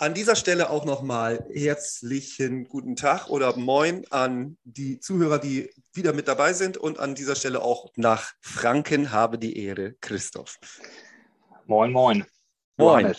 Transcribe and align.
An 0.00 0.14
dieser 0.14 0.36
Stelle 0.36 0.70
auch 0.70 0.84
nochmal 0.84 1.44
herzlichen 1.52 2.68
guten 2.68 2.94
Tag 2.94 3.28
oder 3.30 3.56
Moin 3.56 4.06
an 4.10 4.56
die 4.62 5.00
Zuhörer, 5.00 5.40
die 5.40 5.70
wieder 5.92 6.12
mit 6.12 6.28
dabei 6.28 6.52
sind 6.52 6.76
und 6.76 7.00
an 7.00 7.16
dieser 7.16 7.34
Stelle 7.34 7.62
auch 7.62 7.90
nach 7.96 8.32
Franken 8.40 9.10
habe 9.10 9.38
die 9.38 9.58
Ehre, 9.58 9.94
Christoph. 10.00 10.60
Moin, 11.66 11.90
moin. 11.90 12.24
Moin. 12.76 13.12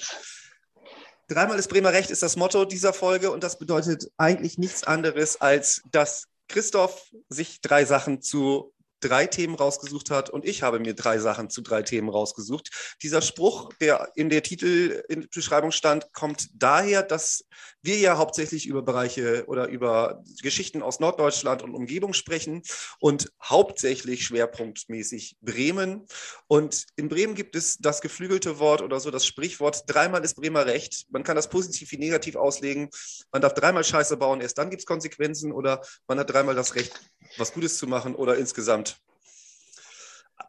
Dreimal 1.27 1.59
ist 1.59 1.67
Bremer 1.67 1.91
Recht 1.91 2.11
ist 2.11 2.23
das 2.23 2.37
Motto 2.37 2.63
dieser 2.63 2.93
Folge 2.93 3.29
und 3.29 3.43
das 3.43 3.59
bedeutet 3.59 4.09
eigentlich 4.15 4.57
nichts 4.57 4.85
anderes, 4.85 5.41
als 5.41 5.81
dass 5.91 6.29
Christoph 6.47 7.11
sich 7.27 7.59
drei 7.59 7.83
Sachen 7.83 8.21
zu 8.21 8.73
drei 8.99 9.27
Themen 9.27 9.55
rausgesucht 9.55 10.09
hat 10.09 10.29
und 10.29 10.45
ich 10.45 10.63
habe 10.63 10.79
mir 10.79 10.93
drei 10.93 11.19
Sachen 11.19 11.49
zu 11.49 11.61
drei 11.61 11.81
Themen 11.83 12.09
rausgesucht. 12.09 12.97
Dieser 13.01 13.21
Spruch, 13.21 13.73
der 13.81 14.11
in 14.15 14.29
der 14.29 14.43
Titelbeschreibung 14.43 15.71
stand, 15.71 16.13
kommt 16.13 16.49
daher, 16.53 17.03
dass 17.03 17.45
wir 17.81 17.97
ja 17.97 18.17
hauptsächlich 18.17 18.67
über 18.67 18.81
Bereiche 18.81 19.45
oder 19.47 19.67
über 19.67 20.23
Geschichten 20.41 20.81
aus 20.81 20.99
Norddeutschland 20.99 21.61
und 21.61 21.73
Umgebung 21.73 22.13
sprechen 22.13 22.61
und 22.99 23.31
hauptsächlich 23.41 24.25
schwerpunktmäßig 24.25 25.37
Bremen. 25.41 26.05
Und 26.47 26.85
in 26.95 27.09
Bremen 27.09 27.35
gibt 27.35 27.55
es 27.55 27.77
das 27.77 28.01
geflügelte 28.01 28.59
Wort 28.59 28.81
oder 28.81 28.99
so 28.99 29.11
das 29.11 29.25
Sprichwort, 29.25 29.83
dreimal 29.87 30.23
ist 30.23 30.35
Bremer 30.35 30.65
Recht. 30.65 31.05
Man 31.09 31.23
kann 31.23 31.35
das 31.35 31.49
positiv 31.49 31.91
wie 31.91 31.97
negativ 31.97 32.35
auslegen. 32.35 32.89
Man 33.31 33.41
darf 33.41 33.53
dreimal 33.53 33.83
Scheiße 33.83 34.17
bauen, 34.17 34.41
erst 34.41 34.57
dann 34.57 34.69
gibt 34.69 34.81
es 34.81 34.85
Konsequenzen 34.85 35.51
oder 35.51 35.81
man 36.07 36.19
hat 36.19 36.29
dreimal 36.29 36.55
das 36.55 36.75
Recht, 36.75 36.99
was 37.37 37.53
Gutes 37.53 37.77
zu 37.77 37.87
machen 37.87 38.15
oder 38.15 38.37
insgesamt. 38.37 38.88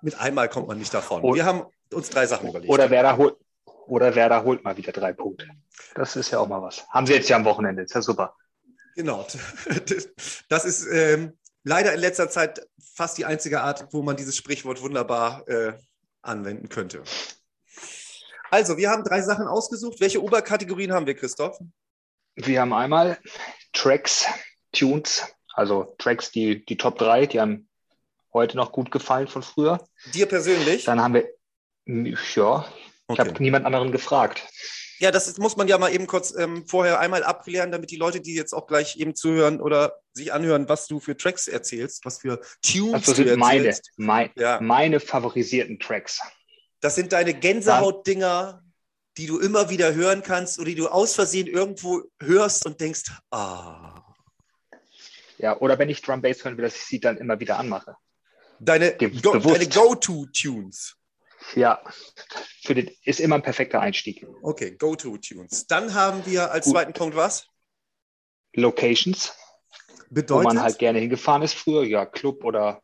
Mit 0.03 0.19
einmal 0.19 0.49
kommt 0.49 0.69
man 0.69 0.79
nicht 0.79 0.93
davon. 0.93 1.23
Wir 1.35 1.45
haben 1.45 1.65
uns 1.93 2.11
drei 2.11 2.27
Sachen 2.27 2.49
überlegt. 2.49 2.73
Oder 2.73 2.91
wer 2.91 3.03
da 3.03 3.17
holt, 3.17 3.37
oder 3.87 4.15
Werder 4.15 4.45
holt 4.45 4.63
mal 4.65 4.77
wieder 4.77 4.93
drei 4.93 5.13
Punkte. 5.13 5.49
Das 5.95 6.17
ist 6.17 6.31
ja 6.31 6.39
auch 6.39 6.49
mal 6.49 6.63
was. 6.63 6.87
Haben 6.89 7.07
sie 7.07 7.15
jetzt 7.15 7.29
ja 7.29 7.37
am 7.37 7.45
Wochenende. 7.45 7.83
Ist 7.83 7.95
ja 7.95 8.03
super. 8.03 8.37
Genau. 8.95 9.27
Das 10.49 10.65
ist 10.65 10.87
ähm, 10.87 11.37
leider 11.65 11.93
in 11.93 12.01
letzter 12.01 12.31
Zeit 12.31 12.67
fast 12.95 13.19
die 13.19 13.25
einzige 13.25 13.63
Art, 13.63 13.89
wo 13.93 14.03
man 14.03 14.17
dieses 14.17 14.37
Sprichwort 14.37 14.81
wunderbar 14.83 15.47
äh, 15.49 15.73
anwenden 16.23 16.69
könnte. 16.69 17.03
Also, 18.51 18.77
wir 18.77 18.91
haben 18.91 19.05
drei 19.05 19.23
Sachen 19.23 19.47
ausgesucht. 19.47 20.01
Welche 20.01 20.23
Oberkategorien 20.23 20.93
haben 20.93 21.07
wir, 21.07 21.15
Christoph? 21.15 21.59
Wir 22.35 22.61
haben 22.61 22.73
einmal 22.73 23.19
Tracks, 23.73 24.27
Tunes, 24.73 25.25
also 25.55 25.95
Tracks, 25.99 26.31
die, 26.31 26.65
die 26.65 26.77
Top 26.77 26.99
3, 26.99 27.27
die 27.27 27.41
haben 27.41 27.69
heute 28.33 28.57
noch 28.57 28.73
gut 28.73 28.91
gefallen 28.91 29.29
von 29.29 29.43
früher. 29.43 29.85
Dir 30.15 30.27
persönlich? 30.27 30.85
Dann 30.85 31.01
haben 31.01 31.15
wir, 31.15 31.29
ja, 31.87 32.65
ich 33.13 33.19
habe 33.19 33.33
niemand 33.43 33.67
anderen 33.67 33.93
gefragt. 33.93 34.47
Ja, 35.01 35.11
das 35.11 35.29
ist, 35.29 35.39
muss 35.39 35.57
man 35.57 35.67
ja 35.67 35.79
mal 35.79 35.93
eben 35.95 36.07
kurz 36.07 36.35
ähm, 36.37 36.67
vorher 36.67 37.01
einmal 37.01 37.25
abklären, 37.25 37.73
damit 37.73 37.91
die 37.91 37.97
Leute, 37.97 38.21
die 38.21 38.35
jetzt 38.35 38.53
auch 38.53 38.67
gleich 38.67 38.97
eben 38.97 39.15
zuhören 39.15 39.61
oder 39.61 39.95
sich 40.13 40.31
anhören, 40.33 40.69
was 40.69 40.87
du 40.87 41.01
für 41.01 41.17
Tracks 41.17 41.49
erzählst, 41.49 42.05
was 42.05 42.19
für 42.19 42.41
Tunes 42.61 43.09
also 43.09 43.15
du 43.15 43.29
sind 43.29 43.39
meine, 43.39 43.75
mein, 43.97 44.31
ja. 44.37 44.61
meine 44.61 45.01
favorisierten 45.01 45.79
Tracks. 45.81 46.21
Das 46.81 46.97
sind 46.97 47.13
deine 47.13 47.33
Gänsehautdinger, 47.33 48.63
die 49.17 49.27
du 49.27 49.39
immer 49.39 49.71
wieder 49.71 49.95
hören 49.95 50.23
kannst 50.23 50.59
oder 50.59 50.69
die 50.69 50.75
du 50.75 50.89
aus 50.89 51.15
Versehen 51.15 51.47
irgendwo 51.47 52.03
hörst 52.21 52.67
und 52.67 52.79
denkst, 52.79 53.11
ah. 53.31 54.03
Ja, 55.39 55.59
oder 55.61 55.79
wenn 55.79 55.89
ich 55.89 56.03
Drum 56.03 56.21
Bass 56.21 56.45
hören 56.45 56.59
will, 56.59 56.65
dass 56.65 56.77
ich 56.77 56.83
sie 56.83 57.01
dann 57.01 57.17
immer 57.17 57.41
wieder 57.41 57.59
anmache. 57.59 57.97
Deine, 58.61 58.95
Go, 58.97 59.39
deine 59.39 59.67
Go-To-Tunes. 59.67 60.97
Ja, 61.55 61.83
für 62.63 62.75
den 62.75 62.91
ist 63.05 63.19
immer 63.19 63.37
ein 63.37 63.43
perfekter 63.43 63.81
Einstieg. 63.81 64.27
Okay, 64.43 64.73
Go-To-Tunes. 64.73 65.67
Dann 65.67 65.95
haben 65.95 66.25
wir 66.27 66.51
als 66.51 66.69
zweiten 66.69 66.93
Punkt 66.93 67.17
was? 67.17 67.47
Locations. 68.53 69.33
Bedeutet? 70.11 70.45
Wo 70.45 70.55
man 70.55 70.63
halt 70.63 70.79
gerne 70.79 70.99
hingefahren 70.99 71.43
ist 71.43 71.55
früher. 71.55 71.85
Ja, 71.85 72.05
Club 72.05 72.45
oder 72.45 72.83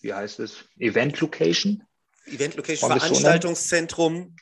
wie 0.00 0.14
heißt 0.14 0.38
es? 0.40 0.64
Event-Location. 0.78 1.82
Event-Location, 2.26 2.90
Veranstaltungszentrum. 2.90 4.36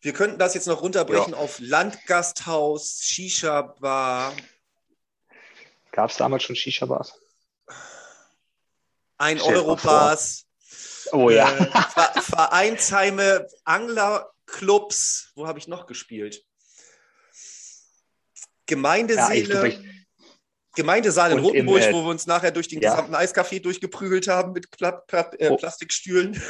Wir 0.00 0.12
könnten 0.12 0.38
das 0.38 0.54
jetzt 0.54 0.66
noch 0.66 0.82
runterbrechen 0.82 1.32
ja. 1.32 1.38
auf 1.38 1.58
Landgasthaus, 1.58 3.00
Shisha-Bar. 3.02 4.34
Gab 5.90 6.10
es 6.10 6.16
damals 6.16 6.44
schon 6.44 6.56
Shisha-Bars? 6.56 7.18
Ein 9.18 9.40
Europass. 9.40 10.46
Oh 11.12 11.30
ja. 11.30 11.50
Äh, 11.50 12.20
Vereinsheime, 12.20 13.46
Anglerclubs. 13.64 15.32
Wo 15.34 15.46
habe 15.46 15.58
ich 15.58 15.68
noch 15.68 15.86
gespielt? 15.86 16.42
Gemeindeseele. 18.66 19.68
Ja, 19.68 19.78
Gemeindesaal 20.74 21.32
in 21.32 21.38
Rotenburg, 21.40 21.82
äh, 21.82 21.92
wo 21.92 22.02
wir 22.02 22.08
uns 22.08 22.26
nachher 22.26 22.50
durch 22.50 22.66
den 22.66 22.80
ja. 22.80 22.90
gesamten 22.90 23.14
Eiscafé 23.14 23.60
durchgeprügelt 23.60 24.26
haben 24.28 24.52
mit 24.52 24.70
Pla 24.70 24.92
Pla 24.92 25.30
äh, 25.38 25.50
oh. 25.50 25.56
Plastikstühlen. 25.56 26.40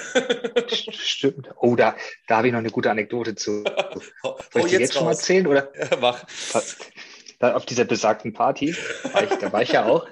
Stimmt. 0.69 1.51
Oh, 1.57 1.75
da, 1.75 1.97
da 2.29 2.37
habe 2.37 2.47
ich 2.47 2.53
noch 2.53 2.61
eine 2.61 2.71
gute 2.71 2.91
Anekdote 2.91 3.35
zu. 3.35 3.65
Soll 4.23 4.37
ich 4.55 4.55
oh, 4.55 4.59
jetzt, 4.67 4.81
jetzt 4.81 4.95
schon 4.95 5.05
mal 5.05 5.13
erzählen? 5.13 5.47
Oder? 5.49 5.73
Ja, 5.77 5.97
mach. 6.01 6.25
Da, 7.41 7.55
auf 7.55 7.67
dieser 7.67 7.85
besagten 7.85 8.33
Party, 8.33 8.77
war 9.13 9.25
ich, 9.25 9.31
da 9.31 9.53
war 9.53 9.63
ich 9.63 9.73
ja 9.73 9.87
auch. 9.87 10.07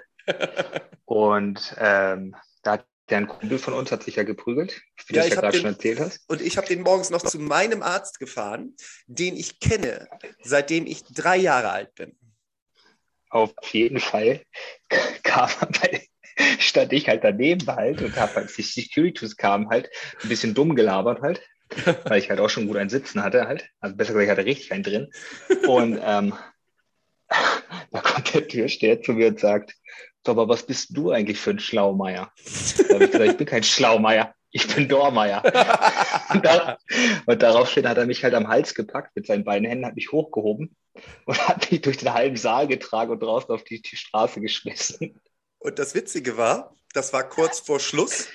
Und 1.05 1.75
ähm, 1.79 2.37
da 2.63 2.73
hat 2.73 2.87
der 3.11 3.19
ein 3.19 3.27
Kumpel 3.27 3.59
von 3.59 3.75
uns 3.75 3.91
hat 3.93 4.05
sich 4.05 4.17
ja 4.17 4.23
geprügelt, 4.23 4.81
wie 5.07 5.15
ja, 5.15 5.23
du 5.23 5.29
es 5.29 5.35
ja 5.35 5.41
gerade 5.41 5.57
schon 5.57 5.67
erzählt 5.67 6.01
hast. 6.01 6.21
Und 6.29 6.41
ich 6.41 6.57
habe 6.57 6.67
den 6.67 6.83
morgens 6.83 7.11
noch 7.11 7.23
zu 7.23 7.39
meinem 7.39 7.83
Arzt 7.83 8.19
gefahren, 8.19 8.75
den 9.07 9.37
ich 9.37 9.61
kenne, 9.61 10.09
seitdem 10.43 10.87
ich 10.87 11.05
drei 11.05 11.37
Jahre 11.37 11.71
alt 11.71 11.95
bin. 11.95 12.17
Auf 13.29 13.53
jeden 13.73 14.01
Fall 14.01 14.43
kam 15.23 15.51
bei, 15.83 16.07
stand 16.59 16.93
ich 16.93 17.09
halt 17.09 17.25
daneben 17.25 17.67
halt 17.67 18.01
und 18.03 18.17
habe, 18.17 18.37
als 18.37 18.55
die 18.55 18.63
Securities 18.63 19.37
kamen, 19.37 19.69
halt 19.69 19.91
ein 20.23 20.29
bisschen 20.29 20.55
dumm 20.55 20.75
gelabert 20.75 21.21
halt, 21.21 21.41
weil 22.05 22.19
ich 22.19 22.31
halt 22.31 22.41
auch 22.41 22.51
schon 22.51 22.67
gut 22.67 22.77
ein 22.77 22.91
Sitzen 22.91 23.23
hatte 23.23 23.47
halt. 23.47 23.69
Also 23.81 23.97
besser 23.97 24.13
gesagt, 24.13 24.25
ich 24.25 24.31
hatte 24.31 24.45
richtig 24.45 24.73
einen 24.73 24.85
drin. 24.85 25.11
Und 25.67 26.01
ähm, 26.03 26.35
da 27.91 28.01
kommt 28.01 28.35
der 28.35 28.47
Türsteher 28.47 29.03
zu 29.03 29.13
mir 29.13 29.29
und 29.29 29.41
sagt, 29.41 29.75
aber 30.27 30.49
was 30.49 30.65
bist 30.65 30.89
du 30.91 31.11
eigentlich 31.11 31.39
für 31.39 31.51
ein 31.51 31.59
Schlaumeier? 31.59 32.33
Da 32.89 32.95
habe 32.95 33.05
ich 33.05 33.11
gesagt, 33.11 33.31
ich 33.31 33.37
bin 33.37 33.47
kein 33.47 33.63
Schlaumeier, 33.63 34.35
ich 34.51 34.75
bin 34.75 34.89
Dormeier. 34.89 35.43
und, 36.35 36.45
da, 36.45 36.79
und 37.27 37.43
daraufhin 37.43 37.89
hat 37.89 37.99
er 37.99 38.07
mich 38.07 38.25
halt 38.25 38.35
am 38.35 38.49
Hals 38.49 38.75
gepackt 38.75 39.15
mit 39.15 39.27
seinen 39.27 39.45
beiden 39.45 39.69
Händen, 39.69 39.87
hat 39.87 39.97
mich 39.97 40.13
hochgehoben 40.13 40.77
und 41.25 41.49
hat 41.49 41.71
mich 41.71 41.83
durch 41.83 41.99
den 41.99 42.13
halben 42.13 42.37
Saal 42.37 42.67
getragen 42.67 43.13
und 43.13 43.23
draußen 43.23 43.55
auf 43.55 43.65
die, 43.65 43.81
die 43.81 43.97
Straße 43.97 44.41
geschmissen. 44.41 45.21
Und 45.59 45.79
das 45.79 45.95
Witzige 45.95 46.37
war, 46.37 46.75
das 46.93 47.13
war 47.13 47.29
kurz 47.29 47.61
vor 47.61 47.81
Schluss 47.81 48.29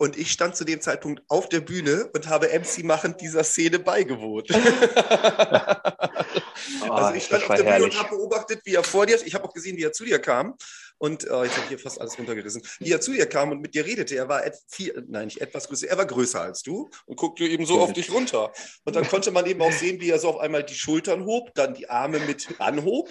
und 0.00 0.16
ich 0.16 0.32
stand 0.32 0.56
zu 0.56 0.64
dem 0.64 0.80
Zeitpunkt 0.80 1.22
auf 1.28 1.50
der 1.50 1.60
Bühne 1.60 2.08
und 2.14 2.26
habe 2.26 2.48
MC 2.48 2.82
machend 2.84 3.20
dieser 3.20 3.44
Szene 3.44 3.78
beigewohnt. 3.78 4.48
oh, 4.50 4.56
also 6.90 7.14
ich 7.14 7.24
stand 7.24 7.42
auf 7.42 7.56
der 7.56 7.64
Bühne 7.64 7.84
und 7.84 7.98
habe 7.98 8.16
beobachtet, 8.16 8.62
wie 8.64 8.74
er 8.74 8.82
vor 8.82 9.04
dir, 9.04 9.18
ich 9.24 9.34
habe 9.34 9.44
auch 9.44 9.52
gesehen, 9.52 9.76
wie 9.76 9.84
er 9.84 9.92
zu 9.92 10.06
dir 10.06 10.18
kam. 10.18 10.56
Und 11.00 11.24
äh, 11.24 11.44
jetzt 11.44 11.56
habe 11.56 11.62
ich 11.62 11.68
hier 11.68 11.78
fast 11.78 11.98
alles 11.98 12.18
runtergerissen. 12.18 12.62
Wie 12.78 12.92
er 12.92 13.00
zu 13.00 13.12
dir 13.12 13.24
kam 13.24 13.50
und 13.50 13.62
mit 13.62 13.74
dir 13.74 13.86
redete, 13.86 14.16
er 14.16 14.28
war 14.28 14.42
viel, 14.68 15.02
nein, 15.08 15.24
nicht 15.26 15.40
etwas 15.40 15.66
größer, 15.66 15.88
er 15.88 15.96
war 15.96 16.04
größer 16.04 16.42
als 16.42 16.62
du 16.62 16.90
und 17.06 17.16
guckte 17.16 17.44
eben 17.44 17.64
so 17.64 17.80
auf 17.80 17.94
dich 17.94 18.12
runter. 18.12 18.52
Und 18.84 18.96
dann 18.96 19.08
konnte 19.08 19.30
man 19.30 19.46
eben 19.46 19.62
auch 19.62 19.72
sehen, 19.72 19.98
wie 20.02 20.10
er 20.10 20.18
so 20.18 20.28
auf 20.28 20.38
einmal 20.38 20.62
die 20.62 20.74
Schultern 20.74 21.24
hob, 21.24 21.54
dann 21.54 21.72
die 21.72 21.88
Arme 21.88 22.18
mit 22.18 22.48
anhob. 22.58 23.10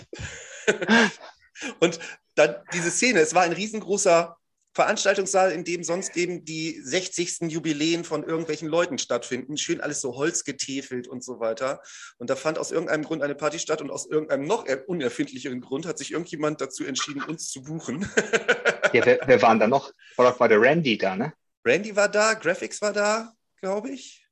und 1.80 2.00
dann 2.36 2.58
diese 2.74 2.92
Szene, 2.92 3.22
es 3.22 3.34
war 3.34 3.42
ein 3.42 3.54
riesengroßer 3.54 4.38
Veranstaltungssaal, 4.74 5.52
in 5.52 5.64
dem 5.64 5.84
sonst 5.84 6.16
eben 6.16 6.46
die 6.46 6.80
60. 6.82 7.52
Jubiläen 7.52 8.04
von 8.04 8.24
irgendwelchen 8.24 8.68
Leuten 8.68 8.98
stattfinden. 8.98 9.58
Schön 9.58 9.82
alles 9.82 10.02
so 10.02 10.16
holzgetäfelt 10.16 11.08
und 11.08 11.24
so 11.24 11.40
weiter. 11.40 11.82
Und 12.18 12.30
da 12.30 12.36
fand 12.36 12.60
aus 12.60 12.72
irgendeinem 12.72 13.04
Grund 13.04 13.24
eine 13.24 13.36
Party 13.36 13.60
statt 13.60 13.82
und 13.82 13.90
aus 13.90 14.06
irgendeinem 14.06 14.46
noch 14.46 14.66
unerfindlicheren 14.88 15.62
Grund 15.62 15.86
hat 15.86 15.98
sich 15.98 16.12
irgendjemand 16.12 16.62
dazu 16.62 16.86
entschieden, 16.86 17.24
uns 17.24 17.50
zu 17.50 17.64
buchen. 17.64 18.10
ja, 18.94 19.06
wer, 19.06 19.20
wer 19.26 19.42
waren 19.42 19.60
da 19.60 19.68
noch? 19.68 19.92
War, 20.18 20.40
war 20.40 20.48
der 20.48 20.62
Randy 20.62 20.98
da, 20.98 21.16
ne? 21.16 21.34
Randy 21.66 21.96
war 21.96 22.10
da, 22.10 22.34
Graphics 22.36 22.82
war 22.82 22.94
da, 22.94 23.34
glaube 23.60 23.90
ich. 23.90 24.26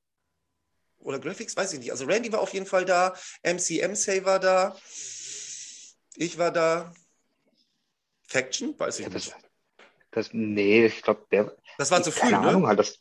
Oder 0.99 1.19
Graphics, 1.19 1.55
weiß 1.55 1.73
ich 1.73 1.79
nicht. 1.79 1.91
Also 1.91 2.05
Randy 2.05 2.31
war 2.31 2.41
auf 2.41 2.53
jeden 2.53 2.65
Fall 2.65 2.85
da, 2.85 3.15
MC 3.43 3.81
MC 3.81 4.23
war 4.25 4.39
da, 4.39 4.77
ich 6.15 6.37
war 6.37 6.51
da. 6.51 6.93
Faction, 8.27 8.77
weiß 8.77 8.99
ich 8.99 9.09
nicht. 9.09 9.33
Das, 10.11 10.29
nee, 10.33 10.85
ich 10.85 11.01
glaube, 11.01 11.25
der. 11.31 11.55
Das 11.77 11.91
war 11.91 12.01
zu 12.01 12.11
früh, 12.11 12.29
keine 12.29 12.41
ne? 12.41 12.47
Ahnung, 12.47 12.67
halt 12.67 12.79
das, 12.79 12.99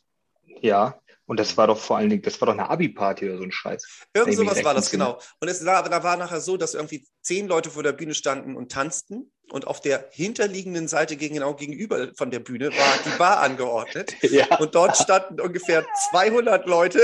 ja, 0.61 0.99
und 1.27 1.37
das 1.39 1.57
war 1.57 1.67
doch 1.67 1.77
vor 1.77 1.97
allen 1.97 2.09
Dingen, 2.09 2.21
das 2.21 2.39
war 2.39 2.45
doch 2.45 2.53
eine 2.53 2.69
Abi-Party 2.69 3.25
oder 3.25 3.37
so 3.37 3.43
ein 3.43 3.51
Scheiß. 3.51 3.85
Irgend 4.13 4.35
sowas 4.35 4.63
war 4.63 4.73
das, 4.73 4.89
genau. 4.89 5.19
Und 5.41 5.49
es 5.49 5.63
war, 5.65 5.87
da 5.87 6.01
war 6.01 6.15
nachher 6.15 6.39
so, 6.39 6.55
dass 6.55 6.73
irgendwie 6.73 7.05
zehn 7.21 7.49
Leute 7.49 7.69
vor 7.69 7.83
der 7.83 7.91
Bühne 7.91 8.13
standen 8.13 8.55
und 8.55 8.71
tanzten. 8.71 9.31
Und 9.51 9.67
auf 9.67 9.81
der 9.81 10.07
hinterliegenden 10.11 10.87
Seite 10.87 11.17
genau 11.17 11.53
gegenüber 11.53 12.13
von 12.15 12.31
der 12.31 12.39
Bühne 12.39 12.69
war 12.69 12.93
die 13.05 13.17
Bar 13.17 13.39
angeordnet. 13.39 14.15
ja. 14.21 14.57
Und 14.57 14.73
dort 14.73 14.97
standen 14.97 15.41
ungefähr 15.41 15.85
200 16.11 16.65
Leute, 16.65 17.01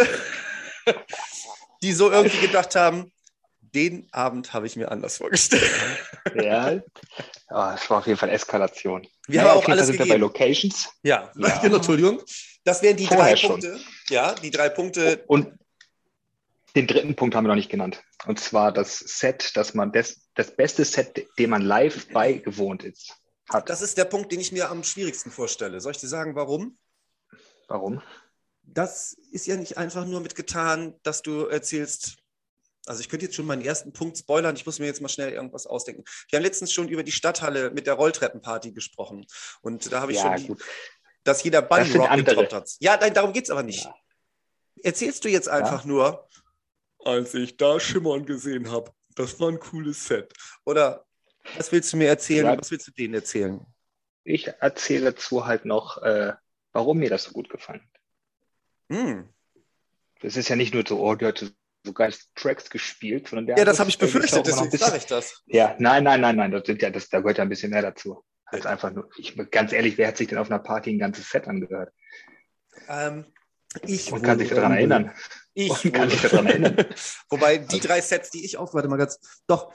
die 1.83 1.91
so 1.91 2.09
irgendwie 2.09 2.47
gedacht 2.47 2.75
haben, 2.75 3.11
Den 3.73 4.07
Abend 4.11 4.53
habe 4.53 4.67
ich 4.67 4.75
mir 4.75 4.91
anders 4.91 5.17
vorgestellt. 5.17 5.63
Ja, 6.35 6.81
oh, 7.49 7.71
es 7.75 7.89
war 7.89 7.99
auf 7.99 8.07
jeden 8.07 8.17
Fall 8.17 8.29
Eskalation. 8.29 9.05
Wir 9.27 9.41
Naja, 9.41 9.51
haben 9.51 9.57
auch 9.57 9.61
jeden 9.61 9.65
Fall 9.65 9.71
alles 9.73 9.87
sind 9.87 9.93
wir 9.95 9.99
bei 9.99 10.05
gegeben. 10.05 10.21
Locations. 10.21 10.89
Ja, 11.03 11.31
Ja. 11.35 11.57
genau, 11.59 11.75
Entschuldigung. 11.77 12.21
Das 12.63 12.81
wären 12.81 12.97
die 12.97 13.05
Vorher 13.05 13.25
drei 13.25 13.35
schon. 13.35 13.49
Punkte. 13.59 13.79
Ja, 14.09 14.33
die 14.33 14.49
drei 14.49 14.69
Punkte. 14.69 15.23
Und 15.27 15.53
den 16.75 16.87
dritten 16.87 17.15
Punkt 17.15 17.35
haben 17.35 17.43
wir 17.43 17.49
noch 17.49 17.55
nicht 17.55 17.69
genannt. 17.69 18.01
Und 18.25 18.39
zwar 18.39 18.71
das 18.71 18.97
Set, 18.97 19.55
dass 19.57 19.73
man 19.75 19.91
das, 19.91 20.21
das 20.33 20.55
beste 20.55 20.85
Set, 20.85 21.27
dem 21.37 21.49
man 21.51 21.61
live 21.61 22.07
beigewohnt 22.09 22.83
ist, 22.83 23.15
hat. 23.49 23.69
Das 23.69 23.81
ist 23.81 23.97
der 23.97 24.05
Punkt, 24.05 24.31
den 24.31 24.39
ich 24.39 24.51
mir 24.51 24.71
am 24.71 24.83
schwierigsten 24.83 25.29
vorstelle. 25.29 25.81
Soll 25.81 25.91
ich 25.91 25.99
dir 25.99 26.07
sagen, 26.07 26.35
warum? 26.35 26.77
Warum? 27.67 28.01
Das 28.63 29.15
ist 29.31 29.45
ja 29.45 29.57
nicht 29.57 29.77
einfach 29.77 30.05
nur 30.05 30.21
mit 30.21 30.35
getan, 30.35 30.95
dass 31.03 31.21
du 31.21 31.45
erzählst. 31.47 32.15
Also 32.85 33.01
ich 33.01 33.09
könnte 33.09 33.25
jetzt 33.25 33.35
schon 33.35 33.45
meinen 33.45 33.61
ersten 33.61 33.93
Punkt 33.93 34.17
spoilern. 34.17 34.55
Ich 34.55 34.65
muss 34.65 34.79
mir 34.79 34.85
jetzt 34.85 35.01
mal 35.01 35.09
schnell 35.09 35.31
irgendwas 35.31 35.67
ausdenken. 35.67 36.03
Wir 36.29 36.37
haben 36.37 36.43
letztens 36.43 36.73
schon 36.73 36.89
über 36.89 37.03
die 37.03 37.11
Stadthalle 37.11 37.71
mit 37.71 37.87
der 37.87 37.93
Rolltreppenparty 37.93 38.73
gesprochen. 38.73 39.25
Und 39.61 39.91
da 39.91 40.01
habe 40.01 40.11
ich 40.11 40.17
Ja, 40.17 40.37
schon, 40.37 40.57
die, 40.57 40.63
dass 41.23 41.43
jeder 41.43 41.61
Bunny 41.61 41.91
Rock 41.95 42.11
getroppt 42.25 42.53
hat. 42.53 42.69
Ja, 42.79 42.97
nein, 42.97 43.13
darum 43.13 43.31
geht 43.31 43.45
es 43.45 43.49
aber 43.49 43.63
nicht. 43.63 43.85
Ja. 43.85 43.95
Erzählst 44.83 45.23
du 45.23 45.29
jetzt 45.29 45.47
einfach 45.47 45.85
nur, 45.85 46.27
als 46.99 47.33
ich 47.33 47.55
da 47.55 47.79
Schimmern 47.79 48.25
gesehen 48.25 48.69
habe, 48.69 48.91
das 49.15 49.39
war 49.39 49.49
ein 49.49 49.59
cooles 49.59 50.05
Set. 50.05 50.33
Oder 50.65 51.05
was 51.55 51.71
willst 51.71 51.93
du 51.93 51.97
mir 51.97 52.07
erzählen? 52.07 52.45
Ja. 52.45 52.57
Was 52.57 52.71
willst 52.71 52.87
du 52.87 52.91
denen 52.91 53.13
erzählen? 53.13 53.65
Ich 54.25 54.47
erzähle 54.47 55.11
dazu 55.11 55.45
halt 55.45 55.65
noch, 55.65 56.01
äh, 56.01 56.33
warum 56.71 56.97
mir 56.97 57.09
das 57.09 57.23
so 57.23 57.31
gut 57.31 57.49
gefallen 57.49 57.81
hat. 57.81 58.97
Hm. 58.97 59.29
Das 60.21 60.37
ist 60.37 60.49
ja 60.49 60.55
nicht 60.55 60.73
nur 60.73 60.83
so, 60.87 60.99
oh, 60.99 61.15
der 61.15 61.29
hat 61.29 61.53
so 61.83 61.93
geile 61.93 62.13
Tracks 62.35 62.69
gespielt, 62.69 63.27
sondern 63.27 63.47
der 63.47 63.57
Ja, 63.57 63.65
das 63.65 63.79
habe 63.79 63.89
ich 63.89 63.97
befürchtet, 63.97 64.45
deswegen 64.47 64.77
sage 64.77 64.97
ich 64.97 65.05
das. 65.05 65.41
Ja, 65.45 65.75
nein, 65.79 66.03
nein, 66.03 66.21
nein, 66.21 66.35
nein, 66.35 66.51
das, 66.51 66.63
sind 66.65 66.81
ja, 66.81 66.89
das, 66.89 67.09
da 67.09 67.19
gehört 67.19 67.37
ja 67.37 67.43
ein 67.43 67.49
bisschen 67.49 67.71
mehr 67.71 67.81
dazu. 67.81 68.23
Als 68.45 68.65
einfach 68.65 68.91
nur, 68.91 69.09
ich, 69.17 69.35
ganz 69.51 69.73
ehrlich, 69.73 69.97
wer 69.97 70.07
hat 70.07 70.17
sich 70.17 70.27
denn 70.27 70.37
auf 70.37 70.49
einer 70.49 70.59
Party 70.59 70.91
ein 70.91 70.99
ganzes 70.99 71.29
Set 71.29 71.47
angehört? 71.47 71.91
Ähm, 72.87 73.25
ich 73.81 74.11
Und 74.11 74.21
kann 74.21 74.37
sich 74.37 74.49
daran 74.49 74.73
erinnern. 74.73 75.11
Ich 75.53 75.85
Und 75.85 75.91
kann 75.93 76.09
sich 76.09 76.21
daran 76.21 76.45
erinnern. 76.45 76.85
Wobei 77.29 77.57
die 77.57 77.79
drei 77.79 78.01
Sets, 78.01 78.29
die 78.29 78.45
ich 78.45 78.57
auf, 78.57 78.73
warte 78.73 78.87
mal 78.87 78.97
ganz, 78.97 79.19
doch, 79.47 79.73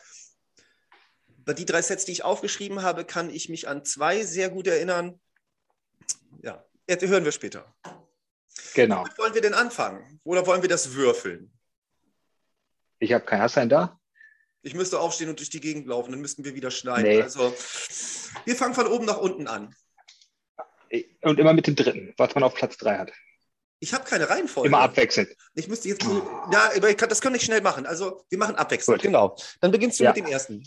bei 1.44 1.54
die 1.54 1.64
drei 1.64 1.82
Sets, 1.82 2.04
die 2.04 2.12
ich 2.12 2.24
aufgeschrieben 2.24 2.82
habe, 2.82 3.04
kann 3.04 3.30
ich 3.30 3.48
mich 3.48 3.68
an 3.68 3.84
zwei 3.84 4.22
sehr 4.22 4.50
gut 4.50 4.66
erinnern. 4.66 5.20
Ja, 6.42 6.64
hören 6.88 7.24
wir 7.24 7.32
später. 7.32 7.74
Genau. 8.74 9.00
Womit 9.00 9.18
wollen 9.18 9.34
wir 9.34 9.42
denn 9.42 9.54
anfangen? 9.54 10.20
Oder 10.24 10.46
wollen 10.46 10.62
wir 10.62 10.68
das 10.68 10.94
würfeln? 10.94 11.57
Ich 12.98 13.12
habe 13.12 13.24
kein 13.24 13.40
Hassein 13.40 13.68
da. 13.68 13.98
Ich 14.62 14.74
müsste 14.74 14.98
aufstehen 14.98 15.28
und 15.30 15.38
durch 15.38 15.50
die 15.50 15.60
Gegend 15.60 15.86
laufen, 15.86 16.10
dann 16.10 16.20
müssten 16.20 16.44
wir 16.44 16.54
wieder 16.54 16.70
schneiden. 16.70 17.04
Nee. 17.04 17.22
Also, 17.22 17.54
wir 18.44 18.56
fangen 18.56 18.74
von 18.74 18.86
oben 18.88 19.04
nach 19.06 19.18
unten 19.18 19.46
an. 19.46 19.74
Und 21.22 21.38
immer 21.38 21.52
mit 21.52 21.66
dem 21.66 21.76
dritten, 21.76 22.14
was 22.16 22.34
man 22.34 22.42
auf 22.44 22.54
Platz 22.54 22.76
drei 22.76 22.98
hat. 22.98 23.12
Ich 23.80 23.94
habe 23.94 24.04
keine 24.04 24.28
Reihenfolge. 24.28 24.68
Immer 24.68 24.80
abwechselnd. 24.80 25.30
Ich 25.54 25.68
müsste 25.68 25.88
jetzt. 25.88 26.04
Ja, 26.50 26.70
aber 26.76 26.92
kann, 26.94 27.08
das 27.08 27.20
kann 27.20 27.34
ich 27.34 27.42
schnell 27.42 27.60
machen. 27.60 27.86
Also, 27.86 28.24
wir 28.28 28.38
machen 28.38 28.56
abwechselnd. 28.56 28.98
Gut. 28.98 29.02
Genau. 29.02 29.36
Dann 29.60 29.70
beginnst 29.70 30.00
du 30.00 30.04
Ja. 30.04 30.10
mit 30.10 30.16
dem 30.18 30.26
ersten. 30.26 30.64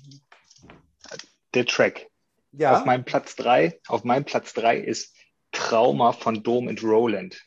Der 1.53 1.65
Track. 1.65 2.07
Ja. 2.53 2.77
Auf 2.79 2.85
meinem 2.85 3.03
Platz 3.03 3.35
drei, 3.35 3.79
auf 3.87 4.03
meinem 4.03 4.23
Platz 4.23 4.53
drei 4.53 4.77
ist 4.77 5.13
Trauma 5.51 6.13
von 6.13 6.43
Dome 6.43 6.69
and 6.69 6.81
Roland. 6.83 7.43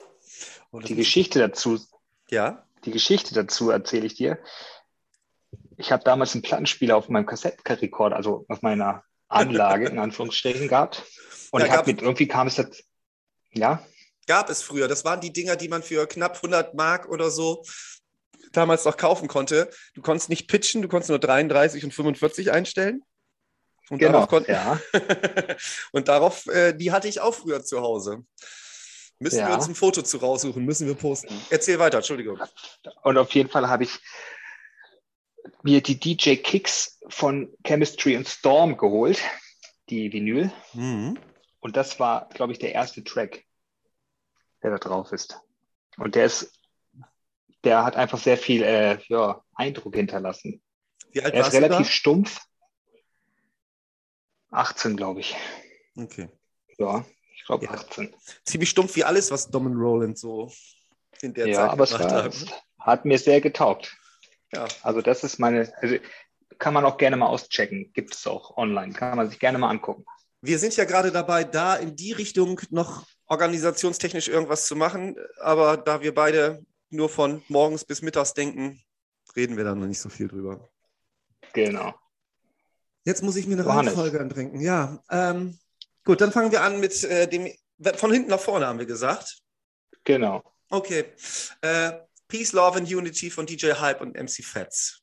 Das 0.73 0.85
Die 0.85 0.95
Geschichte 0.97 1.39
dazu, 1.39 1.79
ja. 2.29 2.67
die 2.85 2.91
Geschichte 2.91 3.35
dazu 3.35 3.71
erzähle 3.71 4.07
ich 4.07 4.15
dir. 4.15 4.39
Ich 5.77 5.93
habe 5.93 6.05
damals 6.05 6.35
einen 6.35 6.43
Plattenspieler 6.43 6.97
auf 6.97 7.09
meinem 7.09 7.27
Kassettenrekorder, 7.27 8.17
also 8.17 8.45
auf 8.49 8.63
meiner 8.63 9.03
Anlage 9.29 9.87
in 9.87 9.99
Anführungsstrichen 9.99 10.69
gehabt. 10.69 11.03
Und 11.51 11.61
Ja, 11.61 11.67
ich 11.67 11.73
habe 11.73 11.91
mit, 11.91 12.03
irgendwie 12.03 12.29
kam 12.29 12.47
es 12.47 12.57
dazu, 12.57 12.83
ja, 13.53 13.83
Gab 14.27 14.49
es 14.49 14.63
früher. 14.63 14.89
Das 14.89 15.05
waren 15.05 15.21
die 15.21 15.33
Dinger, 15.33 15.57
die 15.57 15.69
man 15.69 15.83
für 15.83 16.07
knapp 16.07 16.37
100 16.37 16.75
Mark 16.75 17.09
oder 17.09 17.31
so 17.31 17.63
damals 18.53 18.85
noch 18.85 18.97
kaufen 18.97 19.29
konnte. 19.29 19.69
Du 19.95 20.01
konntest 20.01 20.31
nicht 20.31 20.49
pitchen, 20.49 20.81
du 20.83 20.89
konntest 20.89 21.11
nur 21.11 21.19
33 21.19 21.85
und 21.85 21.93
45 21.93 22.51
einstellen. 22.51 23.03
Und 23.91 23.99
genau, 23.99 24.13
darauf 24.13 24.29
konnten, 24.29 24.51
ja. 24.51 24.81
und 25.93 26.09
darauf, 26.09 26.47
äh, 26.47 26.73
die 26.73 26.91
hatte 26.91 27.07
ich 27.07 27.21
auch 27.21 27.35
früher 27.35 27.63
zu 27.63 27.83
Hause. 27.83 28.25
Müssen 29.19 29.41
wir 29.41 29.49
Ja. 29.49 29.55
uns 29.55 29.69
ein 29.69 29.75
Foto 29.75 30.01
zu 30.01 30.17
raussuchen, 30.17 30.65
müssen 30.65 30.87
wir 30.87 30.95
posten. 30.95 31.39
Erzähl 31.51 31.79
weiter, 31.79 31.99
Entschuldigung. 31.99 32.41
Und 33.03 33.19
auf 33.19 33.31
jeden 33.33 33.51
Fall 33.51 33.69
habe 33.69 33.85
ich 33.85 34.01
mir 35.63 35.83
die 35.83 35.99
DJ 35.99 36.37
Kicks 36.37 36.99
von 37.09 37.53
Chemistry 37.65 38.17
und 38.17 38.29
Storm 38.29 38.77
geholt, 38.77 39.21
die 39.91 40.13
Vinyl. 40.13 40.53
Mhm. 40.73 41.19
Und 41.61 41.77
das 41.77 41.99
war, 42.01 42.29
glaube 42.31 42.53
ich, 42.53 42.59
der 42.59 42.73
erste 42.73 43.03
Track, 43.05 43.45
der 44.63 44.71
da 44.73 44.79
drauf 44.79 45.13
ist. 45.13 45.39
Und 45.97 46.15
der 46.15 46.27
ist, 46.27 46.59
der 47.65 47.85
hat 47.85 47.97
einfach 47.97 48.19
sehr 48.19 48.37
viel 48.37 48.63
äh, 48.63 48.99
ja, 49.09 49.43
Eindruck 49.55 49.95
hinterlassen. 49.95 50.63
Wie 51.13 51.23
alt 51.23 51.35
Er 51.35 51.47
ist 51.47 51.53
relativ 51.53 51.89
stumpf. 51.89 52.41
18, 54.51 54.97
glaube 54.97 55.21
ich. 55.21 55.35
Okay. 55.97 56.29
Ja, 56.79 57.05
ich 57.37 57.45
glaube 57.45 57.65
Ja. 57.67 57.73
18. 57.73 58.15
Ziemlich 58.45 58.71
stumpf 58.71 58.97
wie 58.97 59.05
alles, 59.05 59.31
was 59.31 59.51
Dom 59.51 59.67
und 59.67 59.77
Roland 59.77 60.19
so 60.19 60.53
in 61.23 61.35
der 61.35 61.49
Ja, 61.49 61.55
Zeit 61.61 61.71
aber 61.71 61.85
es 61.85 61.91
gemacht 61.91 62.11
war, 62.11 62.23
haben. 62.25 62.29
es 62.29 62.47
hat 62.79 63.05
mir 63.05 63.19
sehr 63.19 63.41
getaugt. 63.41 63.97
Ja. 64.55 64.67
Also 64.83 65.01
das 65.01 65.25
ist 65.25 65.39
meine, 65.39 65.73
also 65.81 65.97
kann 66.59 66.75
man 66.75 66.85
auch 66.85 66.97
gerne 66.97 67.17
mal 67.17 67.27
auschecken. 67.27 67.93
Gibt 67.93 68.15
es 68.15 68.27
auch 68.27 68.57
online. 68.57 68.93
Kann 68.93 69.17
man 69.17 69.29
sich 69.29 69.39
gerne 69.39 69.59
mal 69.59 69.71
angucken. 69.71 70.05
Wir 70.41 70.59
sind 70.59 70.77
ja 70.77 70.85
gerade 70.85 71.11
dabei, 71.11 71.45
da 71.45 71.77
in 71.77 71.97
die 71.97 72.13
Richtung 72.13 72.61
noch 72.71 73.07
organisationstechnisch 73.27 74.29
irgendwas 74.29 74.67
zu 74.67 74.77
machen. 74.77 75.17
Aber 75.41 75.77
da 75.77 76.03
wir 76.03 76.15
beide 76.15 76.65
nur 76.91 77.09
von 77.09 77.43
morgens 77.49 77.85
bis 77.85 78.03
mittags 78.03 78.35
denken, 78.35 78.81
reden 79.37 79.57
wir 79.57 79.65
da 79.65 79.75
noch 79.75 79.87
nicht 79.87 80.01
so 80.01 80.09
viel 80.09 80.29
drüber. 80.29 80.69
Genau. 81.53 81.95
Jetzt 83.05 83.23
muss 83.23 83.37
ich 83.37 83.47
mir 83.47 83.55
eine 83.55 83.65
Johannes. 83.65 83.93
Reihenfolge 83.93 84.21
antrinken. 84.21 84.61
Ja, 84.61 85.03
ähm, 85.11 85.59
gut, 86.05 86.21
dann 86.21 86.33
fangen 86.33 86.53
wir 86.53 86.63
an 86.63 86.81
mit 86.81 87.05
äh, 87.05 87.29
dem, 87.29 87.51
von 87.97 88.13
hinten 88.13 88.31
nach 88.31 88.41
vorne 88.41 88.67
haben 88.67 88.79
wir 88.79 88.87
gesagt. 88.87 89.39
Genau. 90.05 90.43
Okay. 90.71 91.05
Äh, 91.61 91.93
Peace, 92.35 92.53
Love 92.53 92.79
and 92.79 92.91
Unity 92.93 93.31
von 93.31 93.47
DJ 93.47 93.75
Hype 93.75 94.01
und 94.01 94.17
MC 94.17 94.43
Fats. 94.43 95.03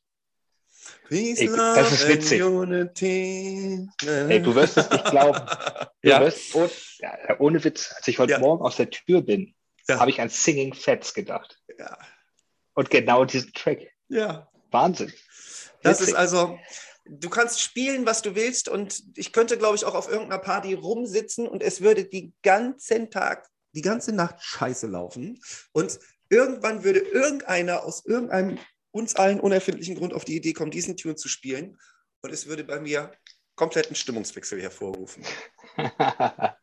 Peace, 1.08 1.40
Ich- 1.40 1.48
Love 1.48 1.74
das 1.76 1.92
ist 1.92 2.04
and 2.04 2.12
witzig. 2.14 2.42
Unity. 2.42 3.88
Ey, 4.04 4.42
du 4.42 4.54
wirst 4.54 4.76
es 4.76 4.90
nicht 4.90 5.04
glauben. 5.06 5.40
Du 6.02 6.08
Ja. 6.10 6.20
wirst, 6.20 6.54
oh, 6.54 6.68
ja, 6.98 7.16
ohne 7.38 7.62
Witz, 7.64 7.90
als 7.96 8.06
ich 8.08 8.18
heute 8.18 8.32
Ja. 8.32 8.38
Morgen 8.40 8.62
aus 8.64 8.76
der 8.76 8.90
Tür 8.90 9.22
bin, 9.22 9.54
Ja. 9.88 9.98
habe 10.00 10.10
ich 10.10 10.20
an 10.20 10.28
Singing 10.28 10.74
Fats 10.74 11.14
gedacht. 11.14 11.58
Ja. 11.78 11.96
Und 12.74 12.90
genau 12.90 13.24
diesen 13.24 13.52
Track. 13.54 13.88
ja. 14.08 14.48
Wahnsinn. 14.70 15.10
Das 15.82 16.00
Witzig. 16.00 16.08
ist 16.14 16.18
also, 16.18 16.58
du 17.06 17.30
kannst 17.30 17.60
spielen, 17.62 18.04
was 18.04 18.20
du 18.22 18.34
willst 18.34 18.68
und 18.68 19.02
ich 19.16 19.32
könnte, 19.32 19.56
glaube 19.58 19.76
ich, 19.76 19.84
auch 19.86 19.94
auf 19.94 20.08
irgendeiner 20.08 20.42
Party 20.42 20.74
rumsitzen 20.74 21.46
und 21.48 21.62
es 21.62 21.80
würde 21.80 22.04
die 22.04 22.32
ganzen 22.42 23.10
Tag, 23.10 23.48
die 23.74 23.82
ganze 23.82 24.12
Nacht 24.12 24.42
scheiße 24.42 24.86
laufen 24.86 25.40
und 25.72 25.98
irgendwann 26.32 26.82
würde 26.82 26.98
irgendeiner 27.00 27.84
aus 27.84 28.04
irgendeinem 28.06 28.58
uns 28.90 29.14
allen 29.16 29.38
unerfindlichen 29.40 29.94
Grund 29.96 30.12
auf 30.14 30.24
die 30.24 30.36
Idee 30.36 30.52
kommen, 30.54 30.70
diesen 30.70 30.96
Tune 30.96 31.14
zu 31.14 31.28
spielen 31.28 31.78
und 32.22 32.30
es 32.32 32.46
würde 32.46 32.64
bei 32.64 32.80
mir 32.80 33.12
kompletten 33.54 33.94
Stimmungswechsel 33.94 34.60
hervorrufen. 34.60 35.24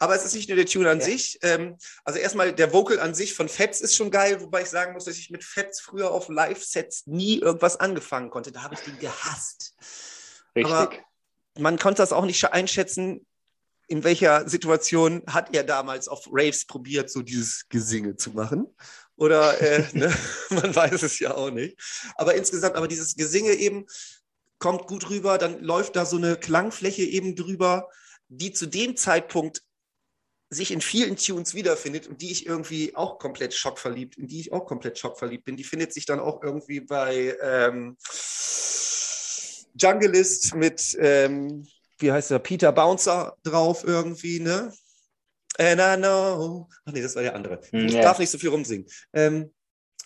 Aber 0.00 0.14
es 0.14 0.24
ist 0.24 0.34
nicht 0.34 0.48
nur 0.48 0.56
der 0.56 0.66
Tune 0.66 0.88
an 0.88 1.00
Ja. 1.00 1.04
sich. 1.04 1.38
Ähm, 1.42 1.76
also 2.04 2.20
erstmal 2.20 2.52
der 2.54 2.72
Vocal 2.72 3.00
an 3.00 3.14
sich 3.14 3.34
von 3.34 3.48
Fats 3.48 3.80
ist 3.80 3.96
schon 3.96 4.10
geil, 4.12 4.40
wobei 4.40 4.62
ich 4.62 4.68
sagen 4.68 4.92
muss, 4.92 5.04
dass 5.06 5.18
ich 5.18 5.30
mit 5.30 5.42
Fats 5.42 5.80
früher 5.80 6.12
auf 6.12 6.28
Live-Sets 6.28 7.06
nie 7.08 7.38
irgendwas 7.40 7.76
angefangen 7.80 8.30
konnte. 8.30 8.52
Da 8.52 8.62
habe 8.62 8.74
ich 8.74 8.80
den 8.80 8.98
gehasst. 8.98 9.74
Richtig. 10.54 10.72
Aber- 10.72 10.92
Man 11.58 11.78
konnte 11.78 12.00
das 12.02 12.12
auch 12.12 12.24
nicht 12.26 12.44
einschätzen, 12.52 13.26
in 13.88 14.04
welcher 14.04 14.48
Situation 14.48 15.22
hat 15.26 15.54
er 15.54 15.64
damals 15.64 16.08
auf 16.08 16.28
Raves 16.30 16.66
probiert, 16.66 17.10
so 17.10 17.22
dieses 17.22 17.68
Gesinge 17.68 18.16
zu 18.16 18.30
machen. 18.30 18.66
Oder 19.16 19.60
äh, 19.60 19.84
ne? 19.92 20.14
man 20.50 20.74
weiß 20.74 21.02
es 21.02 21.18
ja 21.18 21.34
auch 21.34 21.50
nicht. 21.50 21.76
Aber 22.14 22.34
insgesamt, 22.34 22.76
aber 22.76 22.86
dieses 22.86 23.16
Gesinge 23.16 23.54
eben 23.54 23.86
kommt 24.58 24.86
gut 24.86 25.08
rüber, 25.08 25.38
dann 25.38 25.60
läuft 25.62 25.96
da 25.96 26.04
so 26.04 26.16
eine 26.16 26.36
Klangfläche 26.36 27.02
eben 27.02 27.34
drüber, 27.34 27.88
die 28.28 28.52
zu 28.52 28.66
dem 28.66 28.96
Zeitpunkt 28.96 29.62
sich 30.50 30.70
in 30.70 30.80
vielen 30.80 31.16
Tunes 31.16 31.54
wiederfindet 31.54 32.06
und 32.06 32.22
die 32.22 32.30
ich 32.32 32.46
irgendwie 32.46 32.96
auch 32.96 33.18
komplett 33.18 33.54
schockverliebt, 33.54 34.16
in 34.16 34.26
die 34.26 34.40
ich 34.40 34.52
auch 34.52 34.64
komplett 34.64 34.98
schockverliebt 34.98 35.44
bin. 35.44 35.56
Die 35.56 35.64
findet 35.64 35.92
sich 35.92 36.06
dann 36.06 36.20
auch 36.20 36.42
irgendwie 36.42 36.80
bei 36.80 37.36
ähm, 37.42 37.96
Junglist 39.74 40.54
mit, 40.54 40.96
ähm, 41.00 41.66
wie 41.98 42.12
heißt 42.12 42.30
der, 42.30 42.38
Peter 42.38 42.72
Bouncer 42.72 43.36
drauf 43.42 43.84
irgendwie, 43.84 44.40
ne? 44.40 44.72
And 45.58 45.80
I 45.80 45.96
know. 45.96 46.68
Ach 46.84 46.92
nee, 46.92 47.02
das 47.02 47.16
war 47.16 47.22
der 47.22 47.34
andere. 47.34 47.60
Hm, 47.70 47.86
Ich 47.86 47.94
darf 47.94 48.18
nicht 48.18 48.30
so 48.30 48.38
viel 48.38 48.50
rumsingen. 48.50 48.86
Ähm, 49.12 49.52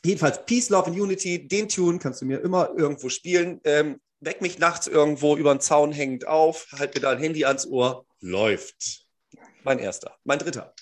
Jedenfalls 0.04 0.44
Peace, 0.46 0.68
Love 0.68 0.88
and 0.88 0.98
Unity, 0.98 1.46
den 1.46 1.68
Tune 1.68 1.98
kannst 2.00 2.20
du 2.20 2.24
mir 2.24 2.40
immer 2.40 2.70
irgendwo 2.76 3.08
spielen. 3.08 3.60
Ähm, 3.62 4.00
weck 4.20 4.40
mich 4.40 4.58
nachts 4.58 4.88
irgendwo 4.88 5.36
über 5.36 5.54
den 5.54 5.60
Zaun 5.60 5.92
hängend 5.92 6.26
auf, 6.26 6.66
halt 6.76 6.94
mir 6.94 7.00
da 7.00 7.10
ein 7.10 7.18
Handy 7.18 7.44
ans 7.44 7.66
Ohr, 7.66 8.04
läuft. 8.20 9.04
Mein 9.62 9.78
erster. 9.78 10.16
Mein 10.24 10.40
dritter. 10.40 10.74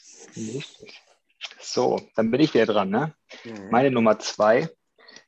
So, 1.61 2.01
dann 2.17 2.31
bin 2.31 2.41
ich 2.41 2.55
wieder 2.55 2.65
dran, 2.67 2.89
ne? 2.89 3.15
Mhm. 3.45 3.69
Meine 3.71 3.91
Nummer 3.91 4.19
zwei 4.19 4.71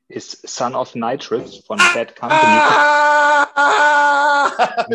ist 0.09 0.49
Son 0.49 0.75
of 0.75 0.95
Nitrous 0.95 1.62
von 1.67 1.79
ah, 1.79 1.91
Bad 1.95 2.17
Company. 2.17 2.41
Ah, 3.55 4.87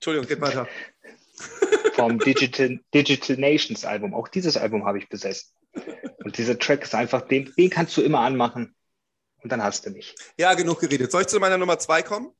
Entschuldigung, 0.00 0.28
geht 0.28 0.40
weiter. 0.40 0.66
Vom 1.94 2.18
Digital, 2.18 2.80
Digital 2.94 3.36
Nations 3.36 3.84
Album. 3.84 4.14
Auch 4.14 4.28
dieses 4.28 4.56
Album 4.56 4.86
habe 4.86 4.96
ich 4.96 5.10
besessen. 5.10 5.50
Und 6.24 6.38
dieser 6.38 6.58
Track 6.58 6.84
ist 6.84 6.94
einfach, 6.94 7.20
den, 7.20 7.52
den 7.58 7.68
kannst 7.68 7.98
du 7.98 8.00
immer 8.00 8.20
anmachen 8.20 8.74
und 9.42 9.52
dann 9.52 9.62
hast 9.62 9.84
du 9.84 9.90
mich. 9.90 10.14
Ja, 10.38 10.54
genug 10.54 10.80
geredet. 10.80 11.12
Soll 11.12 11.22
ich 11.22 11.28
zu 11.28 11.38
meiner 11.38 11.58
Nummer 11.58 11.78
zwei 11.78 12.02
kommen? 12.02 12.32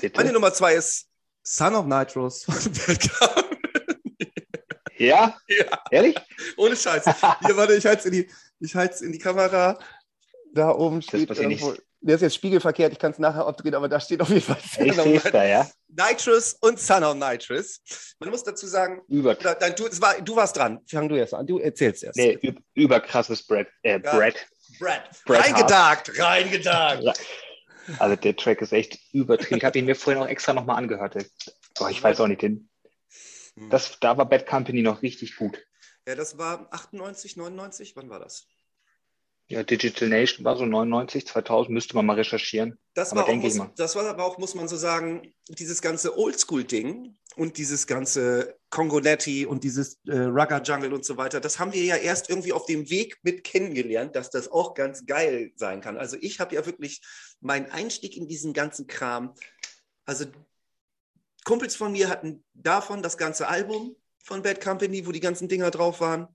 Bitte? 0.00 0.16
Meine 0.16 0.32
Nummer 0.32 0.52
zwei 0.52 0.74
ist 0.74 1.08
Son 1.44 1.76
of 1.76 1.86
Nitros 1.86 2.42
von 2.42 2.54
Bad 2.86 3.10
Ja? 4.98 5.38
ja? 5.46 5.82
Ehrlich? 5.92 6.16
Ohne 6.56 6.74
Scheiß. 6.74 7.04
Hier, 7.46 7.56
warte, 7.56 7.74
ich 7.74 7.86
halte 7.86 8.00
es 8.00 8.06
in, 8.06 8.12
die, 8.12 9.04
in 9.04 9.12
die 9.12 9.18
Kamera. 9.18 9.78
Da 10.52 10.72
oben 10.72 11.02
steht 11.02 11.30
irgendwo, 11.30 11.76
der 12.00 12.14
ist 12.14 12.22
jetzt 12.22 12.34
spiegelverkehrt, 12.34 12.92
ich 12.92 12.98
kann 12.98 13.12
es 13.12 13.18
nachher 13.18 13.46
abdrehen, 13.46 13.74
aber 13.74 13.88
da 13.88 14.00
steht 14.00 14.20
auf 14.20 14.30
jeden 14.30 14.40
Fall 14.40 14.56
ich 14.78 15.22
da, 15.22 15.44
ja. 15.44 15.68
Nitrous 15.88 16.54
und 16.60 16.80
Son 16.80 17.04
of 17.04 17.14
Nitrous. 17.14 17.80
Man 18.18 18.30
muss 18.30 18.42
dazu 18.42 18.66
sagen, 18.66 19.02
über, 19.08 19.36
nein, 19.42 19.74
du, 19.76 19.84
war, 20.00 20.20
du, 20.20 20.36
warst 20.36 20.56
dran. 20.56 20.80
Fang 20.88 21.08
du 21.08 21.16
erst 21.16 21.34
an, 21.34 21.46
du 21.46 21.58
erzählst 21.58 22.02
erst. 22.02 22.16
Nee, 22.16 22.38
überkrasses 22.74 23.46
Brad. 23.46 23.66
Äh, 23.82 23.98
Brad. 23.98 24.34
Brad. 24.78 25.02
Brad 25.26 25.44
reingedarkt, 25.44 26.18
reingedarkt. 26.18 27.20
Also 27.98 28.16
der 28.16 28.36
Track 28.36 28.62
ist 28.62 28.72
echt 28.72 28.98
übertrieben. 29.12 29.56
Ich 29.56 29.64
habe 29.64 29.78
ihn 29.78 29.84
mir 29.84 29.96
vorhin 29.96 30.22
auch 30.22 30.28
extra 30.28 30.52
nochmal 30.52 30.76
angehört. 30.76 31.16
Oh, 31.80 31.88
ich 31.88 32.02
weiß 32.02 32.20
auch 32.20 32.28
nicht, 32.28 32.42
den, 32.42 32.70
hm. 33.56 33.70
das, 33.70 33.98
da 34.00 34.16
war 34.16 34.28
Bad 34.28 34.46
Company 34.46 34.82
noch 34.82 35.02
richtig 35.02 35.36
gut. 35.36 35.58
Ja, 36.06 36.14
das 36.14 36.38
war 36.38 36.68
98, 36.70 37.36
99, 37.36 37.94
wann 37.96 38.08
war 38.08 38.20
das? 38.20 38.46
Ja, 39.50 39.64
Digital 39.64 40.08
Nation 40.08 40.44
war 40.44 40.56
so 40.56 40.64
99, 40.64 41.26
2000, 41.26 41.74
müsste 41.74 41.96
man 41.96 42.06
mal 42.06 42.14
recherchieren. 42.14 42.78
Das 42.94 43.16
war, 43.16 43.28
auch, 43.28 43.34
muss, 43.34 43.58
das 43.74 43.96
war 43.96 44.06
aber 44.06 44.24
auch, 44.24 44.38
muss 44.38 44.54
man 44.54 44.68
so 44.68 44.76
sagen, 44.76 45.34
dieses 45.48 45.82
ganze 45.82 46.16
Oldschool-Ding 46.16 47.16
und 47.34 47.58
dieses 47.58 47.88
ganze 47.88 48.56
Congonetti 48.70 49.46
und 49.46 49.64
dieses 49.64 49.98
äh, 50.06 50.18
Rugger 50.18 50.62
Jungle 50.62 50.92
und 50.92 51.04
so 51.04 51.16
weiter, 51.16 51.40
das 51.40 51.58
haben 51.58 51.72
wir 51.72 51.82
ja 51.82 51.96
erst 51.96 52.30
irgendwie 52.30 52.52
auf 52.52 52.66
dem 52.66 52.90
Weg 52.90 53.18
mit 53.22 53.42
kennengelernt, 53.42 54.14
dass 54.14 54.30
das 54.30 54.52
auch 54.52 54.74
ganz 54.74 55.04
geil 55.04 55.50
sein 55.56 55.80
kann. 55.80 55.98
Also 55.98 56.16
ich 56.20 56.38
habe 56.38 56.54
ja 56.54 56.64
wirklich 56.64 57.00
meinen 57.40 57.66
Einstieg 57.72 58.16
in 58.16 58.28
diesen 58.28 58.52
ganzen 58.52 58.86
Kram, 58.86 59.34
also 60.04 60.26
Kumpels 61.44 61.74
von 61.74 61.90
mir 61.90 62.08
hatten 62.08 62.44
davon 62.54 63.02
das 63.02 63.18
ganze 63.18 63.48
Album 63.48 63.96
von 64.22 64.42
Bad 64.42 64.60
Company, 64.60 65.08
wo 65.08 65.10
die 65.10 65.18
ganzen 65.18 65.48
Dinger 65.48 65.72
drauf 65.72 66.00
waren 66.00 66.28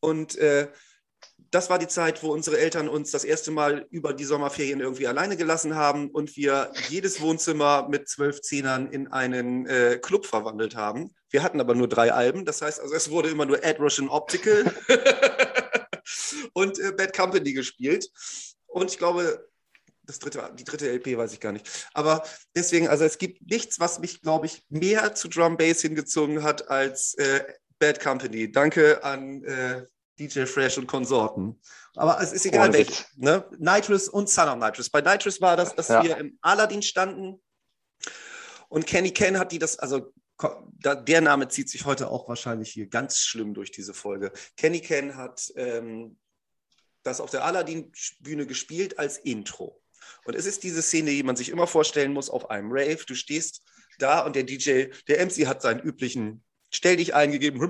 und 0.00 0.36
äh, 0.36 0.68
das 1.50 1.70
war 1.70 1.78
die 1.78 1.88
Zeit, 1.88 2.22
wo 2.22 2.32
unsere 2.32 2.58
Eltern 2.58 2.88
uns 2.88 3.10
das 3.10 3.24
erste 3.24 3.50
Mal 3.50 3.86
über 3.90 4.12
die 4.12 4.24
Sommerferien 4.24 4.80
irgendwie 4.80 5.06
alleine 5.06 5.36
gelassen 5.36 5.74
haben 5.74 6.10
und 6.10 6.36
wir 6.36 6.72
jedes 6.88 7.20
Wohnzimmer 7.20 7.88
mit 7.88 8.08
zwölf 8.08 8.42
Zehnern 8.42 8.90
in 8.90 9.08
einen 9.08 9.66
äh, 9.66 9.98
Club 10.00 10.26
verwandelt 10.26 10.76
haben. 10.76 11.14
Wir 11.30 11.42
hatten 11.42 11.60
aber 11.60 11.74
nur 11.74 11.88
drei 11.88 12.12
Alben, 12.12 12.44
das 12.44 12.62
heißt, 12.62 12.80
also 12.80 12.94
es 12.94 13.10
wurde 13.10 13.30
immer 13.30 13.46
nur 13.46 13.62
Ed 13.64 13.78
Russian 13.80 14.08
Optical 14.08 14.72
und 16.52 16.78
äh, 16.78 16.92
Bad 16.92 17.16
Company 17.16 17.52
gespielt. 17.52 18.10
Und 18.66 18.90
ich 18.90 18.98
glaube, 18.98 19.48
das 20.04 20.18
dritte, 20.18 20.50
die 20.58 20.64
dritte 20.64 20.90
LP 20.90 21.16
weiß 21.16 21.32
ich 21.32 21.40
gar 21.40 21.52
nicht. 21.52 21.88
Aber 21.92 22.24
deswegen, 22.56 22.88
also 22.88 23.04
es 23.04 23.18
gibt 23.18 23.42
nichts, 23.48 23.78
was 23.78 23.98
mich, 23.98 24.22
glaube 24.22 24.46
ich, 24.46 24.62
mehr 24.68 25.14
zu 25.14 25.28
Drum 25.28 25.56
Bass 25.56 25.82
hingezogen 25.82 26.42
hat 26.42 26.68
als 26.70 27.14
äh, 27.14 27.44
Bad 27.78 28.00
Company. 28.00 28.50
Danke 28.50 29.04
an 29.04 29.44
äh, 29.44 29.84
DJ 30.18 30.44
Fresh 30.46 30.78
und 30.78 30.86
Konsorten. 30.86 31.60
Aber 31.94 32.20
es 32.20 32.32
ist 32.32 32.46
egal, 32.46 32.72
welche. 32.72 33.04
Ne? 33.16 33.44
Nitrous 33.58 34.08
und 34.08 34.28
Son 34.28 34.48
of 34.48 34.56
Nitrous. 34.56 34.90
Bei 34.90 35.00
Nitrous 35.00 35.40
war 35.40 35.56
das, 35.56 35.74
dass 35.74 35.88
ja. 35.88 36.02
wir 36.02 36.16
im 36.16 36.38
Aladdin 36.42 36.82
standen 36.82 37.40
und 38.68 38.86
Kenny 38.86 39.10
Ken 39.10 39.38
hat 39.38 39.52
die 39.52 39.58
das, 39.58 39.78
also 39.78 40.12
der 40.82 41.20
Name 41.20 41.48
zieht 41.48 41.68
sich 41.68 41.84
heute 41.84 42.10
auch 42.10 42.28
wahrscheinlich 42.28 42.70
hier 42.70 42.86
ganz 42.86 43.18
schlimm 43.18 43.54
durch 43.54 43.72
diese 43.72 43.94
Folge. 43.94 44.32
Kenny 44.56 44.80
Ken 44.80 45.16
hat 45.16 45.52
ähm, 45.56 46.18
das 47.02 47.20
auf 47.20 47.30
der 47.30 47.44
Aladdin-Bühne 47.44 48.46
gespielt 48.46 48.98
als 48.98 49.18
Intro. 49.18 49.82
Und 50.24 50.34
es 50.34 50.46
ist 50.46 50.62
diese 50.62 50.82
Szene, 50.82 51.10
die 51.10 51.22
man 51.22 51.36
sich 51.36 51.48
immer 51.48 51.66
vorstellen 51.66 52.12
muss 52.12 52.30
auf 52.30 52.50
einem 52.50 52.70
Rave. 52.70 53.04
Du 53.06 53.14
stehst 53.14 53.62
da 53.98 54.20
und 54.20 54.36
der 54.36 54.44
DJ, 54.44 54.86
der 55.08 55.24
MC 55.24 55.46
hat 55.46 55.60
seinen 55.60 55.80
üblichen 55.80 56.44
Stell 56.70 56.96
dich 56.96 57.14
eingegeben, 57.14 57.60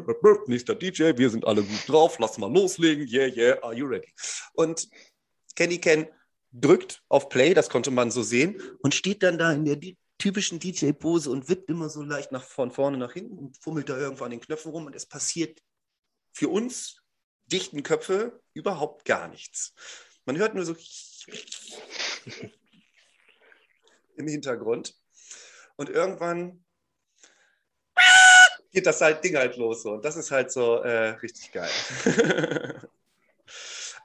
nächster 0.47 0.75
DJ, 0.75 1.17
wir 1.17 1.31
sind 1.31 1.47
alle 1.47 1.63
gut 1.63 1.89
drauf, 1.89 2.19
lass 2.19 2.39
mal 2.39 2.53
loslegen, 2.53 3.07
yeah, 3.09 3.27
yeah, 3.27 3.63
are 3.63 3.75
you 3.75 3.87
ready? 3.87 4.13
Und 4.55 4.89
Kenny 5.55 5.79
Ken 5.79 6.09
drückt 6.53 7.03
auf 7.09 7.29
Play, 7.29 7.55
das 7.55 7.71
konnte 7.71 7.91
man 7.91 8.11
so 8.11 8.23
sehen, 8.23 8.61
und 8.81 8.95
steht 8.95 9.23
dann 9.23 9.39
da 9.39 9.53
in 9.53 9.65
der 9.65 9.79
typischen 10.19 10.59
DJ-Pose 10.59 11.31
und 11.31 11.49
wippt 11.49 11.71
immer 11.71 11.89
so 11.89 12.03
leicht 12.03 12.33
nach, 12.33 12.43
von 12.43 12.73
vorne 12.73 12.99
nach 12.99 13.13
hinten 13.13 13.39
und 13.39 13.57
fummelt 13.63 13.89
da 13.89 13.97
irgendwo 13.97 14.25
an 14.25 14.33
den 14.33 14.41
Knöpfen 14.41 14.73
rum 14.73 14.87
und 14.87 14.97
es 14.97 15.07
passiert 15.07 15.63
für 16.33 16.49
uns 16.49 17.03
dichten 17.47 17.83
Köpfe 17.83 18.43
überhaupt 18.53 19.05
gar 19.05 19.29
nichts. 19.29 19.75
Man 20.25 20.37
hört 20.37 20.55
nur 20.55 20.65
so 20.65 20.75
im 24.17 24.29
Hintergrund. 24.29 24.95
Und 25.77 25.89
irgendwann 25.89 26.65
geht 28.71 28.87
das 28.87 29.01
halt 29.01 29.23
Ding 29.25 29.37
halt 29.37 29.57
los. 29.57 29.83
So. 29.83 29.93
Und 29.93 30.05
das 30.05 30.17
ist 30.17 30.31
halt 30.31 30.51
so 30.51 30.77
äh, 30.77 31.11
richtig 31.11 31.53
geil. 31.53 31.71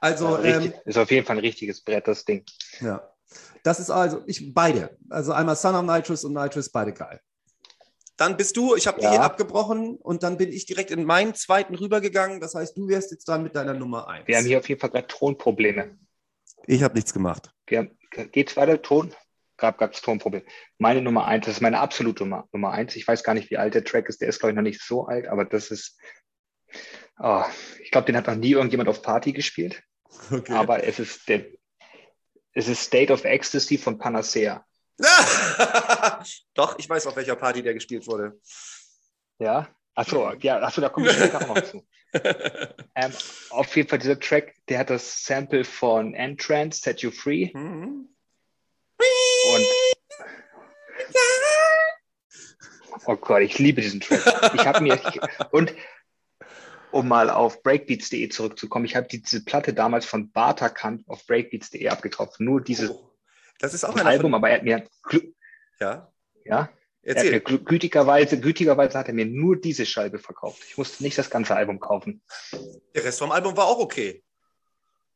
also 0.00 0.28
ja, 0.28 0.34
richtig, 0.36 0.74
ähm, 0.74 0.80
ist 0.84 0.98
auf 0.98 1.10
jeden 1.10 1.26
Fall 1.26 1.36
ein 1.36 1.40
richtiges 1.40 1.80
Brett, 1.82 2.08
das 2.08 2.24
Ding. 2.24 2.44
Ja. 2.80 3.10
Das 3.62 3.80
ist 3.80 3.90
also, 3.90 4.22
ich 4.26 4.52
beide. 4.52 4.96
Also 5.08 5.32
einmal 5.32 5.56
Son 5.56 5.74
of 5.74 5.82
Nitrous 5.82 6.24
und 6.24 6.34
Nitrous, 6.34 6.68
beide 6.68 6.92
geil. 6.92 7.20
Dann 8.16 8.36
bist 8.36 8.56
du, 8.56 8.76
ich 8.76 8.86
habe 8.86 9.00
ja. 9.00 9.10
hier 9.10 9.22
abgebrochen 9.22 9.96
und 9.96 10.22
dann 10.22 10.36
bin 10.36 10.52
ich 10.52 10.66
direkt 10.66 10.92
in 10.92 11.04
meinen 11.04 11.34
zweiten 11.34 11.74
rübergegangen. 11.74 12.40
Das 12.40 12.54
heißt, 12.54 12.76
du 12.76 12.86
wärst 12.86 13.10
jetzt 13.10 13.26
dran 13.26 13.42
mit 13.42 13.56
deiner 13.56 13.74
Nummer 13.74 14.06
1. 14.06 14.28
Wir 14.28 14.36
haben 14.36 14.44
hier 14.44 14.58
auf 14.58 14.68
jeden 14.68 14.80
Fall 14.80 14.90
gerade 14.90 15.08
Tonprobleme. 15.08 15.98
Ich 16.66 16.82
habe 16.82 16.94
nichts 16.94 17.12
gemacht. 17.12 17.50
Wir 17.66 17.90
geht's 18.30 18.56
weiter, 18.56 18.80
Ton? 18.80 19.12
Gab 19.56 19.80
es 19.80 20.02
Tonproblem. 20.02 20.42
Meine 20.78 21.02
Nummer 21.02 21.26
eins, 21.26 21.46
das 21.46 21.56
ist 21.56 21.60
meine 21.60 21.80
absolute 21.80 22.24
Nummer, 22.24 22.48
Nummer 22.52 22.72
eins. 22.72 22.96
Ich 22.96 23.06
weiß 23.06 23.22
gar 23.22 23.34
nicht, 23.34 23.50
wie 23.50 23.56
alt 23.56 23.74
der 23.74 23.84
Track 23.84 24.08
ist. 24.08 24.20
Der 24.20 24.28
ist, 24.28 24.40
glaube 24.40 24.52
ich, 24.52 24.56
noch 24.56 24.62
nicht 24.62 24.82
so 24.82 25.06
alt, 25.06 25.26
aber 25.26 25.44
das 25.44 25.70
ist, 25.70 25.98
oh, 27.18 27.44
ich 27.82 27.90
glaube, 27.90 28.06
den 28.06 28.16
hat 28.16 28.26
noch 28.26 28.34
nie 28.34 28.52
irgendjemand 28.52 28.88
auf 28.88 29.02
Party 29.02 29.32
gespielt. 29.32 29.82
Okay. 30.30 30.52
Aber 30.52 30.84
es 30.84 30.98
ist 30.98 31.28
der, 31.28 31.46
es 32.52 32.68
ist 32.68 32.82
State 32.82 33.12
of 33.12 33.24
Ecstasy 33.24 33.78
von 33.78 33.98
Panacea. 33.98 34.64
Doch, 36.54 36.78
ich 36.78 36.88
weiß, 36.88 37.06
auf 37.06 37.16
welcher 37.16 37.36
Party 37.36 37.62
der 37.62 37.74
gespielt 37.74 38.06
wurde. 38.06 38.40
Ja, 39.38 39.68
achso, 39.94 40.32
ja, 40.34 40.60
achso, 40.62 40.80
da 40.80 40.88
komme 40.88 41.08
ich 41.08 41.14
später 41.14 41.40
auch 41.40 41.54
noch 41.54 41.62
zu. 41.62 41.84
ähm, 42.94 43.12
auf 43.50 43.74
jeden 43.74 43.88
Fall 43.88 43.98
dieser 43.98 44.20
Track, 44.20 44.54
der 44.68 44.78
hat 44.78 44.90
das 44.90 45.24
Sample 45.24 45.64
von 45.64 46.14
Entrance, 46.14 46.80
Set 46.80 47.00
You 47.00 47.10
Free. 47.10 47.50
Mhm. 47.52 48.13
Und 49.52 49.66
oh 53.06 53.16
Gott, 53.16 53.42
ich 53.42 53.58
liebe 53.58 53.80
diesen 53.80 54.00
Track. 54.00 54.52
Ich 54.54 54.66
habe 54.66 54.80
mir 54.82 55.00
und 55.50 55.74
um 56.90 57.08
mal 57.08 57.28
auf 57.28 57.62
breakbeats.de 57.62 58.28
zurückzukommen, 58.28 58.84
ich 58.84 58.94
habe 58.94 59.08
diese 59.08 59.44
Platte 59.44 59.74
damals 59.74 60.06
von 60.06 60.30
Bartakant 60.30 61.08
auf 61.08 61.26
breakbeats.de 61.26 61.88
abgekauft. 61.88 62.40
Nur 62.40 62.60
dieses 62.60 62.90
oh, 62.90 63.10
das 63.58 63.74
ist 63.74 63.84
auch 63.84 63.96
ein 63.96 64.06
Album, 64.06 64.34
aber 64.34 64.50
er 64.50 64.56
hat 64.56 64.62
mir 64.62 64.86
ja 65.80 66.12
ja 66.44 66.70
Erzähl. 67.04 67.34
Er 67.34 67.40
hat 67.40 67.50
mir 67.50 67.58
gütigerweise, 67.58 68.40
gütigerweise 68.40 68.98
hat 68.98 69.08
er 69.08 69.14
mir 69.14 69.26
nur 69.26 69.56
diese 69.56 69.84
Scheibe 69.84 70.18
verkauft. 70.18 70.62
Ich 70.66 70.78
musste 70.78 71.02
nicht 71.02 71.18
das 71.18 71.28
ganze 71.28 71.54
Album 71.54 71.78
kaufen. 71.78 72.22
Der 72.94 73.04
Rest 73.04 73.18
vom 73.18 73.30
Album 73.30 73.56
war 73.56 73.66
auch 73.66 73.78
okay. 73.78 74.24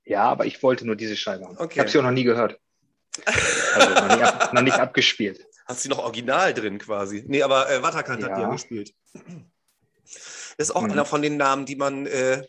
Ja, 0.04 0.24
aber 0.24 0.46
ich 0.46 0.62
wollte 0.62 0.86
nur 0.86 0.96
diese 0.96 1.16
Scheibe 1.16 1.46
haben. 1.46 1.56
Okay. 1.56 1.74
Ich 1.74 1.78
habe 1.78 1.88
sie 1.88 1.98
auch 1.98 2.02
noch 2.02 2.10
nie 2.10 2.24
gehört. 2.24 2.60
Also 3.74 3.94
noch 3.94 4.08
nicht, 4.08 4.22
ab, 4.22 4.52
noch 4.52 4.62
nicht 4.62 4.78
abgespielt. 4.78 5.44
Hast 5.66 5.84
du 5.84 5.90
noch 5.90 5.98
original 5.98 6.54
drin 6.54 6.78
quasi? 6.78 7.24
Nee, 7.26 7.42
aber 7.42 7.70
äh, 7.70 7.82
Waterkant 7.82 8.22
ja. 8.22 8.30
hat 8.30 8.38
ja 8.38 8.48
gespielt. 8.50 8.94
Das 9.12 9.22
ist 10.58 10.70
auch 10.70 10.82
mhm. 10.82 10.92
einer 10.92 11.04
von 11.04 11.20
den 11.20 11.36
Namen, 11.36 11.66
die 11.66 11.76
man, 11.76 12.06
äh, 12.06 12.42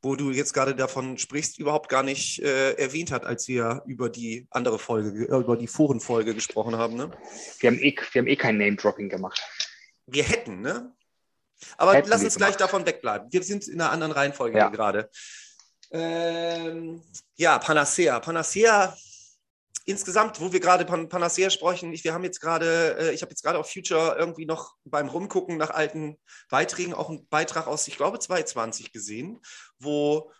wo 0.00 0.16
du 0.16 0.30
jetzt 0.30 0.54
gerade 0.54 0.74
davon 0.74 1.18
sprichst, 1.18 1.58
überhaupt 1.58 1.88
gar 1.88 2.02
nicht 2.02 2.40
äh, 2.40 2.72
erwähnt 2.72 3.12
hat, 3.12 3.24
als 3.24 3.46
wir 3.46 3.82
über 3.86 4.08
die 4.08 4.46
andere 4.50 4.78
Folge, 4.78 5.28
äh, 5.28 5.36
über 5.36 5.56
die 5.56 5.66
Forenfolge 5.66 6.34
gesprochen 6.34 6.76
haben. 6.76 6.96
Ne? 6.96 7.10
Wir, 7.60 7.70
haben 7.70 7.78
eh, 7.78 7.94
wir 8.12 8.20
haben 8.20 8.28
eh 8.28 8.36
kein 8.36 8.56
Name-Dropping 8.58 9.08
gemacht. 9.08 9.42
Wir 10.06 10.24
hätten, 10.24 10.62
ne? 10.62 10.94
Aber 11.76 11.94
hätten 11.94 12.08
lass 12.08 12.24
uns 12.24 12.36
gleich 12.36 12.56
davon 12.56 12.86
wegbleiben. 12.86 13.28
Wir 13.30 13.42
sind 13.42 13.68
in 13.68 13.80
einer 13.80 13.92
anderen 13.92 14.12
Reihenfolge 14.12 14.58
ja. 14.58 14.68
gerade. 14.68 15.10
Ähm, 15.90 17.02
ja, 17.36 17.58
Panacea. 17.58 18.18
Panacea 18.18 18.96
insgesamt, 19.84 20.40
wo 20.40 20.52
wir 20.52 20.60
gerade 20.60 20.84
Pan 20.84 21.08
Panacea 21.08 21.50
sprechen, 21.50 21.92
ich, 21.92 22.04
wir 22.04 22.14
haben 22.14 22.24
jetzt 22.24 22.40
gerade, 22.40 22.96
äh, 22.98 23.12
ich 23.12 23.22
habe 23.22 23.30
jetzt 23.30 23.42
gerade 23.42 23.58
auf 23.58 23.70
Future 23.70 24.16
irgendwie 24.18 24.46
noch 24.46 24.74
beim 24.84 25.08
Rumgucken 25.08 25.56
nach 25.56 25.70
alten 25.70 26.18
Beiträgen 26.50 26.94
auch 26.94 27.08
einen 27.08 27.26
Beitrag 27.28 27.66
aus, 27.66 27.88
ich 27.88 27.96
glaube, 27.96 28.18
2020 28.18 28.92
gesehen, 28.92 29.40
wo 29.78 30.30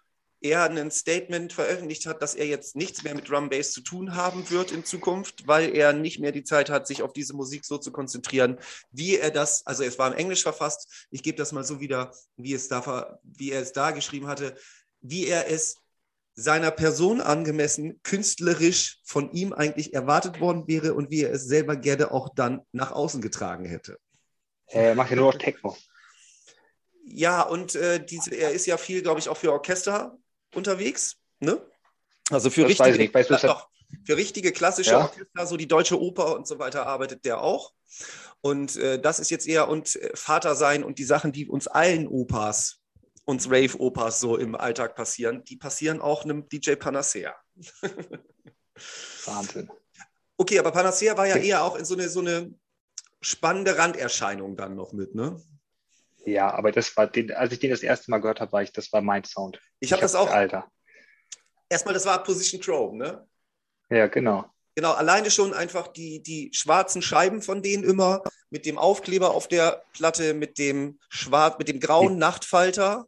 er 0.42 0.64
ein 0.64 0.90
Statement 0.90 1.52
veröffentlicht 1.52 2.06
hat, 2.06 2.20
dass 2.20 2.34
er 2.34 2.46
jetzt 2.46 2.74
nichts 2.74 3.04
mehr 3.04 3.14
mit 3.14 3.28
Drum 3.28 3.48
Bass 3.48 3.72
zu 3.72 3.80
tun 3.80 4.16
haben 4.16 4.50
wird 4.50 4.72
in 4.72 4.84
Zukunft, 4.84 5.46
weil 5.46 5.74
er 5.74 5.92
nicht 5.92 6.18
mehr 6.18 6.32
die 6.32 6.44
Zeit 6.44 6.68
hat, 6.68 6.86
sich 6.86 7.02
auf 7.02 7.12
diese 7.12 7.34
Musik 7.34 7.64
so 7.64 7.78
zu 7.78 7.92
konzentrieren, 7.92 8.58
wie 8.90 9.16
er 9.16 9.30
das, 9.30 9.64
also 9.66 9.84
es 9.84 9.98
war 9.98 10.08
im 10.10 10.18
Englisch 10.18 10.42
verfasst, 10.42 11.06
ich 11.10 11.22
gebe 11.22 11.38
das 11.38 11.52
mal 11.52 11.64
so 11.64 11.80
wieder, 11.80 12.12
wie, 12.36 12.54
es 12.54 12.68
da, 12.68 13.18
wie 13.22 13.52
er 13.52 13.62
es 13.62 13.72
da 13.72 13.92
geschrieben 13.92 14.26
hatte, 14.26 14.56
wie 15.00 15.26
er 15.26 15.50
es 15.50 15.76
seiner 16.34 16.70
Person 16.70 17.20
angemessen 17.20 18.00
künstlerisch 18.02 19.00
von 19.04 19.32
ihm 19.32 19.52
eigentlich 19.52 19.92
erwartet 19.92 20.40
worden 20.40 20.66
wäre 20.66 20.94
und 20.94 21.10
wie 21.10 21.22
er 21.22 21.32
es 21.32 21.44
selber 21.44 21.76
gerne 21.76 22.10
auch 22.10 22.30
dann 22.34 22.62
nach 22.72 22.92
außen 22.92 23.20
getragen 23.20 23.64
hätte. 23.66 23.98
Er 24.66 24.94
macht 24.94 25.10
ja 25.10 25.16
nur 25.16 25.32
noch 25.32 25.38
Techno. 25.38 25.76
Ja, 27.04 27.42
und 27.42 27.74
äh, 27.74 28.04
diese, 28.04 28.34
er 28.34 28.52
ist 28.52 28.66
ja 28.66 28.76
viel, 28.76 29.02
glaube 29.02 29.20
ich, 29.20 29.28
auch 29.28 29.36
für 29.36 29.52
Orchester 29.52 30.16
unterwegs. 30.54 31.16
Ne? 31.40 31.60
Also 32.30 32.48
für 32.48 32.62
Das 32.62 32.70
richtige, 32.70 32.96
nicht. 32.96 33.14
Weißt 33.14 33.30
du, 33.30 33.36
doch, 33.36 33.68
für 34.04 34.16
richtige 34.16 34.52
klassische 34.52 34.92
Ja. 34.92 35.02
Orchester, 35.02 35.46
so 35.46 35.56
die 35.56 35.68
Deutsche 35.68 36.00
Oper 36.00 36.34
und 36.36 36.46
so 36.46 36.58
weiter, 36.58 36.86
arbeitet 36.86 37.24
der 37.24 37.42
auch. 37.42 37.72
Und 38.40 38.76
äh, 38.76 39.00
das 39.00 39.20
ist 39.20 39.30
jetzt 39.30 39.46
eher 39.46 39.68
und 39.68 39.96
äh, 39.96 40.10
Vater 40.14 40.54
sein 40.54 40.84
und 40.84 40.98
die 40.98 41.04
Sachen, 41.04 41.32
die 41.32 41.46
uns 41.46 41.66
allen 41.68 42.08
Opas, 42.08 42.81
uns 43.24 43.48
Rave-Opas 43.48 44.20
so 44.20 44.36
im 44.36 44.54
Alltag 44.54 44.94
passieren, 44.94 45.44
die 45.44 45.56
passieren 45.56 46.00
auch 46.00 46.24
einem 46.24 46.48
DJ 46.48 46.74
Panacea. 46.74 47.34
Wahnsinn. 49.24 49.70
Okay, 50.36 50.58
aber 50.58 50.72
Panacea 50.72 51.16
war 51.16 51.26
ja 51.26 51.36
eher 51.36 51.62
auch 51.62 51.76
in 51.76 51.84
so 51.84 51.94
eine, 51.94 52.08
so 52.08 52.20
eine 52.20 52.52
spannende 53.20 53.78
Randerscheinung 53.78 54.56
dann 54.56 54.74
noch 54.74 54.92
mit, 54.92 55.14
ne? 55.14 55.40
Ja, 56.24 56.52
aber 56.52 56.72
das 56.72 56.96
war 56.96 57.06
den, 57.06 57.32
als 57.32 57.52
ich 57.52 57.58
den 57.58 57.70
das 57.70 57.82
erste 57.82 58.10
Mal 58.10 58.18
gehört 58.18 58.40
habe, 58.40 58.52
war 58.52 58.62
ich, 58.62 58.72
das 58.72 58.92
war 58.92 59.02
mein 59.02 59.24
Sound. 59.24 59.60
Ich 59.80 59.92
habe 59.92 60.02
das 60.02 60.14
auch, 60.14 60.30
Alter. 60.30 60.70
erstmal, 61.68 61.94
das 61.94 62.06
war 62.06 62.22
Position 62.22 62.60
Chrome, 62.60 62.98
ne? 62.98 63.28
Ja, 63.90 64.06
genau. 64.06 64.44
Genau, 64.74 64.92
alleine 64.92 65.30
schon 65.30 65.52
einfach 65.52 65.88
die, 65.88 66.22
die 66.22 66.50
schwarzen 66.54 67.02
Scheiben 67.02 67.42
von 67.42 67.62
denen 67.62 67.84
immer 67.84 68.22
mit 68.48 68.64
dem 68.64 68.78
Aufkleber 68.78 69.32
auf 69.34 69.46
der 69.46 69.82
Platte, 69.92 70.32
mit 70.32 70.58
dem 70.58 70.98
schwarz, 71.10 71.58
mit 71.58 71.68
dem 71.68 71.78
grauen 71.78 72.16
Nachtfalter. 72.16 73.06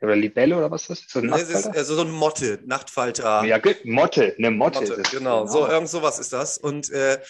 Oder 0.00 0.14
Libelle 0.16 0.56
oder 0.56 0.70
was 0.70 0.82
ist 0.82 0.90
das? 0.90 0.98
Ist 1.00 1.14
das 1.16 1.22
Ne, 1.22 1.36
Es 1.36 1.48
ist 1.50 1.66
also 1.66 1.94
so 1.96 2.02
ein 2.02 2.10
Motte, 2.10 2.60
Nachtfalter. 2.64 3.44
Ja, 3.44 3.58
gut, 3.58 3.84
Motte, 3.84 4.34
eine 4.38 4.50
Motte. 4.50 4.80
Motte, 4.80 4.94
es. 4.94 5.10
genau, 5.10 5.46
so 5.46 5.66
irgend 5.66 5.88
sowas 5.88 6.18
ist 6.20 6.32
das. 6.32 6.56
Und 6.58 6.90
äh, 6.90 7.20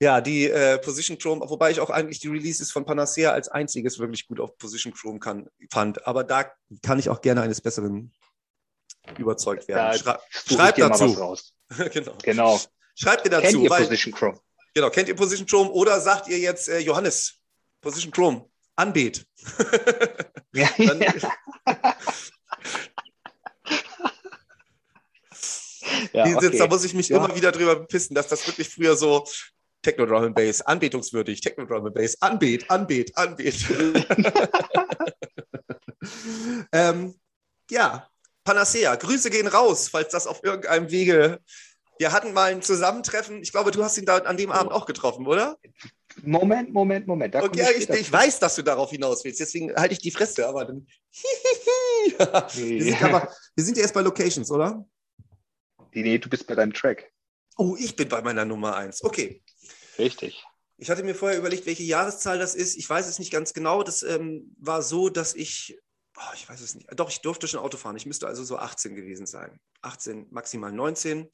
ja, 0.00 0.20
die 0.20 0.48
äh, 0.48 0.78
Position 0.78 1.18
Chrome, 1.18 1.44
wobei 1.48 1.72
ich 1.72 1.80
auch 1.80 1.90
eigentlich 1.90 2.20
die 2.20 2.28
Releases 2.28 2.70
von 2.70 2.84
Panacea 2.84 3.32
als 3.32 3.48
einziges 3.48 3.98
wirklich 3.98 4.28
gut 4.28 4.38
auf 4.38 4.56
Position 4.56 4.92
Chrome 4.94 5.18
kann, 5.18 5.48
fand. 5.72 6.06
Aber 6.06 6.22
da 6.22 6.52
kann 6.82 7.00
ich 7.00 7.08
auch 7.08 7.20
gerne 7.20 7.42
eines 7.42 7.60
Besseren 7.60 8.12
überzeugt 9.18 9.64
Da 9.68 9.74
werden. 9.74 10.00
Mal 10.04 10.20
was 10.90 10.98
dazu. 10.98 11.36
genau. 11.92 12.12
Genau. 12.22 12.60
Schreibt 12.94 13.24
ihr 13.26 13.30
Kennt 13.32 13.44
dazu. 13.44 13.62
ihr 13.64 13.70
weil- 13.70 13.82
Position 13.82 14.14
Chrome? 14.14 14.40
Genau, 14.74 14.90
kennt 14.90 15.08
ihr 15.08 15.16
Position 15.16 15.46
Chrome 15.48 15.70
oder 15.70 16.00
sagt 16.00 16.28
ihr 16.28 16.38
jetzt 16.38 16.68
äh, 16.68 16.78
Johannes, 16.78 17.34
Position 17.80 18.12
Chrome, 18.12 18.44
Anbet. 18.78 19.26
Ja, 20.54 20.66
Dann, 20.78 20.98
ja, 26.12 26.26
sitzt, 26.26 26.46
okay. 26.46 26.58
Da 26.58 26.66
muss 26.68 26.84
ich 26.84 26.94
mich 26.94 27.10
Ja. 27.10 27.18
immer 27.18 27.36
wieder 27.36 27.52
drüber 27.52 27.76
bepissen, 27.76 28.14
dass 28.14 28.28
das 28.28 28.46
wirklich 28.46 28.70
früher 28.70 28.96
so 28.96 29.26
Techno 29.82 30.06
Drum 30.06 30.24
and 30.24 30.34
Bass, 30.34 30.62
anbetungswürdig, 30.62 31.42
Techno 31.42 31.66
Drum 31.66 31.84
and 31.84 31.94
Bass, 31.94 32.16
Anbet, 32.22 32.70
Anbet, 32.70 33.14
Anbet. 33.14 33.56
ähm, 36.72 37.14
ja, 37.70 38.08
Panacea, 38.42 38.94
Grüße 38.96 39.28
gehen 39.28 39.48
raus, 39.48 39.90
falls 39.90 40.10
das 40.10 40.26
auf 40.26 40.42
irgendeinem 40.42 40.90
Wege. 40.90 41.40
Wir 41.98 42.12
hatten 42.12 42.32
mal 42.32 42.52
ein 42.52 42.62
Zusammentreffen. 42.62 43.42
Ich 43.42 43.52
glaube, 43.52 43.70
du 43.70 43.84
hast 43.84 43.98
ihn 43.98 44.06
da 44.06 44.16
an 44.16 44.38
dem 44.38 44.50
Abend 44.50 44.72
auch 44.72 44.86
getroffen, 44.86 45.26
oder? 45.26 45.58
Moment, 46.22 46.72
Moment, 46.72 47.06
Moment. 47.06 47.34
Da 47.34 47.42
Okay, 47.42 47.66
ich, 47.76 47.88
ich 47.88 48.12
weiß, 48.12 48.38
dass 48.38 48.56
du 48.56 48.62
darauf 48.62 48.90
hinaus 48.90 49.24
willst. 49.24 49.40
Deswegen 49.40 49.74
halte 49.74 49.92
ich 49.92 50.00
die 50.00 50.10
Fresse, 50.10 50.46
aber 50.46 50.64
dann. 50.64 50.86
wir, 52.54 52.84
sind 52.84 53.02
aber, 53.02 53.32
wir 53.54 53.64
sind 53.64 53.76
ja 53.76 53.82
erst 53.82 53.94
bei 53.94 54.00
Locations, 54.00 54.50
oder? 54.50 54.86
Nee, 55.94 56.02
nee, 56.02 56.18
du 56.18 56.28
bist 56.28 56.46
bei 56.46 56.54
deinem 56.54 56.72
Track. 56.72 57.10
Oh, 57.56 57.76
ich 57.78 57.96
bin 57.96 58.08
bei 58.08 58.22
meiner 58.22 58.44
Nummer 58.44 58.76
eins. 58.76 59.02
Okay. 59.02 59.42
Richtig. 59.98 60.44
Ich 60.76 60.90
hatte 60.90 61.02
mir 61.02 61.14
vorher 61.14 61.38
überlegt, 61.38 61.66
welche 61.66 61.82
Jahreszahl 61.82 62.38
das 62.38 62.54
ist. 62.54 62.76
Ich 62.76 62.88
weiß 62.88 63.08
es 63.08 63.18
nicht 63.18 63.32
ganz 63.32 63.52
genau. 63.52 63.82
Das 63.82 64.04
ähm, 64.04 64.54
war 64.58 64.82
so, 64.82 65.08
dass 65.08 65.34
ich, 65.34 65.76
oh, 66.16 66.34
ich 66.34 66.48
weiß 66.48 66.60
es 66.60 66.76
nicht. 66.76 66.88
Doch, 66.94 67.10
ich 67.10 67.20
durfte 67.20 67.48
schon 67.48 67.58
Auto 67.58 67.76
fahren. 67.76 67.96
Ich 67.96 68.06
müsste 68.06 68.28
also 68.28 68.44
so 68.44 68.58
18 68.58 68.94
gewesen 68.94 69.26
sein. 69.26 69.58
18, 69.82 70.28
maximal 70.30 70.70
19. 70.70 71.28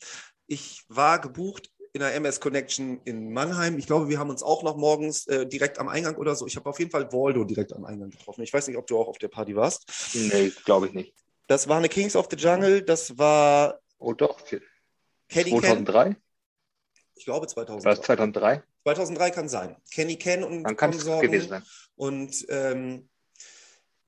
Ich 0.46 0.84
war 0.88 1.20
gebucht 1.20 1.70
in 1.94 2.00
der 2.00 2.12
MS 2.16 2.40
Connection 2.40 3.00
in 3.04 3.32
Mannheim. 3.32 3.78
Ich 3.78 3.86
glaube, 3.86 4.08
wir 4.08 4.18
haben 4.18 4.28
uns 4.28 4.42
auch 4.42 4.64
noch 4.64 4.76
morgens 4.76 5.28
äh, 5.28 5.46
direkt 5.46 5.78
am 5.78 5.88
Eingang 5.88 6.16
oder 6.16 6.34
so. 6.34 6.44
Ich 6.46 6.56
habe 6.56 6.68
auf 6.68 6.78
jeden 6.80 6.90
Fall 6.90 7.10
Waldo 7.12 7.44
direkt 7.44 7.72
am 7.72 7.84
Eingang 7.84 8.10
getroffen. 8.10 8.42
Ich 8.42 8.52
weiß 8.52 8.66
nicht, 8.66 8.76
ob 8.76 8.88
du 8.88 8.98
auch 8.98 9.06
auf 9.06 9.18
der 9.18 9.28
Party 9.28 9.54
warst. 9.54 9.84
Nee, 10.12 10.52
glaube 10.64 10.88
ich 10.88 10.92
nicht. 10.92 11.14
Das 11.46 11.68
war 11.68 11.76
eine 11.78 11.88
Kings 11.88 12.16
of 12.16 12.26
the 12.30 12.36
Jungle. 12.36 12.82
Das 12.82 13.16
war 13.16 13.78
Oh 13.98 14.12
doch, 14.12 14.44
Kenny 15.28 15.50
Ken. 15.50 15.60
2003? 15.60 16.16
Ich 17.14 17.24
glaube 17.26 17.46
War 17.46 17.46
es 17.46 17.52
2003. 17.54 17.94
2003? 18.02 18.62
2003 18.82 19.30
kann 19.30 19.48
sein. 19.48 19.76
Kenny 19.92 20.16
Ken 20.16 20.42
und 20.42 20.64
Dann 20.64 20.76
kann 20.76 20.90
es 20.90 20.96
Konsorten. 20.96 21.30
gewesen 21.30 21.48
sein. 21.48 21.62
Und 21.94 22.44
ähm, 22.48 23.08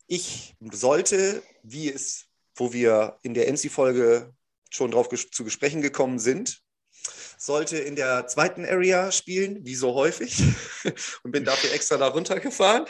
ich 0.08 0.56
sollte, 0.72 1.40
wie 1.62 1.90
es, 1.92 2.26
wo 2.56 2.72
wir 2.72 3.16
in 3.22 3.32
der 3.34 3.50
MC-Folge 3.52 4.34
schon 4.70 4.90
drauf 4.90 5.08
ges 5.08 5.30
zu 5.30 5.44
Gesprächen 5.44 5.82
gekommen 5.82 6.18
sind, 6.18 6.62
sollte 7.36 7.78
in 7.78 7.96
der 7.96 8.26
zweiten 8.26 8.64
Area 8.64 9.12
spielen, 9.12 9.64
wie 9.64 9.74
so 9.74 9.94
häufig, 9.94 10.42
und 11.22 11.32
bin 11.32 11.44
dafür 11.44 11.72
extra 11.72 11.96
da 11.96 12.08
runtergefahren. 12.08 12.86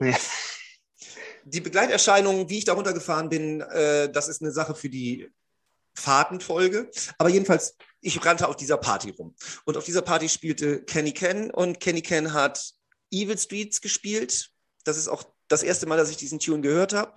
Ja. 0.00 0.16
Die 1.44 1.60
Begleiterscheinungen, 1.60 2.50
wie 2.50 2.58
ich 2.58 2.66
da 2.66 2.74
runtergefahren 2.74 3.30
bin, 3.30 3.62
äh, 3.62 4.12
das 4.12 4.28
ist 4.28 4.42
eine 4.42 4.52
Sache 4.52 4.74
für 4.74 4.90
die 4.90 5.30
Fahrtenfolge. 5.94 6.90
Aber 7.18 7.30
jedenfalls, 7.30 7.76
ich 8.00 8.24
rannte 8.24 8.46
auf 8.46 8.56
dieser 8.56 8.76
Party 8.76 9.10
rum. 9.10 9.34
Und 9.64 9.76
auf 9.76 9.84
dieser 9.84 10.02
Party 10.02 10.28
spielte 10.28 10.82
Kenny 10.82 11.12
Ken 11.12 11.50
und 11.50 11.80
Kenny 11.80 12.02
Ken 12.02 12.34
hat 12.34 12.72
Evil 13.10 13.38
Streets 13.38 13.80
gespielt. 13.80 14.50
Das 14.84 14.96
ist 14.96 15.08
auch 15.08 15.24
das 15.48 15.62
erste 15.62 15.86
Mal, 15.86 15.96
dass 15.96 16.10
ich 16.10 16.16
diesen 16.16 16.38
Tune 16.38 16.60
gehört 16.60 16.92
habe. 16.92 17.14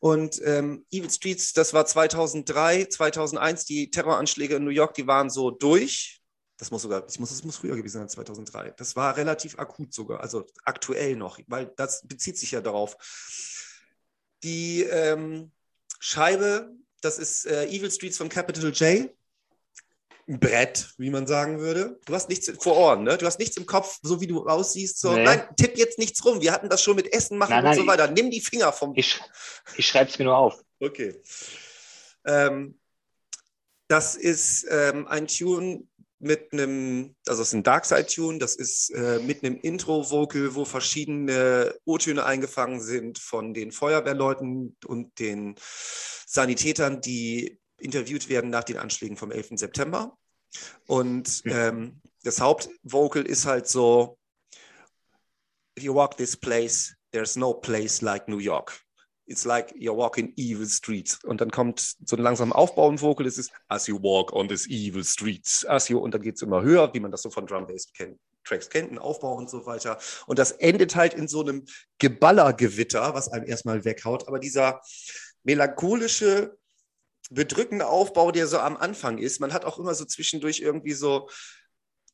Und 0.00 0.40
ähm, 0.44 0.86
Evil 0.90 1.10
Streets, 1.10 1.52
das 1.52 1.74
war 1.74 1.84
2003, 1.84 2.86
2001, 2.86 3.66
die 3.66 3.90
Terroranschläge 3.90 4.56
in 4.56 4.64
New 4.64 4.70
York, 4.70 4.94
die 4.94 5.06
waren 5.06 5.28
so 5.28 5.50
durch. 5.50 6.22
Das 6.56 6.70
muss 6.70 6.82
sogar, 6.82 7.06
ich 7.08 7.18
muss, 7.20 7.28
das 7.28 7.44
muss 7.44 7.56
früher 7.56 7.76
gewesen 7.76 7.98
sein, 7.98 8.08
2003. 8.08 8.72
Das 8.76 8.96
war 8.96 9.16
relativ 9.16 9.58
akut 9.58 9.92
sogar, 9.92 10.20
also 10.20 10.46
aktuell 10.64 11.16
noch, 11.16 11.38
weil 11.46 11.72
das 11.76 12.06
bezieht 12.06 12.38
sich 12.38 12.50
ja 12.50 12.62
darauf. 12.62 12.96
Die 14.42 14.82
ähm, 14.82 15.52
Scheibe, 15.98 16.70
das 17.02 17.18
ist 17.18 17.46
äh, 17.46 17.66
Evil 17.66 17.90
Streets 17.90 18.16
von 18.16 18.30
Capital 18.30 18.70
J. 18.70 19.10
Ein 20.30 20.38
Brett, 20.38 20.94
wie 20.96 21.10
man 21.10 21.26
sagen 21.26 21.58
würde. 21.58 21.98
Du 22.04 22.14
hast 22.14 22.28
nichts 22.28 22.48
vor 22.60 22.76
Ohren, 22.76 23.02
ne? 23.02 23.18
Du 23.18 23.26
hast 23.26 23.40
nichts 23.40 23.56
im 23.56 23.66
Kopf, 23.66 23.98
so 24.00 24.20
wie 24.20 24.28
du 24.28 24.46
aussiehst. 24.46 25.00
So. 25.00 25.12
Nee. 25.12 25.24
Nein, 25.24 25.42
tipp 25.56 25.76
jetzt 25.76 25.98
nichts 25.98 26.24
rum. 26.24 26.40
Wir 26.40 26.52
hatten 26.52 26.68
das 26.68 26.84
schon 26.84 26.94
mit 26.94 27.12
Essen 27.12 27.36
machen 27.36 27.50
Nein, 27.50 27.64
und 27.64 27.70
nein, 27.70 27.78
so 27.78 27.86
weiter. 27.88 28.08
Nimm 28.08 28.30
die 28.30 28.40
Finger 28.40 28.72
vom. 28.72 28.92
Ich, 28.94 29.20
ich 29.76 29.88
schreibe 29.88 30.08
es 30.08 30.20
mir 30.20 30.26
nur 30.26 30.36
auf. 30.36 30.62
Okay. 30.78 31.20
Ähm, 32.24 32.78
das 33.88 34.14
ist 34.14 34.68
ähm, 34.70 35.08
ein 35.08 35.26
Tune 35.26 35.82
mit 36.20 36.52
einem, 36.52 37.16
also 37.26 37.42
es 37.42 37.48
ist 37.48 37.54
ein 37.54 37.64
Darkside-Tune, 37.64 38.38
das 38.38 38.54
ist 38.54 38.90
äh, 38.90 39.18
mit 39.18 39.42
einem 39.42 39.58
Intro-Vocal, 39.60 40.54
wo 40.54 40.64
verschiedene 40.64 41.74
O-Töne 41.84 42.24
eingefangen 42.24 42.80
sind 42.80 43.18
von 43.18 43.52
den 43.52 43.72
Feuerwehrleuten 43.72 44.76
und 44.86 45.18
den 45.18 45.56
Sanitätern, 46.24 47.00
die 47.00 47.58
interviewt 47.80 48.28
werden 48.28 48.50
nach 48.50 48.62
den 48.62 48.76
Anschlägen 48.76 49.16
vom 49.16 49.32
11. 49.32 49.52
September. 49.54 50.16
Und 50.86 51.42
ähm, 51.46 52.00
das 52.22 52.40
Hauptvocal 52.40 53.22
ist 53.22 53.46
halt 53.46 53.68
so, 53.68 54.18
if 55.78 55.84
you 55.84 55.94
walk 55.94 56.16
this 56.16 56.36
place, 56.36 56.94
there's 57.12 57.36
no 57.36 57.54
place 57.54 58.02
like 58.02 58.28
New 58.28 58.38
York. 58.38 58.80
It's 59.26 59.44
like 59.44 59.72
you're 59.76 59.96
walking 59.96 60.32
evil 60.36 60.66
streets. 60.66 61.22
Und 61.24 61.40
dann 61.40 61.50
kommt 61.50 61.96
so 62.04 62.16
ein 62.16 62.22
langsam 62.22 62.52
aufbauend 62.52 63.00
Vocal, 63.00 63.26
es 63.26 63.38
ist 63.38 63.52
as 63.68 63.86
you 63.86 64.02
walk 64.02 64.32
on 64.32 64.48
this 64.48 64.66
evil 64.68 65.04
streets, 65.04 65.64
as 65.66 65.88
you, 65.88 65.98
und 65.98 66.12
dann 66.12 66.22
geht 66.22 66.34
es 66.34 66.42
immer 66.42 66.62
höher, 66.62 66.92
wie 66.92 67.00
man 67.00 67.12
das 67.12 67.22
so 67.22 67.30
von 67.30 67.46
Drum 67.46 67.66
Bass 67.66 67.92
kennt. 67.92 68.18
Tracks 68.42 68.68
kennt, 68.68 68.90
ein 68.90 68.98
Aufbau 68.98 69.34
und 69.34 69.48
so 69.48 69.66
weiter. 69.66 69.98
Und 70.26 70.38
das 70.38 70.52
endet 70.52 70.96
halt 70.96 71.14
in 71.14 71.28
so 71.28 71.42
einem 71.42 71.64
Geballergewitter, 71.98 73.14
was 73.14 73.28
einem 73.28 73.46
erstmal 73.46 73.84
weghaut. 73.84 74.26
Aber 74.26 74.38
dieser, 74.40 74.80
melancholische, 75.42 76.58
bedrückende 77.30 77.86
Aufbau, 77.86 78.30
der 78.32 78.46
so 78.46 78.58
am 78.58 78.76
Anfang 78.76 79.18
ist. 79.18 79.40
Man 79.40 79.52
hat 79.52 79.64
auch 79.64 79.78
immer 79.78 79.94
so 79.94 80.04
zwischendurch 80.04 80.60
irgendwie 80.60 80.92
so 80.92 81.28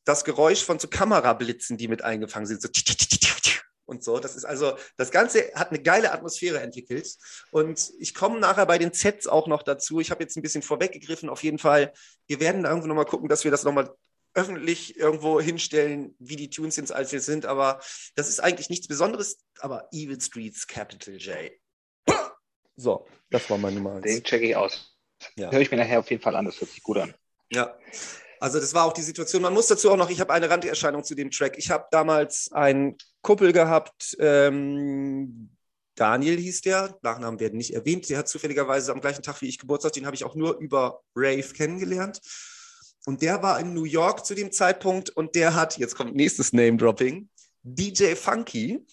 das 0.05 0.23
Geräusch 0.23 0.63
von 0.63 0.79
so 0.79 0.87
Kamerablitzen, 0.87 1.77
die 1.77 1.87
mit 1.87 2.03
eingefangen 2.03 2.47
sind. 2.47 2.61
So 2.61 2.69
und 3.87 4.03
so. 4.03 4.19
Das 4.19 4.35
ist 4.35 4.45
also, 4.45 4.77
das 4.97 5.11
Ganze 5.11 5.51
hat 5.55 5.69
eine 5.69 5.81
geile 5.81 6.11
Atmosphäre 6.11 6.59
entwickelt. 6.59 7.17
Und 7.51 7.91
ich 7.99 8.13
komme 8.13 8.39
nachher 8.39 8.65
bei 8.65 8.77
den 8.77 8.93
Sets 8.93 9.27
auch 9.27 9.47
noch 9.47 9.63
dazu. 9.63 9.99
Ich 9.99 10.11
habe 10.11 10.23
jetzt 10.23 10.35
ein 10.37 10.41
bisschen 10.41 10.61
vorweggegriffen. 10.61 11.29
Auf 11.29 11.43
jeden 11.43 11.57
Fall, 11.57 11.93
wir 12.27 12.39
werden 12.39 12.63
da 12.63 12.69
irgendwo 12.69 12.87
nochmal 12.87 13.05
gucken, 13.05 13.29
dass 13.29 13.43
wir 13.43 13.51
das 13.51 13.63
nochmal 13.63 13.93
öffentlich 14.33 14.97
irgendwo 14.97 15.41
hinstellen, 15.41 16.15
wie 16.19 16.35
die 16.35 16.49
Tunes 16.49 16.75
jetzt 16.75 16.91
als 16.91 17.11
wir 17.11 17.21
sind. 17.21 17.45
Aber 17.45 17.79
das 18.15 18.29
ist 18.29 18.39
eigentlich 18.39 18.69
nichts 18.69 18.87
Besonderes. 18.87 19.39
Aber 19.59 19.87
Evil 19.91 20.21
Streets 20.21 20.67
Capital 20.67 21.15
J. 21.15 21.51
So, 22.75 23.07
das 23.31 23.49
war 23.49 23.57
meine 23.57 23.77
Nummer 23.77 23.95
eins. 23.95 24.03
Den 24.03 24.23
checke 24.23 24.45
ich 24.45 24.55
aus. 24.55 24.96
Ja. 25.35 25.51
Höre 25.51 25.61
ich 25.61 25.71
mir 25.71 25.77
nachher 25.77 25.99
auf 25.99 26.09
jeden 26.09 26.21
Fall 26.21 26.35
an, 26.35 26.45
das 26.45 26.59
hört 26.59 26.71
sich 26.71 26.83
gut 26.83 26.97
an. 26.97 27.13
Ja, 27.51 27.77
also 28.39 28.59
das 28.59 28.73
war 28.73 28.85
auch 28.85 28.93
die 28.93 29.01
Situation. 29.01 29.41
Man 29.41 29.53
muss 29.53 29.67
dazu 29.67 29.91
auch 29.91 29.97
noch, 29.97 30.09
ich 30.09 30.19
habe 30.19 30.33
eine 30.33 30.49
Randerscheinung 30.49 31.03
zu 31.03 31.15
dem 31.15 31.31
Track. 31.31 31.57
Ich 31.57 31.71
habe 31.71 31.85
damals 31.91 32.51
einen 32.51 32.97
Kuppel 33.21 33.51
gehabt, 33.51 34.15
ähm, 34.19 35.49
Daniel 35.95 36.37
hieß 36.37 36.61
der, 36.61 36.97
Nachnamen 37.01 37.39
werden 37.39 37.57
nicht 37.57 37.73
erwähnt, 37.73 38.07
der 38.07 38.19
hat 38.19 38.27
zufälligerweise 38.27 38.91
am 38.91 39.01
gleichen 39.01 39.23
Tag 39.23 39.41
wie 39.41 39.47
ich 39.47 39.57
Geburtstag, 39.57 39.93
den 39.93 40.05
habe 40.05 40.15
ich 40.15 40.23
auch 40.23 40.35
nur 40.35 40.57
über 40.59 41.01
Rave 41.15 41.53
kennengelernt. 41.53 42.21
Und 43.05 43.21
der 43.21 43.41
war 43.41 43.59
in 43.59 43.73
New 43.73 43.85
York 43.85 44.25
zu 44.25 44.35
dem 44.35 44.51
Zeitpunkt 44.51 45.09
und 45.09 45.33
der 45.33 45.55
hat, 45.55 45.77
jetzt 45.77 45.95
kommt 45.95 46.15
nächstes 46.15 46.53
Name-Dropping, 46.53 47.29
DJ 47.63 48.13
Funky, 48.15 48.85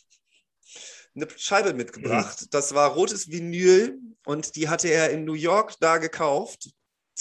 eine 1.14 1.28
Scheibe 1.36 1.74
mitgebracht. 1.74 2.42
Mhm. 2.42 2.46
Das 2.50 2.74
war 2.74 2.92
rotes 2.92 3.30
Vinyl 3.30 3.98
und 4.24 4.56
die 4.56 4.68
hatte 4.68 4.88
er 4.88 5.10
in 5.10 5.24
New 5.24 5.34
York 5.34 5.74
da 5.80 5.98
gekauft. 5.98 6.70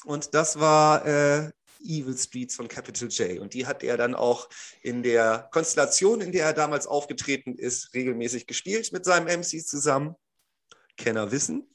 Und 0.05 0.33
das 0.33 0.59
war 0.59 1.05
äh, 1.05 1.51
Evil 1.83 2.17
Streets 2.17 2.55
von 2.55 2.67
Capital 2.67 3.09
J. 3.09 3.39
Und 3.39 3.53
die 3.53 3.65
hat 3.65 3.83
er 3.83 3.97
dann 3.97 4.15
auch 4.15 4.49
in 4.81 5.03
der 5.03 5.49
Konstellation, 5.51 6.21
in 6.21 6.31
der 6.31 6.45
er 6.45 6.53
damals 6.53 6.87
aufgetreten 6.87 7.55
ist, 7.55 7.93
regelmäßig 7.93 8.47
gespielt 8.47 8.91
mit 8.91 9.05
seinem 9.05 9.27
MC 9.27 9.65
zusammen. 9.65 10.15
Kenner 10.97 11.31
wissen. 11.31 11.67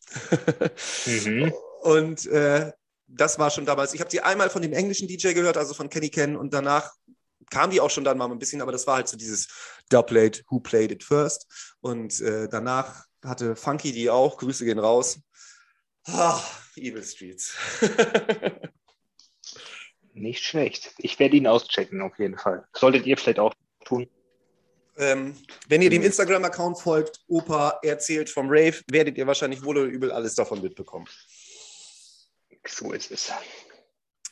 Mhm. 1.07 1.53
Und 1.83 2.27
äh, 2.27 2.73
das 3.07 3.39
war 3.39 3.51
schon 3.51 3.67
damals. 3.67 3.95
Ich 3.95 4.01
habe 4.01 4.11
die 4.11 4.21
einmal 4.21 4.51
von 4.51 4.63
dem 4.63 4.73
englischen 4.73 5.09
DJ 5.09 5.33
gehört, 5.33 5.57
also 5.57 5.75
von 5.75 5.89
Kenny 5.89 6.11
Ken, 6.11 6.37
und 6.37 6.53
danach 6.53 6.93
kam 7.51 7.71
die 7.71 7.81
auch 7.81 7.89
schon 7.89 8.05
dann 8.05 8.19
mal 8.19 8.31
ein 8.31 8.39
bisschen, 8.39 8.61
aber 8.61 8.73
das 8.73 8.87
war 8.87 8.97
halt 8.97 9.09
so 9.09 9.17
dieses 9.17 9.49
Doublate, 9.89 10.43
Who 10.51 10.61
Played 10.61 10.93
It 10.93 11.05
First. 11.05 11.47
Und 11.81 12.21
äh, 12.21 12.49
danach 12.49 13.07
hatte 13.25 13.57
Funky 13.57 13.93
die 13.93 14.11
auch. 14.11 14.39
Grüße 14.39 14.65
gehen 14.65 14.79
raus. 14.79 15.21
Ah, 16.07 16.41
Evil 16.77 17.03
Streets. 17.03 17.55
Nicht 20.15 20.43
schlecht. 20.43 20.95
Ich 20.99 21.19
werde 21.19 21.37
ihn 21.37 21.47
auschecken, 21.47 22.01
auf 22.01 22.19
jeden 22.19 22.39
Fall. 22.39 22.67
Solltet 22.73 23.07
ihr 23.07 23.17
vielleicht 23.17 23.39
auch 23.39 23.55
tun. 23.85 24.09
Ähm, 24.97 25.37
wenn 25.69 25.81
ihr 25.81 25.91
dem 25.91 26.03
Instagram-Account 26.03 26.81
folgt, 26.81 27.21
Opa 27.29 27.79
erzählt 27.83 28.29
vom 28.29 28.49
Rave, 28.49 28.81
werdet 28.91 29.17
ihr 29.17 29.27
wahrscheinlich 29.29 29.63
wohl 29.63 29.79
oder 29.79 29.87
übel 29.87 30.11
alles 30.11 30.35
davon 30.35 30.61
mitbekommen. 30.61 31.07
So 32.67 32.93
ist 32.93 33.13
es. 33.13 33.33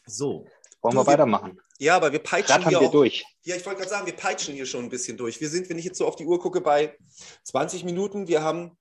So. 0.07 0.47
Wollen 0.87 0.97
du, 0.97 1.03
wir 1.03 1.13
weitermachen? 1.13 1.61
Ja, 1.79 1.97
aber 1.97 2.13
wir 2.13 2.21
peitschen 2.21 2.63
hier 2.69 2.81
wir 2.81 2.89
auch, 2.89 2.93
durch. 2.93 3.25
Ja, 3.43 3.57
ich 3.57 3.67
wollte 3.67 3.81
gerade 3.81 3.91
sagen, 3.91 4.07
wir 4.07 4.15
peitschen 4.15 4.55
hier 4.55 4.67
schon 4.67 4.85
ein 4.85 4.89
bisschen 4.89 5.17
durch. 5.17 5.41
Wir 5.41 5.49
sind, 5.49 5.69
wenn 5.69 5.79
ich 5.79 5.85
jetzt 5.85 5.99
so 5.99 6.07
auf 6.07 6.17
die 6.17 6.25
Uhr 6.25 6.39
gucke, 6.41 6.61
bei 6.61 6.97
20 7.45 7.85
Minuten. 7.85 8.29
Wir 8.29 8.43
haben 8.43 8.77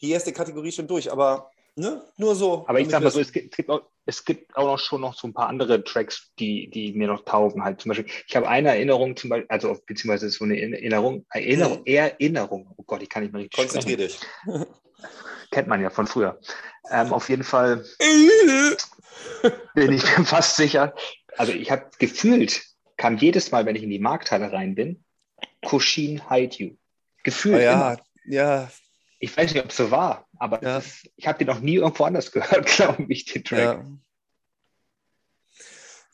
die 0.00 0.10
erste 0.10 0.32
Kategorie 0.32 0.72
schon 0.72 0.86
durch, 0.86 1.10
aber 1.10 1.50
ne, 1.76 2.02
nur 2.16 2.34
so. 2.34 2.64
Aber 2.68 2.80
ich 2.80 2.88
sag 2.88 3.02
mal 3.02 3.10
so, 3.10 3.20
es 3.20 3.32
gibt, 3.32 3.52
es 3.52 3.56
gibt, 3.56 3.70
auch, 3.70 3.82
es 4.06 4.24
gibt 4.24 4.56
auch 4.56 4.66
noch 4.66 4.78
schon 4.78 5.00
noch 5.00 5.14
so 5.14 5.26
ein 5.26 5.34
paar 5.34 5.48
andere 5.48 5.82
Tracks, 5.82 6.30
die, 6.38 6.70
die 6.70 6.92
mir 6.92 7.08
noch 7.08 7.24
taugen. 7.24 7.64
Halt 7.64 7.80
zum 7.80 7.90
Beispiel, 7.90 8.06
ich 8.26 8.36
habe 8.36 8.48
eine 8.48 8.68
Erinnerung, 8.68 9.16
zum 9.16 9.30
Beispiel, 9.30 9.48
also 9.48 9.76
beziehungsweise 9.86 10.30
so 10.30 10.44
eine 10.44 10.60
Erinnerung, 10.60 11.24
Erinnerung. 11.30 11.84
Erinnerung. 11.86 12.74
Oh 12.76 12.84
Gott, 12.84 13.02
ich 13.02 13.08
kann 13.08 13.22
nicht 13.22 13.32
mehr 13.32 13.42
richtig 13.42 13.58
Konzentrier 13.58 13.96
dich. 13.96 14.20
Kennt 15.50 15.68
man 15.68 15.80
ja 15.80 15.88
von 15.90 16.06
früher. 16.06 16.38
Ähm, 16.90 17.12
auf 17.12 17.28
jeden 17.28 17.44
Fall 17.44 17.84
bin 19.74 19.92
ich 19.92 20.18
mir 20.18 20.24
fast 20.24 20.56
sicher. 20.56 20.94
Also 21.36 21.52
ich 21.52 21.70
habe 21.70 21.90
gefühlt, 21.98 22.62
kam 22.96 23.16
jedes 23.16 23.50
Mal, 23.50 23.66
wenn 23.66 23.76
ich 23.76 23.82
in 23.82 23.90
die 23.90 23.98
Markthalle 23.98 24.52
rein 24.52 24.74
bin, 24.74 25.04
Kushin 25.64 26.28
Hide 26.28 26.56
You. 26.56 26.76
Gefühlt. 27.24 27.56
Oh 27.56 27.60
ja, 27.60 27.92
immer. 27.92 28.02
ja. 28.26 28.70
Ich 29.20 29.36
weiß 29.36 29.52
nicht, 29.52 29.64
ob 29.64 29.70
es 29.70 29.76
so 29.76 29.90
war, 29.90 30.28
aber 30.38 30.62
ja. 30.62 30.78
ist, 30.78 31.10
ich 31.16 31.26
habe 31.26 31.38
den 31.38 31.48
noch 31.48 31.60
nie 31.60 31.76
irgendwo 31.76 32.04
anders 32.04 32.30
gehört, 32.32 32.66
glaube 32.66 33.06
ich, 33.08 33.24
den 33.24 33.44
Track. 33.44 33.60
Ja. 33.60 33.84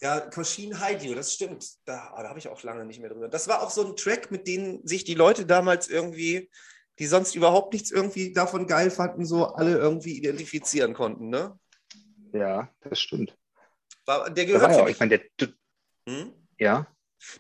Ja, 0.01 0.21
Koshin 0.21 0.81
Haidio, 0.81 1.15
das 1.15 1.33
stimmt. 1.33 1.67
Da, 1.87 2.13
da 2.15 2.29
habe 2.29 2.39
ich 2.39 2.49
auch 2.49 2.63
lange 2.63 2.85
nicht 2.85 3.01
mehr 3.01 3.09
drüber. 3.09 3.29
Das 3.29 3.49
war 3.49 3.63
auch 3.63 3.71
so 3.71 3.87
ein 3.87 3.97
Track, 3.97 4.31
mit 4.31 4.47
dem 4.47 4.87
sich 4.87 5.05
die 5.05 5.15
Leute 5.15 5.47
damals 5.47 5.89
irgendwie, 5.89 6.51
die 6.99 7.07
sonst 7.07 7.35
überhaupt 7.35 7.73
nichts 7.73 7.91
irgendwie 7.91 8.35
davon 8.35 8.67
geil 8.67 8.91
fanden, 8.91 9.25
so 9.25 9.47
alle 9.47 9.79
irgendwie 9.79 10.19
identifizieren 10.19 10.93
konnten, 10.93 11.31
ne? 11.31 11.59
Ja, 12.35 12.69
das 12.83 13.01
stimmt. 13.01 13.37
War, 14.07 14.29
der 14.29 14.45
gehört 14.45 14.73
ja, 14.73 14.89
ich 14.89 14.99
meine, 14.99 15.19
der, 15.19 15.49
hm? 16.09 16.35
ja. 16.59 16.87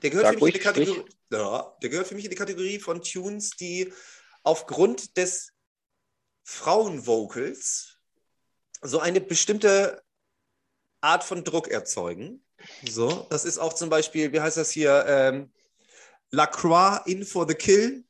Der 0.02 0.10
gehört, 0.10 0.38
für 0.38 0.44
mich 0.44 0.54
in 0.54 0.60
die 0.60 0.64
Kategorie, 0.64 1.04
ja, 1.30 1.76
der 1.82 1.90
gehört 1.90 2.06
für 2.06 2.14
mich 2.14 2.24
in 2.24 2.30
die 2.30 2.36
Kategorie 2.36 2.78
von 2.78 3.02
Tunes, 3.02 3.50
die 3.50 3.92
aufgrund 4.42 5.16
des 5.16 5.52
Frauenvocals 6.44 7.98
so 8.80 9.00
eine 9.00 9.20
bestimmte 9.20 10.02
Art 11.00 11.24
von 11.24 11.44
Druck 11.44 11.68
erzeugen. 11.68 12.42
So, 12.88 13.26
das 13.28 13.44
ist 13.44 13.58
auch 13.58 13.74
zum 13.74 13.90
Beispiel, 13.90 14.32
wie 14.32 14.40
heißt 14.40 14.56
das 14.56 14.70
hier? 14.70 15.04
Ähm, 15.06 15.52
La 16.30 16.46
Croix 16.46 17.02
in 17.06 17.24
for 17.24 17.46
the 17.46 17.54
kill. 17.54 18.04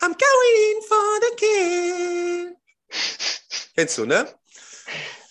I'm 0.00 0.16
going 0.16 0.56
in 0.72 0.82
for 0.88 1.20
the 1.20 1.36
kill. 1.36 2.56
Kennst 3.76 3.98
du, 3.98 4.06
ne? 4.06 4.26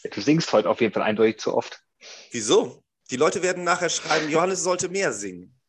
Du 0.10 0.22
singst 0.22 0.52
heute 0.54 0.70
auf 0.70 0.82
jeden 0.82 0.94
Fall 0.94 1.04
eindeutig 1.04 1.40
zu 1.40 1.54
oft. 1.54 1.82
Wieso? 2.32 2.84
Die 3.12 3.18
Leute 3.18 3.42
werden 3.42 3.64
nachher 3.64 3.90
schreiben, 3.90 4.30
Johannes 4.30 4.64
sollte 4.64 4.90
mehr 4.90 5.14
singen. 5.14 5.60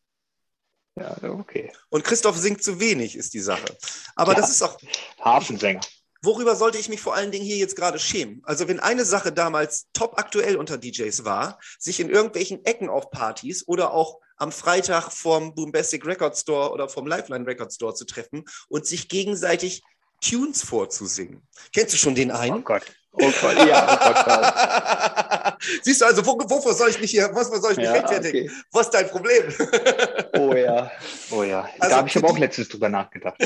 Ja, 0.97 1.17
okay. 1.23 1.73
Und 1.89 2.05
Christoph 2.05 2.37
singt 2.37 2.63
zu 2.63 2.79
wenig, 2.81 3.17
ist 3.17 3.33
die 3.33 3.41
Sache. 3.41 3.77
Aber 4.17 4.33
ja, 4.33 4.41
das 4.41 4.51
ist 4.51 4.63
auch. 4.63 4.79
Hafensänger. 5.21 5.81
Worüber 6.23 6.55
sollte 6.55 6.77
ich 6.77 6.91
mich 6.91 7.01
vor 7.01 7.15
allen 7.15 7.31
Dingen 7.31 7.47
hier 7.47 7.57
jetzt 7.57 7.77
gerade 7.77 7.99
schämen? 7.99 8.43
Also, 8.45 8.69
wenn 8.69 8.79
eine 8.79 9.07
Sache 9.07 9.33
damals 9.33 9.87
top 9.95 10.19
aktuell 10.19 10.57
unter 10.57 10.77
DJs 10.77 11.25
war, 11.25 11.59
sich 11.79 11.99
in 11.99 12.11
irgendwelchen 12.11 12.63
Ecken 12.67 12.91
auf 12.91 13.11
Partys 13.11 13.67
oder 13.67 13.95
auch 13.95 14.21
am 14.37 14.53
Freitag 14.53 15.11
vom 15.13 15.55
Boombastic 15.55 16.05
Record 16.05 16.37
Store 16.37 16.73
oder 16.73 16.91
vom 16.91 17.07
Lifeline 17.07 17.47
Record 17.47 17.73
Store 17.73 17.95
zu 17.95 18.05
treffen 18.05 18.45
und 18.69 18.87
sich 18.87 19.09
gegenseitig 19.09 19.83
Tunes 20.21 20.63
vorzusingen. 20.63 21.47
Kennst 21.73 21.95
du 21.95 21.99
schon 21.99 22.15
den 22.15 22.31
einen? 22.31 22.59
Oh 22.59 22.61
Gott. 22.61 22.83
Oh 23.13 23.31
Gott, 23.41 23.57
ja. 23.67 25.57
Siehst 25.83 26.01
du 26.01 26.05
also, 26.07 26.25
wo, 26.25 26.39
wovor 26.39 26.75
soll 26.75 26.91
ich 26.91 27.01
mich 27.01 27.11
hier, 27.11 27.29
was 27.33 27.49
soll 27.49 27.73
ich 27.73 27.79
mich 27.79 27.87
ja, 27.87 27.93
rechtfertigen? 27.93 28.49
Okay. 28.49 28.61
Was 28.73 28.87
ist 28.87 28.95
dein 28.95 29.09
Problem? 29.09 29.53
oh 30.39 30.55
ja, 30.55 30.91
oh 31.31 31.43
ja. 31.43 31.69
Also 31.79 31.91
da 31.91 31.97
habe 31.99 32.09
ich 32.09 32.17
aber 32.17 32.29
auch 32.29 32.39
letztens 32.39 32.69
drüber 32.69 32.89
nachgedacht. 32.89 33.37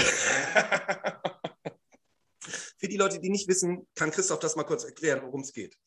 Für 2.79 2.89
die 2.89 2.99
Leute, 2.99 3.19
die 3.19 3.31
nicht 3.31 3.49
wissen, 3.49 3.87
kann 3.95 4.11
Christoph 4.11 4.41
das 4.41 4.57
mal 4.57 4.65
kurz 4.65 4.85
erklären, 4.85 5.23
worum 5.23 5.41
es 5.41 5.55
geht. 5.55 5.79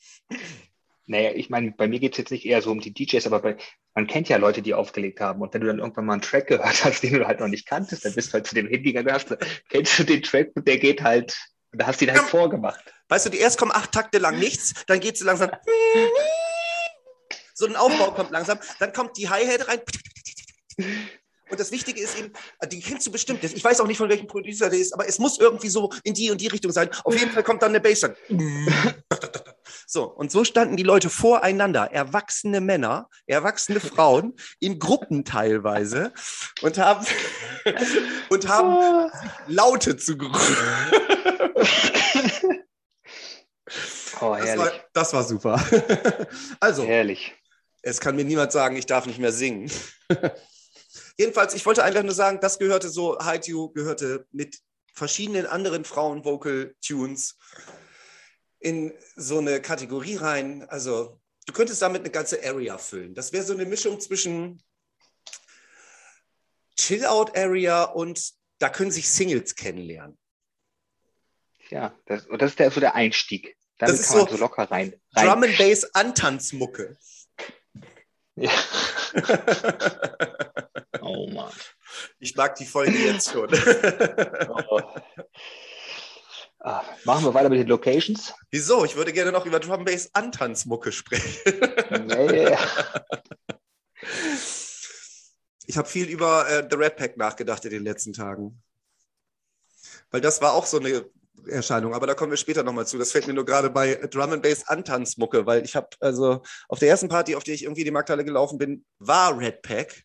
Naja, 1.06 1.32
ich 1.36 1.50
meine, 1.50 1.72
bei 1.72 1.88
mir 1.88 2.00
geht 2.00 2.14
es 2.14 2.18
jetzt 2.18 2.32
nicht 2.32 2.46
eher 2.46 2.62
so 2.62 2.72
um 2.72 2.82
die 2.82 2.94
DJs, 2.94 3.28
aber 3.28 3.40
bei, 3.40 3.58
man 3.94 4.08
kennt 4.08 4.28
ja 4.30 4.38
Leute, 4.38 4.62
die 4.62 4.74
aufgelegt 4.74 5.22
haben. 5.22 5.42
Und 5.42 5.54
wenn 5.54 5.62
du 5.62 5.68
dann 5.68 5.80
irgendwann 5.80 6.06
mal 6.06 6.14
einen 6.14 6.22
Track 6.22 6.48
gehört 6.48 6.84
hast, 6.84 7.04
den 7.04 7.14
du 7.14 7.28
halt 7.28 7.40
noch 7.40 7.48
nicht 7.48 7.68
kanntest, 7.68 8.04
dann 8.04 8.16
bist 8.16 8.30
du 8.30 8.34
halt 8.34 8.48
zu 8.48 8.56
dem 8.56 8.68
hingegangen 8.68 9.14
hast, 9.14 9.36
kennst 9.70 9.98
du 10.00 10.04
den 10.04 10.22
Track 10.22 10.52
und 10.56 10.68
der 10.68 10.78
geht 10.80 11.02
halt, 11.02 11.38
da 11.78 11.88
hast 11.88 12.02
du 12.02 12.06
ihn 12.06 12.12
halt 12.12 12.22
ja. 12.22 12.28
vorgemacht. 12.28 12.84
Weißt 13.10 13.26
du, 13.26 13.30
die 13.30 13.40
erst 13.40 13.58
kommen 13.58 13.72
acht 13.72 13.92
Takte 13.92 14.18
lang 14.18 14.38
nichts, 14.40 14.74
dann 14.88 15.00
geht 15.00 15.16
es 15.16 15.22
langsam. 15.22 15.52
So 17.54 17.66
ein 17.66 17.76
Aufbau 17.76 18.12
kommt 18.12 18.32
langsam, 18.32 18.60
dann 18.80 18.94
kommt 18.94 19.18
die 19.18 19.30
Hi-Hat 19.30 19.68
rein. 19.68 19.82
Und 21.50 21.60
das 21.60 21.72
Wichtige 21.72 22.02
ist 22.02 22.20
eben, 22.20 22.34
die 22.70 22.82
kennst 22.82 23.08
du 23.08 23.12
bestimmt. 23.12 23.44
Ich 23.44 23.64
weiß 23.64 23.80
auch 23.80 23.88
nicht, 23.88 23.98
von 23.98 24.10
welchem 24.10 24.28
Producer 24.28 24.70
der 24.70 24.80
ist, 24.80 24.94
aber 24.94 25.08
es 25.08 25.18
muss 25.18 25.40
irgendwie 25.40 25.70
so 25.70 25.92
in 26.04 26.14
die 26.14 26.30
und 26.30 26.42
die 26.42 26.48
Richtung 26.48 26.72
sein. 26.72 26.90
Auf 27.04 27.18
jeden 27.18 27.32
Fall 27.32 27.44
kommt 27.44 27.62
dann 27.62 27.74
der 27.74 27.80
Bass 27.80 28.02
dann. 28.02 28.16
So, 29.90 30.04
und 30.04 30.32
so 30.32 30.44
standen 30.44 30.76
die 30.76 30.84
Leute 30.84 31.10
voreinander, 31.10 31.90
erwachsene 31.92 32.60
Männer, 32.60 33.10
erwachsene 33.26 33.80
Frauen, 33.80 34.36
in 34.60 34.80
Gruppen 34.80 35.24
teilweise 35.24 36.12
und 36.62 36.78
haben, 36.78 37.06
und 38.30 38.48
haben 38.50 39.10
Laute 39.48 39.96
zugerufen. 39.96 40.58
Oh, 44.22 44.36
herrlich. 44.36 44.56
Das 44.56 44.58
war, 44.58 44.72
das 44.94 45.14
war 45.14 45.24
super. 45.24 46.28
Also, 46.60 46.84
herrlich. 46.84 47.36
Es 47.82 48.00
kann 48.00 48.16
mir 48.16 48.26
niemand 48.26 48.52
sagen, 48.52 48.76
ich 48.76 48.86
darf 48.86 49.06
nicht 49.06 49.20
mehr 49.20 49.32
singen. 49.32 49.72
Jedenfalls, 51.18 51.54
ich 51.54 51.66
wollte 51.66 51.84
einfach 51.84 52.04
nur 52.04 52.14
sagen, 52.14 52.40
das 52.42 52.60
gehörte 52.60 52.90
so, 52.90 53.18
You 53.46 53.72
gehörte 53.72 54.26
mit 54.32 54.60
verschiedenen 54.94 55.46
anderen 55.46 55.86
Frauen-Vocal-Tunes 55.86 57.38
in 58.60 58.94
so 59.16 59.38
eine 59.38 59.62
Kategorie 59.62 60.16
rein. 60.16 60.68
Also, 60.70 61.20
du 61.46 61.54
könntest 61.54 61.82
damit 61.82 62.02
eine 62.02 62.10
ganze 62.10 62.44
Area 62.44 62.78
füllen. 62.78 63.14
Das 63.14 63.32
wäre 63.32 63.46
so 63.46 63.54
eine 63.54 63.66
Mischung 63.66 64.00
zwischen 64.00 64.62
Chill-Out-Area 66.78 67.84
und 67.84 68.34
da 68.60 68.70
können 68.70 68.92
sich 68.92 69.10
Singles 69.10 69.56
kennenlernen. 69.56 70.18
Ja, 71.70 71.94
das, 72.06 72.26
und 72.28 72.42
das 72.42 72.52
ist 72.52 72.60
der, 72.60 72.72
so 72.72 72.80
der 72.80 72.96
Einstieg. 72.96 73.58
Damit 73.78 74.00
Das 74.00 74.08
kann 74.08 74.18
man 74.18 74.28
so 74.28 74.36
so 74.36 74.42
locker 74.42 74.64
rein. 74.72 74.94
rein. 75.16 75.28
Drum 75.28 75.44
and 75.44 75.58
Bass 75.58 75.84
Antanzmucke. 75.96 76.98
Ja. 78.36 78.52
Oh 81.00 81.30
Mann. 81.30 81.54
Ich 82.20 82.36
mag 82.36 82.56
die 82.56 82.66
Folge 82.66 82.98
jetzt 82.98 83.32
schon. 83.32 83.50
Oh. 84.50 84.82
Ah, 86.60 86.84
machen 87.06 87.24
wir 87.24 87.34
weiter 87.34 87.50
mit 87.50 87.60
den 87.60 87.68
Locations. 87.68 88.34
Wieso? 88.50 88.84
Ich 88.84 88.96
würde 88.98 89.14
gerne 89.14 89.32
noch 89.32 89.46
über 89.46 89.60
Drum 89.60 89.86
Bass 89.86 90.10
Antanzmucke 90.14 90.92
sprechen. 90.92 91.54
Nee. 92.08 92.58
Ich 95.66 95.78
habe 95.78 95.88
viel 95.88 96.08
über 96.10 96.50
äh, 96.50 96.68
The 96.70 96.76
Red 96.76 96.98
Pack 96.98 97.16
nachgedacht 97.16 97.64
in 97.64 97.72
den 97.72 97.84
letzten 97.84 98.12
Tagen. 98.12 98.62
Weil 100.10 100.20
das 100.20 100.42
war 100.42 100.54
auch 100.54 100.66
so 100.66 100.80
eine 100.80 101.06
Erscheinung, 101.46 101.94
aber 101.94 102.08
da 102.08 102.14
kommen 102.14 102.32
wir 102.32 102.38
später 102.38 102.64
nochmal 102.64 102.88
zu. 102.88 102.98
Das 102.98 103.12
fällt 103.12 103.28
mir 103.28 103.34
nur 103.34 103.46
gerade 103.46 103.70
bei 103.70 103.96
Drum 103.96 104.32
and 104.32 104.44
Bass 104.44 104.68
Antanzmucke, 104.68 105.46
weil 105.46 105.64
ich 105.64 105.76
habe 105.76 105.90
also 106.00 106.42
auf 106.68 106.80
der 106.80 106.90
ersten 106.90 107.10
Party, 107.10 107.36
auf 107.36 107.44
der 107.44 107.54
ich 107.54 107.64
irgendwie 107.64 107.84
die 107.84 107.92
Markthalle 107.92 108.26
gelaufen 108.26 108.58
bin, 108.58 108.86
war 109.00 109.38
Red 109.38 109.62
Pack. 109.62 110.04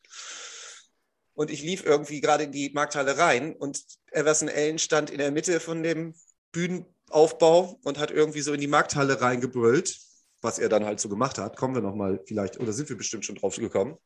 Und 1.34 1.50
ich 1.50 1.62
lief 1.62 1.84
irgendwie 1.84 2.20
gerade 2.20 2.44
in 2.44 2.52
die 2.52 2.70
Markthalle 2.74 3.16
rein 3.16 3.56
und 3.56 3.82
Everson 4.10 4.48
Allen 4.48 4.78
stand 4.78 5.10
in 5.10 5.18
der 5.18 5.32
Mitte 5.32 5.60
von 5.60 5.82
dem 5.82 6.14
Bühnenaufbau 6.52 7.80
und 7.82 7.98
hat 7.98 8.10
irgendwie 8.10 8.42
so 8.42 8.52
in 8.52 8.60
die 8.60 8.66
Markthalle 8.66 9.20
reingebrüllt, 9.20 9.98
was 10.42 10.58
er 10.58 10.68
dann 10.68 10.84
halt 10.84 11.00
so 11.00 11.08
gemacht 11.08 11.38
hat. 11.38 11.56
Kommen 11.56 11.74
wir 11.74 11.82
nochmal 11.82 12.20
vielleicht, 12.26 12.60
oder 12.60 12.72
sind 12.72 12.88
wir 12.90 12.96
bestimmt 12.96 13.24
schon 13.24 13.36
drauf 13.36 13.56
gekommen. 13.56 13.96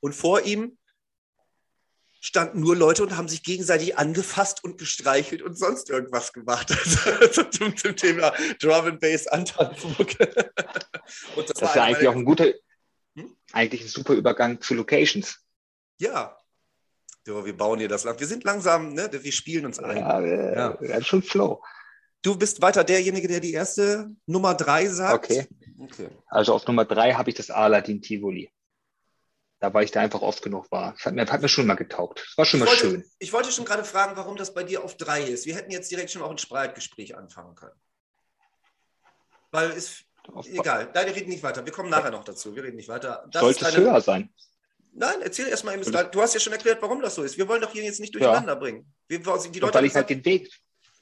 Und 0.00 0.14
vor 0.14 0.42
ihm 0.42 0.76
standen 2.24 2.60
nur 2.60 2.76
Leute 2.76 3.02
und 3.02 3.16
haben 3.16 3.28
sich 3.28 3.42
gegenseitig 3.42 3.98
angefasst 3.98 4.62
und 4.62 4.78
gestreichelt 4.78 5.42
und 5.42 5.58
sonst 5.58 5.90
irgendwas 5.90 6.32
gemacht. 6.32 6.70
Also 7.20 7.42
zum, 7.44 7.76
zum 7.76 7.96
Thema 7.96 8.32
Drum 8.60 8.86
and 8.86 9.00
Bass 9.00 9.26
Antanzmucke. 9.26 10.18
Und 11.36 11.50
Das 11.50 11.60
ist 11.60 11.62
einer 11.62 11.74
ja 11.74 11.84
eigentlich 11.84 12.08
auch 12.08 12.14
ein 12.14 12.24
guter, 12.24 12.46
Hm? 13.16 13.36
eigentlich 13.52 13.82
ein 13.82 13.88
super 13.88 14.14
Übergang 14.14 14.60
zu 14.60 14.74
Locations. 14.74 15.38
Ja. 15.98 16.38
So, 17.26 17.44
wir 17.44 17.56
bauen 17.56 17.78
hier 17.80 17.88
das 17.88 18.04
lang. 18.04 18.18
Wir 18.18 18.26
sind 18.26 18.44
langsam, 18.44 18.94
ne? 18.94 19.08
Wir 19.12 19.32
spielen 19.32 19.66
uns 19.66 19.78
ein. 19.78 19.98
Ja, 19.98 20.20
äh, 20.20 20.54
Ja. 20.54 20.78
ja. 20.80 20.96
ist 20.96 21.06
schon 21.08 21.22
Flow. 21.22 21.62
Du 22.22 22.36
bist 22.36 22.62
weiter 22.62 22.84
derjenige, 22.84 23.26
der 23.28 23.40
die 23.40 23.52
erste 23.52 24.10
Nummer 24.26 24.54
drei 24.54 24.86
sagt. 24.86 25.24
Okay. 25.24 25.46
Okay. 25.80 26.08
Also 26.28 26.54
auf 26.54 26.66
Nummer 26.66 26.84
drei 26.84 27.12
habe 27.14 27.30
ich 27.30 27.36
das 27.36 27.50
Aladdin 27.50 28.00
Tivoli. 28.00 28.50
Da 29.62 29.72
war 29.72 29.84
ich 29.84 29.92
da 29.92 30.00
einfach 30.00 30.22
oft 30.22 30.42
genug 30.42 30.72
war. 30.72 30.94
Das 30.94 31.04
hat 31.06 31.14
mir, 31.14 31.24
hat 31.24 31.40
mir 31.40 31.48
schon 31.48 31.68
mal 31.68 31.74
getaugt. 31.76 32.18
Das 32.26 32.36
war 32.36 32.44
schon 32.44 32.58
Ich 32.58 32.64
mal 32.66 32.70
wollte, 32.72 32.80
schön. 32.90 33.04
ich 33.20 33.32
wollte 33.32 33.52
schon 33.52 33.64
gerade 33.64 33.84
fragen, 33.84 34.16
warum 34.16 34.36
das 34.36 34.52
bei 34.52 34.64
dir 34.64 34.82
auf 34.82 34.96
drei 34.96 35.22
ist. 35.22 35.46
Wir 35.46 35.54
hätten 35.54 35.70
jetzt 35.70 35.88
direkt 35.88 36.10
schon 36.10 36.20
auch 36.20 36.32
ein 36.32 36.38
Streitgespräch 36.38 37.16
anfangen 37.16 37.54
können. 37.54 37.80
Weil 39.52 39.70
es, 39.70 40.02
Auf- 40.32 40.48
egal, 40.48 40.90
nein, 40.92 41.06
wir 41.06 41.14
reden 41.14 41.28
nicht 41.30 41.44
weiter. 41.44 41.64
Wir 41.64 41.72
kommen 41.72 41.90
nachher 41.90 42.10
noch 42.10 42.24
dazu. 42.24 42.56
Wir 42.56 42.64
reden 42.64 42.74
nicht 42.76 42.88
weiter. 42.88 43.24
Das 43.30 43.40
Sollte 43.40 43.60
ist 43.60 43.68
es 43.68 43.74
deine- 43.74 43.86
höher 43.86 44.00
sein. 44.00 44.34
Nein, 44.94 45.22
erzähl 45.22 45.46
erstmal 45.46 45.74
eben. 45.78 46.10
Du 46.10 46.20
hast 46.20 46.34
ja 46.34 46.40
schon 46.40 46.52
erklärt, 46.52 46.82
warum 46.82 47.00
das 47.00 47.14
so 47.14 47.22
ist. 47.22 47.38
Wir 47.38 47.46
wollen 47.46 47.62
doch 47.62 47.70
hier 47.70 47.84
jetzt 47.84 48.00
nicht 48.00 48.14
durcheinander 48.16 48.56
bringen. 48.56 48.92
Wir, 49.06 49.18
die 49.18 49.24
Doch, 49.24 49.36
Leute 49.60 49.74
weil 49.74 49.84
ich 49.84 49.94
halt 49.94 50.10
den 50.10 50.24
Weg, 50.24 50.50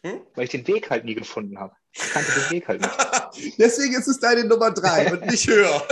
Hm? 0.04 0.20
weil 0.34 0.44
ich 0.44 0.50
den 0.50 0.66
Weg 0.66 0.90
halt 0.90 1.06
nie 1.06 1.14
gefunden 1.14 1.58
habe. 1.58 1.74
Ich 1.92 2.10
kannte 2.12 2.30
den 2.30 2.50
Weg 2.50 2.68
halt 2.68 2.82
nicht. 2.82 3.58
Deswegen 3.58 3.94
ist 3.94 4.06
es 4.06 4.20
deine 4.20 4.44
Nummer 4.44 4.70
drei 4.70 5.10
und 5.12 5.24
nicht 5.26 5.46
höher. 5.48 5.82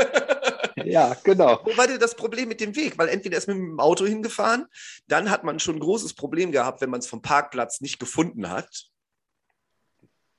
Ja, 0.88 1.16
genau. 1.22 1.60
Wobei 1.64 1.86
dir 1.86 1.98
das 1.98 2.14
Problem 2.14 2.48
mit 2.48 2.60
dem 2.60 2.74
Weg, 2.74 2.96
weil 2.98 3.08
entweder 3.08 3.36
ist 3.36 3.46
man 3.46 3.58
mit 3.58 3.70
dem 3.72 3.80
Auto 3.80 4.06
hingefahren, 4.06 4.66
dann 5.06 5.30
hat 5.30 5.44
man 5.44 5.60
schon 5.60 5.76
ein 5.76 5.80
großes 5.80 6.14
Problem 6.14 6.50
gehabt, 6.50 6.80
wenn 6.80 6.90
man 6.90 7.00
es 7.00 7.06
vom 7.06 7.20
Parkplatz 7.20 7.80
nicht 7.80 8.00
gefunden 8.00 8.48
hat. 8.48 8.88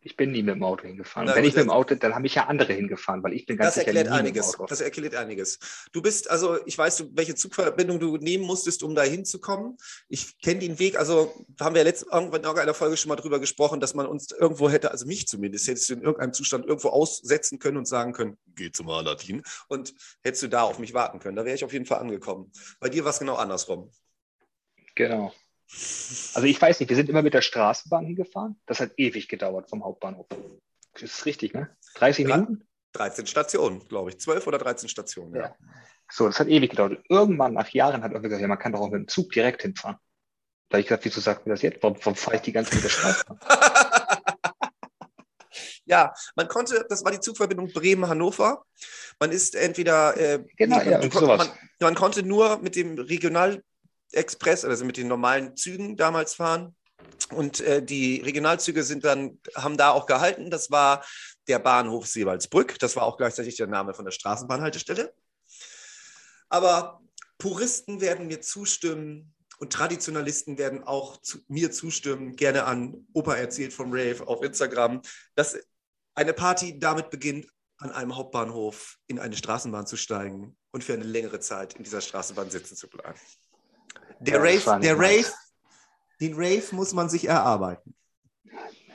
Ich 0.01 0.15
bin 0.15 0.31
nie 0.31 0.43
mit 0.43 0.55
dem 0.55 0.63
Auto 0.63 0.87
hingefahren. 0.87 1.27
Na 1.27 1.35
wenn 1.35 1.43
ich 1.43 1.53
mit 1.53 1.63
dem 1.63 1.69
Auto, 1.69 1.93
dann 1.93 2.15
habe 2.15 2.25
ich 2.25 2.35
ja 2.35 2.45
andere 2.45 2.71
hingefahren, 2.71 3.21
weil 3.21 3.33
ich 3.33 3.45
bin 3.45 3.57
ganz 3.57 3.75
Das 3.75 3.75
sicher 3.75 3.87
erklärt 3.87 4.07
nie 4.07 4.11
mit 4.11 4.19
dem 4.19 4.25
einiges. 4.27 4.53
Auto. 4.53 4.65
Das 4.67 4.79
erklärt 4.79 5.15
einiges. 5.15 5.59
Du 5.91 6.01
bist, 6.01 6.29
also 6.29 6.57
ich 6.65 6.77
weiß, 6.77 7.07
welche 7.15 7.35
Zugverbindung 7.35 7.99
du 7.99 8.15
nehmen 8.15 8.45
musstest, 8.45 8.81
um 8.83 8.95
da 8.95 9.03
hinzukommen. 9.03 9.77
Ich 10.07 10.39
kenne 10.39 10.61
den 10.61 10.79
Weg, 10.79 10.97
also 10.97 11.33
haben 11.59 11.75
wir 11.75 11.83
letzt, 11.83 12.03
irgendwann 12.03 12.39
in 12.39 12.45
irgendeiner 12.45 12.73
Folge 12.73 12.95
schon 12.95 13.09
mal 13.09 13.17
drüber 13.17 13.39
gesprochen, 13.39 13.81
dass 13.81 13.93
man 13.93 14.05
uns 14.05 14.31
irgendwo 14.31 14.69
hätte, 14.69 14.91
also 14.91 15.05
mich 15.05 15.27
zumindest, 15.27 15.67
hättest 15.67 15.89
du 15.89 15.95
in 15.95 16.01
irgendeinem 16.01 16.31
Zustand 16.31 16.65
irgendwo 16.65 16.89
aussetzen 16.89 17.59
können 17.59 17.75
und 17.75 17.85
sagen 17.85 18.13
können, 18.13 18.37
geh 18.55 18.71
zum 18.71 18.89
Aladdin. 18.89 19.43
Und 19.67 19.93
hättest 20.23 20.43
du 20.43 20.47
da 20.47 20.61
auf 20.61 20.79
mich 20.79 20.93
warten 20.93 21.19
können. 21.19 21.35
Da 21.35 21.43
wäre 21.43 21.55
ich 21.55 21.65
auf 21.65 21.73
jeden 21.73 21.85
Fall 21.85 21.99
angekommen. 21.99 22.53
Bei 22.79 22.87
dir 22.87 23.03
war 23.03 23.11
es 23.11 23.19
genau 23.19 23.35
andersrum. 23.35 23.91
Genau. 24.95 25.33
Also 25.71 26.43
ich 26.43 26.59
weiß 26.59 26.79
nicht, 26.79 26.89
wir 26.89 26.95
sind 26.95 27.09
immer 27.09 27.21
mit 27.21 27.33
der 27.33 27.41
Straßenbahn 27.41 28.05
hingefahren. 28.05 28.59
Das 28.65 28.79
hat 28.79 28.91
ewig 28.97 29.27
gedauert 29.27 29.69
vom 29.69 29.83
Hauptbahnhof. 29.83 30.25
Das 30.93 31.03
ist 31.03 31.25
richtig, 31.25 31.53
ne? 31.53 31.69
30 31.95 32.25
Dran- 32.25 32.41
Minuten? 32.41 32.67
13 32.93 33.27
Stationen, 33.27 33.87
glaube 33.87 34.09
ich. 34.09 34.19
12 34.19 34.47
oder 34.47 34.57
13 34.57 34.89
Stationen, 34.89 35.35
ja. 35.35 35.41
Ja. 35.41 35.55
So, 36.11 36.25
das 36.25 36.39
hat 36.39 36.47
ewig 36.47 36.71
gedauert. 36.71 37.03
Irgendwann 37.07 37.53
nach 37.53 37.69
Jahren 37.69 38.01
hat 38.01 38.11
irgendwer 38.11 38.29
gesagt, 38.29 38.41
ja, 38.41 38.47
man 38.47 38.57
kann 38.57 38.71
doch 38.71 38.79
auch 38.79 38.89
mit 38.89 39.01
dem 39.01 39.07
Zug 39.07 39.31
direkt 39.31 39.61
hinfahren. 39.61 39.97
Da 40.69 40.75
habe 40.75 40.81
ich 40.81 40.87
gesagt, 40.87 41.05
wieso 41.05 41.21
sagt 41.21 41.45
mir 41.45 41.53
das 41.53 41.61
jetzt? 41.61 41.83
Warum, 41.83 41.97
warum 41.99 42.15
fahre 42.15 42.37
ich 42.37 42.41
die 42.41 42.51
ganze 42.51 42.71
Zeit 42.71 42.77
mit 42.77 42.83
der 42.85 42.89
Straßenbahn? 42.89 43.39
ja, 45.85 46.13
man 46.35 46.47
konnte, 46.47 46.83
das 46.89 47.05
war 47.05 47.11
die 47.11 47.19
Zugverbindung 47.19 47.71
Bremen-Hannover. 47.71 48.63
Man 49.19 49.31
ist 49.31 49.55
entweder, 49.55 50.17
äh, 50.17 50.43
Genau, 50.57 50.77
man, 50.77 50.89
ja, 50.89 50.99
man, 51.37 51.49
man 51.79 51.95
konnte 51.95 52.23
nur 52.23 52.57
mit 52.57 52.75
dem 52.75 52.97
Regionalexpress, 54.13 54.65
also 54.65 54.85
mit 54.85 54.97
den 54.97 55.07
normalen 55.07 55.55
Zügen 55.55 55.95
damals 55.95 56.35
fahren. 56.35 56.75
Und 57.31 57.61
äh, 57.61 57.83
die 57.83 58.21
Regionalzüge 58.21 58.83
sind 58.83 59.05
dann, 59.05 59.39
haben 59.55 59.77
da 59.77 59.91
auch 59.91 60.05
gehalten. 60.05 60.49
Das 60.49 60.71
war 60.71 61.05
der 61.47 61.59
Bahnhof 61.59 62.07
Seewaldsbrück. 62.07 62.77
Das 62.79 62.95
war 62.95 63.03
auch 63.03 63.17
gleichzeitig 63.17 63.55
der 63.55 63.67
Name 63.67 63.93
von 63.93 64.05
der 64.05 64.11
Straßenbahnhaltestelle. 64.11 65.13
Aber 66.49 67.01
Puristen 67.37 68.01
werden 68.01 68.27
mir 68.27 68.41
zustimmen 68.41 69.33
und 69.59 69.71
Traditionalisten 69.73 70.57
werden 70.57 70.83
auch 70.83 71.17
zu, 71.21 71.39
mir 71.47 71.71
zustimmen, 71.71 72.35
gerne 72.35 72.65
an 72.65 73.07
Opa 73.13 73.35
erzählt 73.35 73.73
vom 73.73 73.91
Rave 73.91 74.27
auf 74.27 74.43
Instagram, 74.43 75.01
dass 75.35 75.57
eine 76.15 76.33
Party 76.33 76.79
damit 76.79 77.09
beginnt, 77.09 77.47
an 77.77 77.91
einem 77.91 78.15
Hauptbahnhof 78.15 78.97
in 79.07 79.19
eine 79.19 79.37
Straßenbahn 79.37 79.87
zu 79.87 79.95
steigen 79.95 80.57
und 80.71 80.83
für 80.83 80.93
eine 80.93 81.05
längere 81.05 81.39
Zeit 81.39 81.75
in 81.75 81.83
dieser 81.83 82.01
Straßenbahn 82.01 82.49
sitzen 82.49 82.75
zu 82.75 82.89
bleiben. 82.89 83.17
Der 84.19 84.35
Ja, 84.35 84.41
Rave, 84.41 84.79
der. 84.81 84.97
Rave, 84.97 85.33
den 86.19 86.33
Rave 86.35 86.63
muss 86.71 86.93
man 86.93 87.09
sich 87.09 87.25
erarbeiten. 87.27 87.95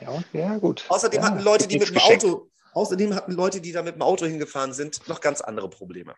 Ja, 0.01 0.23
ja 0.33 0.57
gut. 0.57 0.85
Außerdem 0.89 1.21
ja, 1.21 1.27
hatten 1.27 1.43
Leute, 1.43 1.67
die 1.67 1.79
mit 1.79 1.89
dem 1.89 1.95
geschenkt. 1.95 2.25
Auto, 2.25 2.49
außerdem 2.73 3.15
hatten 3.15 3.31
Leute, 3.31 3.61
die 3.61 3.71
da 3.71 3.81
mit 3.81 3.95
dem 3.95 4.01
Auto 4.01 4.25
hingefahren 4.25 4.73
sind, 4.73 5.07
noch 5.07 5.21
ganz 5.21 5.41
andere 5.41 5.69
Probleme. 5.69 6.15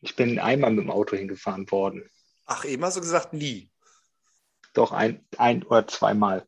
Ich 0.00 0.16
bin 0.16 0.38
einmal 0.38 0.70
mit 0.70 0.84
dem 0.84 0.90
Auto 0.90 1.16
hingefahren 1.16 1.70
worden. 1.70 2.08
Ach, 2.46 2.64
eben 2.64 2.84
hast 2.84 2.96
du 2.96 3.00
gesagt, 3.00 3.32
nie. 3.32 3.70
Doch 4.72 4.92
ein, 4.92 5.24
ein 5.36 5.62
oder 5.64 5.86
zweimal. 5.86 6.46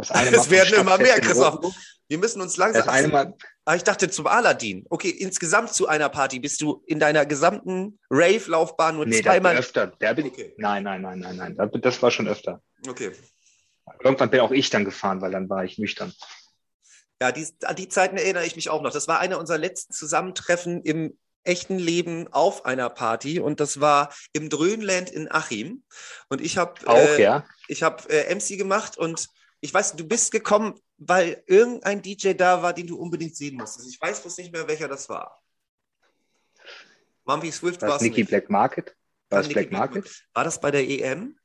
Das 0.00 0.10
eine 0.10 0.36
Es 0.36 0.50
werden 0.50 0.80
immer 0.80 0.96
mehr, 0.98 1.20
Christoph. 1.20 1.74
Wir 2.08 2.18
müssen 2.18 2.40
uns 2.40 2.56
langsam. 2.56 2.84
Das 2.86 2.92
eine 2.92 3.08
Mal, 3.08 3.34
Ah, 3.66 3.76
ich 3.76 3.84
dachte 3.84 4.10
zum 4.10 4.26
Aladdin. 4.26 4.84
Okay, 4.90 5.10
insgesamt 5.10 5.72
zu 5.74 5.86
einer 5.86 6.08
Party 6.08 6.40
bist 6.40 6.60
du 6.60 6.82
in 6.86 6.98
deiner 6.98 7.24
gesamten 7.26 8.00
Rave-Laufbahn 8.10 8.96
nur 8.96 9.06
nee, 9.06 9.22
zweimal. 9.22 9.56
öfter. 9.56 9.88
Der 10.00 10.14
bin 10.14 10.26
ich, 10.26 10.32
Okay, 10.32 10.54
nein, 10.56 10.82
nein, 10.82 11.02
nein, 11.02 11.20
nein, 11.20 11.54
nein. 11.56 11.70
Das- 11.80 12.02
war 12.02 12.10
schon 12.10 12.26
öfter. 12.26 12.62
okay. 12.88 13.12
Irgendwann 14.02 14.30
bin 14.30 14.40
auch 14.40 14.52
ich 14.52 14.70
dann 14.70 14.84
gefahren, 14.84 15.20
weil 15.20 15.32
dann 15.32 15.48
war 15.48 15.64
ich 15.64 15.76
nüchtern. 15.78 16.12
Ja, 17.20 17.32
die, 17.32 17.46
an 17.64 17.76
die 17.76 17.88
Zeiten 17.88 18.16
erinnere 18.16 18.46
ich 18.46 18.56
mich 18.56 18.70
auch 18.70 18.82
noch. 18.82 18.92
Das 18.92 19.06
war 19.08 19.18
einer 19.20 19.38
unserer 19.38 19.58
letzten 19.58 19.92
Zusammentreffen 19.92 20.82
im 20.82 21.18
echten 21.44 21.78
Leben 21.78 22.28
auf 22.32 22.64
einer 22.64 22.88
Party 22.88 23.40
und 23.40 23.60
das 23.60 23.80
war 23.80 24.12
im 24.32 24.48
Dröhnland 24.48 25.10
in 25.10 25.30
Achim. 25.30 25.82
Und 26.28 26.40
ich 26.40 26.56
habe 26.56 26.86
Auch, 26.86 26.96
äh, 26.96 27.22
ja. 27.22 27.44
ich 27.68 27.82
habe 27.82 28.08
äh, 28.10 28.34
MC 28.34 28.56
gemacht 28.58 28.96
und 28.96 29.28
ich 29.60 29.72
weiß, 29.72 29.96
du 29.96 30.06
bist 30.06 30.32
gekommen, 30.32 30.80
weil 30.96 31.42
irgendein 31.46 32.02
DJ 32.02 32.32
da 32.32 32.62
war, 32.62 32.72
den 32.72 32.86
du 32.86 32.98
unbedingt 32.98 33.36
sehen 33.36 33.56
musstest. 33.56 33.88
Ich 33.88 34.00
weiß 34.00 34.22
bloß 34.22 34.38
nicht 34.38 34.52
mehr, 34.52 34.66
welcher 34.66 34.88
das 34.88 35.08
war. 35.08 35.42
Mummy 37.24 37.52
Swift 37.52 37.82
War 37.82 37.96
es 37.96 38.02
Nicky. 38.02 38.24
Black 38.24 38.50
Market? 38.50 38.96
War 39.28 39.40
es 39.40 39.48
Black 39.48 39.70
Market? 39.70 40.26
War 40.32 40.44
das 40.44 40.60
bei 40.60 40.70
der 40.70 40.88
EM? 40.88 41.38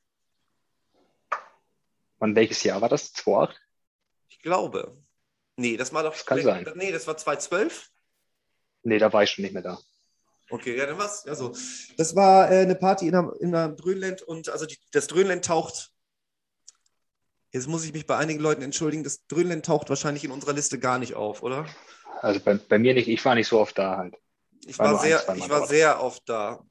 Wann 2.17 2.35
welches 2.35 2.63
Jahr 2.63 2.81
war 2.81 2.89
das? 2.89 3.13
2008? 3.13 3.61
Ich 4.29 4.39
glaube. 4.39 4.97
Nee, 5.57 5.77
das 5.77 5.93
war 5.93 6.03
doch. 6.03 6.13
Das 6.13 6.25
kann 6.25 6.41
sein. 6.41 6.65
Nee, 6.75 6.91
das 6.91 7.05
war 7.07 7.17
2012. 7.17 7.89
Nee, 8.83 8.97
da 8.97 9.11
war 9.11 9.23
ich 9.23 9.31
schon 9.31 9.43
nicht 9.43 9.53
mehr 9.53 9.63
da. 9.63 9.79
Okay, 10.49 10.77
ja, 10.77 10.85
dann 10.85 10.97
war's. 10.97 11.25
Also, 11.25 11.55
das 11.97 12.15
war 12.15 12.51
äh, 12.51 12.61
eine 12.61 12.75
Party 12.75 13.07
in 13.07 13.15
einem, 13.15 13.33
in 13.39 13.55
einem 13.55 13.75
Dröhnland 13.75 14.21
und 14.21 14.49
also 14.49 14.65
die, 14.65 14.77
das 14.91 15.07
Dröhnland 15.07 15.43
taucht 15.45 15.91
Jetzt 17.55 17.69
muss 17.69 17.85
ich 17.85 17.93
mich 17.93 18.05
bei 18.05 18.17
einigen 18.17 18.41
Leuten 18.41 18.63
entschuldigen, 18.63 19.05
das 19.05 19.27
Drönland 19.27 19.65
taucht 19.65 19.87
wahrscheinlich 19.87 20.25
in 20.25 20.31
unserer 20.31 20.51
Liste 20.51 20.77
gar 20.77 20.99
nicht 20.99 21.13
auf, 21.13 21.41
oder? 21.41 21.65
Also 22.19 22.41
bei, 22.41 22.55
bei 22.55 22.77
mir 22.77 22.93
nicht, 22.93 23.07
ich 23.07 23.23
war 23.23 23.33
nicht 23.33 23.47
so 23.47 23.61
oft 23.61 23.77
da 23.77 23.95
halt. 23.95 24.15
Ich 24.65 24.77
War 24.77 24.91
war, 24.91 25.01
ein, 25.01 25.07
sehr, 25.07 25.19
zweimal 25.23 25.37
ich 25.37 25.49
war 25.49 25.59
dort. 25.59 25.69
sehr 25.69 26.03
oft 26.03 26.23
da. 26.25 26.65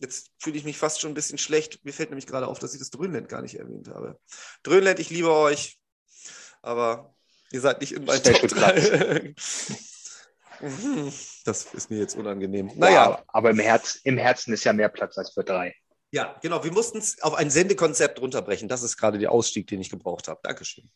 Jetzt 0.00 0.30
fühle 0.38 0.56
ich 0.56 0.64
mich 0.64 0.78
fast 0.78 1.02
schon 1.02 1.10
ein 1.10 1.14
bisschen 1.14 1.36
schlecht. 1.36 1.84
Mir 1.84 1.92
fällt 1.92 2.08
nämlich 2.08 2.26
gerade 2.26 2.46
auf, 2.48 2.58
dass 2.58 2.72
ich 2.72 2.78
das 2.78 2.88
Drönland 2.88 3.28
gar 3.28 3.42
nicht 3.42 3.58
erwähnt 3.58 3.88
habe. 3.88 4.18
Drönland, 4.62 4.98
ich 4.98 5.10
liebe 5.10 5.30
euch, 5.30 5.78
aber 6.62 7.14
ihr 7.52 7.60
seid 7.60 7.82
nicht 7.82 7.92
in 7.92 8.08
Special 8.08 8.48
Top 8.48 8.48
3. 8.48 9.34
Mhm, 10.60 11.12
das 11.44 11.64
ist 11.74 11.90
mir 11.90 11.98
jetzt 11.98 12.16
unangenehm. 12.16 12.70
Naja, 12.76 13.08
Naja, 13.08 13.22
aber 13.26 13.50
im, 13.50 13.58
Herz, 13.58 13.96
im 14.04 14.16
Herzen 14.16 14.54
ist 14.54 14.64
ja 14.64 14.72
mehr 14.72 14.88
Platz 14.88 15.18
als 15.18 15.34
für 15.34 15.44
drei. 15.44 15.74
Ja, 16.14 16.36
genau. 16.40 16.62
Wir 16.62 16.72
mussten 16.72 16.98
es 16.98 17.20
auf 17.22 17.34
ein 17.34 17.50
Sendekonzept 17.50 18.20
runterbrechen. 18.20 18.68
Das 18.68 18.84
ist 18.84 18.96
gerade 18.96 19.18
der 19.18 19.32
Ausstieg, 19.32 19.66
den 19.66 19.80
ich 19.80 19.90
gebraucht 19.90 20.28
habe. 20.28 20.38
Dankeschön. 20.44 20.88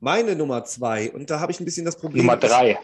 Meine 0.00 0.34
Nummer 0.34 0.64
zwei, 0.64 1.12
und 1.12 1.30
da 1.30 1.38
habe 1.38 1.52
ich 1.52 1.60
ein 1.60 1.64
bisschen 1.64 1.84
das 1.84 1.96
Problem. 1.96 2.26
Nummer 2.26 2.36
drei. 2.36 2.80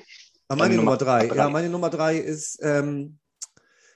Ah, 0.47 0.55
meine 0.55 0.77
Nummer 0.77 0.93
Nummer 0.93 0.97
drei. 0.97 1.27
drei. 1.27 1.37
Ja, 1.37 1.49
meine 1.49 1.69
Nummer 1.69 1.91
drei 1.91 2.19
ist 2.19 2.61
ähm, 2.63 3.19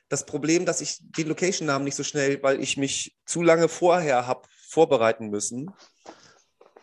das 0.09 0.27
Problem, 0.27 0.67
dass 0.67 0.81
ich 0.81 0.99
den 1.01 1.29
Location-Namen 1.29 1.85
nicht 1.85 1.95
so 1.95 2.03
schnell, 2.03 2.43
weil 2.43 2.61
ich 2.61 2.77
mich 2.77 3.17
zu 3.25 3.41
lange 3.41 3.69
vorher 3.69 4.27
habe 4.27 4.49
vorbereiten 4.69 5.31
müssen. 5.31 5.71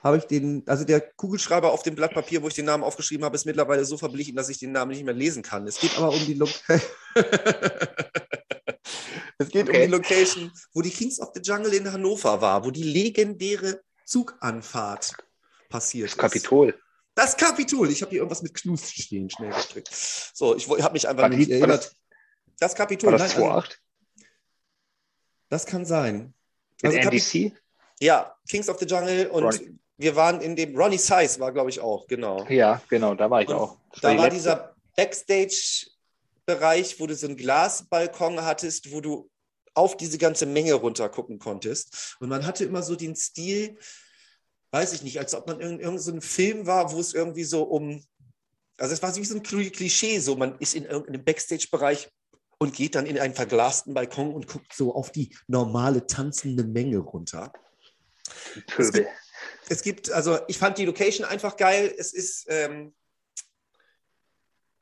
Habe 0.02 0.19
ich 0.19 0.23
den, 0.23 0.63
also 0.67 0.86
der 0.86 1.02
Kugelschreiber 1.02 1.73
auf 1.73 1.84
dem 1.84 1.95
Blatt 1.95 2.13
Papier, 2.13 2.41
wo 2.41 2.47
ich 2.47 2.54
den 2.54 2.63
Namen 2.63 2.86
aufgeschrieben 2.86 3.25
habe, 3.25 3.36
ist 3.36 3.45
mittlerweile 3.45 3.84
so 3.84 3.97
verblichen, 3.97 4.38
dass 4.38 4.47
ich 4.47 4.60
den 4.60 4.71
Namen 4.71 4.91
nicht 4.91 5.04
mehr 5.04 5.13
lesen 5.13 5.43
kann. 5.43 5.67
Es 5.67 5.82
geht 5.82 5.97
aber 5.97 6.13
um 6.13 6.25
die 6.25 6.36
Location. 6.36 6.82
es 9.37 9.49
geht 9.49 9.63
um 9.63 9.75
Okay. 9.75 9.85
die 9.85 9.91
Location, 9.91 10.51
wo 10.73 10.81
die 10.81 10.89
Kings 10.91 11.19
of 11.19 11.29
the 11.33 11.41
Jungle 11.41 11.73
in 11.73 11.91
Hannover 11.91 12.41
war, 12.41 12.63
wo 12.65 12.71
die 12.71 12.83
legendäre 12.83 13.81
Zuganfahrt 14.05 15.13
passiert 15.69 16.07
Das 16.09 16.13
ist. 16.13 16.19
Kapitol. 16.19 16.79
Das 17.15 17.35
Kapitol. 17.37 17.89
Ich 17.91 18.01
habe 18.01 18.11
hier 18.11 18.19
irgendwas 18.19 18.41
mit 18.41 18.53
Knus 18.53 18.89
stehen, 18.91 19.29
schnell 19.29 19.51
gestrickt. 19.51 19.89
So, 20.33 20.55
ich 20.55 20.67
habe 20.69 20.93
mich 20.93 21.07
einfach 21.07 21.23
War 21.23 21.29
nicht 21.29 21.47
die- 21.49 21.53
war 21.53 21.67
erinnert. 21.69 21.85
das- 21.85 21.95
Das, 22.59 22.75
Kapitol, 22.75 23.11
War 23.11 23.19
das 23.19 23.35
nein, 23.35 23.43
also, 23.43 23.59
2.8? 23.59 23.77
das 25.49 25.65
kann 25.65 25.85
sein. 25.85 26.33
Also 26.83 26.97
Kapi- 26.97 27.17
NDC? 27.17 27.53
ja, 27.99 28.35
Kings 28.49 28.69
of 28.69 28.79
the 28.79 28.85
Jungle 28.85 29.27
und 29.29 29.43
Ronnie. 29.43 29.79
wir 29.97 30.15
waren 30.15 30.41
in 30.41 30.55
dem, 30.55 30.75
Ronnie 30.77 30.97
Size 30.97 31.39
war, 31.39 31.51
glaube 31.51 31.69
ich, 31.69 31.79
auch, 31.79 32.07
genau. 32.07 32.45
Ja, 32.49 32.81
genau, 32.89 33.15
da 33.15 33.29
war 33.29 33.41
ich 33.41 33.49
Und 33.49 33.55
auch. 33.55 33.77
Das 33.91 34.01
Da 34.01 34.11
die 34.11 34.17
war 34.17 34.29
dieser 34.29 34.75
Backstage-Bereich, 36.49 36.99
wo 36.99 37.07
du 37.07 37.15
so 37.15 37.27
einen 37.27 37.38
Glasbalkon 37.38 38.41
hattest, 38.41 38.91
wo 38.91 39.01
du 39.01 39.29
auf 39.73 39.95
diese 39.97 40.17
ganze 40.17 40.45
Menge 40.45 40.73
runter 40.73 41.09
gucken 41.09 41.39
konntest. 41.39 42.17
Und 42.19 42.29
man 42.29 42.45
hatte 42.45 42.65
immer 42.65 42.83
so 42.83 42.95
den 42.95 43.15
Stil, 43.15 43.77
weiß 44.71 44.93
ich 44.93 45.03
nicht, 45.03 45.19
als 45.19 45.33
ob 45.35 45.47
man 45.47 45.59
in 45.59 45.79
irgendeinem 45.79 45.99
so 45.99 46.21
Film 46.21 46.65
war, 46.65 46.91
wo 46.91 46.99
es 46.99 47.13
irgendwie 47.13 47.43
so 47.43 47.63
um, 47.63 48.03
also 48.77 48.93
es 48.93 49.01
war 49.01 49.15
wie 49.15 49.25
so 49.25 49.35
ein 49.35 49.43
Kli- 49.43 49.71
Klischee, 49.71 50.19
so 50.19 50.35
man 50.35 50.57
ist 50.59 50.75
in 50.75 50.85
irgendeinem 50.85 51.23
Backstage-Bereich 51.23 52.09
und 52.57 52.73
geht 52.75 52.95
dann 52.95 53.05
in 53.05 53.19
einen 53.19 53.33
verglasten 53.33 53.93
Balkon 53.93 54.33
und 54.33 54.47
guckt 54.47 54.73
so 54.73 54.93
auf 54.93 55.12
die 55.12 55.35
normale 55.47 56.05
tanzende 56.07 56.63
Menge 56.63 56.97
runter. 56.97 57.53
Pöbel. 58.67 59.07
Es 59.69 59.81
gibt, 59.81 60.12
also 60.12 60.39
ich 60.47 60.57
fand 60.57 60.77
die 60.77 60.85
Location 60.85 61.25
einfach 61.25 61.55
geil. 61.55 61.93
Es 61.97 62.12
ist, 62.12 62.45
ähm, 62.49 62.93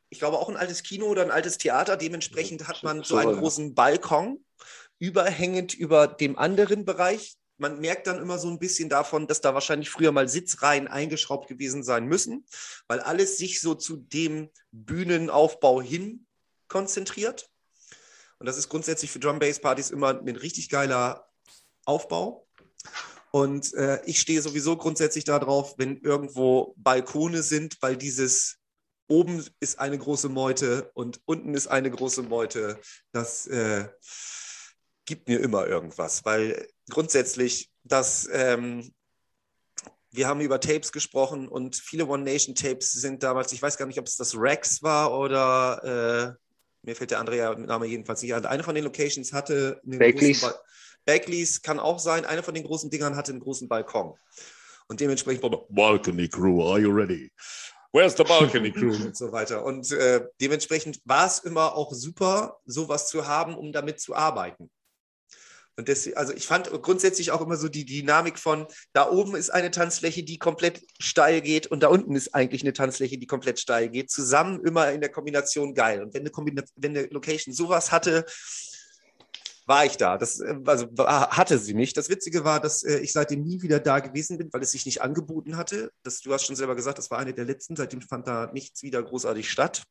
ich 0.09 0.19
glaube, 0.19 0.37
auch 0.37 0.49
ein 0.49 0.57
altes 0.57 0.83
Kino 0.83 1.07
oder 1.07 1.21
ein 1.21 1.31
altes 1.31 1.57
Theater. 1.57 1.97
Dementsprechend 1.97 2.67
hat 2.67 2.83
man 2.83 3.03
so 3.03 3.17
einen 3.17 3.39
großen 3.39 3.75
Balkon, 3.75 4.43
überhängend 4.99 5.73
über 5.73 6.07
dem 6.07 6.37
anderen 6.37 6.85
Bereich. 6.85 7.35
Man 7.57 7.79
merkt 7.79 8.07
dann 8.07 8.21
immer 8.21 8.37
so 8.37 8.49
ein 8.49 8.59
bisschen 8.59 8.87
davon, 8.87 9.27
dass 9.27 9.41
da 9.41 9.53
wahrscheinlich 9.53 9.89
früher 9.89 10.11
mal 10.11 10.29
Sitzreihen 10.29 10.87
eingeschraubt 10.87 11.47
gewesen 11.47 11.83
sein 11.83 12.05
müssen, 12.05 12.45
weil 12.87 12.99
alles 12.99 13.37
sich 13.37 13.61
so 13.61 13.73
zu 13.73 13.97
dem 13.97 14.49
Bühnenaufbau 14.71 15.81
hin 15.81 16.27
konzentriert. 16.67 17.49
Und 18.39 18.45
das 18.45 18.57
ist 18.57 18.69
grundsätzlich 18.69 19.09
für 19.09 19.19
Drum 19.19 19.39
Bass 19.39 19.59
Partys 19.59 19.89
immer 19.89 20.09
ein 20.09 20.35
richtig 20.35 20.69
geiler 20.69 21.27
Aufbau. 21.85 22.47
Und 23.31 23.73
äh, 23.73 24.03
ich 24.05 24.19
stehe 24.19 24.41
sowieso 24.41 24.77
grundsätzlich 24.77 25.23
darauf, 25.23 25.77
wenn 25.77 25.99
irgendwo 26.01 26.73
Balkone 26.77 27.43
sind, 27.43 27.77
weil 27.81 27.97
dieses 27.97 28.56
oben 29.07 29.45
ist 29.59 29.79
eine 29.79 29.97
große 29.97 30.29
Meute 30.29 30.91
und 30.93 31.21
unten 31.25 31.53
ist 31.53 31.67
eine 31.67 31.89
große 31.89 32.23
Meute. 32.23 32.79
Das 33.11 33.47
äh, 33.47 33.87
gibt 35.05 35.27
mir 35.29 35.39
immer 35.39 35.65
irgendwas, 35.67 36.25
weil 36.25 36.67
grundsätzlich 36.89 37.71
das, 37.83 38.27
ähm, 38.31 38.93
wir 40.11 40.27
haben 40.27 40.41
über 40.41 40.59
Tapes 40.59 40.91
gesprochen 40.91 41.47
und 41.47 41.75
viele 41.75 42.05
One 42.07 42.23
Nation 42.23 42.55
Tapes 42.55 42.91
sind 42.91 43.23
damals, 43.23 43.51
ich 43.53 43.61
weiß 43.61 43.77
gar 43.77 43.85
nicht, 43.85 43.99
ob 43.99 44.07
es 44.07 44.17
das 44.17 44.35
Rex 44.37 44.83
war 44.83 45.17
oder 45.17 46.35
äh, 46.35 46.85
mir 46.85 46.95
fällt 46.95 47.11
der 47.11 47.19
andere 47.19 47.59
Name 47.59 47.85
jedenfalls 47.85 48.21
nicht 48.21 48.33
an. 48.33 48.45
Eine 48.45 48.63
von 48.63 48.75
den 48.75 48.83
Locations 48.83 49.33
hatte 49.33 49.81
einen 49.85 49.99
Bakelis. 49.99 50.41
großen 50.41 50.55
Ba- 50.55 50.61
Bakelis 51.05 51.61
kann 51.61 51.79
auch 51.79 51.99
sein. 51.99 52.25
Eine 52.25 52.43
von 52.43 52.53
den 52.53 52.63
großen 52.63 52.89
Dingern 52.89 53.15
hatte 53.15 53.31
einen 53.31 53.41
großen 53.41 53.67
Balkon. 53.67 54.17
Und 54.87 54.99
dementsprechend 55.01 55.41
Balcony 55.69 56.29
Crew, 56.29 56.63
are 56.63 56.79
you 56.79 56.91
ready? 56.91 57.31
Where's 57.97 58.15
the 58.15 58.23
Balcony 58.23 58.71
Crew? 58.71 58.93
und 59.05 59.17
so 59.17 59.31
weiter. 59.31 59.65
Und 59.65 59.91
äh, 59.91 60.21
dementsprechend 60.39 61.01
war 61.05 61.25
es 61.25 61.39
immer 61.39 61.75
auch 61.75 61.91
super, 61.93 62.59
sowas 62.65 63.09
zu 63.09 63.27
haben, 63.27 63.55
um 63.55 63.71
damit 63.71 63.99
zu 63.99 64.15
arbeiten. 64.15 64.69
Und 65.77 65.89
das, 65.89 66.11
also 66.13 66.31
ich 66.33 66.45
fand 66.45 66.69
grundsätzlich 66.83 67.31
auch 67.31 67.41
immer 67.41 67.55
so 67.55 67.69
die 67.69 67.85
Dynamik 67.85 68.37
von, 68.37 68.67
da 68.93 69.09
oben 69.09 69.35
ist 69.35 69.49
eine 69.49 69.71
Tanzfläche, 69.71 70.23
die 70.23 70.37
komplett 70.37 70.81
steil 70.99 71.41
geht 71.41 71.67
und 71.67 71.81
da 71.81 71.87
unten 71.87 72.15
ist 72.15 72.35
eigentlich 72.35 72.61
eine 72.61 72.73
Tanzfläche, 72.73 73.17
die 73.17 73.27
komplett 73.27 73.59
steil 73.59 73.89
geht. 73.89 74.11
Zusammen 74.11 74.63
immer 74.63 74.91
in 74.91 75.01
der 75.01 75.11
Kombination 75.11 75.73
geil. 75.73 76.03
Und 76.03 76.13
wenn 76.13 76.21
eine, 76.21 76.29
Kombina 76.29 76.63
wenn 76.75 76.95
eine 76.95 77.07
Location 77.07 77.53
sowas 77.53 77.91
hatte, 77.91 78.25
war 79.67 79.85
ich 79.85 79.97
da. 79.97 80.17
Das 80.17 80.39
äh, 80.39 80.55
also, 80.65 80.87
hatte 80.97 81.59
sie 81.59 81.73
nicht. 81.73 81.97
Das 81.97 82.09
Witzige 82.09 82.43
war, 82.43 82.59
dass 82.59 82.83
äh, 82.83 82.99
ich 82.99 83.11
seitdem 83.11 83.43
nie 83.43 83.61
wieder 83.61 83.79
da 83.79 83.99
gewesen 83.99 84.37
bin, 84.37 84.51
weil 84.51 84.61
es 84.61 84.71
sich 84.71 84.85
nicht 84.85 85.01
angeboten 85.01 85.57
hatte. 85.57 85.91
Das, 86.03 86.21
du 86.21 86.33
hast 86.33 86.45
schon 86.45 86.55
selber 86.55 86.75
gesagt, 86.75 86.97
das 86.97 87.11
war 87.11 87.19
eine 87.19 87.33
der 87.33 87.45
letzten. 87.45 87.75
Seitdem 87.75 88.01
fand 88.01 88.27
da 88.27 88.49
nichts 88.51 88.81
wieder 88.81 89.03
großartig 89.03 89.51
statt. 89.51 89.83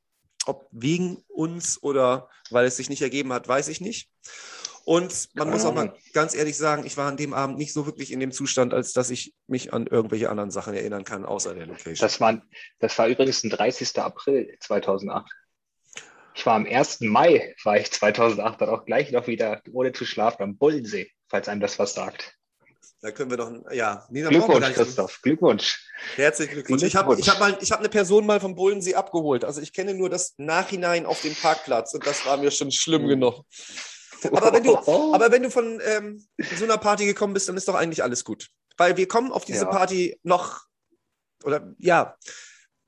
Ob 0.47 0.69
wegen 0.71 1.19
uns 1.29 1.83
oder 1.83 2.29
weil 2.51 2.67
es 2.67 2.77
sich 2.77 2.89
nicht 2.89 3.03
ergeben 3.03 3.33
hat, 3.33 3.47
weiß 3.47 3.69
ich 3.69 3.81
nicht. 3.81 4.11
Und 4.85 5.31
man 5.35 5.51
muss 5.51 5.65
auch 5.65 5.75
mal 5.75 5.89
Ahnung. 5.89 5.97
ganz 6.13 6.35
ehrlich 6.35 6.57
sagen, 6.57 6.87
ich 6.87 6.97
war 6.97 7.09
an 7.09 7.17
dem 7.17 7.35
Abend 7.35 7.59
nicht 7.59 7.73
so 7.73 7.87
wirklich 7.87 8.13
in 8.13 8.21
dem 8.21 8.31
Zustand, 8.31 8.73
als 8.73 8.93
dass 8.93 9.11
ich 9.11 9.35
mich 9.49 9.73
an 9.73 9.89
irgendwelche 9.89 10.31
anderen 10.31 10.53
Sachen 10.53 10.75
erinnern 10.75 11.03
kann, 11.03 11.25
außer 11.25 11.55
der 11.55 11.67
Location. 11.67 12.07
Das 12.07 12.21
war, 12.21 12.41
das 12.79 12.97
war 12.97 13.09
übrigens 13.09 13.43
ein 13.43 13.51
30. 13.51 13.99
April 13.99 14.57
2008. 14.61 15.29
Ich 16.37 16.45
war 16.45 16.55
am 16.55 16.67
1. 16.67 17.01
Mai, 17.01 17.55
war 17.65 17.79
ich 17.79 17.91
2008 17.93 18.61
dann 18.61 18.69
auch 18.69 18.85
gleich 18.85 19.11
noch 19.11 19.27
wieder 19.27 19.63
ohne 19.73 19.93
zu 19.93 20.05
schlafen 20.05 20.43
am 20.43 20.57
Bullensee, 20.57 21.11
falls 21.29 21.49
einem 21.49 21.61
das 21.61 21.79
was 21.79 21.95
sagt. 21.95 22.35
da 23.01 23.11
können 23.11 23.31
wir 23.31 23.37
doch, 23.37 23.51
ja, 23.73 24.07
Glückwunsch, 24.11 24.73
Christoph, 24.75 25.21
Glückwunsch. 25.23 25.83
Herzlichen 26.17 26.53
Glückwunsch. 26.53 26.83
Ich 26.83 26.95
habe 26.97 27.19
ich 27.19 27.29
hab 27.29 27.41
mal, 27.41 27.57
ich 27.61 27.73
hab 27.73 27.79
eine 27.81 27.89
Person 27.89 28.27
mal 28.27 28.41
vom 28.41 28.55
Bullensee 28.55 28.95
abgeholt. 28.95 29.45
Also 29.45 29.61
ich 29.61 29.73
kenne 29.73 29.95
nur 29.95 30.11
das 30.11 30.35
Nachhinein 30.37 31.07
auf 31.07 31.21
dem 31.23 31.35
Parkplatz 31.35 31.95
und 31.95 32.07
das 32.07 32.27
war 32.27 32.37
mir 32.37 32.51
schon 32.51 32.71
schlimm 32.71 33.07
genug. 33.09 33.45
Aber 34.25 34.53
wenn 34.53 34.65
du, 34.65 34.77
aber 35.15 35.31
wenn 35.31 35.43
du 35.43 35.51
von 35.51 35.81
ähm, 35.85 36.27
so 36.57 36.65
einer 36.65 36.79
Party 36.79 37.07
gekommen 37.07 37.33
bist, 37.35 37.49
dann 37.49 37.57
ist 37.57 37.69
doch 37.69 37.75
eigentlich 37.75 38.03
alles 38.03 38.25
gut. 38.25 38.49
Weil 38.77 38.97
wir 38.97 39.09
kommen 39.09 39.33
auf 39.33 39.45
diese 39.45 39.65
Ja. 39.65 39.71
Party 39.71 40.19
noch, 40.23 40.63
oder 41.45 41.75
ja, 41.79 42.17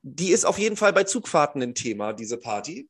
die 0.03 0.31
ist 0.33 0.45
auf 0.45 0.59
jeden 0.59 0.77
Fall 0.77 0.93
bei 0.93 1.05
Zugfahrten 1.05 1.63
ein 1.63 1.75
Thema, 1.75 2.13
diese 2.13 2.39
Party. 2.39 2.89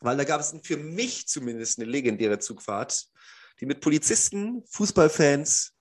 Weil 0.00 0.16
da 0.16 0.24
gab 0.24 0.40
es 0.40 0.54
für 0.62 0.76
mich 0.76 1.26
zumindest 1.26 1.78
eine 1.78 1.88
legendäre 1.90 2.38
Zugfahrt, 2.38 3.06
die 3.60 3.66
mit 3.66 3.80
Polizisten, 3.80 4.62
Fußballfans 4.70 5.72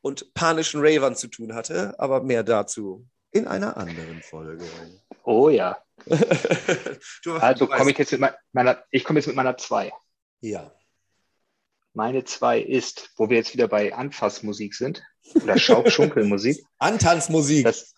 und 0.00 0.34
panischen 0.34 0.80
Ravern 0.82 1.14
zu 1.16 1.28
tun 1.28 1.54
hatte. 1.54 1.94
Aber 1.98 2.22
mehr 2.22 2.42
dazu 2.42 3.06
in 3.30 3.46
einer 3.46 3.76
anderen 3.76 4.22
Folge. 4.22 4.64
Oh 5.24 5.48
ja. 5.48 5.82
Du- 7.24 7.34
Also 7.34 7.66
komme 7.66 7.90
ich 7.90 7.98
jetzt 7.98 8.12
mit 8.12 8.32
meiner, 8.52 8.82
ich 8.90 9.04
komme 9.04 9.18
jetzt 9.18 9.26
mit 9.26 9.36
meiner 9.36 9.56
2. 9.56 9.92
Ja. 10.40 10.72
Meine 11.92 12.24
2 12.24 12.60
ist, 12.60 13.10
wo 13.16 13.28
wir 13.28 13.36
jetzt 13.38 13.52
wieder 13.54 13.66
bei 13.68 13.92
Anfassmusik 13.94 14.74
sind, 14.74 15.02
oder 15.34 15.58
Schauk-Schunkelmusik, 15.58 16.64
Antanzmusik. 16.78 17.64
das, 17.64 17.94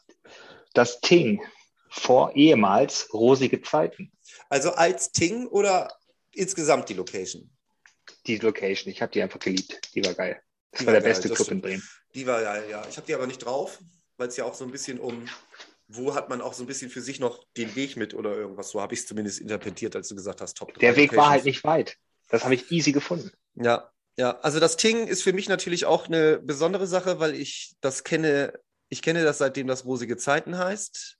das 0.75 1.01
Ting 1.01 1.43
vor 1.91 2.35
ehemals 2.35 3.13
rosige 3.13 3.61
Zeiten. 3.63 4.11
Also 4.49 4.73
als 4.73 5.13
Ting 5.13 5.47
oder 5.47 5.93
insgesamt 6.33 6.89
die 6.89 6.95
Location? 6.95 7.51
Die 8.27 8.39
Location, 8.39 8.91
ich 8.93 9.03
habe 9.03 9.13
die 9.13 9.23
einfach 9.23 9.39
geliebt. 9.39 9.95
Die 9.95 10.05
war 10.05 10.15
geil. 10.15 10.41
Das 10.73 10.81
Die 10.81 10.87
war 10.87 10.93
der 10.93 11.03
geil, 11.03 11.11
beste 11.11 11.29
Club 11.29 11.39
stimmt. 11.47 11.51
in 11.51 11.61
Bremen. 11.63 11.89
Die 12.15 12.27
war 12.27 12.43
ja, 12.43 12.65
ja. 12.65 12.87
Ich 12.89 12.97
habe 12.97 13.07
die 13.07 13.15
aber 13.15 13.27
nicht 13.27 13.39
drauf, 13.39 13.79
weil 14.17 14.29
es 14.29 14.37
ja 14.37 14.45
auch 14.45 14.55
so 14.55 14.65
ein 14.65 14.71
bisschen 14.71 14.99
um, 14.99 15.29
wo 15.89 16.15
hat 16.15 16.29
man 16.29 16.41
auch 16.41 16.53
so 16.55 16.63
ein 16.65 16.67
bisschen 16.67 16.91
für 16.91 17.01
sich 17.01 17.21
noch 17.21 17.45
den 17.57 17.75
Weg 17.77 17.97
mit 17.97 18.15
oder 18.15 18.35
irgendwas. 18.37 18.71
So 18.71 18.81
habe 18.81 18.95
ich 18.95 19.01
es 19.01 19.07
zumindest 19.07 19.41
interpretiert, 19.41 19.95
als 19.97 20.09
du 20.09 20.15
gesagt 20.15 20.41
hast, 20.41 20.57
Top 20.57 20.75
Der 20.79 20.93
3 20.93 20.97
Weg 20.97 21.17
war 21.17 21.31
halt 21.31 21.45
Locations. 21.45 21.45
nicht 21.45 21.65
weit. 21.65 21.97
Das 22.29 22.45
habe 22.45 22.55
ich 22.55 22.71
easy 22.71 22.93
gefunden. 22.93 23.33
Ja, 23.55 23.91
Ja, 24.17 24.39
also 24.41 24.61
das 24.61 24.77
Ting 24.77 25.07
ist 25.09 25.23
für 25.23 25.33
mich 25.33 25.49
natürlich 25.49 25.87
auch 25.87 26.07
eine 26.07 26.39
besondere 26.39 26.87
Sache, 26.87 27.19
weil 27.21 27.35
ich 27.35 27.75
das 27.81 28.05
kenne, 28.05 28.53
ich 28.89 29.03
kenne 29.03 29.25
das 29.25 29.39
seitdem 29.39 29.67
das 29.67 29.85
Rosige 29.85 30.17
Zeiten 30.17 30.59
heißt. 30.59 31.17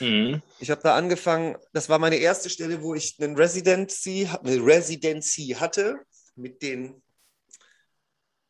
Mhm. 0.00 0.42
Ich 0.58 0.70
habe 0.70 0.82
da 0.82 0.96
angefangen, 0.96 1.56
das 1.72 1.88
war 1.88 1.98
meine 1.98 2.16
erste 2.16 2.50
Stelle, 2.50 2.82
wo 2.82 2.94
ich 2.94 3.16
einen 3.20 3.36
Residency, 3.36 4.28
eine 4.42 4.64
Residency 4.64 5.56
hatte 5.58 6.00
mit 6.34 6.62
den 6.62 7.02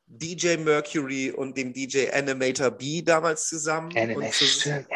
DJ 0.06 0.56
Mercury 0.56 1.30
und 1.30 1.56
dem 1.56 1.72
DJ 1.72 2.10
Animator 2.12 2.70
B 2.70 3.02
damals 3.02 3.48
zusammen. 3.48 3.96
Animator. 3.96 4.72
Animator. 4.72 4.86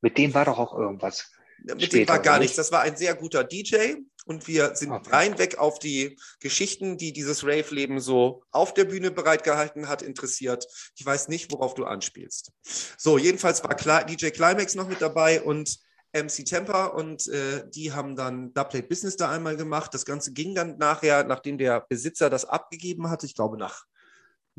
Mit 0.00 0.16
dem 0.16 0.32
war 0.32 0.46
doch 0.46 0.58
auch 0.58 0.74
irgendwas. 0.74 1.30
Mit 1.64 1.92
dem 1.92 2.08
war 2.08 2.18
gar 2.20 2.38
nichts. 2.38 2.56
Das 2.56 2.72
war 2.72 2.82
ein 2.82 2.96
sehr 2.96 3.14
guter 3.14 3.44
DJ 3.44 3.94
und 4.26 4.46
wir 4.46 4.76
sind 4.76 4.92
okay. 4.92 5.10
reinweg 5.10 5.58
auf 5.58 5.78
die 5.78 6.18
Geschichten, 6.40 6.98
die 6.98 7.12
dieses 7.12 7.44
Rave-Leben 7.44 8.00
so 8.00 8.42
auf 8.50 8.74
der 8.74 8.84
Bühne 8.84 9.10
bereitgehalten 9.10 9.88
hat, 9.88 10.02
interessiert. 10.02 10.66
Ich 10.96 11.04
weiß 11.04 11.28
nicht, 11.28 11.50
worauf 11.52 11.74
du 11.74 11.84
anspielst. 11.84 12.52
So, 12.96 13.18
jedenfalls 13.18 13.64
war 13.64 14.04
DJ 14.04 14.28
Climax 14.28 14.74
noch 14.74 14.88
mit 14.88 15.00
dabei 15.00 15.42
und 15.42 15.78
MC 16.12 16.44
Temper 16.44 16.94
und 16.94 17.28
äh, 17.28 17.68
die 17.70 17.92
haben 17.92 18.16
dann 18.16 18.52
Dubplate 18.52 18.88
Business 18.88 19.16
da 19.16 19.30
einmal 19.30 19.56
gemacht. 19.56 19.94
Das 19.94 20.04
Ganze 20.04 20.32
ging 20.32 20.54
dann 20.54 20.76
nachher, 20.78 21.24
nachdem 21.24 21.56
der 21.56 21.80
Besitzer 21.88 22.28
das 22.28 22.44
abgegeben 22.44 23.10
hatte, 23.10 23.26
ich 23.26 23.34
glaube 23.34 23.56
nach 23.56 23.84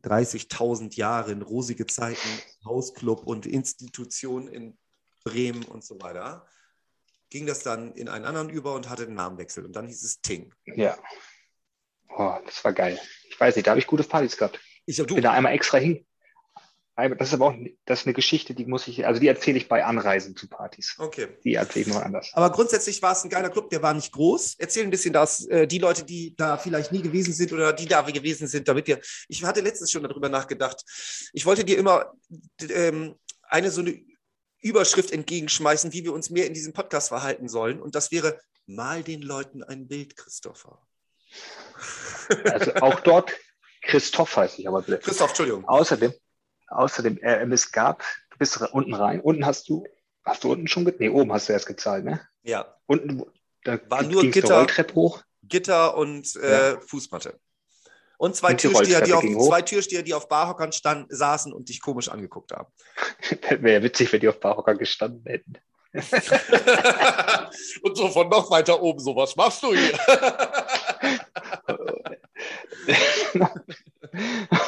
30.000 0.03 0.95
Jahren, 0.95 1.41
rosige 1.41 1.85
Zeiten, 1.85 2.29
Hausclub 2.65 3.27
und 3.27 3.45
Institution 3.45 4.47
in 4.47 4.77
Bremen 5.23 5.63
und 5.63 5.83
so 5.83 6.01
weiter 6.01 6.45
ging 7.31 7.47
das 7.47 7.63
dann 7.63 7.93
in 7.93 8.09
einen 8.09 8.25
anderen 8.25 8.49
über 8.49 8.75
und 8.75 8.89
hatte 8.89 9.07
den 9.07 9.15
Namenwechsel. 9.15 9.65
Und 9.65 9.75
dann 9.75 9.87
hieß 9.87 10.03
es 10.03 10.21
Ting. 10.21 10.53
Ja. 10.65 10.95
Oh, 12.09 12.35
das 12.45 12.63
war 12.63 12.73
geil. 12.73 12.99
Ich 13.29 13.39
weiß 13.39 13.55
nicht, 13.55 13.65
da 13.65 13.71
habe 13.71 13.79
ich 13.79 13.87
gute 13.87 14.03
Partys 14.03 14.37
gehabt. 14.37 14.59
Ich 14.85 14.97
du. 14.97 15.05
bin 15.05 15.23
da 15.23 15.31
einmal 15.31 15.53
extra 15.53 15.77
hin. 15.79 16.05
Das 17.17 17.29
ist 17.29 17.33
aber 17.33 17.47
auch 17.47 17.55
das 17.85 18.01
ist 18.01 18.05
eine 18.05 18.13
Geschichte, 18.13 18.53
die 18.53 18.65
muss 18.65 18.87
ich, 18.87 19.07
also 19.07 19.19
die 19.19 19.27
erzähle 19.27 19.57
ich 19.57 19.67
bei 19.67 19.83
Anreisen 19.83 20.35
zu 20.35 20.47
Partys. 20.47 20.97
Okay. 20.99 21.29
Die 21.43 21.55
erzähle 21.55 21.87
ich 21.87 21.93
mal 21.93 22.03
anders. 22.03 22.29
Aber 22.33 22.51
grundsätzlich 22.51 23.01
war 23.01 23.13
es 23.13 23.23
ein 23.23 23.29
geiler 23.29 23.49
Club, 23.49 23.71
der 23.71 23.81
war 23.81 23.93
nicht 23.93 24.11
groß. 24.11 24.55
Erzähl 24.59 24.83
ein 24.83 24.91
bisschen 24.91 25.13
dass 25.13 25.45
äh, 25.47 25.65
die 25.65 25.79
Leute, 25.79 26.03
die 26.03 26.35
da 26.35 26.57
vielleicht 26.57 26.91
nie 26.91 27.01
gewesen 27.01 27.33
sind 27.33 27.53
oder 27.53 27.73
die 27.73 27.87
da 27.87 28.01
gewesen 28.01 28.47
sind, 28.47 28.67
damit 28.67 28.87
ihr. 28.87 28.99
Ich 29.29 29.43
hatte 29.43 29.61
letztens 29.61 29.89
schon 29.89 30.03
darüber 30.03 30.29
nachgedacht. 30.29 30.83
Ich 31.33 31.45
wollte 31.45 31.63
dir 31.63 31.77
immer 31.77 32.13
ähm, 32.69 33.15
eine 33.49 33.71
so 33.71 33.81
eine 33.81 33.99
Überschrift 34.61 35.11
entgegenschmeißen, 35.11 35.93
wie 35.93 36.03
wir 36.03 36.13
uns 36.13 36.29
mehr 36.29 36.47
in 36.47 36.53
diesem 36.53 36.73
Podcast 36.73 37.09
verhalten 37.09 37.49
sollen. 37.49 37.81
Und 37.81 37.95
das 37.95 38.11
wäre, 38.11 38.39
mal 38.65 39.03
den 39.03 39.21
Leuten 39.21 39.63
ein 39.63 39.87
Bild, 39.87 40.15
Christopher. 40.15 40.79
Also 42.45 42.73
auch 42.75 42.99
dort, 43.01 43.31
Christoph 43.81 44.37
heißt 44.37 44.59
ich 44.59 44.67
aber 44.67 44.81
bitte. 44.81 44.99
Christoph, 44.99 45.29
Entschuldigung. 45.29 45.65
Außerdem, 45.67 46.13
außerdem 46.67 47.17
äh, 47.17 47.43
es 47.51 47.71
gab, 47.71 48.03
du 48.29 48.37
bist 48.37 48.61
unten 48.71 48.93
rein, 48.93 49.19
unten 49.21 49.45
hast 49.45 49.67
du, 49.69 49.85
hast 50.23 50.43
du 50.43 50.51
unten 50.51 50.67
schon, 50.67 50.83
nee, 50.99 51.09
oben 51.09 51.33
hast 51.33 51.49
du 51.49 51.53
erst 51.53 51.65
gezahlt, 51.65 52.05
ne? 52.05 52.21
Ja. 52.43 52.77
Unten, 52.85 53.23
da 53.63 53.79
war 53.89 54.03
nur 54.03 54.23
Gitter, 54.29 54.67
hoch. 54.93 55.23
Gitter 55.43 55.97
und 55.97 56.35
äh, 56.35 56.71
ja. 56.73 56.79
Fußmatte. 56.81 57.39
Und 58.21 58.35
zwei, 58.35 58.51
und 58.51 58.59
Türsteher, 58.59 59.01
die 59.01 59.13
auf, 59.13 59.23
zwei 59.23 59.63
Türsteher, 59.63 60.03
die 60.03 60.13
auf 60.13 60.27
Barhockern 60.27 60.71
stand, 60.71 61.07
saßen 61.09 61.51
und 61.51 61.69
dich 61.69 61.81
komisch 61.81 62.07
angeguckt 62.07 62.51
haben. 62.51 62.71
Wäre 63.63 63.81
witzig, 63.81 64.13
wenn 64.13 64.19
die 64.19 64.27
auf 64.27 64.39
Barhockern 64.39 64.77
gestanden 64.77 65.25
hätten. 65.25 65.53
und 67.81 67.97
so 67.97 68.09
von 68.09 68.29
noch 68.29 68.51
weiter 68.51 68.79
oben, 68.79 68.99
so 68.99 69.15
was 69.15 69.35
machst 69.35 69.63
du 69.63 69.73
hier? 69.73 69.99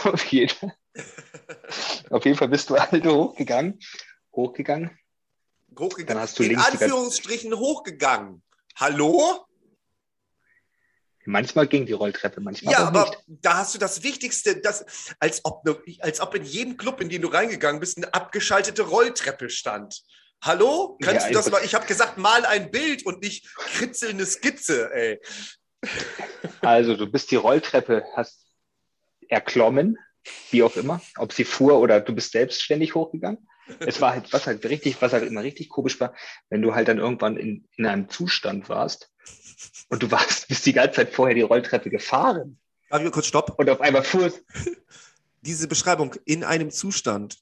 auf, 0.03 0.25
jeden, 0.31 0.71
auf 2.09 2.25
jeden 2.25 2.35
Fall 2.35 2.47
bist 2.47 2.71
du 2.71 2.75
alle 2.75 3.03
hochgegangen. 3.03 3.79
Hochgegangen. 4.35 4.97
Hochgegangen. 5.77 6.07
Dann 6.07 6.21
hast 6.21 6.39
du 6.39 6.43
In 6.43 6.57
Anführungsstrichen 6.57 7.53
hochgegangen. 7.53 8.41
Hallo? 8.77 9.45
Manchmal 11.25 11.67
ging 11.67 11.85
die 11.85 11.93
Rolltreppe, 11.93 12.41
manchmal 12.41 12.73
ja, 12.73 12.79
aber 12.79 13.05
nicht. 13.05 13.23
da 13.27 13.57
hast 13.57 13.73
du 13.73 13.79
das 13.79 14.03
Wichtigste, 14.03 14.57
das, 14.57 14.85
als, 15.19 15.41
ob, 15.43 15.65
ne, 15.65 15.77
als 15.99 16.19
ob 16.19 16.35
in 16.35 16.43
jedem 16.43 16.77
Club, 16.77 17.01
in 17.01 17.09
den 17.09 17.21
du 17.21 17.29
reingegangen 17.29 17.79
bist, 17.79 17.97
eine 17.97 18.13
abgeschaltete 18.13 18.83
Rolltreppe 18.83 19.49
stand. 19.49 20.03
Hallo? 20.41 20.97
Kannst 21.01 21.27
ja, 21.27 21.27
du 21.29 21.33
das 21.35 21.49
mal? 21.49 21.61
Ich 21.63 21.73
habe 21.73 21.85
gesagt, 21.85 22.17
mal 22.17 22.45
ein 22.45 22.69
Bild 22.71 23.05
und 23.05 23.21
nicht 23.21 23.47
kritzelnde 23.55 24.25
Skizze, 24.25 24.91
ey. 24.93 25.21
Also, 26.61 26.95
du 26.95 27.07
bist 27.07 27.31
die 27.31 27.35
Rolltreppe, 27.35 28.03
hast 28.15 28.45
erklommen, 29.29 29.97
wie 30.51 30.63
auch 30.63 30.75
immer, 30.75 31.01
ob 31.17 31.33
sie 31.33 31.43
fuhr 31.43 31.79
oder 31.79 32.01
du 32.01 32.13
bist 32.13 32.31
selbstständig 32.31 32.95
hochgegangen. 32.95 33.47
Es 33.79 34.01
war 34.01 34.11
halt, 34.11 34.31
was 34.33 34.47
halt 34.47 34.65
richtig, 34.65 35.01
was 35.01 35.13
halt 35.13 35.25
immer 35.25 35.43
richtig 35.43 35.69
komisch 35.69 35.99
war, 35.99 36.13
wenn 36.49 36.61
du 36.61 36.75
halt 36.75 36.87
dann 36.87 36.97
irgendwann 36.97 37.37
in, 37.37 37.67
in 37.77 37.85
einem 37.85 38.09
Zustand 38.09 38.67
warst, 38.67 39.09
und 39.89 40.01
du 40.01 40.11
warst, 40.11 40.47
bist 40.47 40.65
die 40.65 40.73
ganze 40.73 40.95
Zeit 40.95 41.13
vorher 41.13 41.35
die 41.35 41.41
Rolltreppe 41.41 41.89
gefahren. 41.89 42.59
Darf 42.89 43.03
ich 43.03 43.11
kurz 43.11 43.27
stopp? 43.27 43.57
Und 43.57 43.69
auf 43.69 43.81
einmal 43.81 44.03
fuhr 44.03 44.27
es. 44.27 44.43
Diese 45.41 45.67
Beschreibung 45.67 46.15
in 46.25 46.43
einem 46.43 46.71
Zustand 46.71 47.37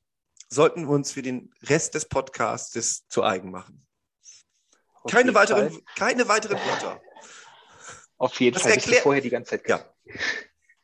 sollten 0.49 0.83
wir 0.83 0.89
uns 0.89 1.11
für 1.11 1.21
den 1.21 1.53
Rest 1.63 1.93
des 1.95 2.05
Podcasts 2.07 3.07
zu 3.07 3.23
eigen 3.23 3.51
machen. 3.51 3.85
Auf 5.03 5.11
keine 5.11 5.33
weiteren, 5.33 5.71
Fall. 5.71 5.81
keine 5.95 6.27
weiteren 6.27 6.57
Wörter. 6.57 7.01
Auf 8.17 8.39
jeden 8.39 8.55
das 8.55 8.63
Fall 8.63 8.75
bist 8.75 8.87
du 8.87 8.93
vorher 8.95 9.21
die 9.21 9.29
ganze 9.29 9.51
Zeit. 9.51 9.67
Ja. 9.67 9.85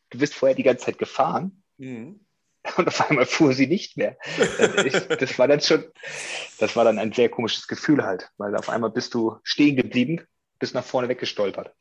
Du 0.09 0.19
bist 0.19 0.35
vorher 0.35 0.55
die 0.55 0.63
ganze 0.63 0.85
Zeit 0.85 0.99
gefahren. 0.99 1.63
Mhm. 1.75 2.25
Und 2.77 2.87
auf 2.87 3.09
einmal 3.09 3.25
fuhr 3.25 3.51
sie 3.51 3.67
nicht 3.67 3.97
mehr. 3.97 4.17
Das 5.19 5.37
war 5.37 5.49
dann 5.49 5.59
schon, 5.59 5.83
das 6.59 6.77
war 6.77 6.85
dann 6.85 6.97
ein 6.97 7.11
sehr 7.11 7.27
komisches 7.27 7.67
Gefühl 7.67 8.05
halt, 8.05 8.31
weil 8.37 8.55
auf 8.55 8.69
einmal 8.69 8.89
bist 8.89 9.13
du 9.13 9.37
stehen 9.43 9.75
geblieben 9.75 10.25
bis 10.59 10.73
nach 10.73 10.83
vorne 10.83 11.07
weggestolpert. 11.09 11.73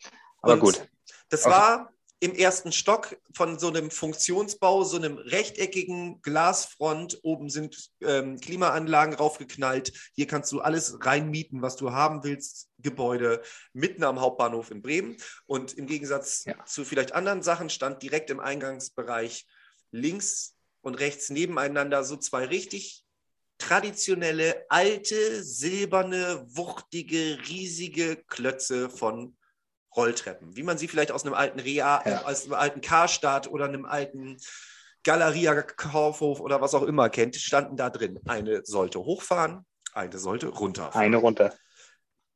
Aber 0.43 0.55
und 0.55 0.61
gut. 0.61 0.89
Das 1.29 1.45
war 1.45 1.91
im 2.21 2.35
ersten 2.35 2.73
Stock 2.73 3.19
von 3.35 3.59
so 3.59 3.69
einem 3.69 3.91
Funktionsbau, 3.91 4.85
so 4.85 4.97
einem 4.97 5.19
rechteckigen 5.19 6.23
Glasfront. 6.23 7.19
Oben 7.23 7.51
sind 7.51 7.91
ähm, 8.01 8.41
Klimaanlagen 8.41 9.15
raufgeknallt. 9.15 9.93
Hier 10.15 10.27
kannst 10.27 10.51
du 10.53 10.61
alles 10.61 11.05
reinmieten, 11.05 11.61
was 11.61 11.77
du 11.77 11.93
haben 11.93 12.25
willst. 12.25 12.69
Gebäude 12.79 13.43
mitten 13.75 14.03
am 14.03 14.21
Hauptbahnhof 14.21 14.71
in 14.71 14.81
Bremen. 14.81 15.19
Und 15.47 15.75
im 15.75 15.87
Gegensatz 15.87 16.45
ja. 16.47 16.65
zu 16.65 16.85
vielleicht 16.85 17.13
anderen 17.13 17.43
Sachen 17.43 17.69
stand 17.69 18.03
direkt 18.03 18.31
im 18.31 18.41
Eingangsbereich 18.41 19.47
links 19.91 20.57
und 20.81 20.95
rechts 20.95 21.29
nebeneinander 21.29 22.03
so 22.03 22.17
zwei 22.17 22.47
richtig 22.47 23.06
traditionelle, 23.59 24.67
alte, 24.69 25.43
silberne, 25.43 26.45
wuchtige, 26.49 27.39
riesige 27.49 28.17
Klötze 28.29 28.91
von 28.91 29.37
Rolltreppen, 29.97 30.57
wie 30.57 30.63
man 30.63 30.79
sie 30.79 30.89
vielleicht 30.89 31.11
aus 31.11 31.25
einem 31.25 31.35
alten 31.35 31.59
Rea, 31.59 32.03
ja. 32.05 32.25
aus 32.25 32.45
einem 32.45 32.55
alten 32.55 32.81
Karstadt 32.81 33.49
oder 33.49 33.65
einem 33.65 33.87
alten 33.87 34.37
Galeria 35.05 35.63
Kaufhof 35.63 36.41
oder 36.41 36.61
was 36.61 36.75
auch 36.75 36.83
immer 36.83 37.09
kennt, 37.09 37.37
standen 37.37 37.77
da 37.77 37.91
drin. 37.91 38.21
Eine 38.27 38.63
sollte 38.65 38.99
hochfahren, 38.99 39.65
eine 39.95 40.19
sollte 40.19 40.49
runterfahren. 40.49 41.07
Eine 41.07 41.17
runter. 41.17 41.55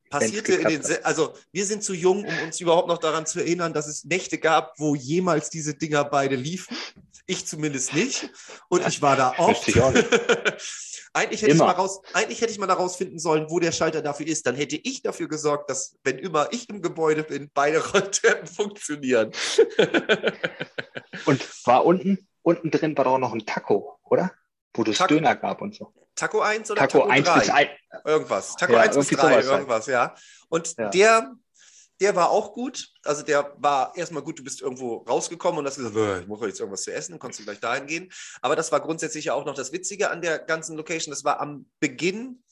Passierte 0.08 0.54
in 0.54 0.68
den, 0.68 1.04
also 1.04 1.34
wir 1.52 1.64
sind 1.66 1.84
zu 1.84 1.94
jung, 1.94 2.24
um 2.24 2.38
uns 2.44 2.60
überhaupt 2.60 2.88
noch 2.88 2.98
daran 2.98 3.26
zu 3.26 3.40
erinnern, 3.40 3.72
dass 3.72 3.86
es 3.86 4.04
Nächte 4.04 4.38
gab, 4.38 4.78
wo 4.78 4.96
jemals 4.96 5.50
diese 5.50 5.74
Dinger 5.74 6.04
beide 6.04 6.34
liefen. 6.34 6.76
Ich 7.30 7.46
zumindest 7.46 7.94
nicht. 7.94 8.28
Und 8.68 8.84
ich 8.88 9.02
war 9.02 9.14
da 9.14 9.34
oft. 9.38 9.68
Ich 9.68 9.80
auch 9.80 9.92
nicht. 9.92 10.08
Eigentlich 11.12 11.42
hätte, 11.42 11.52
ich 11.52 11.58
mal 11.58 11.70
raus, 11.70 12.00
eigentlich 12.12 12.40
hätte 12.40 12.52
ich 12.52 12.58
mal 12.58 12.68
herausfinden 12.68 13.18
sollen, 13.18 13.50
wo 13.50 13.58
der 13.58 13.72
Schalter 13.72 14.00
dafür 14.00 14.28
ist. 14.28 14.46
Dann 14.46 14.54
hätte 14.54 14.76
ich 14.76 15.02
dafür 15.02 15.26
gesorgt, 15.26 15.68
dass, 15.68 15.96
wenn 16.04 16.18
immer 16.18 16.52
ich 16.52 16.68
im 16.68 16.82
Gebäude 16.82 17.24
bin, 17.24 17.50
beide 17.52 17.78
Rolltreppen 17.92 18.46
funktionieren. 18.46 19.32
und 21.26 21.66
war 21.66 21.84
unten, 21.84 22.28
unten 22.42 22.70
drin 22.70 22.96
war 22.96 23.04
doch 23.04 23.18
noch 23.18 23.32
ein 23.32 23.44
Taco, 23.44 23.98
oder? 24.04 24.32
Wo 24.72 24.84
es 24.84 24.98
Döner 24.98 25.34
gab 25.34 25.62
und 25.62 25.74
so. 25.74 25.92
Taco 26.14 26.40
1 26.40 26.70
oder 26.70 26.80
Taco, 26.80 26.98
Taco 26.98 27.10
1 27.10 27.26
3? 27.26 27.38
bis 27.40 27.50
1. 27.50 27.70
Irgendwas. 28.04 28.56
Taco 28.56 28.72
ja, 28.72 28.80
1 28.80 28.96
bis 28.96 29.08
3, 29.08 29.22
halt. 29.22 29.44
irgendwas, 29.46 29.86
halt. 29.86 29.88
ja. 29.88 30.14
Und 30.48 30.76
ja. 30.76 30.88
der 30.90 31.32
der 32.00 32.16
war 32.16 32.30
auch 32.30 32.52
gut. 32.52 32.88
Also 33.04 33.22
der 33.22 33.54
war 33.58 33.96
erstmal 33.96 34.22
gut, 34.22 34.38
du 34.38 34.44
bist 34.44 34.62
irgendwo 34.62 34.98
rausgekommen 35.08 35.58
und 35.58 35.66
hast 35.66 35.76
gesagt, 35.76 36.22
ich 36.22 36.26
muss 36.26 36.40
jetzt 36.40 36.60
irgendwas 36.60 36.82
zu 36.82 36.92
essen, 36.92 37.12
dann 37.12 37.18
konntest 37.18 37.40
du 37.40 37.44
gleich 37.44 37.60
dahin 37.60 37.86
gehen. 37.86 38.12
Aber 38.40 38.56
das 38.56 38.72
war 38.72 38.80
grundsätzlich 38.80 39.26
ja 39.26 39.34
auch 39.34 39.44
noch 39.44 39.54
das 39.54 39.72
Witzige 39.72 40.10
an 40.10 40.22
der 40.22 40.38
ganzen 40.38 40.76
Location. 40.76 41.12
Das 41.12 41.24
war 41.24 41.40
am 41.40 41.66
Beginn 41.78 42.42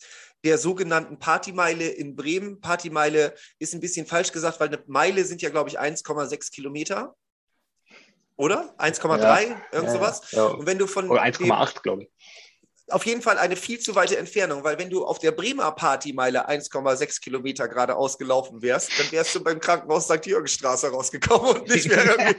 der 0.45 0.59
sogenannten 0.59 1.19
Partymeile 1.19 1.89
in 1.89 2.15
Bremen. 2.15 2.61
Partymeile 2.61 3.35
ist 3.59 3.75
ein 3.75 3.81
bisschen 3.81 4.07
falsch 4.07 4.33
gesagt, 4.33 4.61
weil 4.61 4.69
eine 4.69 4.83
Meile 4.87 5.25
sind 5.25 5.43
ja, 5.43 5.51
glaube 5.51 5.71
ich, 5.71 5.81
1,6 5.81 6.53
Kilometer. 6.53 7.17
Oder? 8.37 8.73
1,3? 8.79 9.21
Ja, 9.21 9.63
irgend 9.73 9.91
sowas. 9.91 10.31
Ja, 10.31 10.47
ja. 10.47 10.55
Und 10.55 10.67
wenn 10.67 10.79
du 10.79 10.87
von. 10.87 11.11
Oder 11.11 11.23
1,8, 11.23 11.83
glaube 11.83 12.05
ich. 12.05 12.11
Auf 12.91 13.07
jeden 13.07 13.23
Fall 13.23 13.39
eine 13.39 13.57
viel 13.57 13.79
zu 13.79 13.95
weite 13.95 14.17
Entfernung, 14.17 14.65
weil 14.65 14.79
wenn 14.79 14.91
du 14.91 15.05
auf 15.05 15.19
der 15.19 15.33
Bremer 15.33 15.73
Partymeile 15.73 16.49
1,6 16.49 17.21
Kilometer 17.21 17.69
geradeaus 17.69 18.19
gelaufen 18.19 18.63
wärst, 18.63 18.99
dann 18.99 19.11
wärst 19.13 19.35
du 19.35 19.43
beim 19.43 19.61
Krankenhaus 19.61 20.05
St. 20.05 20.25
Jürgenstraße 20.25 20.89
rausgekommen 20.89 21.57
und 21.57 21.69
nicht 21.69 21.89
mehr 21.89 22.05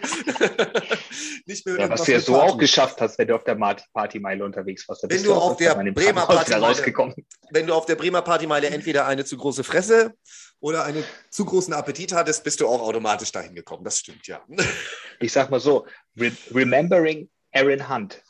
nicht 1.45 1.65
mehr 1.65 1.79
ja, 1.79 1.89
was 1.89 2.03
du 2.03 2.11
ja 2.11 2.19
so 2.19 2.39
auch 2.39 2.57
geschafft 2.57 3.01
hast, 3.01 3.17
wenn 3.19 3.27
du 3.27 3.35
auf 3.35 3.43
der 3.43 3.55
Partymeile 3.93 4.43
unterwegs 4.43 4.87
warst. 4.87 5.03
Wenn 5.07 5.23
du, 5.23 5.33
auf 5.33 5.57
der 5.57 5.75
Bremer 5.75 6.25
Partymeile, 6.25 7.13
wenn 7.51 7.67
du 7.67 7.73
auf 7.73 7.85
der 7.85 7.95
Bremer 7.95 8.21
Partymeile 8.21 8.67
entweder 8.67 9.05
eine 9.05 9.25
zu 9.25 9.37
große 9.37 9.63
Fresse 9.63 10.13
oder 10.59 10.83
einen 10.83 11.03
zu 11.29 11.45
großen 11.45 11.73
Appetit 11.73 12.13
hattest, 12.13 12.43
bist 12.43 12.59
du 12.59 12.67
auch 12.67 12.81
automatisch 12.81 13.31
dahin 13.31 13.55
gekommen. 13.55 13.83
Das 13.83 13.99
stimmt, 13.99 14.27
ja. 14.27 14.41
Ich 15.21 15.33
sag 15.33 15.49
mal 15.49 15.59
so, 15.59 15.85
re 16.17 16.31
remembering 16.51 17.29
Aaron 17.51 17.89
Hunt. 17.89 18.23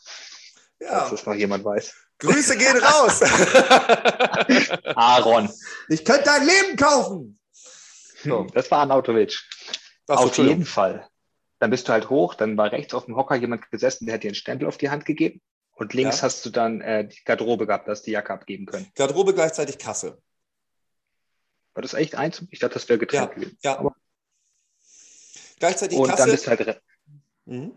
Ja. 0.79 1.01
Dass 1.01 1.11
das 1.11 1.25
noch 1.25 1.35
jemand 1.35 1.63
weiß. 1.63 1.93
Grüße 2.19 2.57
gehen 2.57 2.77
raus. 2.77 3.21
Aaron. 4.95 5.49
Ich 5.87 6.03
könnte 6.03 6.25
dein 6.25 6.45
Leben 6.45 6.75
kaufen. 6.75 7.39
So, 8.23 8.45
das 8.53 8.69
war 8.71 8.81
Anautovic. 8.81 9.39
Auf 10.07 10.37
jeden 10.37 10.65
Fall. 10.65 11.07
Dann 11.59 11.71
bist 11.71 11.87
du 11.87 11.91
halt 11.91 12.09
hoch, 12.09 12.35
dann 12.35 12.57
war 12.57 12.71
rechts 12.71 12.93
auf 12.93 13.05
dem 13.05 13.15
Hocker 13.15 13.35
jemand 13.35 13.69
gesessen, 13.69 14.05
der 14.05 14.15
hat 14.15 14.23
dir 14.23 14.29
einen 14.29 14.35
Stempel 14.35 14.67
auf 14.67 14.77
die 14.77 14.89
Hand 14.89 15.05
gegeben. 15.05 15.41
Und 15.73 15.93
links 15.93 16.17
ja. 16.17 16.23
hast 16.23 16.45
du 16.45 16.49
dann 16.49 16.81
äh, 16.81 17.07
die 17.07 17.23
Garderobe 17.23 17.65
gehabt, 17.65 17.87
dass 17.87 18.01
die 18.01 18.11
Jacke 18.11 18.33
abgeben 18.33 18.65
können. 18.65 18.91
Garderobe 18.95 19.33
gleichzeitig 19.33 19.77
Kasse. 19.77 20.21
War 21.73 21.81
das 21.81 21.93
echt 21.93 22.15
eins? 22.15 22.43
Ich 22.49 22.59
dachte, 22.59 22.73
das 22.73 22.89
wäre 22.89 22.99
getrennt 22.99 23.29
ja, 23.29 23.33
gewesen. 23.33 23.57
Ja. 23.63 23.79
Aber 23.79 23.95
gleichzeitig 25.59 25.97
und 25.97 26.09
Kasse. 26.09 26.23
Und 26.23 26.27
dann 26.27 26.35
bist 26.35 26.47
du 26.47 26.49
halt. 26.49 26.81
Mhm. 27.45 27.71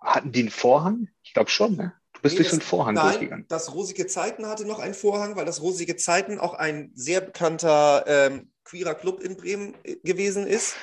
Hatten 0.00 0.32
die 0.32 0.40
einen 0.40 0.50
Vorhang? 0.50 1.08
Ich 1.22 1.34
glaube 1.34 1.50
schon, 1.50 1.76
ne? 1.76 1.92
Du 2.18 2.22
bist 2.22 2.34
nee, 2.34 2.42
durch 2.42 2.52
einen 2.52 2.62
Vorhang 2.62 2.94
nein, 2.94 3.04
durchgegangen. 3.04 3.44
Das 3.48 3.72
Rosige 3.72 4.08
Zeiten 4.08 4.46
hatte 4.46 4.64
noch 4.64 4.80
einen 4.80 4.94
Vorhang, 4.94 5.36
weil 5.36 5.44
das 5.44 5.62
Rosige 5.62 5.96
Zeiten 5.96 6.40
auch 6.40 6.54
ein 6.54 6.90
sehr 6.94 7.20
bekannter 7.20 8.04
ähm, 8.08 8.50
queerer 8.64 8.96
Club 8.96 9.20
in 9.20 9.36
Bremen 9.36 9.74
äh, 9.84 9.96
gewesen 10.02 10.44
ist. 10.44 10.74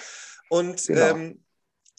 Und 0.49 0.87
genau. 0.87 1.07
ähm, 1.09 1.43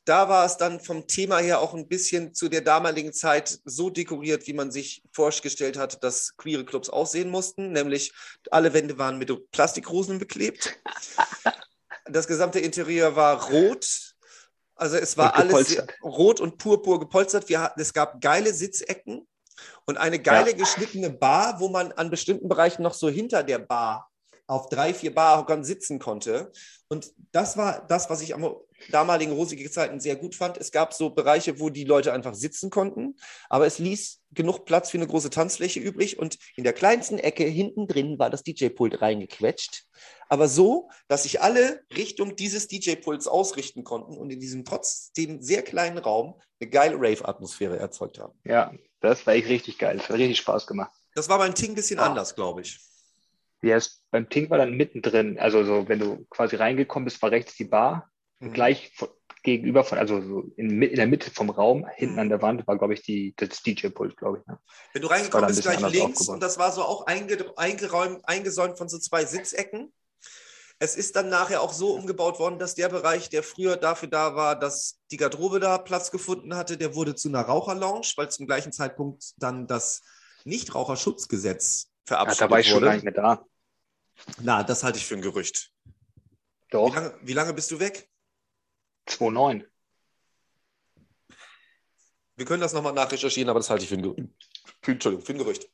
da 0.07 0.31
war 0.31 0.47
es 0.47 0.57
dann 0.57 0.81
vom 0.81 1.07
Thema 1.07 1.39
her 1.39 1.61
auch 1.61 1.75
ein 1.75 1.87
bisschen 1.87 2.33
zu 2.33 2.49
der 2.49 2.63
damaligen 2.63 3.13
Zeit 3.13 3.61
so 3.67 3.91
dekoriert, 3.91 4.47
wie 4.47 4.55
man 4.55 4.71
sich 4.71 5.03
vorgestellt 5.13 5.77
hat, 5.77 6.03
dass 6.03 6.35
queere 6.39 6.65
Clubs 6.65 6.89
aussehen 6.89 7.29
mussten. 7.29 7.73
Nämlich 7.73 8.15
alle 8.51 8.73
Wände 8.73 8.97
waren 8.97 9.19
mit 9.19 9.51
Plastikrosen 9.51 10.19
beklebt. 10.19 10.79
Das 12.09 12.29
gesamte 12.29 12.61
Interieur 12.61 13.17
war 13.17 13.51
rot. 13.51 14.15
Also 14.77 14.97
es 14.97 15.17
war 15.17 15.35
alles 15.35 15.83
rot 16.03 16.41
und 16.41 16.59
purpur 16.59 17.01
gepolstert. 17.01 17.49
Wir 17.49 17.61
hatten, 17.61 17.81
es 17.81 17.93
gab 17.93 18.21
geile 18.21 18.53
Sitzecken 18.53 19.27
und 19.87 19.97
eine 19.97 20.19
geile 20.19 20.51
ja. 20.51 20.57
geschnittene 20.57 21.11
Bar, 21.11 21.61
wo 21.61 21.69
man 21.69 21.93
an 21.93 22.11
bestimmten 22.11 22.49
Bereichen 22.49 22.83
noch 22.83 22.95
so 22.95 23.09
hinter 23.09 23.43
der 23.43 23.59
Bar 23.59 24.11
auf 24.47 24.69
drei, 24.69 24.95
vier 24.95 25.15
Barhockern 25.15 25.65
sitzen 25.65 25.99
konnte. 25.99 26.53
Und 26.89 27.13
das 27.33 27.57
war 27.57 27.85
das, 27.87 28.11
was 28.11 28.21
ich 28.21 28.35
am 28.35 28.55
damaligen 28.93 29.33
rosigen 29.33 29.71
Zeiten 29.71 30.01
sehr 30.01 30.17
gut 30.17 30.35
fand. 30.35 30.59
Es 30.59 30.73
gab 30.73 30.93
so 30.93 31.11
Bereiche, 31.11 31.61
wo 31.61 31.71
die 31.71 31.85
Leute 31.85 32.13
einfach 32.13 32.35
sitzen 32.35 32.71
konnten, 32.71 33.17
aber 33.49 33.67
es 33.67 33.79
ließ 33.79 34.23
genug 34.33 34.65
Platz 34.65 34.91
für 34.91 34.99
eine 34.99 35.07
große 35.07 35.31
Tanzfläche 35.31 35.81
übrig. 35.81 36.19
Und 36.19 36.39
in 36.57 36.65
der 36.65 36.73
kleinsten 36.73 37.19
Ecke 37.19 37.45
hinten 37.45 37.87
drin 37.87 38.19
war 38.19 38.31
das 38.31 38.43
DJ-Pult 38.43 39.01
reingequetscht. 39.01 39.85
Aber 40.29 40.49
so, 40.49 40.91
dass 41.09 41.23
sich 41.23 41.41
alle 41.41 41.83
Richtung 41.95 42.37
dieses 42.37 42.69
DJ-Pults 42.69 43.27
ausrichten 43.27 43.85
konnten 43.85 44.17
und 44.17 44.31
in 44.31 44.41
diesem 44.41 44.65
trotzdem 44.65 45.41
sehr 45.41 45.63
kleinen 45.63 45.99
Raum 45.99 46.41
eine 46.61 46.71
geile 46.71 46.97
Rave-Atmosphäre 46.97 47.79
erzeugt 47.79 48.19
haben. 48.19 48.39
Ja, 48.45 48.73
das 49.01 49.27
war 49.27 49.35
echt 49.35 49.49
richtig 49.49 49.79
geil. 49.79 49.99
Das 49.99 50.09
hat 50.09 50.17
richtig 50.17 50.39
Spaß 50.39 50.67
gemacht. 50.67 50.93
Das 51.15 51.29
war 51.29 51.39
beim 51.39 51.55
Ting 51.55 51.73
ein 51.73 51.75
bisschen 51.77 51.99
ah. 51.99 52.07
anders, 52.07 52.35
glaube 52.35 52.63
ich. 52.63 52.81
Ja, 53.63 53.79
beim 54.11 54.29
Ting 54.29 54.51
war 54.51 54.59
dann 54.59 54.77
mittendrin, 54.77 55.39
also 55.39 55.65
so, 55.65 55.89
wenn 55.89 55.99
du 55.99 56.27
quasi 56.29 56.57
reingekommen 56.57 57.05
bist, 57.05 57.23
war 57.23 57.31
rechts 57.31 57.57
die 57.57 57.65
Bar. 57.65 58.11
Mhm. 58.41 58.53
Gleich 58.53 58.93
von, 58.95 59.09
gegenüber 59.43 59.85
von, 59.85 59.99
also 59.99 60.21
so 60.21 60.41
in, 60.57 60.83
in, 60.83 60.97
der 60.97 61.07
Mitte 61.07 61.31
vom 61.31 61.51
Raum, 61.51 61.87
hinten 61.95 62.15
mhm. 62.15 62.21
an 62.21 62.29
der 62.29 62.43
Wand, 62.43 62.67
war, 62.67 62.77
glaube 62.77 62.95
ich, 62.95 63.03
die, 63.03 63.33
das 63.37 63.63
DJ-Pult, 63.63 64.17
glaube 64.17 64.41
ich. 64.41 64.47
Ne? 64.47 64.59
Wenn 64.93 65.03
du 65.03 65.09
reingekommen 65.09 65.47
bist, 65.47 65.63
gleich 65.63 65.81
links 65.81 66.21
aufgebaut. 66.21 66.35
und 66.35 66.43
das 66.43 66.59
war 66.59 66.73
so 66.73 66.83
auch 66.83 67.07
einge, 67.07 67.53
eingeräumt, 67.57 68.29
eingesäumt 68.29 68.77
von 68.77 68.89
so 68.89 68.99
zwei 68.99 69.25
Sitzecken. 69.25 69.93
Es 70.79 70.97
ist 70.97 71.17
dann 71.17 71.31
nachher 71.31 71.63
auch 71.63 71.73
so 71.73 71.95
umgebaut 71.95 72.39
worden, 72.39 72.59
dass 72.59 72.75
der 72.75 72.89
Bereich, 72.91 73.31
der 73.31 73.43
früher 73.43 73.77
dafür 73.77 74.09
da 74.09 74.35
war, 74.35 74.59
dass 74.59 74.99
die 75.11 75.17
Garderobe 75.17 75.59
da 75.61 75.79
Platz 75.79 76.11
gefunden 76.11 76.55
hatte, 76.55 76.77
der 76.77 76.95
wurde 76.95 77.15
zu 77.15 77.29
einer 77.29 77.41
Raucherlounge, 77.41 78.07
weil 78.17 78.31
zum 78.31 78.47
gleichen 78.47 78.73
Zeitpunkt 78.73 79.33
dann 79.39 79.67
das 79.67 80.03
Nichtraucherschutzgesetz 80.45 81.89
verabschiedet 82.05 82.41
wurde. 82.41 82.41
Ja, 82.41 82.47
da 82.47 82.51
war 82.51 82.61
ich 82.61 82.69
schon 82.69 82.83
gar 82.83 82.95
nicht 82.95 83.05
mehr 83.05 83.15
da. 83.15 83.47
Na, 84.41 84.63
das 84.65 84.83
halte 84.83 84.99
ich 84.99 85.07
für 85.07 85.15
ein 85.15 85.23
Gerücht. 85.23 85.71
Doch. 86.71 86.91
Wie 86.91 86.97
lange, 86.97 87.15
wie 87.23 87.33
lange 87.33 87.55
bist 87.55 87.71
du 87.71 87.79
weg? 87.79 88.09
2,9. 89.09 89.65
Wir 92.37 92.45
können 92.45 92.61
das 92.61 92.75
nochmal 92.75 92.93
nachrecherchieren, 92.93 93.49
aber 93.49 93.61
das 93.61 93.71
halte 93.71 93.85
ich 93.85 93.89
für 93.89 93.97
ein, 93.97 94.03
Gerücht. 94.03 94.29
Entschuldigung, 94.83 95.25
für 95.25 95.33
ein 95.33 95.39
Gerücht. 95.39 95.71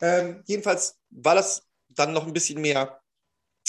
Ähm, 0.00 0.42
jedenfalls 0.46 0.98
war 1.10 1.34
das 1.34 1.66
dann 1.88 2.12
noch 2.12 2.26
ein 2.26 2.32
bisschen 2.32 2.60
mehr 2.60 3.00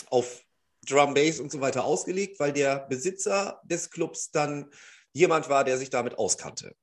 auf 0.10 0.44
Drum 0.88 1.14
Bass 1.14 1.40
und 1.40 1.52
so 1.52 1.62
weiter 1.62 1.84
ausgelegt, 1.84 2.40
weil 2.40 2.54
der 2.54 2.80
Besitzer 2.88 3.62
des 3.64 3.90
Clubs 3.92 4.32
dann 4.32 4.72
jemand 5.14 5.50
war, 5.50 5.64
der 5.64 5.78
sich 5.78 5.90
damit 5.90 6.18
auskannte. 6.18 6.76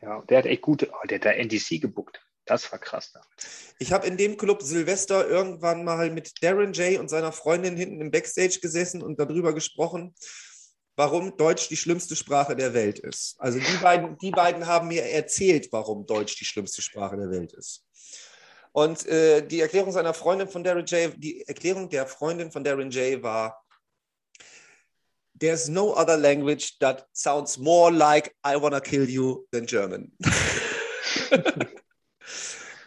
Ja, 0.00 0.22
der 0.22 0.38
hat 0.38 0.46
echt 0.46 0.62
gute, 0.62 0.90
oh, 0.90 1.06
der 1.06 1.18
hat 1.18 1.24
da 1.24 1.32
NDC 1.32 1.80
gebuckt. 1.80 2.22
Das 2.44 2.70
war 2.70 2.78
krass 2.78 3.10
damals. 3.12 3.74
Ich 3.80 3.92
habe 3.92 4.06
in 4.06 4.16
dem 4.16 4.36
Club 4.36 4.62
Silvester 4.62 5.28
irgendwann 5.28 5.84
mal 5.84 6.10
mit 6.10 6.42
Darren 6.42 6.72
Jay 6.72 6.96
und 6.96 7.08
seiner 7.08 7.32
Freundin 7.32 7.76
hinten 7.76 8.00
im 8.00 8.12
Backstage 8.12 8.60
gesessen 8.62 9.02
und 9.02 9.18
darüber 9.18 9.52
gesprochen, 9.52 10.14
warum 10.96 11.36
Deutsch 11.36 11.68
die 11.68 11.76
schlimmste 11.76 12.16
Sprache 12.16 12.56
der 12.56 12.74
Welt 12.74 12.98
ist. 12.98 13.36
Also 13.38 13.58
die 13.58 13.76
beiden, 13.82 14.18
die 14.18 14.30
beiden 14.30 14.66
haben 14.66 14.88
mir 14.88 15.04
erzählt, 15.04 15.68
warum 15.70 16.06
Deutsch 16.06 16.36
die 16.36 16.44
schlimmste 16.44 16.82
Sprache 16.82 17.16
der 17.16 17.30
Welt 17.30 17.52
ist. 17.52 17.84
Und 18.72 19.06
äh, 19.06 19.46
die 19.46 19.60
Erklärung 19.60 19.92
seiner 19.92 20.14
Freundin 20.14 20.48
von 20.48 20.64
Darren 20.64 20.84
Jay, 20.86 21.10
die 21.16 21.46
Erklärung 21.46 21.88
der 21.88 22.06
Freundin 22.06 22.50
von 22.50 22.64
Darren 22.64 22.90
Jay 22.90 23.22
war, 23.22 23.62
There's 25.38 25.68
no 25.68 25.94
other 25.94 26.16
language 26.16 26.78
that 26.80 27.06
sounds 27.12 27.58
more 27.58 27.92
like 27.92 28.34
I 28.42 28.56
wanna 28.56 28.80
kill 28.80 29.06
you 29.06 29.46
than 29.50 29.66
German. 29.66 30.10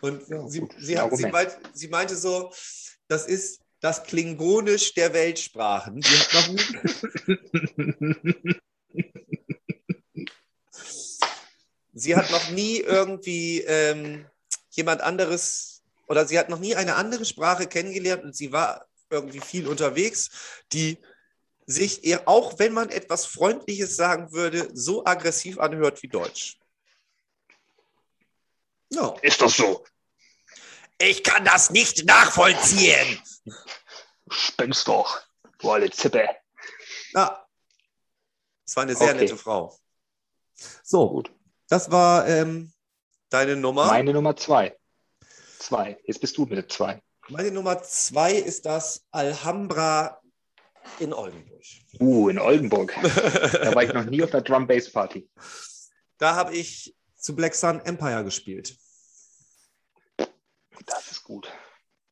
Und 0.02 0.28
ja, 0.30 0.48
sie, 0.48 0.68
sie, 0.80 0.98
hat, 0.98 1.16
sie, 1.16 1.28
meint, 1.28 1.58
sie, 1.74 1.88
meinte 1.90 2.16
so, 2.16 2.52
das 3.08 3.28
ist 3.28 3.62
das 3.80 4.04
Klingonisch 4.04 4.94
der 4.94 5.14
Weltsprachen. 5.14 6.02
Sie 11.94 12.16
hat 12.16 12.32
noch 12.32 12.50
nie, 12.52 12.78
irgendwie 12.78 13.60
ähm, 13.62 14.26
jemand 14.72 15.02
anderes 15.02 15.84
oder 16.08 16.26
sie 16.26 16.40
hat 16.40 16.50
noch 16.50 16.60
nie 16.60 16.76
eine 16.76 16.96
andere 16.96 17.26
Sprache 17.26 17.68
kennengelernt 17.68 18.24
und 18.24 18.36
sie 18.36 18.52
war 18.52 18.88
irgendwie 19.10 19.40
viel 19.42 19.68
unterwegs, 19.68 20.30
die 20.72 20.98
sich 21.66 22.04
eher, 22.04 22.28
auch 22.28 22.58
wenn 22.58 22.74
man 22.74 22.90
etwas 22.90 23.26
Freundliches 23.26 23.96
sagen 23.96 24.32
würde, 24.32 24.70
so 24.74 25.06
aggressiv 25.06 25.60
anhört 25.60 26.02
wie 26.02 26.08
Deutsch. 26.08 26.58
Ja. 28.92 29.16
Ist 29.22 29.42
das 29.42 29.56
so? 29.56 29.84
Ich 31.02 31.24
kann 31.24 31.46
das 31.46 31.70
nicht 31.70 32.06
nachvollziehen. 32.06 33.22
Spinnst 34.30 34.88
doch, 34.88 35.22
du 35.60 35.72
alte 35.72 35.90
Zippe. 35.92 36.28
Ja. 37.14 37.46
Das 38.66 38.76
war 38.76 38.84
eine 38.84 38.96
sehr 38.96 39.10
okay. 39.10 39.22
nette 39.22 39.38
Frau. 39.38 39.76
So, 40.84 41.10
gut. 41.10 41.32
Das 41.70 41.90
war 41.90 42.28
ähm, 42.28 42.74
deine 43.30 43.56
Nummer. 43.56 43.86
Meine 43.88 44.14
Nummer 44.14 44.36
zwei. 44.36 44.78
Zwei. 45.60 45.98
Jetzt 46.04 46.20
bist 46.20 46.38
du 46.38 46.46
mit 46.46 46.72
zwei. 46.72 47.02
Meine 47.30 47.52
Nummer 47.52 47.82
zwei 47.82 48.34
ist 48.34 48.66
das 48.66 49.06
Alhambra 49.12 50.20
in 51.00 51.14
Oldenburg. 51.14 51.64
Uh, 52.00 52.30
in 52.30 52.40
Oldenburg. 52.40 52.94
da 53.04 53.74
war 53.74 53.84
ich 53.84 53.94
noch 53.94 54.06
nie 54.06 54.22
auf 54.24 54.32
der 54.32 54.42
Drum 54.42 54.68
Bass 54.68 54.92
Party. 54.92 55.30
Da 56.18 56.36
habe 56.36 56.56
ich 56.56 56.94
zu 57.16 57.36
Black 57.36 57.56
Sun 57.56 57.80
Empire 57.82 58.24
gespielt. 58.24 58.76
Das 60.86 61.12
ist 61.12 61.24
gut. 61.24 61.52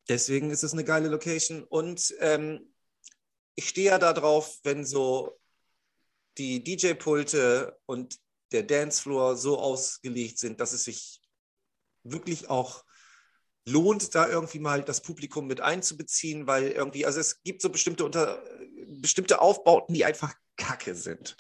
Deswegen 0.10 0.52
ist 0.52 0.64
es 0.64 0.74
eine 0.74 0.84
geile 0.84 1.10
Location. 1.10 1.64
Und 1.64 2.14
ähm, 2.20 2.74
ich 3.56 3.70
stehe 3.70 3.88
ja 3.88 4.00
darauf, 4.00 4.60
wenn 4.64 4.86
so 4.86 5.40
die 6.38 6.64
DJ-Pulte 6.64 7.78
und 7.86 8.20
der 8.52 8.64
Dancefloor 8.64 9.36
so 9.36 9.60
ausgelegt 9.60 10.40
sind, 10.40 10.60
dass 10.60 10.74
es 10.74 10.86
sich 10.86 11.22
wirklich 12.04 12.50
auch 12.50 12.86
lohnt, 13.66 14.16
da 14.16 14.30
irgendwie 14.30 14.60
mal 14.60 14.82
das 14.82 15.02
Publikum 15.02 15.48
mit 15.48 15.60
einzubeziehen, 15.60 16.48
weil 16.48 16.70
irgendwie, 16.70 17.06
also 17.06 17.20
es 17.20 17.44
gibt 17.44 17.62
so 17.62 17.70
bestimmte, 17.70 18.06
unter, 18.06 18.42
bestimmte 18.88 19.42
Aufbauten, 19.42 19.94
die 19.94 20.06
einfach 20.06 20.34
kacke 20.56 20.96
sind. 20.96 21.36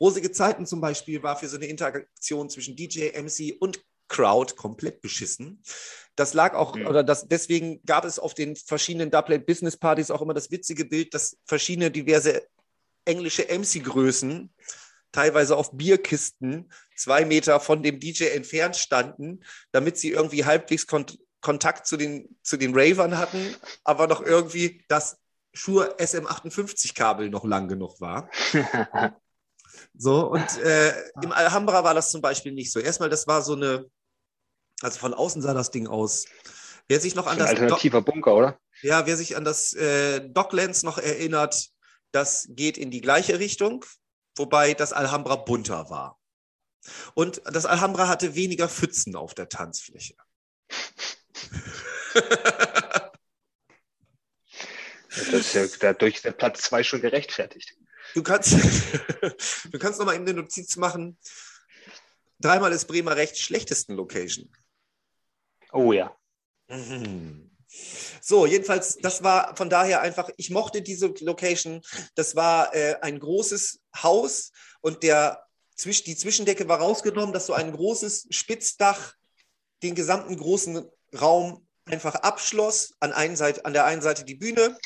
Rosige 0.00 0.32
Zeiten 0.32 0.66
zum 0.66 0.80
Beispiel 0.80 1.22
war 1.22 1.38
für 1.38 1.48
so 1.48 1.56
eine 1.56 1.66
Interaktion 1.66 2.48
zwischen 2.48 2.76
DJ, 2.76 3.10
MC 3.20 3.56
und 3.60 3.84
Crowd 4.08 4.54
komplett 4.56 5.00
beschissen. 5.00 5.62
Das 6.14 6.32
lag 6.34 6.54
auch, 6.54 6.74
Mhm. 6.76 6.86
oder 6.86 7.04
das, 7.04 7.28
deswegen 7.28 7.80
gab 7.84 8.04
es 8.04 8.18
auf 8.18 8.34
den 8.34 8.56
verschiedenen 8.56 9.10
Double 9.10 9.38
Business 9.38 9.76
Partys 9.76 10.10
auch 10.10 10.22
immer 10.22 10.34
das 10.34 10.50
witzige 10.50 10.84
Bild, 10.84 11.12
dass 11.14 11.36
verschiedene 11.44 11.90
diverse 11.90 12.42
englische 13.04 13.44
MC-Größen 13.48 14.50
teilweise 15.12 15.56
auf 15.56 15.72
Bierkisten 15.72 16.70
zwei 16.96 17.24
Meter 17.24 17.60
von 17.60 17.82
dem 17.82 18.00
DJ 18.00 18.24
entfernt 18.34 18.76
standen, 18.76 19.40
damit 19.72 19.98
sie 19.98 20.10
irgendwie 20.10 20.44
halbwegs 20.44 20.86
Kont 20.86 21.18
Kontakt 21.42 21.86
zu 21.86 21.96
den, 21.96 22.36
zu 22.42 22.56
den 22.56 22.72
Ravern 22.74 23.18
hatten, 23.18 23.54
aber 23.84 24.08
noch 24.08 24.20
irgendwie 24.20 24.82
das 24.88 25.16
Shure 25.52 25.94
SM58-Kabel 25.98 27.28
noch 27.30 27.44
lang 27.44 27.68
genug 27.68 28.00
war. 28.00 28.28
So, 29.98 30.30
und 30.30 30.58
äh, 30.58 30.92
im 31.22 31.32
Alhambra 31.32 31.84
war 31.84 31.94
das 31.94 32.10
zum 32.10 32.20
Beispiel 32.22 32.52
nicht 32.52 32.72
so. 32.72 32.80
Erstmal, 32.80 33.10
das 33.10 33.26
war 33.26 33.42
so 33.42 33.54
eine, 33.54 33.86
also 34.82 34.98
von 34.98 35.14
außen 35.14 35.42
sah 35.42 35.54
das 35.54 35.70
Ding 35.70 35.86
aus. 35.86 36.26
Wer 36.88 37.00
sich 37.00 37.14
noch 37.14 37.26
an 37.26 37.38
das, 37.38 37.50
Do 37.50 37.56
alternativer 37.56 38.02
Bunker, 38.02 38.34
oder? 38.34 38.60
ja, 38.82 39.06
wer 39.06 39.16
sich 39.16 39.36
an 39.36 39.44
das 39.44 39.72
äh, 39.72 40.20
Docklands 40.28 40.82
noch 40.82 40.98
erinnert, 40.98 41.70
das 42.12 42.46
geht 42.50 42.78
in 42.78 42.90
die 42.90 43.00
gleiche 43.00 43.38
Richtung, 43.38 43.84
wobei 44.36 44.74
das 44.74 44.92
Alhambra 44.92 45.36
bunter 45.36 45.90
war. 45.90 46.18
Und 47.14 47.42
das 47.44 47.66
Alhambra 47.66 48.08
hatte 48.08 48.34
weniger 48.34 48.68
Pfützen 48.68 49.16
auf 49.16 49.34
der 49.34 49.48
Tanzfläche. 49.48 50.14
Das 55.16 55.28
ist 55.28 55.54
ja 55.54 55.66
dadurch 55.80 56.20
der 56.20 56.32
Platz 56.32 56.60
zwei 56.60 56.82
schon 56.82 57.00
gerechtfertigt. 57.00 57.74
Du 58.14 58.22
kannst, 58.22 58.52
du 59.72 59.78
kannst 59.78 59.98
noch 59.98 60.04
mal 60.04 60.14
eben 60.14 60.28
eine 60.28 60.34
Notiz 60.34 60.76
machen. 60.76 61.18
Dreimal 62.38 62.72
ist 62.72 62.86
Bremer 62.86 63.16
recht 63.16 63.38
schlechtesten 63.38 63.94
Location. 63.94 64.52
Oh 65.72 65.92
ja. 65.92 66.16
Mhm. 66.68 67.50
So, 68.20 68.46
jedenfalls, 68.46 68.96
das 68.96 69.22
war 69.22 69.56
von 69.56 69.68
daher 69.68 70.00
einfach, 70.00 70.30
ich 70.36 70.50
mochte 70.50 70.82
diese 70.82 71.08
Location. 71.20 71.82
Das 72.14 72.36
war 72.36 72.74
äh, 72.74 72.96
ein 73.02 73.20
großes 73.20 73.80
Haus 74.02 74.52
und 74.80 75.02
der, 75.02 75.42
die 75.84 76.16
Zwischendecke 76.16 76.68
war 76.68 76.80
rausgenommen, 76.80 77.32
dass 77.32 77.46
so 77.46 77.52
ein 77.52 77.72
großes 77.72 78.28
Spitzdach 78.30 79.14
den 79.82 79.94
gesamten 79.94 80.36
großen 80.36 80.86
Raum 81.20 81.66
einfach 81.84 82.14
abschloss. 82.16 82.94
An, 83.00 83.12
einen 83.12 83.36
Seite, 83.36 83.64
an 83.64 83.72
der 83.72 83.84
einen 83.84 84.02
Seite 84.02 84.24
die 84.24 84.34
Bühne, 84.34 84.78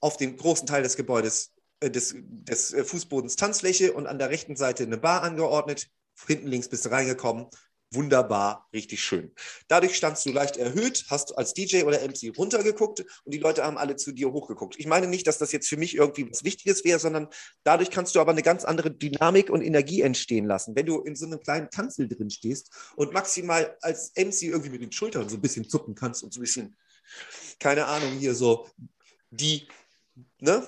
auf 0.00 0.16
dem 0.16 0.36
großen 0.36 0.66
Teil 0.66 0.82
des 0.82 0.96
Gebäudes, 0.96 1.52
äh, 1.80 1.90
des, 1.90 2.14
des 2.16 2.72
äh, 2.72 2.84
Fußbodens 2.84 3.36
Tanzfläche 3.36 3.92
und 3.92 4.06
an 4.06 4.18
der 4.18 4.30
rechten 4.30 4.56
Seite 4.56 4.82
eine 4.82 4.98
Bar 4.98 5.22
angeordnet. 5.22 5.88
Hinten 6.26 6.48
links 6.48 6.68
bist 6.68 6.84
du 6.84 6.90
reingekommen. 6.90 7.46
Wunderbar, 7.94 8.68
richtig 8.72 9.02
schön. 9.02 9.32
Dadurch 9.68 9.96
standst 9.96 10.26
du 10.26 10.32
leicht 10.32 10.56
erhöht, 10.56 11.06
hast 11.08 11.36
als 11.38 11.54
DJ 11.54 11.82
oder 11.82 12.00
MC 12.00 12.36
runtergeguckt 12.36 13.00
und 13.24 13.34
die 13.34 13.38
Leute 13.38 13.64
haben 13.64 13.78
alle 13.78 13.96
zu 13.96 14.12
dir 14.12 14.32
hochgeguckt. 14.32 14.78
Ich 14.78 14.86
meine 14.86 15.06
nicht, 15.06 15.26
dass 15.26 15.38
das 15.38 15.52
jetzt 15.52 15.68
für 15.68 15.76
mich 15.76 15.94
irgendwie 15.94 16.30
was 16.30 16.44
Wichtiges 16.44 16.84
wäre, 16.84 16.98
sondern 16.98 17.28
dadurch 17.62 17.90
kannst 17.90 18.14
du 18.14 18.20
aber 18.20 18.32
eine 18.32 18.42
ganz 18.42 18.64
andere 18.64 18.90
Dynamik 18.90 19.50
und 19.50 19.62
Energie 19.62 20.02
entstehen 20.02 20.46
lassen. 20.46 20.74
Wenn 20.76 20.86
du 20.86 21.00
in 21.00 21.16
so 21.16 21.26
einem 21.26 21.40
kleinen 21.40 21.70
Tanzel 21.70 22.08
drin 22.08 22.30
stehst 22.30 22.70
und 22.96 23.12
maximal 23.12 23.76
als 23.80 24.12
MC 24.16 24.42
irgendwie 24.42 24.70
mit 24.70 24.82
den 24.82 24.92
Schultern 24.92 25.28
so 25.28 25.36
ein 25.36 25.42
bisschen 25.42 25.68
zucken 25.68 25.94
kannst 25.94 26.22
und 26.22 26.32
so 26.32 26.40
ein 26.40 26.42
bisschen, 26.42 26.76
keine 27.60 27.86
Ahnung, 27.86 28.18
hier 28.18 28.34
so 28.34 28.68
die, 29.30 29.68
ne, 30.40 30.66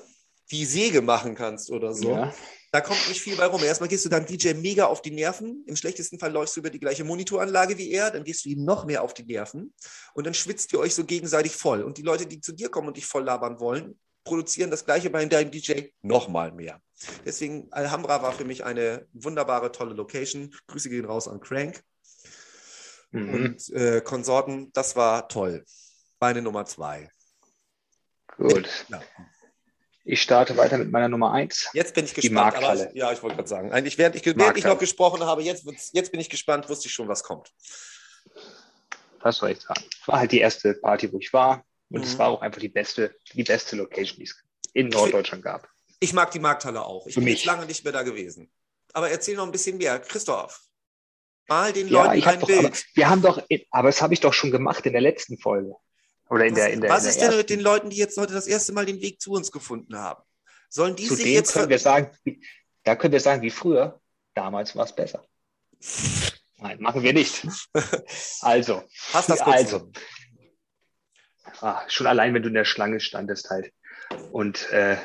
die 0.51 0.65
Säge 0.65 1.03
machen 1.03 1.35
kannst 1.35 1.71
oder 1.71 1.93
so. 1.95 2.11
Ja. 2.11 2.35
Da 2.77 2.83
kommt 2.83 3.09
nicht 3.09 3.23
viel 3.23 3.39
bei 3.39 3.47
rum. 3.47 3.65
Erstmal 3.65 3.89
gehst 3.89 4.05
du 4.05 4.11
deinem 4.11 4.27
DJ 4.27 4.53
mega 4.53 4.85
auf 4.85 5.01
die 5.01 5.11
Nerven. 5.11 5.65
Im 5.67 5.77
schlechtesten 5.77 6.19
Fall 6.19 6.31
läufst 6.31 6.55
du 6.57 6.61
über 6.61 6.69
die 6.69 6.79
gleiche 6.79 7.05
Monitoranlage 7.05 7.79
wie 7.79 7.91
er. 7.91 8.11
Dann 8.11 8.23
gehst 8.23 8.45
du 8.45 8.51
ihm 8.51 8.67
noch 8.67 8.85
mehr 8.85 9.03
auf 9.03 9.15
die 9.15 9.25
Nerven. 9.25 9.73
Und 10.13 10.27
dann 10.27 10.35
schwitzt 10.35 10.75
ihr 10.75 10.79
euch 10.79 10.95
so 10.95 11.03
gegenseitig 11.03 11.57
voll. 11.57 11.83
Und 11.83 11.97
die 11.97 12.03
Leute, 12.03 12.27
die 12.27 12.39
zu 12.39 12.53
dir 12.53 12.69
kommen 12.69 12.89
und 12.89 12.99
dich 12.99 13.07
voll 13.07 13.25
labern 13.25 13.61
wollen, 13.61 13.99
produzieren 14.25 14.71
das 14.71 14.85
Gleiche 14.85 15.09
bei 15.09 15.25
deinem 15.25 15.51
DJ 15.51 15.85
nochmal 16.03 16.53
mehr. 16.53 16.83
Deswegen, 17.25 17.73
Alhambra 17.73 18.21
war 18.21 18.33
für 18.35 18.45
mich 18.45 18.63
eine 18.63 19.07
wunderbare, 19.15 19.73
tolle 19.73 19.95
Location. 19.95 20.55
Grüße 20.67 20.91
gehen 20.91 21.07
raus 21.07 21.29
an 21.29 21.41
Crank 21.41 21.83
Mhm. 23.11 23.35
und 23.35 23.71
äh, 23.71 24.03
Konsorten. 24.03 24.71
Das 24.75 24.97
war 24.97 25.29
toll. 25.29 25.65
Meine 26.21 26.43
Nummer 26.43 26.67
zwei. 26.67 27.09
Gut. 28.37 28.69
Ja. 28.91 29.01
Ich 30.09 30.23
starte 30.23 30.57
weiter 30.57 30.79
mit 30.79 30.93
meiner 30.93 31.09
Nummer 31.09 31.33
eins. 31.33 31.69
Jetzt 31.73 31.93
bin 31.95 32.05
ich 32.05 32.15
Die 32.15 32.21
gespannt. 32.21 32.53
Markthalle. 32.55 32.83
Aber, 32.85 32.97
ja, 32.97 33.11
ich 33.13 33.21
wollte 33.25 33.35
gerade 33.37 33.49
sagen. 33.49 33.73
Eigentlich, 33.73 33.99
während 33.99 34.15
ich, 34.15 34.25
während 34.25 34.57
ich 34.57 34.65
noch 34.65 34.79
gesprochen 34.79 35.25
habe, 35.25 35.43
jetzt, 35.43 35.65
jetzt 35.93 36.13
bin 36.13 36.21
ich 36.21 36.31
gespannt, 36.31 36.69
wusste 36.69 36.87
ich 36.87 36.95
schon, 36.95 37.09
was 37.09 37.25
kommt. 37.25 37.53
Was 39.21 39.39
soll 39.39 39.51
ich 39.51 39.61
sagen? 39.61 39.83
Es 40.01 40.07
war 40.07 40.21
halt 40.21 40.31
die 40.31 40.39
erste 40.39 40.75
Party, 40.75 41.13
wo 41.13 41.19
ich 41.19 41.33
war. 41.33 41.65
Und 41.91 42.05
es 42.05 42.15
Mhm. 42.15 42.19
war 42.19 42.29
auch 42.29 42.41
einfach 42.41 42.61
die 42.61 42.69
beste, 42.69 43.17
die 43.35 43.43
beste 43.43 43.75
Location, 43.77 44.19
die 44.19 44.25
es 44.25 44.37
in 44.75 44.89
Norddeutschland 44.89 45.43
gab. 45.43 45.69
Ich 45.99 46.13
mag 46.13 46.31
die 46.31 46.39
Markthalle 46.39 46.85
auch. 46.85 47.07
Ich 47.09 47.15
Für 47.15 47.21
bin 47.21 47.31
mich. 47.31 47.45
lange 47.45 47.67
nicht 47.67 47.83
mehr 47.83 47.93
da 47.93 48.03
gewesen. 48.03 48.51
Aber 48.93 49.11
erzähl 49.11 49.35
noch 49.37 49.45
ein 49.47 49.53
bisschen 49.53 49.77
mehr. 49.77 49.99
Christoph, 49.99 50.61
mal 51.49 51.73
den 51.73 51.89
Ja, 51.89 52.05
Leuten 52.05 52.11
ein 52.29 52.41
doch, 52.41 52.49
aber, 52.49 52.63
Bild. 52.63 52.85
wir 52.95 53.09
haben 53.11 53.23
doch, 53.23 53.43
aber 53.73 53.89
das 53.89 54.03
habe 54.03 54.15
ich 54.15 54.21
doch 54.21 54.33
schon 54.33 54.53
gemacht 54.53 54.87
in 54.87 54.93
der 54.93 55.01
letzten 55.01 55.37
Folge. 55.39 55.75
Oder 56.29 56.47
in 56.47 56.53
was 56.53 56.59
der, 56.59 56.73
in 56.73 56.81
der, 56.81 56.91
was 56.91 57.05
in 57.05 57.11
ist 57.11 57.21
der 57.21 57.29
denn 57.29 57.39
mit 57.39 57.51
den 57.51 57.61
Leuten, 57.61 57.91
die 57.91 57.97
jetzt 57.97 58.17
heute 58.19 58.33
das 58.33 58.47
erste 58.47 58.73
Mal 58.73 58.87
den 58.87 59.01
Weg 59.01 59.21
zu 59.21 59.33
uns 59.33 59.53
gefunden 59.53 59.97
haben? 59.97 60.23
Sollen 60.69 60.97
die 60.97 61.07
Zu 61.07 61.15
sich 61.15 61.27
jetzt... 61.27 61.53
können 61.53 61.69
wir 61.69 61.79
sagen, 61.79 62.11
da 62.85 62.97
können 62.97 63.13
wir 63.13 63.21
sagen, 63.21 63.43
wie 63.43 63.51
früher, 63.51 64.01
damals 64.35 64.75
war 64.75 64.85
es 64.85 64.95
besser. 64.95 65.25
Nein, 66.59 66.81
machen 66.81 67.03
wir 67.03 67.13
nicht. 67.13 67.47
Also, 68.41 68.83
Hast 69.13 69.29
das 69.29 69.41
also, 69.43 69.93
ah, 71.61 71.83
schon 71.89 72.07
allein, 72.07 72.35
wenn 72.35 72.43
du 72.43 72.49
in 72.49 72.55
der 72.55 72.65
Schlange 72.65 72.99
standest 73.01 73.51
halt 73.51 73.73
und 74.33 74.71
äh, 74.71 74.97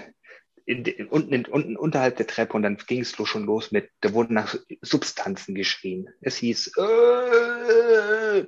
in, 0.66 0.84
de- 0.84 1.04
unten, 1.08 1.34
in, 1.34 1.46
unten 1.46 1.76
unterhalb 1.76 2.18
der 2.18 2.28
Treppe 2.28 2.54
und 2.54 2.64
dann 2.64 2.78
ging 2.78 3.02
es 3.02 3.12
schon 3.12 3.44
los 3.44 3.72
mit, 3.72 3.90
da 4.00 4.14
wurden 4.14 4.34
nach 4.34 4.56
Substanzen 4.82 5.54
geschrien. 5.56 6.10
Es 6.22 6.38
hieß, 6.38 6.78
äh, 6.78 8.48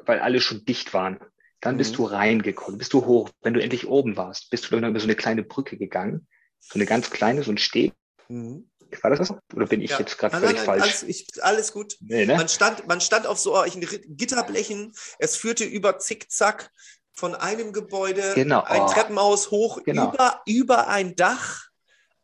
weil 0.00 0.20
alle 0.20 0.40
schon 0.40 0.64
dicht 0.64 0.92
waren. 0.92 1.20
Dann 1.64 1.78
bist 1.78 1.92
Mhm. 1.92 1.96
du 1.96 2.04
reingekommen, 2.04 2.76
bist 2.78 2.92
du 2.92 3.06
hoch. 3.06 3.30
Wenn 3.42 3.54
du 3.54 3.62
endlich 3.62 3.88
oben 3.88 4.16
warst, 4.18 4.50
bist 4.50 4.70
du 4.70 4.78
dann 4.78 4.90
über 4.90 5.00
so 5.00 5.06
eine 5.06 5.16
kleine 5.16 5.42
Brücke 5.42 5.78
gegangen. 5.78 6.26
So 6.60 6.74
eine 6.74 6.84
ganz 6.84 7.08
kleine, 7.10 7.42
so 7.42 7.50
ein 7.50 7.58
Steg. 7.58 7.94
Mhm. 8.28 8.70
War 9.02 9.10
das 9.10 9.26
so? 9.28 9.38
Oder 9.54 9.66
bin 9.66 9.80
ich 9.80 9.90
Ja. 9.92 9.98
jetzt 9.98 10.18
gerade 10.18 10.36
völlig 10.36 10.56
nein, 10.58 10.66
nein, 10.66 10.66
falsch? 10.66 10.82
alles, 10.82 11.02
ich, 11.04 11.26
alles 11.42 11.72
gut. 11.72 11.96
Nee, 12.00 12.26
ne? 12.26 12.36
Man 12.36 12.48
stand, 12.48 12.86
man 12.86 13.00
stand 13.00 13.26
auf 13.26 13.38
so 13.38 13.56
Gitterblechen. 13.64 14.92
Es 15.18 15.36
führte 15.36 15.64
über 15.64 15.98
Zickzack 15.98 16.70
von 17.14 17.34
einem 17.34 17.72
Gebäude 17.72 18.32
Genau. 18.34 18.62
ein 18.62 18.82
Oh. 18.82 18.86
Treppenhaus 18.86 19.50
hoch 19.50 19.82
Genau. 19.84 20.12
über, 20.12 20.42
über 20.46 20.88
ein 20.88 21.16
Dach 21.16 21.62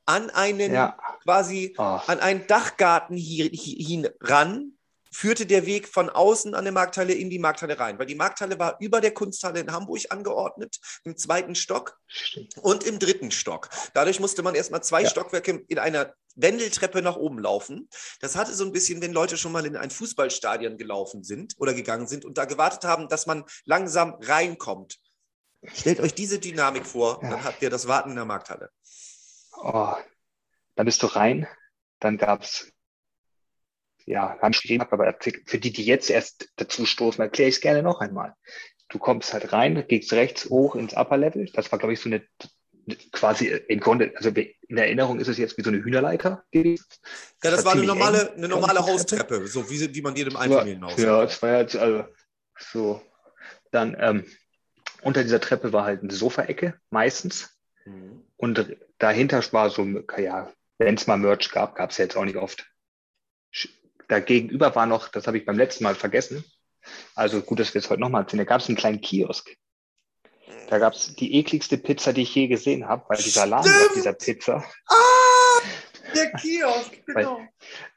an 0.05 0.28
einen 0.30 0.72
Ja. 0.72 0.99
quasi 1.24 1.74
Oh. 1.78 1.82
an 1.82 2.20
einen 2.20 2.47
Dachgarten 2.47 3.16
hier, 3.16 3.49
hier, 3.53 3.76
hin 3.86 4.09
ran, 4.20 4.72
führte 5.12 5.46
der 5.46 5.66
Weg 5.66 5.88
von 5.88 6.08
außen 6.08 6.54
an 6.54 6.64
der 6.64 6.72
Markthalle 6.72 7.12
in 7.14 7.30
die 7.30 7.38
Markthalle 7.38 7.78
rein, 7.78 7.98
weil 7.98 8.06
die 8.06 8.14
Markthalle 8.14 8.58
war 8.58 8.76
über 8.80 9.00
der 9.00 9.12
Kunsthalle 9.12 9.61
in 9.61 9.72
Hamburg 9.72 10.00
angeordnet, 10.11 10.78
im 11.04 11.16
zweiten 11.16 11.54
Stock 11.54 11.98
und 12.62 12.84
im 12.84 12.98
dritten 12.98 13.30
Stock. 13.30 13.68
Dadurch 13.94 14.20
musste 14.20 14.42
man 14.42 14.54
erstmal 14.54 14.82
zwei 14.82 15.02
Ja. 15.02 15.08
Stockwerke 15.11 15.64
in 15.68 15.78
einer 15.78 16.14
Wendeltreppe 16.36 17.02
nach 17.02 17.16
oben 17.16 17.38
laufen. 17.40 17.88
Das 18.20 18.36
hatte 18.36 18.54
so 18.54 18.64
ein 18.64 18.72
bisschen, 18.72 19.02
wenn 19.02 19.12
Leute 19.12 19.36
schon 19.36 19.52
mal 19.52 19.66
in 19.66 19.76
ein 19.76 19.90
Fußballstadion 19.90 20.78
gelaufen 20.78 21.24
sind 21.24 21.54
oder 21.58 21.74
gegangen 21.74 22.06
sind 22.06 22.24
und 22.24 22.38
da 22.38 22.44
gewartet 22.44 22.84
haben, 22.84 23.08
dass 23.08 23.26
man 23.26 23.44
langsam 23.64 24.14
reinkommt. 24.20 24.98
Stellt 25.74 26.00
euch 26.00 26.14
diese 26.14 26.38
Dynamik 26.38 26.86
vor, 26.86 27.20
Ja. 27.22 27.30
dann 27.30 27.44
habt 27.44 27.61
ihr 27.62 27.68
das 27.70 27.88
Warten 27.88 28.11
in 28.11 28.16
der 28.16 28.24
Markthalle. 28.24 28.70
Oh, 29.56 29.94
dann 30.76 30.86
bist 30.86 31.02
du 31.02 31.06
rein, 31.08 31.46
dann 31.98 32.16
gab's 32.16 32.68
ja, 34.11 34.36
haben 34.40 34.52
geschrieben, 34.52 34.84
aber 34.90 35.16
für 35.20 35.58
die, 35.58 35.72
die 35.72 35.84
jetzt 35.84 36.11
erst 36.11 36.48
dazu 36.56 36.84
stoßen, 36.84 37.22
erkläre 37.22 37.48
ich 37.48 37.56
es 37.56 37.61
gerne 37.61 37.82
noch 37.82 38.00
einmal. 38.00 38.34
Du 38.88 38.98
kommst 38.98 39.32
halt 39.32 39.52
rein, 39.52 39.84
gehst 39.86 40.12
rechts 40.12 40.50
hoch 40.50 40.74
ins 40.74 40.94
Upper 40.94 41.16
Level. 41.16 41.48
Das 41.52 41.70
war, 41.70 41.78
glaube 41.78 41.92
ich, 41.94 42.00
so 42.00 42.08
eine 42.08 42.22
quasi 43.12 43.46
im 43.46 43.78
Grunde, 43.78 44.12
also 44.16 44.30
in 44.30 44.76
Erinnerung 44.76 45.20
ist 45.20 45.28
es 45.28 45.38
jetzt 45.38 45.56
wie 45.56 45.62
so 45.62 45.70
eine 45.70 45.78
Hühnerleiter 45.78 46.42
gewesen. 46.50 46.86
Ja, 47.44 47.52
das 47.52 47.64
war 47.64 47.72
eine 47.72 47.82
ziemlich 47.82 47.98
normale, 47.98 48.32
eine 48.32 48.48
normale 48.48 48.80
Haustreppe, 48.80 49.46
so 49.46 49.70
wie, 49.70 49.94
wie 49.94 50.02
man 50.02 50.14
Das 50.14 50.34
war- 50.34 50.40
Einfamilienhaus 50.40 50.96
Ja, 51.00 51.22
das 51.22 51.40
war 51.40 51.61
jetzt 51.61 51.76
also 51.76 52.04
so. 52.58 53.02
Dann 53.70 53.96
ähm, 54.00 54.24
unter 55.02 55.22
dieser 55.22 55.40
Treppe 55.40 55.72
war 55.72 55.84
halt 55.84 56.02
eine 56.02 56.12
Sofaecke 56.12 56.74
meistens. 56.90 57.56
Mhm. 57.84 58.24
Und 58.36 58.76
dahinter 58.98 59.40
war 59.52 59.70
so, 59.70 59.86
ja, 60.18 60.52
wenn 60.78 60.96
es 60.96 61.06
mal 61.06 61.16
Merch 61.16 61.50
gab, 61.52 61.76
gab 61.76 61.90
es 61.90 61.98
ja 61.98 62.04
jetzt 62.06 62.16
auch 62.16 62.24
nicht 62.24 62.36
oft. 62.36 62.66
Dagegenüber 64.11 64.74
war 64.74 64.86
noch, 64.86 65.08
das 65.08 65.26
habe 65.28 65.38
ich 65.38 65.46
beim 65.46 65.56
letzten 65.56 65.84
Mal 65.84 65.94
vergessen, 65.94 66.44
also 67.14 67.40
gut, 67.42 67.61
dass 67.61 67.74
wir 67.74 67.78
es 67.78 67.90
heute 67.90 68.00
nochmal 68.00 68.22
erzählen, 68.22 68.38
da 68.38 68.44
gab 68.44 68.61
es 68.61 68.68
einen 68.68 68.76
kleinen 68.76 69.00
Kiosk. 69.00 69.56
Da 70.68 70.78
gab 70.78 70.94
es 70.94 71.14
die 71.14 71.36
ekligste 71.38 71.78
Pizza, 71.78 72.12
die 72.12 72.22
ich 72.22 72.34
je 72.34 72.48
gesehen 72.48 72.88
habe, 72.88 73.04
weil 73.08 73.18
die 73.18 73.30
Salami 73.30 73.68
Stimmt. 73.68 73.86
auf 73.86 73.94
dieser 73.94 74.12
Pizza, 74.14 74.64
Ah, 74.86 75.61
der 76.14 76.32
Kiosk, 76.32 76.92
genau. 77.06 77.40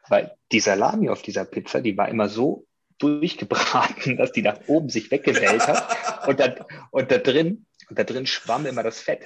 weil 0.09 0.35
die 0.51 0.59
Salami 0.59 1.09
auf 1.09 1.23
dieser 1.23 1.45
Pizza, 1.45 1.81
die 1.81 1.97
war 1.97 2.09
immer 2.09 2.29
so 2.29 2.67
durchgebraten, 2.99 4.17
dass 4.17 4.31
die 4.31 4.43
nach 4.43 4.59
oben 4.67 4.89
sich 4.89 5.09
weggewählt 5.09 5.67
hat. 5.67 6.27
Und 6.27 6.39
da, 6.39 6.55
und 6.91 7.11
da 7.11 7.17
drin, 7.17 7.65
und 7.89 7.99
da 7.99 8.05
drin 8.05 8.25
schwamm 8.25 8.65
immer 8.65 8.81
das 8.81 9.01
Fett. 9.01 9.25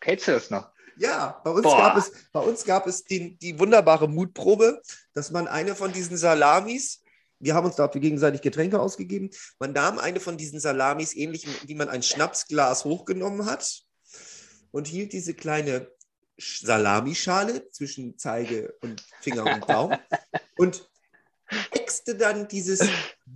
Kennst 0.00 0.28
du 0.28 0.32
das 0.32 0.50
noch? 0.50 0.68
Ja, 0.98 1.40
bei 1.44 1.50
uns 1.50 1.64
gab 1.64 1.96
es, 1.96 2.12
bei 2.32 2.40
uns 2.40 2.64
gab 2.64 2.86
es 2.86 3.04
die, 3.04 3.36
die 3.36 3.58
wunderbare 3.58 4.08
Mutprobe, 4.08 4.80
dass 5.12 5.30
man 5.30 5.46
eine 5.46 5.74
von 5.74 5.92
diesen 5.92 6.16
Salamis, 6.16 7.02
wir 7.38 7.54
haben 7.54 7.66
uns 7.66 7.76
dafür 7.76 8.00
gegenseitig 8.00 8.40
Getränke 8.40 8.80
ausgegeben, 8.80 9.30
man 9.58 9.72
nahm 9.72 9.98
eine 9.98 10.20
von 10.20 10.38
diesen 10.38 10.58
Salamis, 10.58 11.14
ähnlich 11.14 11.46
wie 11.66 11.74
man 11.74 11.88
ein 11.88 12.02
Schnapsglas 12.02 12.84
hochgenommen 12.84 13.44
hat, 13.46 13.86
und 14.70 14.86
hielt 14.86 15.12
diese 15.12 15.34
kleine 15.34 15.90
Salamischale 16.38 17.70
zwischen 17.70 18.18
Zeige 18.18 18.74
und 18.82 19.02
Finger 19.20 19.44
und 19.46 19.68
Daumen 19.68 19.98
und 20.58 20.88
äxte 21.70 22.14
dann 22.14 22.48
dieses 22.48 22.86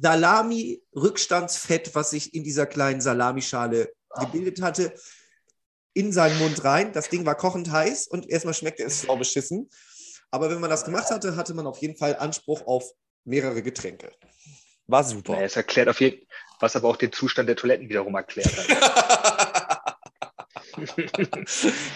Salami-Rückstandsfett, 0.01 1.95
was 1.95 2.11
sich 2.11 2.35
in 2.35 2.45
dieser 2.45 2.67
kleinen 2.67 3.01
Salamischale 3.01 3.91
gebildet 4.19 4.61
hatte, 4.61 4.93
in 5.93 6.13
seinen 6.13 6.39
Mund 6.39 6.65
rein. 6.65 6.93
Das 6.93 7.09
Ding 7.09 7.27
war 7.27 7.35
kochend 7.35 7.71
heiß 7.71 8.07
und 8.07 8.29
erstmal 8.29 8.55
schmeckte 8.55 8.85
es 8.85 9.03
sau 9.03 9.17
beschissen. 9.17 9.69
Aber 10.31 10.51
wenn 10.51 10.61
man 10.61 10.71
das 10.71 10.85
gemacht 10.85 11.11
hatte, 11.11 11.37
hatte 11.37 11.55
man 11.55 11.67
auf 11.67 11.79
jeden 11.79 11.97
Fall 11.97 12.17
Anspruch 12.17 12.67
auf 12.67 12.85
mehrere 13.25 13.63
Getränke. 13.63 14.13
War 14.87 15.05
super. 15.05 15.35
Ja, 15.35 15.43
es 15.43 15.57
erklärt 15.57 15.89
auf 15.89 16.01
jeden 16.01 16.27
was 16.61 16.77
aber 16.77 16.89
auch 16.89 16.97
den 16.97 17.13
Zustand 17.13 17.49
der 17.49 17.57
Toiletten 17.57 17.89
wiederum 17.89 18.15
erklärt 18.15 18.55
hat. 18.57 18.69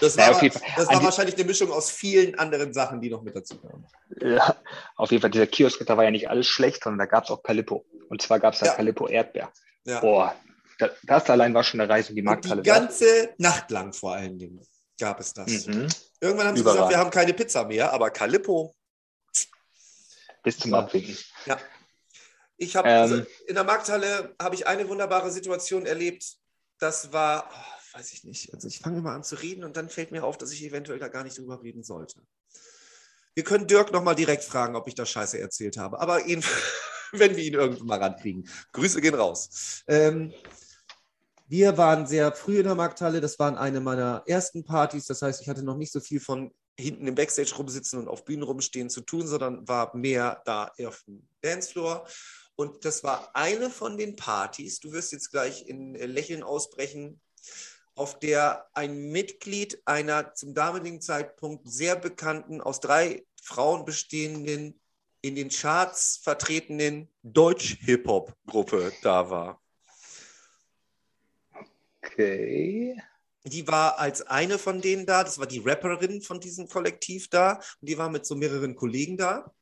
das 0.00 0.16
war, 0.16 0.32
naja, 0.32 0.50
das 0.76 0.88
war 0.88 1.04
wahrscheinlich 1.04 1.36
eine 1.36 1.44
Mischung 1.44 1.70
aus 1.70 1.90
vielen 1.90 2.38
anderen 2.38 2.74
Sachen, 2.74 3.00
die 3.00 3.10
noch 3.10 3.22
mit 3.22 3.36
dazu 3.36 3.58
kamen. 3.58 3.86
Ja, 4.20 4.56
auf 4.96 5.10
jeden 5.10 5.20
Fall, 5.20 5.30
dieser 5.30 5.46
Kiosk, 5.46 5.84
da 5.86 5.96
war 5.96 6.04
ja 6.04 6.10
nicht 6.10 6.28
alles 6.28 6.46
schlecht, 6.46 6.82
sondern 6.82 6.98
da 6.98 7.06
gab 7.06 7.24
es 7.24 7.30
auch 7.30 7.42
Calippo. 7.42 7.84
Und 8.08 8.20
zwar 8.20 8.40
gab 8.40 8.54
es 8.54 8.60
da 8.60 8.66
ja. 8.66 8.74
Calippo 8.74 9.06
Erdbeer. 9.06 9.50
Ja. 9.84 10.00
Boah, 10.00 10.34
das 11.02 11.30
allein 11.30 11.54
war 11.54 11.64
schon 11.64 11.80
eine 11.80 11.92
Reise 11.92 12.10
in 12.10 12.16
die 12.16 12.22
Markthalle. 12.22 12.62
die 12.62 12.68
ganze 12.68 13.04
wert. 13.04 13.40
Nacht 13.40 13.70
lang 13.70 13.92
vor 13.92 14.14
allen 14.14 14.38
Dingen 14.38 14.60
gab 14.98 15.20
es 15.20 15.32
das. 15.32 15.66
Mhm. 15.66 15.88
Irgendwann 16.20 16.48
haben 16.48 16.56
sie 16.56 16.62
Überall. 16.62 16.76
gesagt, 16.76 16.90
wir 16.90 16.98
haben 16.98 17.10
keine 17.10 17.34
Pizza 17.34 17.64
mehr, 17.64 17.92
aber 17.92 18.10
Calippo. 18.10 18.74
Bis 20.42 20.58
zum 20.58 20.74
Abwinken. 20.74 21.16
Ja. 21.46 21.58
Ich 22.56 22.76
habe 22.76 22.88
ähm, 22.88 23.00
also 23.00 23.22
in 23.46 23.54
der 23.54 23.64
Markthalle 23.64 24.34
habe 24.40 24.54
ich 24.54 24.66
eine 24.66 24.88
wunderbare 24.88 25.30
Situation 25.30 25.86
erlebt. 25.86 26.36
Das 26.78 27.12
war, 27.12 27.50
oh, 27.50 27.98
weiß 27.98 28.12
ich 28.12 28.24
nicht. 28.24 28.52
Also 28.54 28.68
ich 28.68 28.78
fange 28.78 28.98
immer 28.98 29.12
an 29.12 29.24
zu 29.24 29.36
reden 29.36 29.64
und 29.64 29.76
dann 29.76 29.88
fällt 29.88 30.12
mir 30.12 30.24
auf, 30.24 30.38
dass 30.38 30.52
ich 30.52 30.62
eventuell 30.62 30.98
da 30.98 31.08
gar 31.08 31.24
nicht 31.24 31.38
drüber 31.38 31.62
reden 31.62 31.82
sollte. 31.82 32.20
Wir 33.34 33.42
können 33.42 33.66
Dirk 33.66 33.90
nochmal 33.92 34.14
direkt 34.14 34.44
fragen, 34.44 34.76
ob 34.76 34.86
ich 34.86 34.94
da 34.94 35.04
Scheiße 35.04 35.38
erzählt 35.40 35.76
habe. 35.76 36.00
Aber 36.00 36.24
ihn, 36.26 36.44
wenn 37.12 37.36
wir 37.36 37.42
ihn 37.42 37.54
irgendwann 37.54 37.86
mal 37.86 37.98
rankriegen. 37.98 38.48
Grüße 38.72 39.00
gehen 39.00 39.14
raus. 39.14 39.82
Ähm, 39.88 40.32
wir 41.46 41.76
waren 41.76 42.06
sehr 42.06 42.32
früh 42.32 42.58
in 42.58 42.64
der 42.64 42.74
Markthalle. 42.74 43.20
Das 43.20 43.38
waren 43.38 43.56
eine 43.56 43.80
meiner 43.80 44.22
ersten 44.26 44.64
Partys. 44.64 45.06
Das 45.06 45.22
heißt, 45.22 45.42
ich 45.42 45.48
hatte 45.48 45.62
noch 45.62 45.76
nicht 45.76 45.92
so 45.92 46.00
viel 46.00 46.20
von 46.20 46.52
hinten 46.78 47.06
im 47.06 47.14
Backstage 47.14 47.54
rumsitzen 47.56 47.98
und 48.00 48.08
auf 48.08 48.24
Bühnen 48.24 48.42
rumstehen 48.42 48.90
zu 48.90 49.02
tun, 49.02 49.26
sondern 49.26 49.66
war 49.68 49.94
mehr 49.96 50.42
da 50.44 50.72
auf 50.84 51.04
dem 51.06 51.28
Dancefloor. 51.42 52.06
Und 52.56 52.84
das 52.84 53.04
war 53.04 53.30
eine 53.34 53.70
von 53.70 53.96
den 53.96 54.16
Partys, 54.16 54.80
du 54.80 54.92
wirst 54.92 55.12
jetzt 55.12 55.30
gleich 55.30 55.66
in 55.66 55.94
Lächeln 55.94 56.42
ausbrechen, 56.42 57.20
auf 57.96 58.18
der 58.18 58.68
ein 58.74 59.10
Mitglied 59.10 59.80
einer 59.84 60.34
zum 60.34 60.54
damaligen 60.54 61.00
Zeitpunkt 61.00 61.68
sehr 61.68 61.96
bekannten, 61.96 62.60
aus 62.60 62.80
drei 62.80 63.24
Frauen 63.42 63.84
bestehenden, 63.84 64.80
in 65.20 65.36
den 65.36 65.48
Charts 65.48 66.20
vertretenen 66.22 67.08
Deutsch-Hip-Hop-Gruppe 67.22 68.92
da 69.02 69.30
war. 69.30 69.63
Okay. 72.14 72.96
Die 73.44 73.66
war 73.66 73.98
als 73.98 74.22
eine 74.22 74.58
von 74.58 74.80
denen 74.80 75.04
da, 75.04 75.22
das 75.22 75.38
war 75.38 75.46
die 75.46 75.58
Rapperin 75.58 76.22
von 76.22 76.40
diesem 76.40 76.68
Kollektiv 76.68 77.28
da 77.28 77.54
und 77.80 77.88
die 77.88 77.98
war 77.98 78.08
mit 78.08 78.24
so 78.24 78.36
mehreren 78.36 78.74
Kollegen 78.74 79.18
da. 79.18 79.52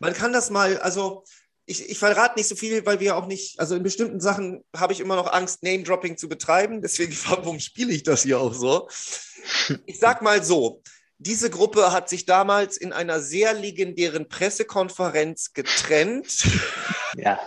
Man 0.00 0.12
kann 0.12 0.32
das 0.32 0.50
mal, 0.50 0.78
also 0.78 1.22
ich, 1.66 1.88
ich 1.88 1.98
verrate 1.98 2.38
nicht 2.38 2.48
so 2.48 2.56
viel, 2.56 2.84
weil 2.86 2.98
wir 2.98 3.16
auch 3.16 3.26
nicht, 3.26 3.60
also 3.60 3.76
in 3.76 3.82
bestimmten 3.82 4.20
Sachen 4.20 4.64
habe 4.74 4.92
ich 4.92 5.00
immer 5.00 5.16
noch 5.16 5.32
Angst, 5.32 5.62
Name-Dropping 5.62 6.16
zu 6.16 6.28
betreiben. 6.28 6.82
Deswegen, 6.82 7.16
warum 7.26 7.60
spiele 7.60 7.92
ich 7.92 8.02
das 8.02 8.22
hier 8.22 8.40
auch 8.40 8.54
so? 8.54 8.88
Ich 9.84 9.98
sag 9.98 10.22
mal 10.22 10.42
so, 10.42 10.82
diese 11.18 11.50
Gruppe 11.50 11.92
hat 11.92 12.08
sich 12.08 12.24
damals 12.24 12.76
in 12.76 12.92
einer 12.92 13.20
sehr 13.20 13.52
legendären 13.54 14.28
Pressekonferenz 14.28 15.52
getrennt. 15.52 16.44
Ja. 17.16 17.38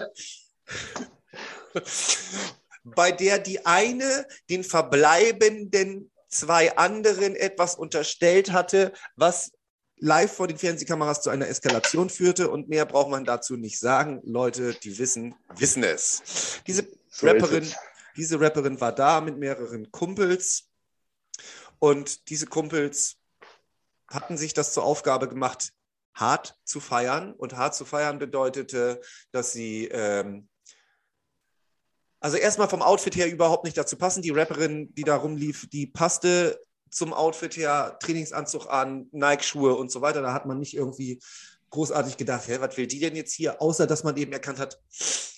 bei 2.95 3.11
der 3.11 3.39
die 3.39 3.65
eine 3.65 4.25
den 4.49 4.63
verbleibenden 4.63 6.11
zwei 6.27 6.75
anderen 6.77 7.35
etwas 7.35 7.75
unterstellt 7.75 8.51
hatte, 8.51 8.93
was 9.15 9.51
live 9.97 10.31
vor 10.31 10.47
den 10.47 10.57
Fernsehkameras 10.57 11.21
zu 11.21 11.29
einer 11.29 11.47
Eskalation 11.47 12.09
führte 12.09 12.49
und 12.49 12.69
mehr 12.69 12.85
braucht 12.85 13.09
man 13.09 13.25
dazu 13.25 13.57
nicht 13.57 13.79
sagen. 13.79 14.21
Leute, 14.23 14.73
die 14.73 14.97
wissen, 14.97 15.35
wissen 15.55 15.83
es. 15.83 16.61
Diese 16.67 16.87
Rapperin, 17.21 17.69
diese 18.15 18.39
Rapperin 18.39 18.79
war 18.79 18.93
da 18.93 19.19
mit 19.19 19.37
mehreren 19.37 19.91
Kumpels 19.91 20.69
und 21.79 22.29
diese 22.29 22.45
Kumpels 22.45 23.17
hatten 24.07 24.37
sich 24.37 24.53
das 24.53 24.73
zur 24.73 24.83
Aufgabe 24.83 25.27
gemacht, 25.27 25.71
hart 26.13 26.55
zu 26.65 26.79
feiern. 26.79 27.33
Und 27.33 27.55
hart 27.55 27.75
zu 27.75 27.85
feiern 27.85 28.19
bedeutete, 28.19 29.01
dass 29.31 29.53
sie 29.53 29.87
ähm, 29.87 30.48
also 32.19 32.37
erstmal 32.37 32.69
vom 32.69 32.81
Outfit 32.81 33.15
her 33.15 33.31
überhaupt 33.31 33.63
nicht 33.63 33.77
dazu 33.77 33.97
passen. 33.97 34.21
Die 34.21 34.31
Rapperin, 34.31 34.93
die 34.95 35.03
da 35.03 35.15
rumlief, 35.15 35.67
die 35.69 35.87
passte 35.87 36.59
zum 36.89 37.13
Outfit 37.13 37.55
her, 37.55 37.97
Trainingsanzug 37.99 38.67
an, 38.67 39.07
Nike-Schuhe 39.11 39.75
und 39.75 39.91
so 39.91 40.01
weiter. 40.01 40.21
Da 40.21 40.33
hat 40.33 40.45
man 40.45 40.59
nicht 40.59 40.75
irgendwie 40.75 41.19
großartig 41.69 42.17
gedacht, 42.17 42.47
hä, 42.47 42.57
was 42.59 42.77
will 42.77 42.87
die 42.87 42.99
denn 42.99 43.15
jetzt 43.15 43.33
hier? 43.33 43.61
Außer, 43.61 43.87
dass 43.87 44.03
man 44.03 44.17
eben 44.17 44.33
erkannt 44.33 44.59
hat, 44.59 44.81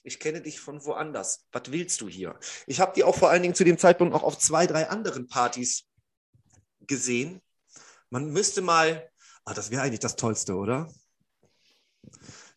ich 0.03 0.19
kenne 0.19 0.41
dich 0.41 0.59
von 0.59 0.83
woanders. 0.85 1.45
Was 1.51 1.63
willst 1.67 2.01
du 2.01 2.07
hier? 2.07 2.39
Ich 2.67 2.79
habe 2.79 2.93
die 2.95 3.03
auch 3.03 3.15
vor 3.15 3.29
allen 3.29 3.41
Dingen 3.41 3.55
zu 3.55 3.63
dem 3.63 3.77
Zeitpunkt 3.77 4.15
auch 4.15 4.23
auf 4.23 4.37
zwei, 4.37 4.65
drei 4.65 4.89
anderen 4.89 5.27
Partys 5.27 5.83
gesehen. 6.87 7.41
Man 8.09 8.29
müsste 8.31 8.61
mal, 8.61 9.09
ah, 9.45 9.53
das 9.53 9.71
wäre 9.71 9.83
eigentlich 9.83 9.99
das 9.99 10.15
Tollste, 10.15 10.55
oder? 10.55 10.91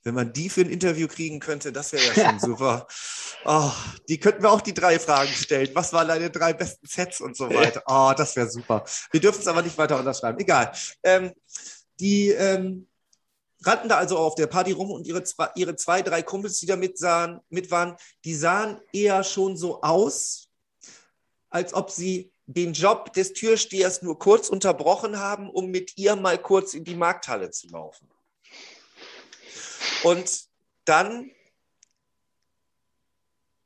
Wenn 0.04 0.14
man 0.14 0.34
die 0.34 0.50
für 0.50 0.60
ein 0.60 0.70
Interview 0.70 1.08
kriegen 1.08 1.40
könnte, 1.40 1.72
das 1.72 1.92
wäre 1.92 2.04
ja 2.04 2.14
schon 2.30 2.38
super. 2.38 2.86
Oh, 3.46 3.72
die 4.08 4.20
könnten 4.20 4.42
wir 4.42 4.52
auch 4.52 4.60
die 4.60 4.74
drei 4.74 4.98
Fragen 4.98 5.32
stellen. 5.32 5.70
Was 5.72 5.92
waren 5.94 6.08
deine 6.08 6.30
drei 6.30 6.52
besten 6.52 6.86
Sets 6.86 7.22
und 7.22 7.36
so 7.36 7.48
weiter? 7.48 7.82
Oh, 7.86 8.12
das 8.16 8.36
wäre 8.36 8.48
super. 8.48 8.84
Wir 9.10 9.20
dürfen 9.20 9.40
es 9.40 9.48
aber 9.48 9.62
nicht 9.62 9.78
weiter 9.78 9.98
unterschreiben. 9.98 10.38
Egal. 10.38 10.72
Ähm, 11.02 11.32
die 12.00 12.28
ähm, 12.28 12.86
rannten 13.62 13.88
da 13.88 13.96
also 13.96 14.18
auf 14.18 14.34
der 14.34 14.46
Party 14.46 14.72
rum 14.72 14.90
und 14.90 15.06
ihre 15.06 15.24
zwei, 15.24 15.48
ihre 15.54 15.74
zwei 15.76 16.02
drei 16.02 16.22
Kumpels, 16.22 16.58
die 16.60 16.66
da 16.66 16.76
mit, 16.76 16.98
sahen, 16.98 17.40
mit 17.48 17.70
waren, 17.70 17.96
die 18.24 18.34
sahen 18.34 18.80
eher 18.92 19.24
schon 19.24 19.56
so 19.56 19.80
aus, 19.80 20.48
als 21.48 21.72
ob 21.72 21.90
sie 21.90 22.30
den 22.46 22.74
Job 22.74 23.12
des 23.14 23.32
Türstehers 23.32 24.02
nur 24.02 24.18
kurz 24.18 24.50
unterbrochen 24.50 25.18
haben, 25.18 25.48
um 25.48 25.70
mit 25.70 25.96
ihr 25.96 26.14
mal 26.14 26.36
kurz 26.36 26.74
in 26.74 26.84
die 26.84 26.94
Markthalle 26.94 27.50
zu 27.50 27.68
laufen. 27.68 28.08
Und 30.02 30.44
dann 30.84 31.30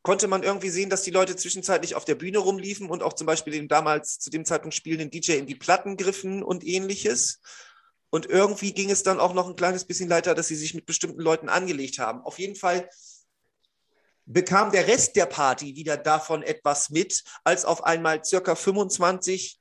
konnte 0.03 0.29
man 0.29 0.43
irgendwie 0.43 0.71
sehen, 0.71 0.89
dass 0.89 1.03
die 1.03 1.11
Leute 1.11 1.37
zwischenzeitlich 1.37 1.95
auf 1.95 2.05
der 2.05 2.15
Bühne 2.15 2.39
rumliefen 2.39 2.89
und 2.89 3.03
auch 3.03 3.13
zum 3.13 3.27
Beispiel 3.27 3.53
den 3.53 3.69
damals 3.69 4.19
zu 4.19 4.31
dem 4.31 4.45
Zeitpunkt 4.45 4.75
spielenden 4.75 5.11
DJ 5.11 5.33
in 5.33 5.47
die 5.47 5.55
Platten 5.55 5.97
griffen 5.97 6.43
und 6.43 6.65
ähnliches. 6.65 7.41
Und 8.11 8.27
irgendwie 8.27 8.73
ging 8.73 8.91
es 8.91 9.03
dann 9.03 9.21
auch 9.21 9.35
noch 9.35 9.49
ein 9.49 9.57
kleines 9.57 9.85
bisschen 9.85 10.09
weiter, 10.09 10.35
dass 10.35 10.49
sie 10.49 10.57
sich 10.57 10.75
mit 10.75 10.87
bestimmten 10.87 11.21
Leuten 11.21 11.49
angelegt 11.49 11.99
haben. 11.99 12.23
Auf 12.23 12.39
jeden 12.39 12.57
Fall 12.57 12.89
bekam 14.25 14.71
der 14.73 14.87
Rest 14.87 15.17
der 15.17 15.27
Party 15.27 15.75
wieder 15.77 15.97
davon 15.97 16.43
etwas 16.43 16.91
mit, 16.91 17.25
als 17.45 17.65
auf 17.65 17.85
einmal 17.85 18.25
circa 18.25 18.55
25 18.55 19.59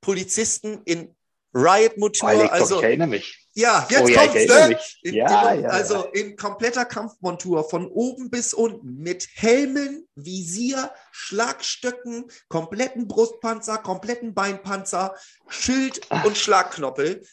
Polizisten 0.00 0.82
in 0.84 1.14
Riot-Motor, 1.54 2.52
also 2.52 2.78
ich 2.78 2.84
erinnere 2.84 3.08
mich. 3.08 3.39
Ja, 3.54 3.86
jetzt 3.90 4.02
oh, 4.02 4.08
ja, 4.08 4.26
kommt's, 4.26 4.46
ne? 4.46 4.78
In, 5.02 5.14
ja, 5.14 5.50
in, 5.50 5.62
ja, 5.62 5.68
also 5.70 6.04
in 6.12 6.36
kompletter 6.36 6.84
Kampfmontur 6.84 7.68
von 7.68 7.88
oben 7.88 8.30
bis 8.30 8.54
unten 8.54 8.96
mit 8.96 9.28
Helmen, 9.34 10.08
Visier, 10.14 10.92
Schlagstöcken, 11.10 12.30
kompletten 12.48 13.08
Brustpanzer, 13.08 13.78
kompletten 13.78 14.34
Beinpanzer, 14.34 15.16
Schild 15.48 16.00
Ach. 16.10 16.24
und 16.24 16.38
Schlagknoppel. 16.38 17.26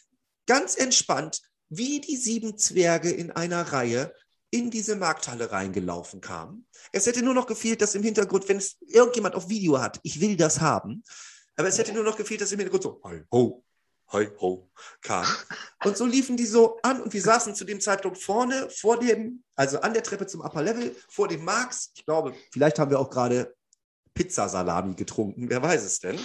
Ganz 0.46 0.74
entspannt, 0.76 1.40
wie 1.68 2.00
die 2.00 2.16
sieben 2.16 2.58
Zwerge 2.58 3.10
in 3.10 3.30
einer 3.30 3.72
Reihe 3.72 4.12
in 4.50 4.70
diese 4.70 4.96
Markthalle 4.96 5.52
reingelaufen 5.52 6.20
kamen. 6.20 6.66
Es 6.90 7.06
hätte 7.06 7.22
nur 7.22 7.34
noch 7.34 7.46
gefehlt, 7.46 7.82
dass 7.82 7.94
im 7.94 8.02
Hintergrund, 8.02 8.48
wenn 8.48 8.56
es 8.56 8.76
irgendjemand 8.86 9.34
auf 9.34 9.48
Video 9.48 9.80
hat, 9.80 10.00
ich 10.02 10.20
will 10.20 10.36
das 10.36 10.60
haben, 10.60 11.04
aber 11.56 11.68
es 11.68 11.78
hätte 11.78 11.92
nur 11.92 12.04
noch 12.04 12.16
gefehlt, 12.16 12.40
dass 12.40 12.52
im 12.52 12.58
Hintergrund 12.58 12.82
so, 12.82 13.00
hey, 13.04 13.22
ho, 13.30 13.62
hoi 14.12 14.30
ho 14.40 14.70
kam. 15.02 15.26
Und 15.84 15.96
so 15.96 16.06
liefen 16.06 16.36
die 16.36 16.46
so 16.46 16.78
an 16.82 17.02
und 17.02 17.12
wir 17.12 17.22
saßen 17.22 17.54
zu 17.54 17.64
dem 17.64 17.80
Zeitpunkt 17.80 18.18
vorne 18.18 18.68
vor 18.70 18.98
dem, 18.98 19.42
also 19.54 19.80
an 19.80 19.94
der 19.94 20.02
Treppe 20.02 20.26
zum 20.26 20.40
Upper 20.40 20.62
Level, 20.62 20.96
vor 21.08 21.28
dem 21.28 21.44
Marx. 21.44 21.90
Ich 21.94 22.04
glaube, 22.04 22.34
vielleicht 22.52 22.78
haben 22.78 22.90
wir 22.90 22.98
auch 22.98 23.10
gerade 23.10 23.54
Pizzasalami 24.14 24.94
getrunken, 24.94 25.48
wer 25.48 25.62
weiß 25.62 25.84
es 25.84 26.00
denn. 26.00 26.18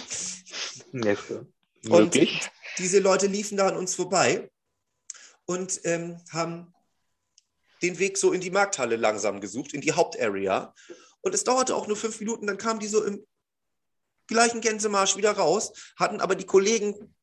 Und 1.88 2.18
diese 2.78 2.98
Leute 2.98 3.26
liefen 3.26 3.56
da 3.56 3.68
an 3.68 3.76
uns 3.76 3.94
vorbei 3.94 4.50
und 5.44 5.80
ähm, 5.84 6.20
haben 6.30 6.72
den 7.82 7.98
Weg 7.98 8.16
so 8.16 8.32
in 8.32 8.40
die 8.40 8.50
Markthalle 8.50 8.96
langsam 8.96 9.40
gesucht, 9.40 9.74
in 9.74 9.82
die 9.82 9.92
Hauptarea. 9.92 10.74
Und 11.20 11.34
es 11.34 11.44
dauerte 11.44 11.76
auch 11.76 11.86
nur 11.86 11.96
fünf 11.96 12.18
Minuten, 12.20 12.46
dann 12.46 12.56
kamen 12.56 12.80
die 12.80 12.88
so 12.88 13.04
im 13.04 13.26
gleichen 14.26 14.62
Gänsemarsch 14.62 15.16
wieder 15.16 15.32
raus, 15.32 15.72
hatten 15.96 16.20
aber 16.20 16.34
die 16.34 16.46
Kollegen 16.46 17.14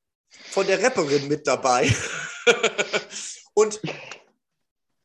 von 0.49 0.67
der 0.67 0.81
Rapperin 0.81 1.27
mit 1.27 1.47
dabei. 1.47 1.93
und 3.53 3.79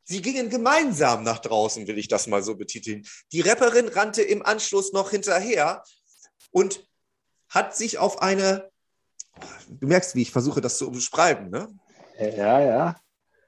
sie 0.05 0.23
gingen 0.23 0.51
gemeinsam 0.51 1.25
nach 1.25 1.39
draußen, 1.39 1.87
will 1.87 1.99
ich 1.99 2.09
das 2.09 2.27
mal 2.27 2.43
so 2.43 2.57
betiteln. 2.57 3.07
Die 3.33 3.41
Rapperin 3.41 3.89
rannte 3.89 4.23
im 4.23 4.45
Anschluss 4.45 4.93
noch 4.93 5.11
hinterher 5.11 5.83
und 6.51 6.87
hat 7.49 7.77
sich 7.77 7.99
auf 7.99 8.23
eine, 8.23 8.71
du 9.69 9.87
merkst, 9.87 10.15
wie 10.15 10.23
ich 10.23 10.31
versuche, 10.31 10.61
das 10.61 10.79
zu 10.79 10.89
umschreiben, 10.89 11.51
ne? 11.51 11.69
Ja, 12.19 12.61
ja. 12.61 12.97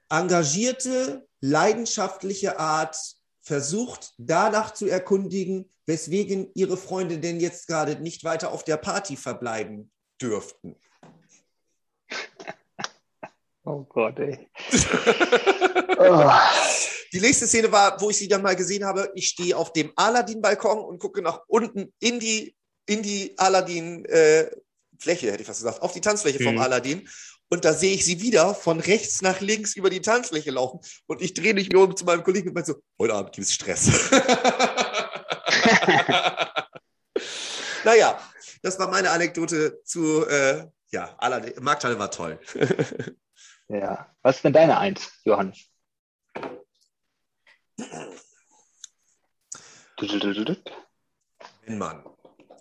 Engagierte, 0.09 1.27
leidenschaftliche 1.41 2.59
Art 2.59 2.95
versucht, 3.41 4.13
danach 4.17 4.73
zu 4.73 4.87
erkundigen, 4.87 5.71
weswegen 5.85 6.51
ihre 6.53 6.77
Freunde 6.77 7.17
denn 7.17 7.39
jetzt 7.39 7.67
gerade 7.67 7.95
nicht 7.95 8.23
weiter 8.23 8.51
auf 8.51 8.63
der 8.63 8.77
Party 8.77 9.15
verbleiben 9.15 9.91
dürften. 10.21 10.75
Oh 13.65 13.85
Gott, 13.87 14.17
ey. 14.17 14.49
oh. 15.99 16.31
Die 17.13 17.19
nächste 17.19 17.47
Szene 17.47 17.71
war, 17.71 17.99
wo 18.01 18.09
ich 18.09 18.17
sie 18.17 18.27
dann 18.27 18.41
mal 18.41 18.55
gesehen 18.55 18.85
habe, 18.85 19.11
ich 19.15 19.27
stehe 19.29 19.55
auf 19.57 19.73
dem 19.73 19.91
Aladdin-Balkon 19.95 20.79
und 20.79 20.99
gucke 20.99 21.21
nach 21.21 21.41
unten 21.47 21.93
in 21.99 22.19
die, 22.19 22.55
in 22.85 23.01
die 23.01 23.33
Aladdin-Fläche, 23.37 25.27
äh, 25.27 25.31
hätte 25.31 25.41
ich 25.41 25.47
fast 25.47 25.61
gesagt, 25.61 25.81
auf 25.81 25.93
die 25.93 26.01
Tanzfläche 26.01 26.43
vom 26.43 26.55
mhm. 26.55 26.61
Aladdin. 26.61 27.09
Und 27.51 27.65
da 27.65 27.73
sehe 27.73 27.95
ich 27.95 28.05
sie 28.05 28.21
wieder 28.21 28.53
von 28.53 28.79
rechts 28.79 29.23
nach 29.23 29.39
links 29.39 29.75
über 29.75 29.89
die 29.89 30.01
Tanzfläche 30.01 30.51
laufen. 30.51 30.81
Und 31.07 31.21
ich 31.21 31.33
drehe 31.33 31.55
mich 31.55 31.75
um 31.75 31.95
zu 31.95 32.05
meinem 32.05 32.23
Kollegen 32.23 32.49
und 32.49 32.53
meine 32.53 32.67
so, 32.67 32.75
heute 32.99 33.15
Abend 33.15 33.33
gibt 33.33 33.47
es 33.47 33.53
Stress. 33.53 33.89
naja, 37.83 38.19
das 38.61 38.77
war 38.77 38.87
meine 38.89 39.09
Anekdote 39.09 39.81
zu, 39.83 40.27
äh, 40.27 40.67
ja, 40.91 41.15
Aladdin. 41.17 41.53
Markthalle 41.63 41.99
war 41.99 42.11
toll. 42.11 42.39
ja, 43.67 44.15
was 44.21 44.37
ist 44.37 44.45
denn 44.45 44.53
deine 44.53 44.77
Eins, 44.77 45.11
Johannes? 45.23 45.69
Wenn 51.65 51.77
man 51.77 52.03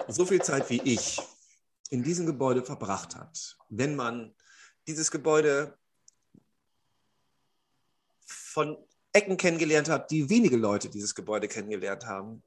so 0.08 0.24
viel 0.24 0.42
Zeit 0.42 0.68
wie 0.70 0.82
ich 0.82 1.20
in 1.90 2.02
diesem 2.02 2.26
Gebäude 2.26 2.62
verbracht 2.62 3.16
hat, 3.16 3.56
wenn 3.68 3.96
man 3.96 4.34
dieses 4.86 5.10
Gebäude 5.10 5.78
von 8.26 8.76
Ecken 9.12 9.36
kennengelernt 9.36 9.88
hat, 9.88 10.10
die 10.10 10.28
wenige 10.28 10.56
Leute 10.56 10.88
dieses 10.88 11.14
Gebäude 11.14 11.48
kennengelernt 11.48 12.06
haben, 12.06 12.42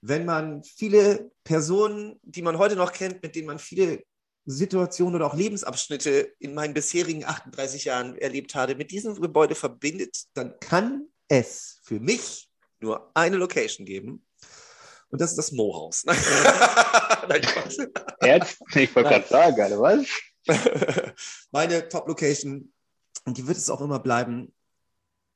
wenn 0.00 0.24
man 0.24 0.62
viele 0.62 1.30
Personen, 1.44 2.18
die 2.22 2.42
man 2.42 2.56
heute 2.58 2.76
noch 2.76 2.92
kennt, 2.92 3.22
mit 3.22 3.34
denen 3.34 3.46
man 3.46 3.58
viele 3.58 4.02
Situationen 4.50 5.14
oder 5.14 5.26
auch 5.26 5.34
Lebensabschnitte 5.34 6.34
in 6.38 6.54
meinen 6.54 6.74
bisherigen 6.74 7.24
38 7.24 7.84
Jahren 7.84 8.16
erlebt 8.16 8.54
habe, 8.54 8.74
mit 8.74 8.90
diesem 8.90 9.14
Gebäude 9.20 9.54
verbindet, 9.54 10.24
dann 10.34 10.58
kann 10.60 11.06
es 11.28 11.80
für 11.82 12.00
mich 12.00 12.50
nur 12.80 13.10
eine 13.14 13.36
Location 13.36 13.86
geben. 13.86 14.26
Und 15.10 15.20
das 15.20 15.30
ist 15.30 15.36
das 15.36 15.52
Mohaus. 15.52 16.04
Nein, 16.06 17.42
Jetzt? 18.22 18.60
Ich 18.74 18.94
wollte 18.94 19.10
gerade 19.10 19.26
sagen, 19.26 19.60
alle 19.60 19.80
was? 19.80 20.06
Meine 21.50 21.88
Top-Location, 21.88 22.72
und 23.24 23.38
die 23.38 23.46
wird 23.46 23.56
es 23.56 23.70
auch 23.70 23.80
immer 23.80 23.98
bleiben, 23.98 24.54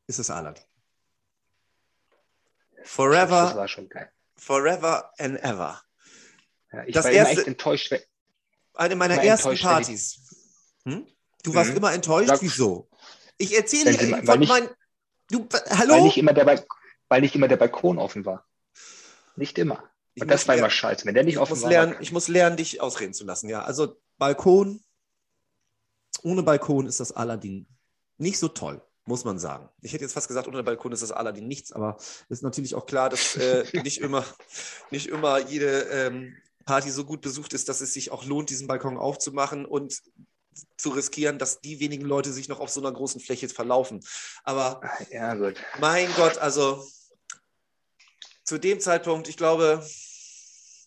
ist 0.07 0.19
das 0.19 0.31
Aladdin. 0.31 0.65
Forever. 2.85 3.47
Das 3.47 3.57
war 3.57 3.69
schon 3.69 3.89
geil. 3.89 4.11
Forever 4.37 5.13
and 5.19 5.43
ever. 5.43 5.81
Ja, 6.73 6.85
ich 6.85 6.95
das 6.95 7.05
war 7.05 7.13
erste, 7.13 7.39
echt 7.39 7.47
enttäuscht. 7.47 7.95
Eine 8.75 8.97
meiner 8.97 9.23
ersten 9.23 9.57
Partys. 9.59 10.19
Hm? 10.85 11.07
Du 11.43 11.55
warst 11.55 11.71
mhm. 11.71 11.79
immer 11.79 11.93
enttäuscht? 11.93 12.29
Sag, 12.29 12.43
Wieso? 12.43 12.89
Ich 13.39 13.57
erzähle 13.57 13.97
dir 13.97 14.25
von 14.25 14.41
meinen. 14.47 14.69
Du, 15.31 15.49
hallo? 15.71 15.95
Weil 15.95 16.03
nicht, 16.03 16.19
immer 16.19 16.33
der 16.33 16.65
weil 17.09 17.21
nicht 17.21 17.35
immer 17.35 17.49
der 17.49 17.57
Balkon 17.57 17.99
offen 17.99 18.25
war. 18.25 18.47
Nicht 19.37 19.59
immer. 19.59 19.83
Und 20.19 20.31
das 20.31 20.47
war 20.47 20.57
immer 20.57 20.71
scheiße. 20.71 21.05
Wenn 21.07 21.15
der 21.15 21.25
nicht 21.25 21.39
offen 21.39 21.61
war. 21.61 21.71
Lernen, 21.71 21.97
ich 22.01 22.13
muss 22.13 22.29
lernen, 22.29 22.57
dich 22.57 22.81
ausreden 22.81 23.15
zu 23.15 23.25
lassen. 23.25 23.49
Ja, 23.49 23.63
also 23.63 23.97
Balkon. 24.19 24.83
Ohne 26.23 26.43
Balkon 26.43 26.87
ist 26.87 27.01
das 27.01 27.13
Aladdin 27.13 27.67
nicht 28.19 28.39
so 28.39 28.49
toll 28.49 28.81
muss 29.07 29.25
man 29.25 29.39
sagen. 29.39 29.69
Ich 29.83 29.93
hätte 29.93 30.05
jetzt 30.05 30.15
fast 30.15 30.29
gesagt, 30.29 30.47
unter 30.47 30.63
Balkon 30.63 30.93
ist 30.93 31.03
das 31.03 31.13
Aladdin 31.13 31.47
nichts, 31.47 31.73
aber 31.73 31.97
es 31.99 32.39
ist 32.39 32.43
natürlich 32.43 32.75
auch 32.75 32.87
klar, 32.87 33.11
dass 33.11 33.37
äh, 33.37 33.65
nicht, 33.83 33.99
immer, 33.99 34.25
nicht 34.91 35.09
immer 35.09 35.39
jede 35.41 35.83
ähm, 35.91 36.37
Party 36.65 36.91
so 36.91 37.05
gut 37.05 37.21
besucht 37.21 37.53
ist, 37.53 37.69
dass 37.69 37.81
es 37.81 37.93
sich 37.93 38.11
auch 38.11 38.25
lohnt, 38.25 38.51
diesen 38.51 38.67
Balkon 38.67 38.97
aufzumachen 38.97 39.67
und 39.67 40.03
zu 40.77 40.91
riskieren, 40.91 41.39
dass 41.39 41.61
die 41.61 41.81
wenigen 41.81 42.05
Leute 42.05 42.33
sich 42.33 42.49
noch 42.49 42.61
auf 42.61 42.71
so 42.71 42.81
einer 42.81 42.93
großen 42.93 43.21
Fläche 43.21 43.49
verlaufen. 43.49 44.01
Aber 44.45 44.81
ja, 45.11 45.37
mein 45.81 46.09
Gott, 46.15 46.39
also 46.39 46.87
zu 48.45 48.59
dem 48.59 48.81
Zeitpunkt, 48.81 49.29
ich 49.29 49.37
glaube, 49.37 49.85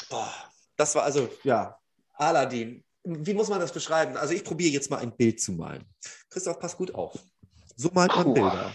boah, 0.09 0.33
das 0.77 0.95
war 0.95 1.03
also, 1.03 1.29
ja, 1.43 1.77
Aladdin. 2.13 2.83
Wie 3.03 3.33
muss 3.33 3.47
man 3.47 3.59
das 3.59 3.71
beschreiben? 3.71 4.17
Also 4.17 4.33
ich 4.33 4.43
probiere 4.43 4.71
jetzt 4.71 4.89
mal 4.89 4.97
ein 4.97 5.15
Bild 5.15 5.39
zu 5.39 5.53
malen. 5.53 5.85
Christoph, 6.29 6.59
pass 6.59 6.75
gut 6.75 6.93
auf. 6.93 7.17
So 7.75 7.89
malt 7.93 8.13
man 8.15 8.33
Bilder. 8.33 8.73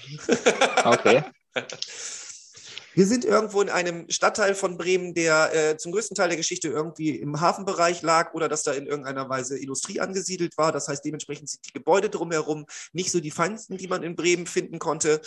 Okay. 0.84 1.22
Wir 2.94 3.06
sind 3.06 3.24
irgendwo 3.24 3.62
in 3.62 3.70
einem 3.70 4.08
Stadtteil 4.10 4.54
von 4.54 4.76
Bremen, 4.76 5.14
der 5.14 5.54
äh, 5.54 5.76
zum 5.78 5.92
größten 5.92 6.14
Teil 6.14 6.28
der 6.28 6.36
Geschichte 6.36 6.68
irgendwie 6.68 7.16
im 7.16 7.40
Hafenbereich 7.40 8.02
lag 8.02 8.34
oder 8.34 8.48
dass 8.48 8.64
da 8.64 8.72
in 8.72 8.86
irgendeiner 8.86 9.30
Weise 9.30 9.58
Industrie 9.58 10.00
angesiedelt 10.00 10.58
war. 10.58 10.72
Das 10.72 10.88
heißt, 10.88 11.02
dementsprechend 11.02 11.48
sind 11.48 11.66
die 11.66 11.72
Gebäude 11.72 12.10
drumherum 12.10 12.66
nicht 12.92 13.10
so 13.10 13.20
die 13.20 13.30
feinsten, 13.30 13.78
die 13.78 13.88
man 13.88 14.02
in 14.02 14.14
Bremen 14.14 14.46
finden 14.46 14.78
konnte. 14.78 15.22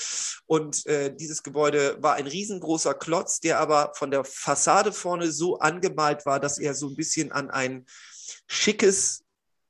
Und 0.46 0.86
äh, 0.86 1.16
dieses 1.16 1.42
Gebäude 1.42 1.98
war 2.02 2.14
ein 2.14 2.28
riesengroßer 2.28 2.94
Klotz, 2.94 3.40
der 3.40 3.60
aber 3.60 3.94
von 3.96 4.12
der 4.12 4.24
Fassade 4.24 4.92
vorne 4.92 5.32
so 5.32 5.58
angemalt 5.58 6.26
war, 6.28 6.40
dass 6.40 6.60
er 6.60 6.76
so 6.76 6.88
ein 6.88 6.96
bisschen 6.96 7.32
an 7.32 7.50
ein 7.50 7.86
schickes 8.48 9.24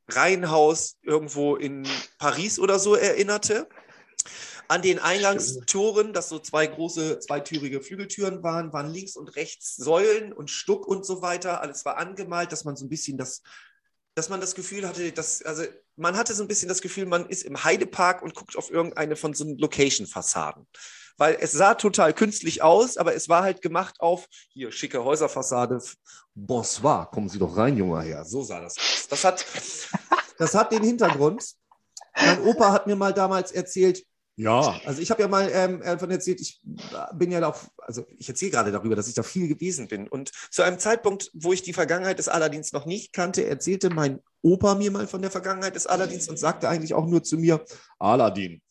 Reihenhaus 0.09 0.97
irgendwo 1.01 1.55
in 1.55 1.87
Paris 2.19 2.59
oder 2.59 2.77
so 2.77 2.95
erinnerte. 2.95 3.69
An 4.67 4.81
den 4.81 4.99
Eingangstoren, 4.99 6.13
das 6.13 6.29
so 6.29 6.39
zwei 6.39 6.65
große, 6.65 7.19
zweitürige 7.19 7.81
Flügeltüren 7.81 8.41
waren, 8.41 8.73
waren 8.73 8.91
links 8.91 9.15
und 9.15 9.35
rechts 9.35 9.75
Säulen 9.75 10.33
und 10.33 10.49
Stuck 10.49 10.87
und 10.87 11.05
so 11.05 11.21
weiter. 11.21 11.61
Alles 11.61 11.85
war 11.85 11.97
angemalt, 11.97 12.51
dass 12.51 12.65
man 12.65 12.75
so 12.75 12.85
ein 12.85 12.89
bisschen 12.89 13.17
das, 13.17 13.41
dass 14.15 14.29
man 14.29 14.41
das 14.41 14.55
Gefühl 14.55 14.87
hatte, 14.87 15.11
dass, 15.11 15.41
also 15.43 15.63
man 15.95 16.17
hatte 16.17 16.33
so 16.33 16.43
ein 16.43 16.47
bisschen 16.47 16.69
das 16.69 16.81
Gefühl, 16.81 17.05
man 17.05 17.29
ist 17.29 17.43
im 17.43 17.63
Heidepark 17.63 18.21
und 18.21 18.33
guckt 18.33 18.57
auf 18.57 18.71
irgendeine 18.71 19.15
von 19.15 19.33
so 19.33 19.45
Location-Fassaden. 19.45 20.67
Weil 21.17 21.37
es 21.39 21.53
sah 21.53 21.75
total 21.75 22.13
künstlich 22.13 22.61
aus, 22.61 22.97
aber 22.97 23.15
es 23.15 23.29
war 23.29 23.43
halt 23.43 23.61
gemacht 23.61 24.01
auf, 24.01 24.27
hier, 24.49 24.71
schicke 24.71 25.03
Häuserfassade. 25.03 25.81
Bonsoir, 26.33 27.09
kommen 27.11 27.29
Sie 27.29 27.39
doch 27.39 27.55
rein, 27.55 27.77
junger 27.77 28.01
Herr. 28.01 28.25
So 28.25 28.43
sah 28.43 28.59
das 28.59 28.77
aus. 28.77 29.07
Das 29.09 29.23
hat, 29.23 29.45
das 30.37 30.53
hat 30.55 30.71
den 30.73 30.83
Hintergrund. 30.83 31.53
Mein 32.15 32.41
Opa 32.43 32.71
hat 32.71 32.87
mir 32.87 32.95
mal 32.95 33.13
damals 33.13 33.51
erzählt, 33.51 34.05
ja, 34.37 34.79
also 34.85 35.01
ich 35.01 35.09
habe 35.11 35.21
ja 35.21 35.27
mal 35.29 35.49
ähm, 35.53 35.79
davon 35.79 36.11
erzählt, 36.11 36.41
ich 36.41 36.61
bin 37.13 37.31
ja 37.31 37.47
auch, 37.47 37.57
also 37.77 38.05
ich 38.17 38.27
erzähle 38.27 38.51
gerade 38.51 38.71
darüber, 38.71 38.95
dass 38.95 39.07
ich 39.07 39.13
da 39.13 39.23
viel 39.23 39.47
gewesen 39.47 39.87
bin. 39.87 40.09
Und 40.09 40.31
zu 40.51 40.61
einem 40.61 40.77
Zeitpunkt, 40.77 41.31
wo 41.33 41.53
ich 41.53 41.63
die 41.63 41.71
Vergangenheit 41.71 42.19
des 42.19 42.27
Aladdins 42.27 42.73
noch 42.73 42.85
nicht 42.85 43.13
kannte, 43.13 43.45
erzählte 43.45 43.89
mein 43.89 44.19
Opa 44.41 44.75
mir 44.75 44.91
mal 44.91 45.07
von 45.07 45.21
der 45.21 45.31
Vergangenheit 45.31 45.75
des 45.75 45.87
Aladdins 45.87 46.27
und 46.27 46.37
sagte 46.37 46.67
eigentlich 46.67 46.93
auch 46.93 47.07
nur 47.07 47.23
zu 47.23 47.37
mir, 47.37 47.63
Aladdin. 47.97 48.61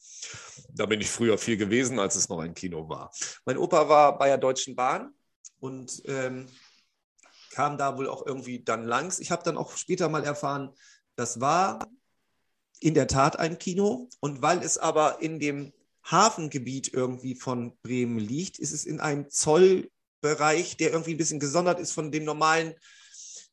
Da 0.68 0.84
bin 0.86 1.00
ich 1.00 1.08
früher 1.08 1.38
viel 1.38 1.56
gewesen, 1.56 1.98
als 1.98 2.16
es 2.16 2.28
noch 2.28 2.40
ein 2.40 2.54
Kino 2.54 2.88
war. 2.88 3.10
Mein 3.46 3.56
Opa 3.56 3.88
war 3.88 4.18
bei 4.18 4.28
der 4.28 4.38
Deutschen 4.38 4.76
Bahn 4.76 5.14
und 5.60 6.02
ähm, 6.04 6.46
kam 7.52 7.78
da 7.78 7.96
wohl 7.96 8.08
auch 8.08 8.26
irgendwie 8.26 8.62
dann 8.62 8.84
langs. 8.84 9.18
Ich 9.18 9.30
habe 9.30 9.44
dann 9.44 9.56
auch 9.56 9.76
später 9.76 10.08
mal 10.10 10.24
erfahren, 10.24 10.74
das 11.16 11.40
war 11.40 11.86
in 12.84 12.92
der 12.92 13.06
Tat 13.06 13.38
ein 13.38 13.58
Kino. 13.58 14.10
Und 14.20 14.42
weil 14.42 14.62
es 14.62 14.76
aber 14.76 15.22
in 15.22 15.40
dem 15.40 15.72
Hafengebiet 16.04 16.92
irgendwie 16.92 17.34
von 17.34 17.72
Bremen 17.82 18.18
liegt, 18.18 18.58
ist 18.58 18.72
es 18.72 18.84
in 18.84 19.00
einem 19.00 19.30
Zollbereich, 19.30 20.76
der 20.76 20.92
irgendwie 20.92 21.14
ein 21.14 21.18
bisschen 21.18 21.40
gesondert 21.40 21.80
ist 21.80 21.92
von 21.92 22.12
dem 22.12 22.24
normalen 22.24 22.74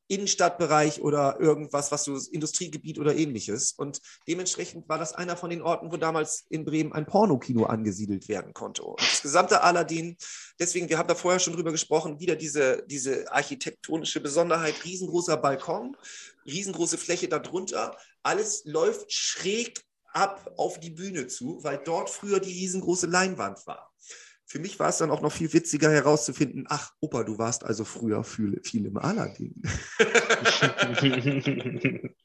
Innenstadtbereich 0.09 1.01
oder 1.01 1.39
irgendwas, 1.39 1.93
was 1.93 2.03
du 2.03 2.17
Industriegebiet 2.17 2.99
oder 2.99 3.15
ähnliches. 3.15 3.71
Und 3.71 4.01
dementsprechend 4.27 4.89
war 4.89 4.97
das 4.97 5.13
einer 5.13 5.37
von 5.37 5.49
den 5.49 5.61
Orten, 5.61 5.89
wo 5.89 5.95
damals 5.95 6.43
in 6.49 6.65
Bremen 6.65 6.91
ein 6.91 7.05
Pornokino 7.05 7.63
angesiedelt 7.63 8.27
werden 8.27 8.53
konnte. 8.53 8.83
Und 8.83 8.99
das 8.99 9.21
gesamte 9.21 9.61
Aladdin, 9.61 10.17
deswegen, 10.59 10.89
wir 10.89 10.97
haben 10.97 11.07
da 11.07 11.15
vorher 11.15 11.39
schon 11.39 11.53
drüber 11.53 11.71
gesprochen, 11.71 12.19
wieder 12.19 12.35
diese, 12.35 12.83
diese 12.87 13.31
architektonische 13.31 14.19
Besonderheit, 14.19 14.83
riesengroßer 14.83 15.37
Balkon, 15.37 15.95
riesengroße 16.45 16.97
Fläche 16.97 17.27
darunter, 17.27 17.97
alles 18.23 18.63
läuft 18.65 19.11
schräg 19.11 19.83
ab 20.13 20.51
auf 20.57 20.79
die 20.79 20.89
Bühne 20.89 21.27
zu, 21.27 21.63
weil 21.63 21.79
dort 21.83 22.09
früher 22.09 22.39
die 22.39 22.51
riesengroße 22.51 23.07
Leinwand 23.07 23.65
war. 23.65 23.91
Für 24.45 24.59
mich 24.59 24.79
war 24.79 24.89
es 24.89 24.97
dann 24.97 25.11
auch 25.11 25.21
noch 25.21 25.31
viel 25.31 25.53
witziger 25.53 25.89
herauszufinden, 25.89 26.65
ach, 26.67 26.91
Opa, 26.99 27.23
du 27.23 27.37
warst 27.37 27.63
also 27.63 27.85
früher 27.85 28.25
viel, 28.25 28.59
viel 28.63 28.85
im 28.85 28.97
Aladdin. 28.97 29.61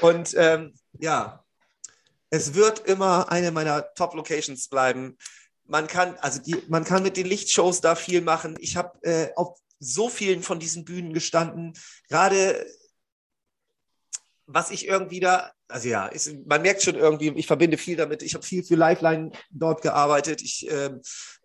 Und 0.00 0.34
ähm, 0.36 0.74
ja, 0.98 1.44
es 2.30 2.54
wird 2.54 2.80
immer 2.88 3.30
eine 3.30 3.52
meiner 3.52 3.94
Top-Locations 3.94 4.68
bleiben. 4.68 5.16
Man 5.64 5.86
kann, 5.86 6.16
also 6.16 6.42
die, 6.42 6.56
man 6.68 6.82
kann 6.82 7.04
mit 7.04 7.16
den 7.16 7.26
Lichtshows 7.26 7.80
da 7.80 7.94
viel 7.94 8.20
machen. 8.20 8.56
Ich 8.58 8.76
habe 8.76 9.00
äh, 9.02 9.28
auf 9.36 9.56
so 9.78 10.08
vielen 10.08 10.42
von 10.42 10.58
diesen 10.58 10.84
Bühnen 10.84 11.12
gestanden. 11.12 11.74
Gerade 12.08 12.66
was 14.52 14.70
ich 14.70 14.86
irgendwie 14.86 15.20
da, 15.20 15.50
also 15.68 15.88
ja, 15.88 16.06
ist, 16.06 16.34
man 16.46 16.62
merkt 16.62 16.82
schon 16.82 16.96
irgendwie, 16.96 17.32
ich 17.36 17.46
verbinde 17.46 17.78
viel 17.78 17.96
damit. 17.96 18.22
Ich 18.22 18.34
habe 18.34 18.44
viel 18.44 18.62
für 18.62 18.74
Lifeline 18.74 19.32
dort 19.50 19.82
gearbeitet. 19.82 20.42
Ich 20.42 20.70
äh, 20.70 20.90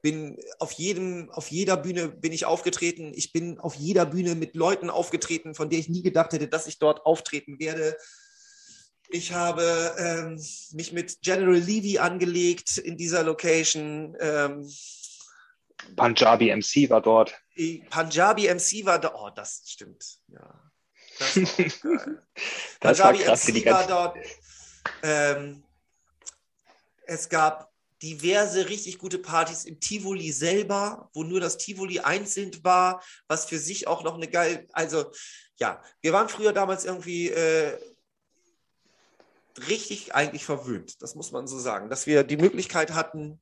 bin 0.02 0.38
auf 0.60 0.72
jedem, 0.74 1.30
auf 1.32 1.50
jeder 1.50 1.78
Bühne 1.78 2.10
bin 2.10 2.34
ich 2.34 2.46
aufgetreten. 2.46 3.14
Ich 3.16 3.32
bin 3.32 3.60
auf 3.60 3.76
jeder 3.76 4.06
Bühne 4.06 4.36
mit 4.36 4.56
Leuten 4.56 4.90
aufgetreten, 4.90 5.56
von 5.56 5.70
der 5.70 5.80
ich 5.80 5.90
nie 5.90 6.02
gedacht 6.02 6.34
hätte, 6.34 6.48
dass 6.48 6.68
ich 6.68 6.80
dort 6.80 7.06
auftreten 7.06 7.60
werde. 7.60 7.96
Ich 9.10 9.32
habe 9.32 9.96
ähm, 9.98 10.42
mich 10.74 10.92
mit 10.92 11.22
General 11.22 11.56
Levy 11.56 12.00
angelegt 12.00 12.78
in 12.78 12.98
dieser 12.98 13.24
Location. 13.24 14.18
Ähm, 14.20 14.70
Punjabi 15.96 16.54
MC 16.54 16.90
war 16.90 17.02
dort. 17.02 17.34
Punjabi 17.90 18.54
MC 18.54 18.86
war 18.86 19.00
da. 19.00 19.14
Oh, 19.16 19.30
das 19.34 19.64
stimmt. 19.66 20.20
Ja. 20.28 20.67
Das, 21.20 21.34
das 22.80 23.00
war 23.00 23.14
krass 23.14 23.46
die 23.46 23.62
ganze... 23.62 23.88
dort. 23.88 24.18
Ähm, 25.04 25.64
es 27.06 27.30
gab 27.30 27.72
diverse 28.02 28.70
richtig 28.70 29.00
gute 29.00 29.18
Partys 29.18 29.66
im 29.66 29.80
Tivoli 29.80 30.32
selber, 30.32 31.10
wo 31.14 31.24
nur 31.24 31.40
das 31.40 31.58
Tivoli 31.58 32.00
einzeln 32.00 32.52
war, 32.64 33.04
was 33.28 33.46
für 33.46 33.58
sich 33.58 33.88
auch 33.88 34.04
noch 34.04 34.16
eine 34.16 34.28
geile, 34.28 34.68
also 34.72 35.12
ja, 35.58 35.82
wir 36.02 36.14
waren 36.14 36.30
früher 36.30 36.54
damals 36.54 36.86
irgendwie 36.86 37.30
äh, 37.30 37.78
richtig 39.68 40.14
eigentlich 40.14 40.46
verwöhnt, 40.46 41.02
das 41.02 41.16
muss 41.16 41.32
man 41.32 41.48
so 41.48 41.58
sagen, 41.58 41.90
dass 41.90 42.06
wir 42.06 42.24
die 42.24 42.38
Möglichkeit 42.38 42.94
hatten, 42.94 43.42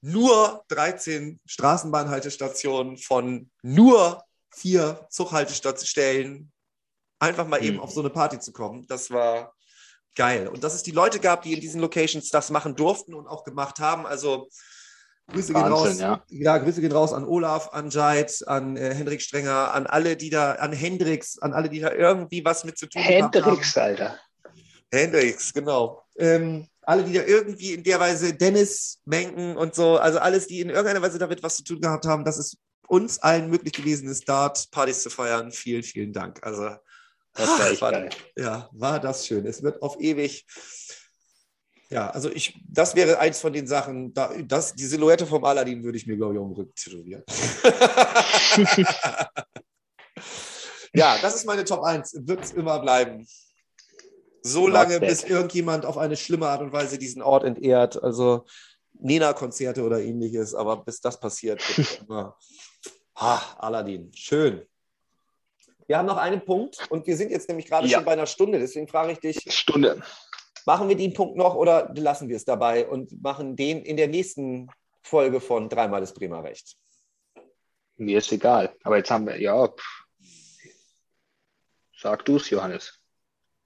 nur 0.00 0.64
13 0.68 1.38
Straßenbahnhaltestationen 1.46 2.96
von 2.96 3.50
nur 3.62 4.24
vier 4.50 5.06
Zughaltestellen 5.10 6.51
einfach 7.22 7.46
mal 7.46 7.60
mhm. 7.60 7.66
eben 7.66 7.80
auf 7.80 7.92
so 7.92 8.00
eine 8.00 8.10
Party 8.10 8.38
zu 8.40 8.52
kommen. 8.52 8.86
Das 8.88 9.10
war 9.10 9.54
geil. 10.14 10.48
Und 10.48 10.64
dass 10.64 10.74
es 10.74 10.82
die 10.82 10.90
Leute 10.90 11.20
gab, 11.20 11.42
die 11.42 11.54
in 11.54 11.60
diesen 11.60 11.80
Locations 11.80 12.28
das 12.28 12.50
machen 12.50 12.76
durften 12.76 13.14
und 13.14 13.26
auch 13.28 13.44
gemacht 13.44 13.78
haben. 13.78 14.06
Also 14.06 14.48
Grüße 15.28 15.52
gehen 15.52 15.62
raus. 15.62 15.98
Ja. 15.98 16.22
ja. 16.28 16.58
Grüße 16.58 16.80
gehen 16.80 16.92
raus 16.92 17.12
an 17.12 17.24
Olaf, 17.24 17.70
an 17.72 17.90
Jait, 17.90 18.46
an 18.46 18.76
äh, 18.76 18.92
Hendrik 18.94 19.22
Strenger, 19.22 19.72
an 19.72 19.86
alle, 19.86 20.16
die 20.16 20.30
da, 20.30 20.52
an 20.52 20.72
Hendrix, 20.72 21.38
an 21.38 21.54
alle, 21.54 21.70
die 21.70 21.80
da 21.80 21.92
irgendwie 21.92 22.44
was 22.44 22.64
mit 22.64 22.76
zu 22.76 22.86
tun 22.88 23.00
Hendrix, 23.00 23.36
haben. 23.36 23.50
Hendrix, 23.50 23.78
Alter. 23.78 24.18
Hendrix, 24.90 25.54
genau. 25.54 26.02
Ähm, 26.18 26.66
alle, 26.82 27.04
die 27.04 27.12
da 27.12 27.22
irgendwie 27.22 27.74
in 27.74 27.84
der 27.84 28.00
Weise 28.00 28.34
Dennis 28.34 29.00
Menken 29.04 29.56
und 29.56 29.76
so, 29.76 29.96
also 29.96 30.18
alles, 30.18 30.48
die 30.48 30.60
in 30.60 30.68
irgendeiner 30.68 31.00
Weise 31.00 31.18
damit 31.18 31.42
was 31.42 31.56
zu 31.56 31.62
tun 31.62 31.80
gehabt 31.80 32.04
haben, 32.04 32.24
dass 32.24 32.38
es 32.38 32.58
uns 32.88 33.20
allen 33.20 33.48
möglich 33.48 33.72
gewesen 33.72 34.08
ist, 34.08 34.28
dort 34.28 34.70
Partys 34.72 35.02
zu 35.02 35.08
feiern. 35.08 35.52
Vielen, 35.52 35.84
vielen 35.84 36.12
Dank. 36.12 36.44
Also 36.44 36.76
das 37.34 37.48
war 37.48 37.70
echt 37.70 37.80
geil. 37.80 38.10
Ja, 38.36 38.68
war 38.72 39.00
das 39.00 39.26
schön. 39.26 39.46
Es 39.46 39.62
wird 39.62 39.80
auf 39.82 39.98
ewig. 40.00 40.46
Ja, 41.90 42.10
also 42.10 42.30
ich, 42.30 42.60
das 42.68 42.94
wäre 42.94 43.18
eins 43.18 43.40
von 43.40 43.52
den 43.52 43.66
Sachen, 43.66 44.14
da, 44.14 44.32
das, 44.44 44.74
die 44.74 44.86
Silhouette 44.86 45.26
vom 45.26 45.44
Aladdin 45.44 45.84
würde 45.84 45.98
ich 45.98 46.06
mir, 46.06 46.16
glaube 46.16 46.34
ich, 46.34 46.40
Rücken 46.40 46.74
tätowieren. 46.74 47.22
ja, 50.94 51.18
das 51.20 51.34
ist 51.34 51.44
meine 51.44 51.64
Top 51.64 51.82
1. 51.82 52.26
Wird 52.26 52.44
es 52.44 52.52
immer 52.52 52.80
bleiben. 52.80 53.26
So 54.42 54.68
lange, 54.68 55.00
bis 55.00 55.22
irgendjemand 55.22 55.84
auf 55.84 55.98
eine 55.98 56.16
schlimme 56.16 56.48
Art 56.48 56.62
und 56.62 56.72
Weise 56.72 56.96
diesen 56.98 57.20
Ort 57.20 57.44
entehrt. 57.44 58.02
Also 58.02 58.46
Nena-Konzerte 58.94 59.82
oder 59.82 60.00
ähnliches, 60.00 60.54
aber 60.54 60.82
bis 60.84 60.98
das 61.00 61.20
passiert, 61.20 61.60
wird 61.76 62.04
immer. 62.08 62.38
Ah, 63.14 63.40
Aladdin, 63.58 64.10
schön. 64.14 64.66
Wir 65.86 65.98
haben 65.98 66.06
noch 66.06 66.16
einen 66.16 66.44
Punkt 66.44 66.78
und 66.90 67.06
wir 67.06 67.16
sind 67.16 67.30
jetzt 67.30 67.48
nämlich 67.48 67.66
gerade 67.66 67.86
ja. 67.86 67.98
schon 67.98 68.04
bei 68.04 68.12
einer 68.12 68.26
Stunde. 68.26 68.58
Deswegen 68.58 68.88
frage 68.88 69.12
ich 69.12 69.18
dich. 69.18 69.52
Stunde. 69.52 70.02
Machen 70.64 70.88
wir 70.88 70.96
den 70.96 71.12
Punkt 71.12 71.36
noch 71.36 71.54
oder 71.54 71.92
lassen 71.96 72.28
wir 72.28 72.36
es 72.36 72.44
dabei 72.44 72.88
und 72.88 73.20
machen 73.22 73.56
den 73.56 73.82
in 73.82 73.96
der 73.96 74.08
nächsten 74.08 74.68
Folge 75.02 75.40
von 75.40 75.68
Dreimal 75.68 76.00
das 76.00 76.14
Bremer 76.14 76.44
Recht? 76.44 76.76
Mir 77.96 78.18
ist 78.18 78.30
egal. 78.32 78.74
Aber 78.84 78.96
jetzt 78.96 79.10
haben 79.10 79.26
wir, 79.26 79.40
ja. 79.40 79.68
Sag 81.98 82.24
du 82.24 82.36
es, 82.36 82.50
Johannes. 82.50 83.00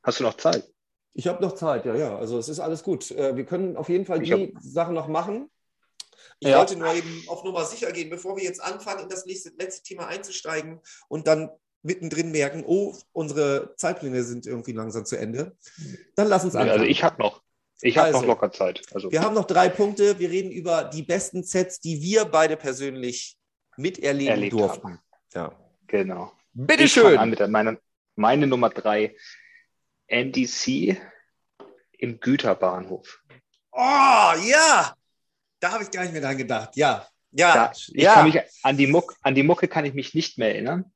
Hast 0.03 0.21
du 0.21 0.25
noch 0.25 0.35
Zeit? 0.35 0.67
Ich 1.15 1.27
habe 1.27 1.43
noch 1.43 1.55
Zeit, 1.55 1.87
ja, 1.87 1.95
ja. 1.95 2.19
Also 2.19 2.39
es 2.39 2.49
ist 2.49 2.61
alles 2.61 2.83
gut. 2.83 3.11
Äh, 3.11 3.37
wir 3.37 3.45
können 3.45 3.77
auf 3.77 3.89
jeden 3.89 4.05
Fall 4.05 4.23
ich 4.23 4.29
die 4.29 4.53
hab... 4.55 4.63
Sachen 4.63 4.95
noch 4.95 5.09
machen. 5.09 5.51
Ich 6.41 6.49
ja. 6.49 6.59
wollte 6.59 6.77
nur 6.77 6.93
eben 6.93 7.25
auf 7.29 7.45
Nummer 7.45 7.65
sicher 7.65 7.91
gehen, 7.93 8.11
bevor 8.11 8.37
wir 8.37 8.45
jetzt 8.45 8.63
anfangen, 8.63 9.05
in 9.05 9.09
das 9.09 9.25
nächste, 9.25 9.51
letzte 9.59 9.83
Thema 9.83 10.07
einzusteigen 10.07 10.81
und 11.09 11.27
dann 11.27 11.51
mittendrin 11.83 12.31
merken, 12.33 12.65
oh, 12.67 12.95
unsere 13.13 13.75
Zeitpläne 13.77 14.23
sind 14.25 14.47
irgendwie 14.47 14.73
langsam 14.73 15.05
zu 15.05 15.17
Ende, 15.17 15.57
dann 16.17 16.29
lass 16.29 16.45
uns 16.45 16.55
anfangen. 16.55 16.73
Also 16.73 16.85
ich 16.85 17.03
habe 17.05 17.23
noch. 17.23 17.43
Ich 17.83 17.99
habe 17.99 18.07
also, 18.07 18.21
noch 18.21 18.29
locker 18.29 18.51
Zeit. 18.51 18.83
Also. 18.95 19.13
Wir 19.13 19.21
haben 19.21 19.35
noch 19.35 19.45
drei 19.45 19.69
Punkte. 19.69 20.19
Wir 20.19 20.31
reden 20.31 20.51
über 20.51 20.85
die 20.85 21.03
besten 21.03 21.43
Sets, 21.43 21.79
die 21.79 22.01
wir 22.01 22.25
beide 22.25 22.57
persönlich 22.57 23.37
miterleben 23.77 24.33
Erlebt 24.33 24.55
durften. 24.55 24.89
Haben. 24.89 25.01
Ja. 25.35 25.53
Genau. 25.87 26.33
Bitteschön. 26.55 27.19
An 27.19 27.29
mit 27.29 27.39
der, 27.39 27.49
meine, 27.49 27.79
meine 28.15 28.47
Nummer 28.47 28.71
drei, 28.71 29.15
NDC 30.07 30.97
im 31.99 32.21
Güterbahnhof. 32.21 33.23
Oh, 33.73 33.79
ja! 33.79 34.95
Da 35.61 35.73
habe 35.73 35.85
ich 35.85 35.91
gar 35.91 36.03
nicht 36.03 36.13
mehr 36.13 36.23
dran 36.23 36.39
gedacht. 36.39 36.77
Ja. 36.77 37.07
Ja. 37.31 37.55
Da, 37.55 37.73
ich 37.73 37.89
ja. 38.03 38.15
Kann 38.15 38.27
mich, 38.27 38.41
an, 38.63 38.77
die 38.77 38.87
Muck, 38.87 39.17
an 39.21 39.35
die 39.35 39.43
Mucke 39.43 39.69
kann 39.69 39.85
ich 39.85 39.95
mich 39.95 40.15
nicht 40.15 40.39
mehr 40.39 40.55
erinnern. 40.55 40.93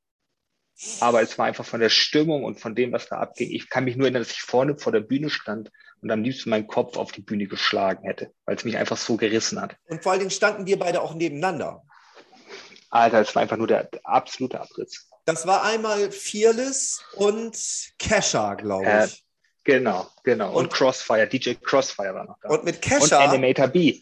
Aber 0.99 1.21
es 1.21 1.37
war 1.37 1.45
einfach 1.45 1.65
von 1.65 1.79
der 1.79 1.89
Stimmung 1.89 2.43
und 2.43 2.59
von 2.59 2.75
dem, 2.75 2.91
was 2.91 3.07
da 3.07 3.17
abging. 3.19 3.51
Ich 3.51 3.69
kann 3.69 3.83
mich 3.83 3.95
nur 3.95 4.05
erinnern, 4.05 4.23
dass 4.23 4.31
ich 4.31 4.41
vorne 4.41 4.77
vor 4.77 4.91
der 4.91 5.01
Bühne 5.01 5.29
stand 5.29 5.71
und 6.01 6.09
am 6.11 6.23
liebsten 6.23 6.49
meinen 6.49 6.67
Kopf 6.67 6.97
auf 6.97 7.11
die 7.11 7.21
Bühne 7.21 7.47
geschlagen 7.47 8.03
hätte, 8.03 8.31
weil 8.45 8.55
es 8.55 8.65
mich 8.65 8.77
einfach 8.77 8.97
so 8.97 9.17
gerissen 9.17 9.61
hat. 9.61 9.75
Und 9.87 10.01
vor 10.01 10.11
allen 10.11 10.19
Dingen 10.19 10.31
standen 10.31 10.65
wir 10.65 10.79
beide 10.79 11.01
auch 11.01 11.13
nebeneinander. 11.13 11.83
Alter, 12.89 13.21
es 13.21 13.33
war 13.35 13.43
einfach 13.43 13.57
nur 13.57 13.67
der 13.67 13.89
absolute 14.03 14.59
Abriss. 14.59 15.07
Das 15.25 15.45
war 15.45 15.63
einmal 15.63 16.11
Fearless 16.11 17.03
und 17.15 17.55
Kesha, 17.99 18.55
glaube 18.55 18.85
äh, 18.85 19.05
ich. 19.05 19.13
Äh, 19.13 19.17
genau, 19.63 20.07
genau. 20.23 20.49
Und, 20.49 20.65
und, 20.65 20.73
Crossfire, 20.73 21.27
DJ 21.27 21.53
Crossfire 21.53 22.15
war 22.15 22.25
noch 22.25 22.37
da. 22.41 22.49
Und 22.49 22.63
mit 22.63 22.81
Kesha. 22.81 23.23
Und 23.23 23.29
Animator 23.29 23.67
B. 23.67 24.01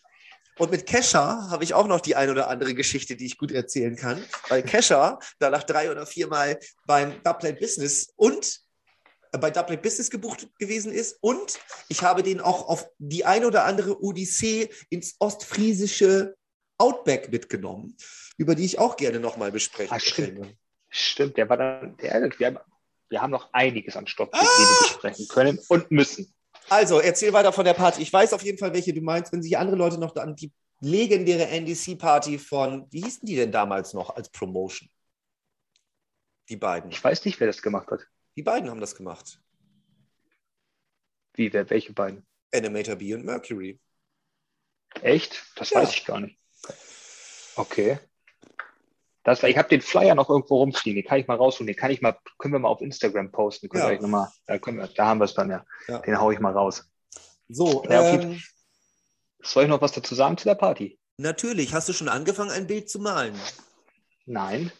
Und 0.59 0.71
mit 0.71 0.85
Kesha 0.85 1.49
habe 1.49 1.63
ich 1.63 1.73
auch 1.73 1.87
noch 1.87 2.01
die 2.01 2.17
ein 2.17 2.29
oder 2.29 2.49
andere 2.49 2.75
Geschichte, 2.75 3.15
die 3.15 3.25
ich 3.25 3.37
gut 3.37 3.51
erzählen 3.51 3.95
kann, 3.95 4.21
weil 4.49 4.61
Kesha 4.61 5.17
da 5.39 5.49
nach 5.49 5.63
drei 5.63 5.89
oder 5.89 6.05
vier 6.05 6.27
Mal 6.27 6.59
beim 6.85 7.13
Dubplate 7.23 7.57
Business 7.57 8.11
und 8.17 8.59
äh, 9.31 9.37
bei 9.37 9.51
Dubplate 9.51 9.81
Business 9.81 10.09
gebucht 10.09 10.49
gewesen 10.59 10.91
ist 10.91 11.17
und 11.21 11.57
ich 11.87 12.03
habe 12.03 12.23
den 12.23 12.41
auch 12.41 12.67
auf 12.67 12.89
die 12.97 13.23
ein 13.23 13.45
oder 13.45 13.63
andere 13.63 14.03
Odyssee 14.03 14.69
ins 14.89 15.15
ostfriesische 15.19 16.35
Outback 16.77 17.31
mitgenommen, 17.31 17.95
über 18.37 18.53
die 18.53 18.65
ich 18.65 18.79
auch 18.79 18.97
gerne 18.97 19.21
nochmal 19.21 19.53
besprechen 19.53 19.95
ah, 19.95 19.99
stimmt. 19.99 20.57
Stimmt, 20.89 21.37
der 21.37 21.47
war 21.47 21.55
dann, 21.55 21.95
der, 21.97 22.29
wir, 22.37 22.47
haben, 22.47 22.57
wir 23.07 23.21
haben 23.21 23.31
noch 23.31 23.53
einiges 23.53 23.95
an 23.95 24.07
Stoff, 24.07 24.27
ah! 24.33 24.41
die 24.41 24.45
wir 24.45 24.87
besprechen 24.89 25.27
können 25.29 25.59
und 25.69 25.89
müssen. 25.89 26.33
Also, 26.69 26.99
erzähl 26.99 27.33
weiter 27.33 27.51
von 27.51 27.65
der 27.65 27.73
Party. 27.73 28.01
Ich 28.01 28.13
weiß 28.13 28.33
auf 28.33 28.43
jeden 28.43 28.57
Fall, 28.57 28.73
welche 28.73 28.93
du 28.93 29.01
meinst. 29.01 29.33
Wenn 29.33 29.41
sich 29.41 29.57
andere 29.57 29.77
Leute 29.77 29.97
noch 29.97 30.15
an 30.15 30.35
die 30.35 30.51
legendäre 30.81 31.47
NDC-Party 31.47 32.39
von, 32.39 32.87
wie 32.91 33.01
hießen 33.01 33.25
die 33.25 33.35
denn 33.35 33.51
damals 33.51 33.93
noch 33.93 34.15
als 34.15 34.29
Promotion? 34.29 34.89
Die 36.47 36.57
beiden. 36.57 36.91
Ich 36.91 37.03
weiß 37.03 37.25
nicht, 37.25 37.39
wer 37.39 37.47
das 37.47 37.61
gemacht 37.61 37.89
hat. 37.91 38.07
Die 38.35 38.43
beiden 38.43 38.69
haben 38.69 38.79
das 38.79 38.95
gemacht. 38.95 39.41
Wie, 41.33 41.51
wer, 41.51 41.69
welche 41.69 41.93
beiden? 41.93 42.25
Animator 42.53 42.95
B 42.95 43.13
und 43.13 43.25
Mercury. 43.25 43.79
Echt? 45.01 45.43
Das 45.55 45.69
ja. 45.69 45.81
weiß 45.81 45.93
ich 45.93 46.05
gar 46.05 46.19
nicht. 46.19 46.39
Okay. 47.55 47.99
Das 49.23 49.43
ich 49.43 49.57
habe 49.57 49.67
den 49.69 49.81
Flyer 49.81 50.15
noch 50.15 50.29
irgendwo 50.29 50.57
rumfliegen, 50.57 51.01
den 51.01 51.07
kann 51.07 51.19
ich 51.19 51.27
mal 51.27 51.35
rausholen, 51.37 51.67
den 51.67 51.75
kann 51.75 51.91
ich 51.91 52.01
mal, 52.01 52.17
können 52.37 52.53
wir 52.53 52.59
mal 52.59 52.69
auf 52.69 52.81
Instagram 52.81 53.31
posten. 53.31 53.67
Könnt 53.69 53.83
Ja. 53.83 53.89
euch 53.89 53.99
noch 54.01 54.07
mal, 54.07 54.31
da, 54.45 54.57
können 54.57 54.77
wir, 54.77 54.87
da 54.87 55.07
haben 55.07 55.19
wir 55.19 55.25
es 55.25 55.33
dann 55.33 55.49
ja. 55.49 55.65
Ja. 55.87 55.99
Den 55.99 56.19
hau 56.19 56.31
ich 56.31 56.39
mal 56.39 56.53
raus. 56.53 56.89
So, 57.49 57.83
Ja, 57.89 58.07
ähm, 58.13 58.41
Soll 59.41 59.63
ich 59.63 59.69
noch 59.69 59.81
was 59.81 59.91
dazu 59.93 60.15
sagen 60.15 60.37
zu 60.37 60.45
der 60.45 60.55
Party? 60.55 60.97
natürlich. 61.17 61.73
Hast 61.73 61.89
du 61.89 61.93
schon 61.93 62.07
angefangen, 62.09 62.51
ein 62.51 62.65
Bild 62.67 62.89
zu 62.89 62.99
malen? 62.99 63.35
Nein. 64.25 64.71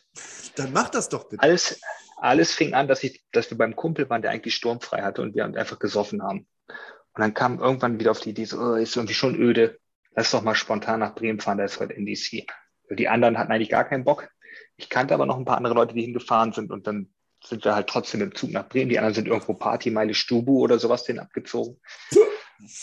Dann 0.55 0.71
mach 0.73 0.89
das 0.89 1.09
doch 1.09 1.27
bitte. 1.27 1.41
Alles, 1.43 1.81
alles 2.17 2.53
fing 2.53 2.73
an, 2.73 2.87
dass, 2.87 3.03
ich, 3.03 3.23
dass 3.31 3.49
wir 3.49 3.57
beim 3.57 3.75
Kumpel 3.75 4.09
waren, 4.09 4.21
der 4.21 4.31
eigentlich 4.31 4.55
sturmfrei 4.55 5.01
hatte 5.01 5.21
und 5.21 5.35
wir 5.35 5.43
einfach 5.45 5.79
gesoffen 5.79 6.23
haben. 6.23 6.47
Und 6.67 7.21
dann 7.21 7.33
kam 7.33 7.59
irgendwann 7.59 7.99
wieder 7.99 8.11
auf 8.11 8.19
die 8.21 8.29
Idee, 8.29 8.45
so, 8.45 8.57
oh, 8.59 8.73
ist 8.75 8.95
irgendwie 8.95 9.13
schon 9.15 9.35
öde. 9.35 9.79
Lass 10.15 10.31
doch 10.31 10.41
mal 10.41 10.55
spontan 10.55 10.99
nach 11.01 11.15
Bremen 11.15 11.39
fahren, 11.39 11.57
da 11.57 11.65
ist 11.65 11.79
heute 11.79 11.95
NDC. 11.95 12.45
Die 12.89 13.07
anderen 13.07 13.37
hatten 13.37 13.51
eigentlich 13.51 13.69
gar 13.69 13.87
keinen 13.87 14.03
Bock. 14.03 14.29
Ich 14.77 14.89
kannte 14.89 15.13
aber 15.13 15.25
noch 15.25 15.37
ein 15.37 15.45
paar 15.45 15.57
andere 15.57 15.73
Leute, 15.73 15.93
die 15.93 16.01
hingefahren 16.01 16.53
sind 16.53 16.71
und 16.71 16.87
dann 16.87 17.13
sind 17.43 17.63
wir 17.63 17.75
halt 17.75 17.87
trotzdem 17.87 18.21
im 18.21 18.35
Zug 18.35 18.51
nach 18.51 18.67
Bremen. 18.67 18.89
Die 18.89 18.97
anderen 18.97 19.15
sind 19.15 19.27
irgendwo 19.27 19.53
Partymeile 19.53 20.13
Stubu 20.13 20.59
oder 20.59 20.79
sowas 20.79 21.03
denen 21.03 21.19
abgezogen. 21.19 21.79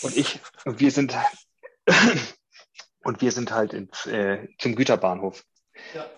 Und 0.01 0.17
ich, 0.17 0.39
und 0.65 0.79
wir 0.79 0.91
sind, 0.91 1.15
und 3.03 3.21
wir 3.21 3.31
sind 3.31 3.51
halt 3.51 3.73
ins, 3.73 4.05
äh, 4.07 4.47
zum 4.57 4.75
Güterbahnhof. 4.75 5.43
Ja. 5.93 6.09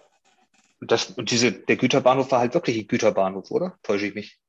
Und, 0.79 0.91
das, 0.91 1.09
und 1.11 1.31
diese, 1.31 1.51
der 1.51 1.75
Güterbahnhof 1.75 2.31
war 2.31 2.39
halt 2.39 2.53
wirklich 2.53 2.77
ein 2.77 2.87
Güterbahnhof, 2.87 3.51
oder? 3.51 3.77
Täusche 3.83 4.07
ich 4.07 4.15
mich? 4.15 4.39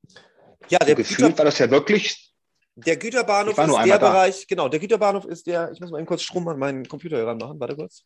Ja, 0.68 0.78
So 0.80 0.86
der, 0.86 0.94
gefühlt 0.94 1.18
Güter, 1.18 1.38
war 1.38 1.44
das 1.46 1.58
ja 1.58 1.70
wirklich, 1.70 2.30
der 2.76 2.96
Güterbahnhof 2.96 3.58
ist 3.58 3.66
nur 3.66 3.82
der 3.82 3.98
da. 3.98 4.10
Bereich, 4.10 4.46
genau, 4.46 4.68
der 4.68 4.80
Güterbahnhof 4.80 5.24
ist 5.24 5.46
der, 5.46 5.70
ich 5.72 5.80
muss 5.80 5.90
mal 5.90 5.98
eben 5.98 6.06
kurz 6.06 6.22
Strom 6.22 6.46
an 6.48 6.58
meinen 6.58 6.86
Computer 6.86 7.16
hier 7.16 7.26
ranmachen, 7.26 7.58
warte 7.58 7.76
kurz. 7.76 8.04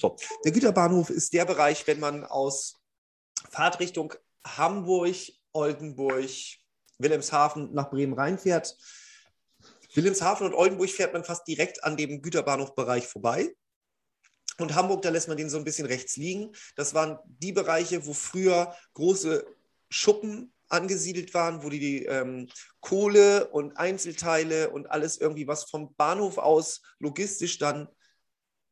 So, 0.00 0.16
der 0.44 0.52
Güterbahnhof 0.52 1.10
ist 1.10 1.32
der 1.32 1.44
Bereich, 1.44 1.86
wenn 1.86 2.00
man 2.00 2.24
aus 2.24 2.80
Fahrtrichtung 3.50 4.14
Hamburg, 4.46 5.16
Oldenburg, 5.52 6.30
Wilhelmshaven 6.98 7.72
nach 7.74 7.90
Bremen 7.90 8.14
reinfährt. 8.14 8.76
Wilhelmshaven 9.94 10.46
und 10.46 10.54
Oldenburg 10.54 10.90
fährt 10.90 11.12
man 11.12 11.24
fast 11.24 11.46
direkt 11.48 11.82
an 11.82 11.96
dem 11.96 12.22
Güterbahnhofbereich 12.22 13.06
vorbei. 13.06 13.54
Und 14.58 14.74
Hamburg, 14.74 15.02
da 15.02 15.10
lässt 15.10 15.28
man 15.28 15.36
den 15.36 15.50
so 15.50 15.56
ein 15.56 15.64
bisschen 15.64 15.86
rechts 15.86 16.16
liegen. 16.16 16.52
Das 16.76 16.94
waren 16.94 17.18
die 17.26 17.52
Bereiche, 17.52 18.06
wo 18.06 18.12
früher 18.12 18.74
große 18.94 19.46
Schuppen 19.88 20.52
angesiedelt 20.68 21.32
waren, 21.32 21.62
wo 21.62 21.70
die, 21.70 21.78
die 21.78 22.04
ähm, 22.06 22.48
Kohle 22.80 23.48
und 23.48 23.76
Einzelteile 23.76 24.70
und 24.70 24.90
alles 24.90 25.16
irgendwie, 25.18 25.46
was 25.46 25.64
vom 25.64 25.94
Bahnhof 25.94 26.38
aus 26.38 26.82
logistisch 26.98 27.58
dann 27.58 27.88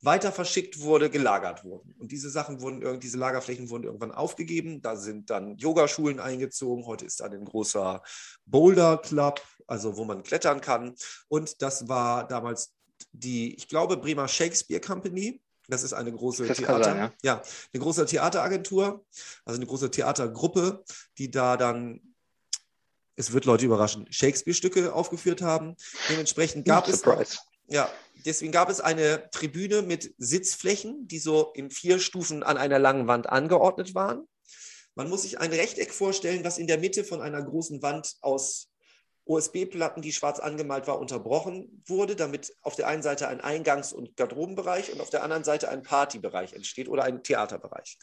weiter 0.02 0.30
verschickt 0.30 0.80
wurde, 0.80 1.10
gelagert 1.10 1.64
wurden. 1.64 1.94
Und 1.98 2.12
diese 2.12 2.30
Sachen 2.30 2.60
wurden, 2.60 3.00
diese 3.00 3.18
Lagerflächen 3.18 3.70
wurden 3.70 3.84
irgendwann 3.84 4.12
aufgegeben. 4.12 4.82
Da 4.82 4.96
sind 4.96 5.30
dann 5.30 5.56
Yogaschulen 5.56 6.20
eingezogen. 6.20 6.86
Heute 6.86 7.06
ist 7.06 7.20
da 7.20 7.26
ein 7.26 7.44
großer 7.44 8.02
Boulder 8.44 8.98
Club, 8.98 9.40
also 9.66 9.96
wo 9.96 10.04
man 10.04 10.22
klettern 10.22 10.60
kann. 10.60 10.94
Und 11.28 11.62
das 11.62 11.88
war 11.88 12.26
damals 12.26 12.74
die, 13.12 13.54
ich 13.54 13.68
glaube, 13.68 13.96
Bremer 13.96 14.28
Shakespeare 14.28 14.80
Company. 14.80 15.40
Das 15.68 15.82
ist 15.82 15.94
eine 15.94 16.12
große 16.12 16.46
Das 16.46 16.58
Theater, 16.58 16.84
sein, 16.84 17.12
ja. 17.22 17.42
eine 17.72 17.82
große 17.82 18.06
Theateragentur, 18.06 19.04
also 19.44 19.58
eine 19.58 19.66
große 19.66 19.90
Theatergruppe, 19.90 20.84
die 21.18 21.30
da 21.30 21.56
dann, 21.56 22.14
es 23.16 23.32
wird 23.32 23.46
Leute 23.46 23.64
überraschen, 23.64 24.06
Shakespeare-Stücke 24.08 24.94
aufgeführt 24.94 25.42
haben. 25.42 25.74
Dementsprechend 26.08 26.66
gab 26.66 26.86
es 26.86 27.00
Surprise. 27.00 27.38
Ja, 27.68 27.90
deswegen 28.24 28.52
gab 28.52 28.70
es 28.70 28.80
eine 28.80 29.30
Tribüne 29.30 29.82
mit 29.82 30.14
Sitzflächen, 30.18 31.08
die 31.08 31.18
so 31.18 31.52
in 31.54 31.70
vier 31.70 31.98
Stufen 31.98 32.42
an 32.42 32.56
einer 32.56 32.78
langen 32.78 33.06
Wand 33.06 33.28
angeordnet 33.28 33.94
waren. 33.94 34.26
Man 34.94 35.10
muss 35.10 35.22
sich 35.22 35.38
ein 35.38 35.50
Rechteck 35.50 35.92
vorstellen, 35.92 36.44
was 36.44 36.58
in 36.58 36.66
der 36.66 36.78
Mitte 36.78 37.04
von 37.04 37.20
einer 37.20 37.42
großen 37.42 37.82
Wand 37.82 38.16
aus 38.22 38.70
OSB-Platten, 39.26 40.02
die 40.02 40.12
schwarz 40.12 40.38
angemalt 40.38 40.86
war, 40.86 41.00
unterbrochen 41.00 41.82
wurde, 41.86 42.14
damit 42.14 42.54
auf 42.62 42.76
der 42.76 42.86
einen 42.86 43.02
Seite 43.02 43.28
ein 43.28 43.40
Eingangs- 43.40 43.92
und 43.92 44.16
Garderobenbereich 44.16 44.92
und 44.92 45.00
auf 45.00 45.10
der 45.10 45.24
anderen 45.24 45.44
Seite 45.44 45.68
ein 45.68 45.82
Partybereich 45.82 46.52
entsteht 46.52 46.88
oder 46.88 47.02
ein 47.02 47.22
Theaterbereich. 47.22 47.98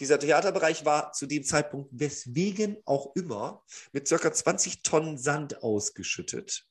Dieser 0.00 0.18
Theaterbereich 0.18 0.86
war 0.86 1.12
zu 1.12 1.26
dem 1.26 1.44
Zeitpunkt, 1.44 1.90
weswegen 1.92 2.78
auch 2.86 3.14
immer, 3.14 3.62
mit 3.92 4.08
circa 4.08 4.32
20 4.32 4.82
Tonnen 4.82 5.18
Sand 5.18 5.62
ausgeschüttet. 5.62 6.69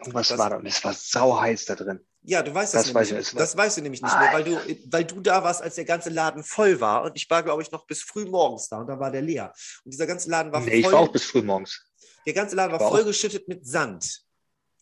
Irgendwas 0.00 0.28
Das- 0.28 0.38
war 0.38 0.50
da 0.50 0.56
und 0.56 0.66
es 0.66 0.82
war 0.84 0.92
sauheiß 0.94 1.64
da 1.66 1.74
drin. 1.74 2.00
Ja, 2.22 2.42
du 2.42 2.52
weißt 2.52 2.74
das, 2.74 2.84
Das 2.86 2.94
weiß 2.94 3.10
nämlich. 3.10 3.28
ich, 3.28 3.34
das 3.34 3.56
weißt 3.56 3.76
du 3.78 3.80
nämlich 3.82 4.02
nicht 4.02 4.18
mehr, 4.18 4.32
weil 4.32 4.44
du, 4.44 4.56
weil 4.90 5.04
du 5.04 5.20
da 5.20 5.42
warst, 5.42 5.62
als 5.62 5.76
der 5.76 5.84
ganze 5.84 6.10
Laden 6.10 6.42
voll 6.44 6.80
war. 6.80 7.04
Und 7.04 7.16
ich 7.16 7.28
war, 7.30 7.42
glaube 7.42 7.62
ich, 7.62 7.70
noch 7.70 7.86
bis 7.86 8.02
früh 8.02 8.24
morgens 8.26 8.68
da 8.68 8.78
und 8.80 8.86
da 8.88 8.98
war 8.98 9.10
der 9.10 9.22
leer. 9.22 9.52
Und 9.84 9.92
dieser 9.92 10.06
ganze 10.06 10.28
Laden 10.30 10.52
war 10.52 10.60
Nee, 10.60 10.74
ich 10.76 10.84
voll. 10.84 10.92
war 10.92 11.00
auch 11.00 11.12
bis 11.12 11.24
früh 11.24 11.42
morgens. 11.42 11.84
der 12.26 12.34
ganze 12.34 12.54
Laden 12.56 12.72
war 12.72 12.80
war 12.80 12.90
vollgeschüttet 12.90 13.48
mit 13.48 13.66
Sand, 13.66 14.22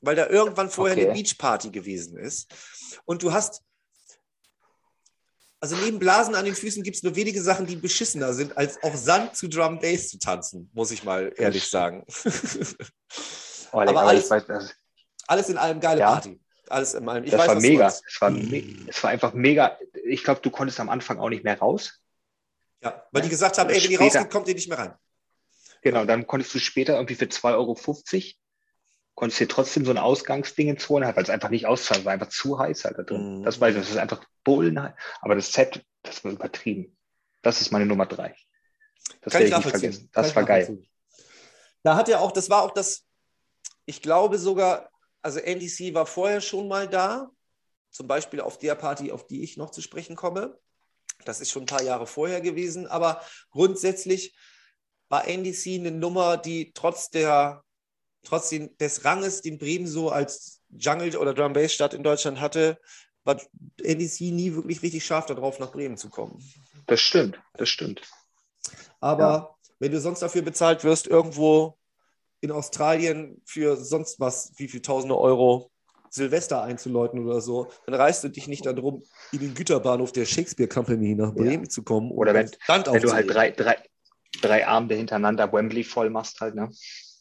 weil 0.01 0.17
da 0.17 0.27
irgendwann 0.29 0.71
vorher 0.71 0.97
Okay. 0.97 1.07
eine 1.11 1.15
Beachparty 1.15 1.71
gewesen 1.71 2.19
ist. 2.19 2.49
Und 3.05 3.23
du 3.23 3.33
hast. 3.33 3.63
Also 5.61 5.75
neben 5.77 5.99
Blasen 5.99 6.35
an 6.35 6.45
den 6.45 6.55
Füßen 6.55 6.83
gibt 6.83 6.97
es 6.97 7.03
nur 7.03 7.17
wenige 7.17 7.43
Sachen, 7.43 7.67
die 7.67 7.77
beschissener 7.77 8.33
sind, 8.35 8.57
als 8.57 8.83
auf 8.83 8.95
Sand 8.97 9.35
zu 9.37 9.49
Drum 9.49 9.79
Bass 9.81 10.09
zu 10.09 10.19
tanzen, 10.19 10.71
muss 10.75 10.91
ich 10.91 11.03
mal 11.03 11.33
ehrlich 11.37 11.69
sagen. 11.69 12.05
Oh, 13.73 13.79
Aber 13.81 14.01
alles- 14.03 14.25
ich 14.25 14.31
weiß, 14.31 14.47
das, 14.47 14.75
Alles 15.27 15.49
in 15.49 15.59
allem 15.59 15.81
geile 15.81 16.01
Ja. 16.01 16.13
Party. 16.13 16.41
Alles 16.69 16.95
in 16.95 17.09
allem. 17.09 17.25
Ich 17.25 17.31
das 17.31 17.41
weiß, 17.41 17.49
war 17.49 17.61
mega. 17.61 17.87
Es 17.87 18.21
war, 18.21 18.33
es 18.89 19.03
war 19.03 19.11
einfach 19.11 19.33
mega. 19.35 19.79
Ich 20.05 20.25
glaube, 20.25 20.41
du 20.41 20.51
konntest 20.51 20.81
am 20.81 20.89
Anfang 20.89 21.19
auch 21.19 21.29
nicht 21.29 21.45
mehr 21.45 21.59
raus. 21.59 22.01
Ja, 22.83 23.07
weil 23.13 23.23
die 23.23 23.29
gesagt 23.29 23.59
haben, 23.59 23.71
ey, 23.71 23.83
wenn 23.83 23.91
ihr 23.91 24.01
rausgeht, 24.01 24.31
kommt 24.31 24.49
ihr 24.49 24.55
nicht 24.55 24.69
mehr 24.69 24.79
rein. 24.79 24.95
Genau, 25.83 26.05
dann 26.05 26.27
konntest 26.27 26.55
du 26.55 26.59
später 26.59 26.95
irgendwie 26.95 27.15
für 27.15 27.27
2,50 27.27 27.55
Euro 27.55 27.77
konntest 29.17 29.41
dir 29.41 29.49
trotzdem 29.49 29.85
so 29.85 29.91
ein 29.91 29.99
Ausgangsding 29.99 30.69
ins 30.69 30.89
holen, 30.89 31.05
weil 31.17 31.23
es 31.23 31.31
einfach 31.31 31.49
nicht 31.49 31.67
auszahlen 31.67 32.05
war, 32.05 32.13
einfach 32.13 32.29
zu 32.29 32.59
heiß 32.59 32.85
halt 32.85 32.99
da 32.99 33.03
drin. 33.03 33.39
Mhm. 33.39 33.43
Das 33.45 33.61
weiß 33.61 33.75
ich, 33.75 33.81
das 33.81 33.91
ist 33.91 33.97
einfach 33.97 34.23
bullenheiß. 34.45 34.93
Aber 35.21 35.35
das 35.35 35.53
Set, 35.53 35.85
das 36.03 36.23
war 36.23 36.33
übertrieben. 36.33 36.97
Das 37.43 37.61
ist 37.61 37.73
meine 37.73 37.87
Nummer 37.87 38.07
drei. 38.07 38.37
Das 39.23 39.33
Kann 39.33 39.43
werde 39.43 39.45
ich 39.47 39.51
ich 39.53 39.57
nicht 39.57 39.71
vergessen. 39.71 40.11
Kann 40.13 40.23
Das 40.23 40.31
ich 40.31 40.37
war 40.37 40.45
geil. 40.45 40.83
Da 41.83 41.97
hat 41.97 42.09
er 42.09 42.21
auch, 42.21 42.33
das 42.33 42.51
war 42.51 42.63
auch 42.63 42.73
das, 42.73 43.05
ich 43.87 44.03
glaube 44.03 44.39
sogar, 44.39 44.91
also 45.23 45.39
NDC 45.39 45.95
war 45.95 46.07
vorher 46.07 46.41
schon 46.41 46.69
mal 46.69 46.89
da, 46.89 47.31
zum 47.91 48.07
Beispiel 48.07 48.41
auf 48.41 48.59
der 48.59 48.75
Party, 48.75 49.11
auf 49.11 49.27
die 49.27 49.43
ich 49.43 49.57
noch 49.57 49.71
zu 49.71 49.81
sprechen 49.81 50.17
komme. 50.17 50.59
Das 51.25 51.41
ist 51.41 51.51
schon 51.51 51.63
ein 51.63 51.67
paar 51.67 51.83
Jahre 51.83 52.07
vorher 52.07 52.41
gewesen, 52.41 52.87
aber 52.87 53.23
grundsätzlich 53.51 54.37
war 55.09 55.27
NDC 55.27 55.79
eine 55.79 55.91
Nummer, 55.91 56.37
die 56.37 56.73
trotz 56.73 57.11
der, 57.11 57.65
trotz 58.23 58.51
den, 58.51 58.77
des 58.79 59.05
Ranges, 59.05 59.41
den 59.41 59.59
Bremen 59.59 59.87
so 59.87 60.11
als 60.11 60.63
Jungle- 60.69 61.17
oder 61.17 61.33
Drum 61.33 61.53
Bass 61.53 61.73
Stadt 61.73 61.95
in 61.95 62.03
Deutschland 62.03 62.41
hatte, 62.41 62.79
war 63.25 63.41
NDC 63.83 64.33
nie 64.33 64.55
wirklich 64.55 64.83
richtig 64.83 65.05
scharf 65.05 65.27
darauf, 65.27 65.59
nach 65.59 65.73
Bremen 65.73 65.97
zu 65.97 66.11
kommen. 66.11 66.43
Das 66.87 67.01
stimmt, 67.01 67.41
das 67.55 67.69
stimmt. 67.69 68.03
Aber 69.01 69.57
wenn 69.79 69.93
du 69.93 70.01
sonst 70.01 70.21
dafür 70.21 70.43
bezahlt 70.43 70.85
wirst, 70.85 71.07
irgendwo 71.07 71.79
in 72.41 72.51
Australien 72.53 73.41
für 73.45 73.77
sonst 73.77 74.21
was, 74.21 74.53
wie 74.57 74.69
viel 74.69 74.83
tausende 74.83 75.19
Euro 75.19 75.71
Silvester 76.11 76.63
einzuläuten 76.63 77.25
oder 77.27 77.41
so, 77.41 77.69
dann 77.87 77.95
reißt 77.97 78.25
du 78.25 78.29
dich 78.29 78.47
nicht 78.49 78.65
darum, 78.65 79.03
in 79.33 79.41
den 79.41 79.55
Güterbahnhof 79.55 80.13
der 80.13 80.25
Shakespeare 80.25 80.69
Company 80.69 81.15
nach 81.15 81.35
Bremen 81.35 81.69
zu 81.69 81.83
kommen. 81.83 82.11
Oder 82.11 82.33
wenn- 82.35 82.51
Wenn 82.69 83.03
du 83.03 83.13
halt 83.13 83.29
drei, 83.29 83.51
drei, 83.51 83.77
drei 84.41 84.67
Abende 84.67 84.95
hintereinander 84.95 85.53
Wembley 85.53 85.85
voll 85.85 86.11
machst 86.11 86.41
halt, 86.41 86.55
ne? 86.55 86.71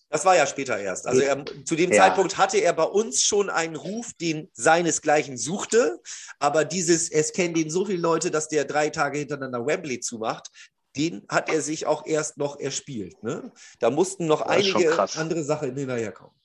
Das 0.09 0.23
war 0.23 0.35
ja 0.37 0.45
später 0.47 0.77
erst. 0.77 1.07
Also 1.07 1.21
er, 1.21 1.43
zu 1.65 1.75
dem 1.75 1.91
Ja. 1.91 2.03
Zeitpunkt 2.03 2.37
hatte 2.37 2.57
er 2.59 2.71
bei 2.73 2.83
uns 2.83 3.21
schon 3.23 3.49
einen 3.49 3.75
Ruf, 3.75 4.13
den 4.21 4.49
seinesgleichen 4.53 5.35
suchte. 5.35 5.99
Aber 6.39 6.63
dieses, 6.63 7.09
es 7.11 7.33
kennen 7.33 7.53
den 7.55 7.69
so 7.69 7.85
viele 7.85 7.99
Leute, 7.99 8.31
dass 8.31 8.47
der 8.47 8.63
drei 8.65 8.89
Tage 8.91 9.17
hintereinander 9.17 9.65
Wembley 9.65 9.99
zumacht, 9.99 10.49
den 10.95 11.25
hat 11.29 11.49
er 11.49 11.61
sich 11.61 11.85
auch 11.85 12.05
erst 12.05 12.37
noch 12.37 12.59
erspielt. 12.59 13.21
Ne? 13.23 13.51
Da 13.79 13.89
mussten 13.89 14.25
noch 14.27 14.41
einige 14.41 14.97
andere 15.15 15.43
Sachen 15.43 15.75
hinterherkommen. 15.75 16.35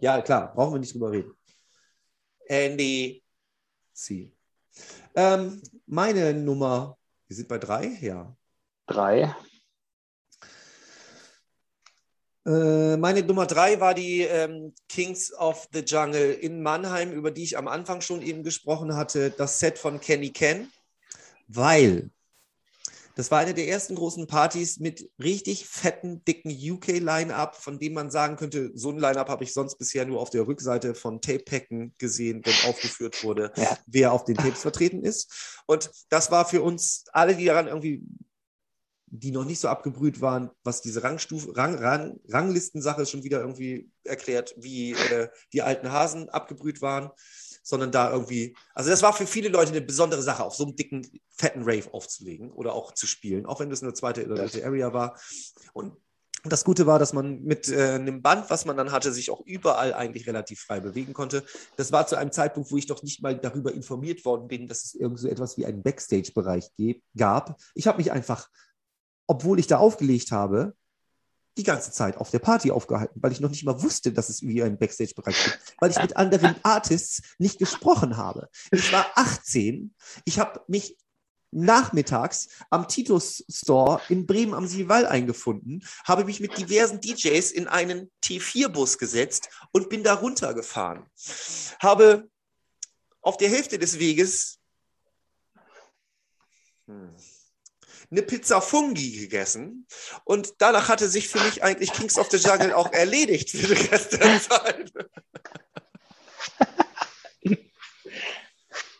Ja, 0.00 0.20
klar, 0.22 0.52
brauchen 0.54 0.74
wir 0.74 0.80
nicht 0.80 0.94
drüber 0.94 1.12
reden. 1.12 1.32
Andy 2.46 3.22
C. 3.92 4.32
Ähm, 5.14 5.60
meine 5.86 6.32
Nummer, 6.34 6.96
wir 7.26 7.36
sind 7.36 7.48
bei 7.48 7.58
drei, 7.58 7.98
ja. 8.00 8.36
Drei. 8.86 9.34
Äh, 12.46 12.96
meine 12.96 13.22
Nummer 13.22 13.46
drei 13.46 13.80
war 13.80 13.92
die 13.92 14.22
ähm, 14.22 14.74
Kings 14.88 15.34
of 15.34 15.68
the 15.72 15.80
Jungle 15.80 16.32
in 16.32 16.62
Mannheim, 16.62 17.12
über 17.12 17.30
die 17.30 17.42
ich 17.42 17.58
am 17.58 17.68
Anfang 17.68 18.00
schon 18.00 18.22
eben 18.22 18.42
gesprochen 18.42 18.96
hatte, 18.96 19.30
das 19.30 19.60
Set 19.60 19.78
von 19.78 20.00
Kenny 20.00 20.30
Ken, 20.30 20.72
weil 21.48 22.10
Das 23.18 23.32
war 23.32 23.40
eine 23.40 23.52
der 23.52 23.66
ersten 23.66 23.96
großen 23.96 24.28
Partys 24.28 24.78
mit 24.78 25.10
richtig 25.20 25.66
fetten, 25.66 26.24
dicken 26.24 26.52
UK-Line-Up, 26.52 27.56
von 27.56 27.80
dem 27.80 27.94
man 27.94 28.12
sagen 28.12 28.36
könnte, 28.36 28.70
so 28.76 28.90
ein 28.90 28.98
Line-Up 28.98 29.28
habe 29.28 29.42
ich 29.42 29.52
sonst 29.52 29.76
bisher 29.76 30.06
nur 30.06 30.20
auf 30.20 30.30
der 30.30 30.46
Rückseite 30.46 30.94
von 30.94 31.20
Tape-Packen 31.20 31.96
gesehen, 31.98 32.42
wenn 32.44 32.70
aufgeführt 32.70 33.24
wurde, 33.24 33.50
ja. 33.56 33.76
wer 33.86 34.12
auf 34.12 34.22
den 34.22 34.36
Tapes 34.36 34.62
vertreten 34.62 35.02
ist. 35.02 35.60
Und 35.66 35.90
das 36.10 36.30
war 36.30 36.48
für 36.48 36.62
uns 36.62 37.06
alle, 37.12 37.34
die 37.34 37.46
daran 37.46 37.66
irgendwie 37.66 38.04
die 39.10 39.32
noch 39.32 39.46
nicht 39.46 39.58
so 39.58 39.66
abgebrüht 39.66 40.20
waren, 40.20 40.50
was 40.62 40.82
diese 40.82 41.02
Rangstufe, 41.02 41.56
Rang, 41.56 41.74
Rang, 41.76 42.20
Ranglistensache 42.28 43.04
schon 43.04 43.24
wieder 43.24 43.40
irgendwie 43.40 43.90
erklärt, 44.04 44.54
wie 44.58 44.92
äh, 44.92 45.28
die 45.52 45.62
alten 45.62 45.90
Hasen 45.90 46.28
abgebrüht 46.28 46.82
waren 46.82 47.10
sondern 47.68 47.92
da 47.92 48.10
irgendwie, 48.10 48.56
also 48.74 48.88
das 48.88 49.02
war 49.02 49.12
für 49.12 49.26
viele 49.26 49.50
Leute 49.50 49.72
eine 49.72 49.82
besondere 49.82 50.22
Sache, 50.22 50.42
auf 50.42 50.54
so 50.54 50.64
einem 50.64 50.74
dicken, 50.74 51.06
fetten 51.28 51.64
Rave 51.64 51.92
aufzulegen 51.92 52.50
oder 52.50 52.72
auch 52.72 52.92
zu 52.92 53.06
spielen, 53.06 53.44
auch 53.44 53.60
wenn 53.60 53.68
das 53.68 53.82
eine 53.82 53.92
zweite 53.92 54.24
oder 54.24 54.36
dritte 54.36 54.64
Area 54.64 54.94
war. 54.94 55.20
Und 55.74 55.94
das 56.44 56.64
Gute 56.64 56.86
war, 56.86 56.98
dass 56.98 57.12
man 57.12 57.42
mit 57.42 57.68
äh, 57.68 57.96
einem 57.96 58.22
Band, 58.22 58.48
was 58.48 58.64
man 58.64 58.78
dann 58.78 58.90
hatte, 58.90 59.12
sich 59.12 59.30
auch 59.30 59.42
überall 59.44 59.92
eigentlich 59.92 60.26
relativ 60.26 60.60
frei 60.60 60.80
bewegen 60.80 61.12
konnte. 61.12 61.44
Das 61.76 61.92
war 61.92 62.06
zu 62.06 62.16
einem 62.16 62.32
Zeitpunkt, 62.32 62.70
wo 62.70 62.78
ich 62.78 62.86
doch 62.86 63.02
nicht 63.02 63.20
mal 63.22 63.36
darüber 63.36 63.74
informiert 63.74 64.24
worden 64.24 64.48
bin, 64.48 64.66
dass 64.66 64.84
es 64.84 64.94
irgend 64.94 65.18
so 65.18 65.28
etwas 65.28 65.58
wie 65.58 65.66
einen 65.66 65.82
Backstage-Bereich 65.82 66.70
gab. 67.18 67.60
Ich 67.74 67.86
habe 67.86 67.98
mich 67.98 68.12
einfach, 68.12 68.48
obwohl 69.26 69.58
ich 69.58 69.66
da 69.66 69.76
aufgelegt 69.76 70.32
habe, 70.32 70.74
die 71.58 71.64
ganze 71.64 71.90
Zeit 71.92 72.16
auf 72.16 72.30
der 72.30 72.38
Party 72.38 72.70
aufgehalten, 72.70 73.20
weil 73.22 73.32
ich 73.32 73.40
noch 73.40 73.50
nicht 73.50 73.64
mal 73.64 73.82
wusste, 73.82 74.12
dass 74.12 74.28
es 74.28 74.42
wie 74.42 74.62
einen 74.62 74.78
Backstage-Bereich 74.78 75.44
gibt, 75.44 75.74
weil 75.78 75.90
ich 75.90 76.00
mit 76.00 76.16
anderen 76.16 76.54
Artists 76.62 77.22
nicht 77.38 77.58
gesprochen 77.58 78.16
habe. 78.16 78.48
Ich 78.70 78.92
war 78.92 79.06
18, 79.16 79.94
ich 80.24 80.38
habe 80.38 80.60
mich 80.68 80.96
nachmittags 81.50 82.48
am 82.70 82.88
Titus 82.88 83.44
Store 83.50 84.00
in 84.08 84.26
Bremen 84.26 84.54
am 84.54 84.66
Siewall 84.66 85.06
eingefunden, 85.06 85.84
habe 86.04 86.24
mich 86.24 86.40
mit 86.40 86.56
diversen 86.58 87.00
DJs 87.00 87.50
in 87.52 87.66
einen 87.66 88.10
T4-Bus 88.22 88.98
gesetzt 88.98 89.48
und 89.72 89.88
bin 89.88 90.02
da 90.02 90.14
runtergefahren. 90.14 91.06
Habe 91.80 92.28
auf 93.20 93.36
der 93.36 93.48
Hälfte 93.48 93.78
des 93.78 93.98
Weges 93.98 94.58
hm, 96.86 97.14
eine 98.10 98.22
Pizza 98.22 98.60
Fungi 98.60 99.18
gegessen 99.18 99.86
und 100.24 100.54
danach 100.58 100.88
hatte 100.88 101.08
sich 101.08 101.28
für 101.28 101.40
mich 101.40 101.62
eigentlich 101.62 101.92
Kings 101.92 102.18
of 102.18 102.30
the 102.30 102.38
Jungle 102.38 102.72
auch 102.72 102.92
erledigt 102.92 103.50
für 103.50 103.74
die 103.74 103.86
Rest 103.88 104.12
der 104.12 104.40
Zeit. 104.48 104.92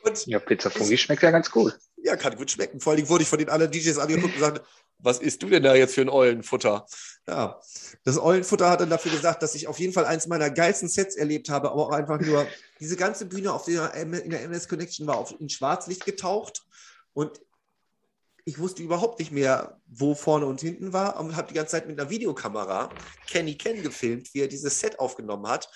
Und 0.02 0.26
ja, 0.26 0.38
Pizza 0.38 0.70
Fungi 0.70 0.96
schmeckt 0.96 1.22
ja 1.22 1.30
ganz 1.30 1.50
gut. 1.50 1.78
Ja, 1.96 2.16
kann 2.16 2.36
gut 2.36 2.50
schmecken. 2.50 2.80
Vor 2.80 2.92
allem 2.92 3.08
wurde 3.08 3.22
ich 3.22 3.28
von 3.28 3.38
den 3.38 3.48
anderen 3.48 3.72
DJs 3.72 3.98
angeguckt 3.98 4.34
und 4.34 4.40
gesagt, 4.40 4.62
was 4.98 5.20
isst 5.20 5.42
du 5.42 5.48
denn 5.48 5.62
da 5.62 5.74
jetzt 5.74 5.94
für 5.94 6.00
ein 6.00 6.08
Eulenfutter? 6.08 6.86
Ja, 7.26 7.60
das 8.04 8.18
Eulenfutter 8.18 8.68
hat 8.68 8.80
dann 8.80 8.90
dafür 8.90 9.12
gesagt, 9.12 9.42
dass 9.42 9.54
ich 9.54 9.68
auf 9.68 9.78
jeden 9.78 9.92
Fall 9.92 10.06
eins 10.06 10.26
meiner 10.26 10.50
geilsten 10.50 10.88
Sets 10.88 11.16
erlebt 11.16 11.48
habe, 11.50 11.70
aber 11.70 11.86
auch 11.86 11.92
einfach 11.92 12.20
nur 12.20 12.46
diese 12.80 12.96
ganze 12.96 13.26
Bühne 13.26 13.52
auf 13.52 13.64
der, 13.64 13.94
in 13.94 14.30
der 14.30 14.42
MS 14.42 14.68
Connection 14.68 15.06
war 15.06 15.18
auf, 15.18 15.34
in 15.38 15.48
Schwarzlicht 15.48 16.04
getaucht 16.04 16.64
und 17.12 17.40
ich 18.48 18.58
wusste 18.58 18.82
überhaupt 18.82 19.18
nicht 19.18 19.30
mehr, 19.30 19.78
wo 19.86 20.14
vorne 20.14 20.46
und 20.46 20.62
hinten 20.62 20.94
war 20.94 21.20
und 21.20 21.36
habe 21.36 21.48
die 21.48 21.54
ganze 21.54 21.72
Zeit 21.72 21.86
mit 21.86 22.00
einer 22.00 22.08
Videokamera 22.08 22.88
Kenny 23.26 23.56
Ken 23.56 23.82
gefilmt, 23.82 24.32
wie 24.32 24.40
er 24.40 24.48
dieses 24.48 24.80
Set 24.80 24.98
aufgenommen 24.98 25.46
hat. 25.46 25.70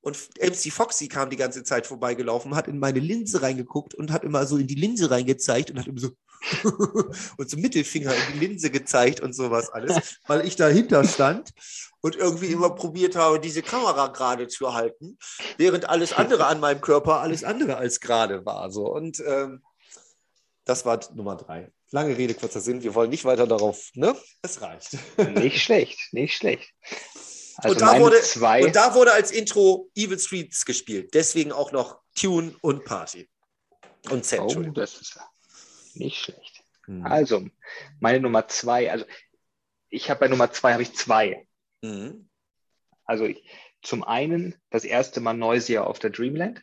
Und 0.00 0.16
MC 0.40 0.72
Foxy 0.72 1.08
kam 1.08 1.28
die 1.28 1.36
ganze 1.36 1.64
Zeit 1.64 1.86
vorbeigelaufen, 1.86 2.54
hat 2.54 2.66
in 2.66 2.78
meine 2.78 3.00
Linse 3.00 3.42
reingeguckt 3.42 3.94
und 3.94 4.10
hat 4.10 4.24
immer 4.24 4.46
so 4.46 4.56
in 4.56 4.66
die 4.66 4.74
Linse 4.74 5.10
reingezeigt 5.10 5.70
und 5.70 5.78
hat 5.78 5.86
immer 5.86 6.00
so 6.00 6.12
und 7.36 7.50
so 7.50 7.58
Mittelfinger 7.58 8.14
in 8.14 8.32
die 8.32 8.46
Linse 8.46 8.70
gezeigt 8.70 9.20
und 9.20 9.34
sowas 9.34 9.68
alles, 9.68 10.18
weil 10.26 10.46
ich 10.46 10.56
dahinter 10.56 11.04
stand 11.04 11.50
und 12.00 12.16
irgendwie 12.16 12.52
immer 12.52 12.70
probiert 12.70 13.16
habe, 13.16 13.38
diese 13.38 13.60
Kamera 13.60 14.06
gerade 14.06 14.48
zu 14.48 14.72
halten, 14.72 15.18
während 15.58 15.90
alles 15.90 16.14
andere 16.14 16.46
an 16.46 16.60
meinem 16.60 16.80
Körper 16.80 17.20
alles 17.20 17.44
andere 17.44 17.76
als 17.76 18.00
gerade 18.00 18.46
war. 18.46 18.70
So. 18.70 18.86
Und 18.86 19.20
ähm, 19.26 19.62
das 20.64 20.86
war 20.86 21.00
Nummer 21.14 21.36
drei. 21.36 21.70
Lange 21.90 22.16
Rede, 22.16 22.34
kurzer 22.34 22.60
Sinn. 22.60 22.82
Wir 22.82 22.94
wollen 22.94 23.10
nicht 23.10 23.24
weiter 23.24 23.46
darauf, 23.46 23.90
ne? 23.94 24.14
Es 24.42 24.60
reicht. 24.60 24.98
Nicht 25.36 25.62
schlecht, 25.62 25.98
nicht 26.12 26.36
schlecht. 26.36 26.72
Also 27.56 27.74
und, 27.74 27.80
da 27.80 27.98
wurde, 27.98 28.20
zwei... 28.20 28.64
und 28.64 28.76
da 28.76 28.94
wurde 28.94 29.12
als 29.12 29.32
Intro 29.32 29.90
Evil 29.94 30.18
Streets 30.18 30.64
gespielt. 30.64 31.12
Deswegen 31.14 31.50
auch 31.50 31.72
noch 31.72 32.00
Tune 32.14 32.54
und 32.60 32.84
Party. 32.84 33.28
Und 34.10 34.24
Set, 34.24 34.40
oh, 34.40 34.62
das 34.62 35.00
ist 35.00 35.18
nicht 35.94 36.18
schlecht. 36.18 36.62
Hm. 36.84 37.04
Also, 37.04 37.46
meine 38.00 38.20
Nummer 38.20 38.48
zwei, 38.48 38.90
also 38.90 39.04
ich 39.88 40.10
habe 40.10 40.20
bei 40.20 40.28
Nummer 40.28 40.52
zwei 40.52 40.72
habe 40.72 40.82
ich 40.82 40.94
zwei. 40.94 41.46
Mhm. 41.82 42.28
Also 43.04 43.24
ich, 43.24 43.42
zum 43.82 44.04
einen 44.04 44.54
das 44.70 44.84
erste 44.84 45.20
Mal 45.20 45.34
Noisia 45.34 45.84
auf 45.84 45.98
der 45.98 46.10
Dreamland. 46.10 46.62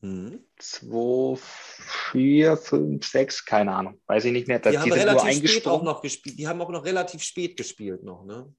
Mhm. 0.00 0.44
Zwei, 0.58 1.36
vier, 1.38 2.56
fünf, 2.56 3.06
sechs, 3.06 3.44
keine 3.44 3.74
Ahnung, 3.74 4.00
weiß 4.06 4.26
ich 4.26 4.32
nicht 4.32 4.46
mehr. 4.46 4.58
Die, 4.58 4.70
die 4.70 4.78
haben 4.78 4.92
relativ 4.92 5.50
spät 5.50 5.66
auch 5.66 5.82
noch 5.82 6.02
gespielt. 6.02 6.38
Die 6.38 6.46
haben 6.46 6.60
auch 6.60 6.70
noch 6.70 6.84
relativ 6.84 7.22
spät 7.22 7.56
gespielt 7.56 8.02
noch, 8.02 8.24
ne? 8.24 8.52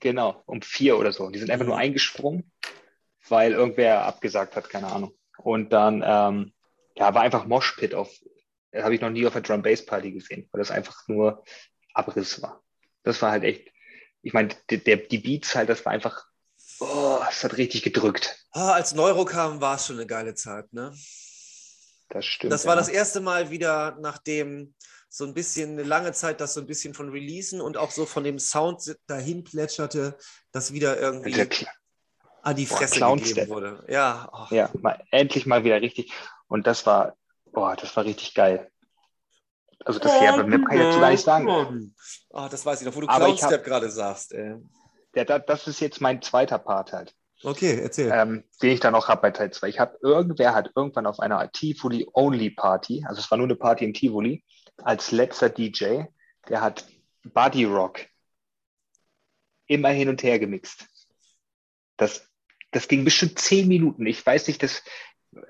Genau, 0.00 0.42
um 0.46 0.62
vier 0.62 0.98
oder 0.98 1.12
so. 1.12 1.28
Die 1.30 1.38
sind 1.38 1.50
einfach 1.50 1.64
mhm. 1.64 1.70
nur 1.70 1.78
eingesprungen, 1.78 2.50
weil 3.28 3.52
irgendwer 3.52 4.04
abgesagt 4.06 4.56
hat, 4.56 4.68
keine 4.68 4.88
Ahnung. 4.88 5.14
Und 5.38 5.72
dann, 5.72 6.02
ähm, 6.04 6.52
ja, 6.96 7.14
war 7.14 7.22
einfach 7.22 7.46
Moshpit 7.46 7.94
auf, 7.94 8.10
habe 8.74 8.94
ich 8.94 9.00
noch 9.00 9.10
nie 9.10 9.26
auf 9.26 9.34
der 9.34 9.42
Drum 9.42 9.62
Bass 9.62 9.84
Party 9.84 10.12
gesehen, 10.12 10.48
weil 10.52 10.60
das 10.60 10.70
einfach 10.70 11.06
nur 11.06 11.44
Abriss 11.92 12.42
war. 12.42 12.62
Das 13.02 13.20
war 13.22 13.30
halt 13.30 13.44
echt, 13.44 13.70
ich 14.22 14.32
meine, 14.32 14.48
der, 14.70 14.96
die 14.96 15.18
Beats 15.18 15.54
halt, 15.54 15.68
das 15.68 15.84
war 15.84 15.92
einfach 15.92 16.26
Oh, 16.80 17.20
es 17.28 17.44
hat 17.44 17.56
richtig 17.56 17.82
gedrückt. 17.82 18.36
Ah, 18.52 18.72
als 18.72 18.94
Neuro 18.94 19.24
kam, 19.24 19.60
war 19.60 19.76
es 19.76 19.86
schon 19.86 19.96
eine 19.96 20.06
geile 20.06 20.34
Zeit, 20.34 20.72
ne? 20.72 20.92
Das 22.08 22.24
stimmt. 22.24 22.52
Das 22.52 22.66
war 22.66 22.74
ja. 22.74 22.80
das 22.80 22.88
erste 22.88 23.20
Mal 23.20 23.50
wieder, 23.50 23.96
nachdem 24.00 24.74
so 25.08 25.24
ein 25.24 25.34
bisschen 25.34 25.72
eine 25.72 25.84
lange 25.84 26.12
Zeit 26.12 26.40
das 26.40 26.54
so 26.54 26.60
ein 26.60 26.66
bisschen 26.66 26.94
von 26.94 27.10
Releasen 27.10 27.60
und 27.60 27.76
auch 27.76 27.90
so 27.90 28.06
von 28.06 28.24
dem 28.24 28.38
Sound 28.38 28.96
dahin 29.06 29.44
plätscherte, 29.44 30.16
das 30.50 30.72
wieder 30.72 30.98
irgendwie 30.98 31.48
an 32.42 32.56
die 32.56 32.66
Fresse 32.66 33.00
boah, 33.00 33.16
gegeben 33.16 33.48
wurde. 33.48 33.84
Ja, 33.88 34.28
oh. 34.32 34.54
ja 34.54 34.70
mal, 34.80 35.02
endlich 35.10 35.46
mal 35.46 35.64
wieder 35.64 35.80
richtig. 35.80 36.12
Und 36.48 36.66
das 36.66 36.84
war, 36.84 37.16
boah, 37.52 37.76
das 37.76 37.96
war 37.96 38.04
richtig 38.04 38.34
geil. 38.34 38.70
Also 39.84 39.98
das 39.98 40.18
hier, 40.18 40.32
bei 40.32 40.42
mir 40.42 40.64
kann 40.64 40.76
ich 40.76 41.00
gar 41.00 41.10
nicht 41.10 41.24
sagen. 41.24 41.94
Oh, 42.30 42.48
das 42.50 42.64
weiß 42.64 42.80
ich 42.80 42.86
noch, 42.86 42.96
wo 42.96 43.00
du 43.00 43.06
Clownstep 43.06 43.64
gerade 43.64 43.90
sagst. 43.90 44.32
Ey 44.32 44.56
der, 45.14 45.38
das 45.38 45.66
ist 45.66 45.80
jetzt 45.80 46.00
mein 46.00 46.22
zweiter 46.22 46.58
Part 46.58 46.92
halt. 46.92 47.14
Okay, 47.42 47.78
erzähl. 47.80 48.10
Ähm, 48.12 48.44
den 48.62 48.70
ich 48.70 48.80
dann 48.80 48.92
noch 48.92 49.08
habe 49.08 49.22
bei 49.22 49.30
Teil 49.30 49.52
2. 49.52 49.68
Ich 49.68 49.78
habe, 49.78 49.98
irgendwer 50.00 50.54
hat 50.54 50.70
irgendwann 50.74 51.06
auf 51.06 51.20
einer 51.20 51.50
Tivoli-Only-Party, 51.50 53.04
also 53.06 53.20
es 53.20 53.30
war 53.30 53.38
nur 53.38 53.46
eine 53.46 53.56
Party 53.56 53.84
im 53.84 53.92
Tivoli, 53.92 54.44
als 54.78 55.10
letzter 55.10 55.50
DJ, 55.50 56.04
der 56.48 56.60
hat 56.60 56.86
Body 57.22 57.64
Rock 57.64 58.00
immer 59.66 59.90
hin 59.90 60.08
und 60.08 60.22
her 60.22 60.38
gemixt. 60.38 60.86
Das, 61.96 62.28
das 62.70 62.88
ging 62.88 63.04
bestimmt 63.04 63.38
zehn 63.38 63.68
Minuten. 63.68 64.06
Ich 64.06 64.24
weiß 64.24 64.46
nicht, 64.48 64.62
das 64.62 64.82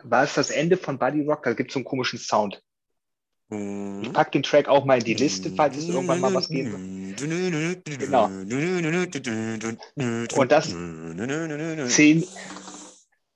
war 0.02 0.24
es 0.24 0.34
das 0.34 0.50
Ende 0.50 0.76
von 0.76 0.98
Body 0.98 1.22
Rock, 1.22 1.44
da 1.44 1.52
gibt 1.52 1.70
es 1.70 1.74
so 1.74 1.78
einen 1.78 1.86
komischen 1.86 2.18
Sound. 2.18 2.62
Mhm. 3.48 4.02
Ich 4.02 4.12
packe 4.12 4.32
den 4.32 4.42
Track 4.42 4.68
auch 4.68 4.84
mal 4.84 4.98
in 4.98 5.04
die 5.04 5.14
Liste, 5.14 5.50
falls 5.54 5.76
es 5.76 5.88
irgendwann 5.88 6.20
mal 6.20 6.32
was 6.34 6.48
geben 6.48 7.16
wird. 7.18 7.98
Genau. 8.00 8.26
Und 10.36 10.52
das 10.52 10.74
zehn, 11.94 12.24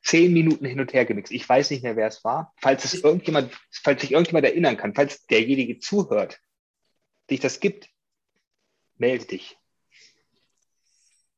zehn 0.02 0.32
Minuten 0.32 0.64
hin 0.64 0.80
und 0.80 0.92
her 0.92 1.04
gemixt. 1.04 1.32
Ich 1.32 1.48
weiß 1.48 1.70
nicht 1.70 1.82
mehr, 1.82 1.96
wer 1.96 2.08
es 2.08 2.24
war. 2.24 2.54
Falls 2.60 2.84
es 2.84 2.94
irgendjemand, 2.94 3.52
falls 3.82 4.00
sich 4.00 4.12
irgendjemand 4.12 4.46
erinnern 4.46 4.76
kann, 4.76 4.94
falls 4.94 5.26
derjenige 5.26 5.78
zuhört, 5.78 6.40
dich 7.30 7.40
das 7.40 7.60
gibt, 7.60 7.90
melde 8.96 9.26
dich. 9.26 9.58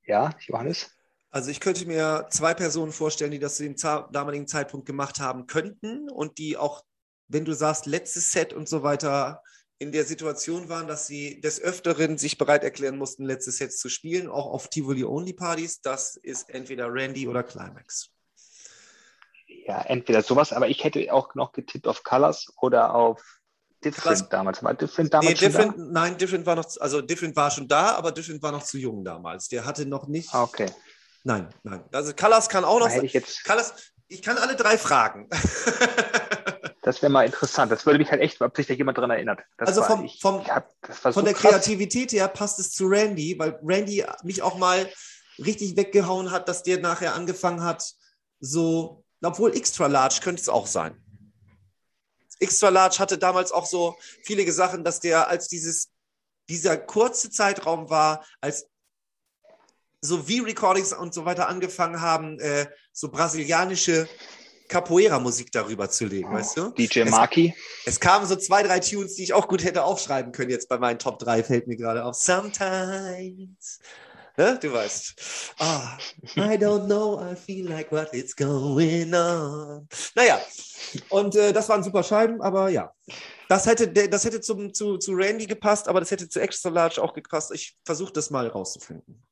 Ja, 0.07 0.31
Johannes? 0.47 0.91
Also 1.31 1.51
ich 1.51 1.61
könnte 1.61 1.87
mir 1.87 2.27
zwei 2.31 2.55
Personen 2.55 2.91
vorstellen, 2.91 3.31
die 3.31 3.39
das 3.39 3.57
zu 3.57 3.63
dem 3.63 3.77
damaligen 4.13 4.49
Zeitpunkt 4.49 4.87
gemacht 4.87 5.21
haben 5.21 5.47
könnten 5.47 6.11
und 6.11 6.39
die 6.39 6.57
auch 6.57 6.83
wenn 7.31 7.45
du 7.45 7.55
sagst, 7.55 7.87
letztes 7.87 8.33
Set 8.33 8.53
und 8.53 8.69
so 8.69 8.83
weiter, 8.83 9.43
in 9.79 9.93
der 9.93 10.05
Situation 10.05 10.69
waren, 10.69 10.87
dass 10.87 11.07
sie 11.07 11.41
des 11.41 11.61
Öfteren 11.61 12.19
sich 12.19 12.37
bereit 12.37 12.65
erklären 12.65 12.99
mussten, 12.99 13.25
letztes 13.25 13.57
Set 13.57 13.73
zu 13.73 13.89
spielen, 13.89 14.29
auch 14.29 14.47
auf 14.47 14.69
Tivoli-Only-Partys, 14.69 15.81
das 15.81 16.17
ist 16.17 16.51
entweder 16.51 16.93
Randy 16.93 17.27
oder 17.27 17.43
Climax. 17.43 18.11
Ja, 19.67 19.81
entweder 19.83 20.23
sowas, 20.23 20.53
aber 20.53 20.69
ich 20.69 20.85
hätte 20.85 21.13
auch 21.13 21.35
noch 21.35 21.53
getippt 21.53 21.87
auf 21.87 22.03
Colors 22.03 22.53
oder 22.61 22.95
auf 22.95 23.41
Different 23.83 24.21
Was? 24.21 24.29
damals. 24.29 24.63
War 24.63 24.75
Different 24.75 25.15
damals 25.15 25.41
nee, 25.41 25.47
Different, 25.47 25.79
da? 25.79 25.83
Nein, 25.83 26.19
Different 26.19 26.45
war 26.45 26.57
noch, 26.57 26.67
also 26.81 27.01
Different 27.01 27.35
war 27.37 27.51
schon 27.51 27.67
da, 27.67 27.95
aber 27.95 28.13
Different 28.13 28.43
war 28.43 28.53
noch 28.53 28.65
zu 28.65 28.77
jung 28.77 29.05
damals. 29.05 29.49
Der 29.49 29.65
hatte 29.65 29.87
noch 29.87 30.07
nicht. 30.09 30.35
Ah, 30.35 30.43
okay. 30.43 30.71
Nein, 31.25 31.49
nein. 31.63 31.83
Also 31.93 32.13
Colors 32.13 32.49
kann 32.49 32.65
auch 32.65 32.81
noch. 32.81 32.91
Ich, 33.03 33.15
jetzt... 33.15 33.45
Colors, 33.45 33.73
ich 34.09 34.21
kann 34.21 34.37
alle 34.37 34.57
drei 34.57 34.77
fragen. 34.77 35.29
Das 36.83 37.03
wäre 37.03 37.13
mal 37.13 37.27
interessant. 37.27 37.71
Das 37.71 37.85
würde 37.85 37.99
mich 37.99 38.11
halt 38.11 38.23
echt, 38.23 38.41
ob 38.41 38.57
sich 38.57 38.67
da 38.67 38.75
jemand 38.75 38.97
dran 38.97 39.11
erinnert. 39.11 39.41
Das 39.59 39.69
also 39.69 39.83
vom, 39.83 40.05
ich, 40.05 40.19
vom, 40.21 40.41
ich 40.41 40.49
hab, 40.49 40.73
von 40.83 41.13
so 41.13 41.23
der 41.23 41.35
krass. 41.35 41.53
Kreativität 41.53 42.13
her 42.13 42.29
passt 42.29 42.59
es 42.59 42.73
zu 42.73 42.87
Randy, 42.87 43.39
weil 43.39 43.59
Randy 43.63 44.05
mich 44.23 44.43
auch 44.43 44.57
mal 44.57 44.91
richtig 45.39 45.77
weggehauen 45.77 46.31
hat, 46.31 46.49
dass 46.49 46.63
der 46.63 46.81
nachher 46.81 47.15
angefangen 47.15 47.63
hat, 47.63 47.85
so, 48.41 49.05
obwohl 49.23 49.55
Extra 49.55 49.87
Large 49.87 50.21
könnte 50.23 50.41
es 50.41 50.49
auch 50.49 50.67
sein. 50.67 50.97
Extra 52.39 52.71
Large 52.71 52.99
hatte 52.99 53.19
damals 53.19 53.53
auch 53.53 53.67
so 53.67 53.97
viele 54.25 54.51
Sachen, 54.51 54.83
dass 54.83 55.01
der 55.01 55.29
als 55.29 55.49
dieses, 55.49 55.91
dieser 56.49 56.79
kurze 56.79 57.31
Zeitraum 57.31 57.91
war, 57.91 58.25
als 58.41 58.67
so 60.01 60.23
V-Recordings 60.23 60.95
und 60.95 61.13
so 61.13 61.27
weiter 61.27 61.49
angefangen 61.49 62.01
haben, 62.01 62.39
äh, 62.41 62.67
so 62.93 63.11
brasilianische 63.11 64.09
Capoeira-Musik 64.71 65.51
darüber 65.53 65.91
zu 65.91 66.07
legen, 66.07 66.33
weißt 66.33 66.57
du? 66.57 66.71
DJ 66.71 67.01
Es- 67.01 67.11
Marky. 67.11 67.55
Es 67.85 67.99
kamen 68.01 68.25
so 68.27 68.37
zwei, 68.37 68.63
drei 68.63 68.79
Tunes, 68.81 69.17
die 69.17 69.25
ich 69.25 69.33
auch 69.35 69.49
gut 69.49 69.65
hätte 69.65 69.83
aufschreiben 69.85 70.33
können. 70.33 70.51
Jetzt 70.51 70.69
bei 70.69 70.79
meinen 70.79 70.99
Top 70.99 71.19
3 71.19 71.43
fällt 71.43 71.67
mir 71.67 71.77
gerade 71.77 72.05
auf. 72.05 72.15
Sometimes. 72.15 73.81
Ne? 74.37 74.59
Du 74.63 74.73
weißt. 74.73 75.55
Ah, 75.59 75.99
I 76.37 76.57
don't 76.57 76.87
know, 76.87 77.21
I 77.21 77.35
feel 77.35 77.69
like 77.69 77.91
what 77.91 78.15
is 78.15 78.35
going 78.35 79.13
on. 79.13 79.89
Naja, 80.15 80.41
und 81.11 81.35
äh, 81.35 81.53
das 81.53 81.69
waren 81.69 81.83
super 81.83 82.03
Scheiben, 82.05 82.41
aber 82.41 82.69
ja. 82.71 82.93
Das 83.49 83.67
hätte, 83.67 83.89
das 83.89 84.25
hätte 84.25 84.41
zum, 84.41 84.73
zu, 84.73 84.99
zu 84.99 85.13
Randy 85.13 85.47
gepasst, 85.47 85.89
aber 85.89 85.99
das 85.99 86.13
hätte 86.13 86.29
zu 86.29 86.41
Extra 86.41 86.69
Large 86.71 87.03
auch 87.03 87.13
gepasst. 87.13 87.51
Ich 87.53 87.77
versuche 87.85 88.13
das 88.13 88.31
mal 88.31 88.47
rauszufinden. 88.47 89.27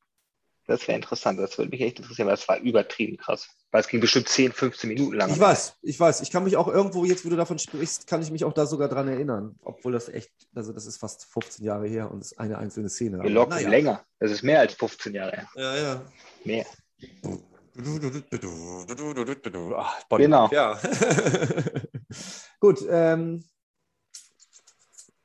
Das 0.66 0.86
wäre 0.88 0.96
interessant. 0.96 1.38
Das 1.38 1.56
würde 1.56 1.70
mich 1.70 1.80
echt 1.80 2.00
interessieren, 2.00 2.26
weil 2.26 2.34
das 2.36 2.48
war 2.48 2.58
übertrieben 2.58 3.16
krass. 3.16 3.48
Weil 3.70 3.82
es 3.82 3.88
ging 3.88 4.00
bestimmt 4.00 4.28
10, 4.28 4.52
15 4.52 4.88
Minuten 4.88 5.14
lang. 5.14 5.30
Ich 5.30 5.38
weiß, 5.38 5.76
ich 5.82 6.00
weiß. 6.00 6.22
Ich 6.22 6.30
kann 6.30 6.44
mich 6.44 6.56
auch 6.56 6.68
irgendwo, 6.68 7.04
jetzt 7.04 7.24
wo 7.26 7.28
du 7.28 7.36
davon 7.36 7.58
sprichst, 7.58 8.06
kann 8.06 8.22
ich 8.22 8.30
mich 8.30 8.44
auch 8.44 8.54
da 8.54 8.64
sogar 8.64 8.88
dran 8.88 9.08
erinnern. 9.08 9.56
Obwohl 9.62 9.92
das 9.92 10.08
echt, 10.08 10.32
also 10.54 10.72
das 10.72 10.86
ist 10.86 10.96
fast 10.96 11.26
15 11.26 11.66
Jahre 11.66 11.86
her 11.86 12.10
und 12.10 12.20
es 12.20 12.32
ist 12.32 12.38
eine 12.38 12.56
einzelne 12.56 12.88
Szene. 12.88 13.22
Wir 13.22 13.30
locken 13.30 13.56
naja. 13.56 13.68
länger. 13.68 14.04
Das 14.18 14.30
ist 14.30 14.42
mehr 14.42 14.60
als 14.60 14.72
15 14.74 15.14
Jahre 15.14 15.32
her. 15.32 15.48
Ja, 15.54 15.76
ja. 15.76 16.02
Mehr. 16.44 16.66
Ach. 19.76 20.08
Genau. 20.08 20.48
Ja. 20.50 20.80
Gut, 22.60 22.84
ähm, 22.88 23.44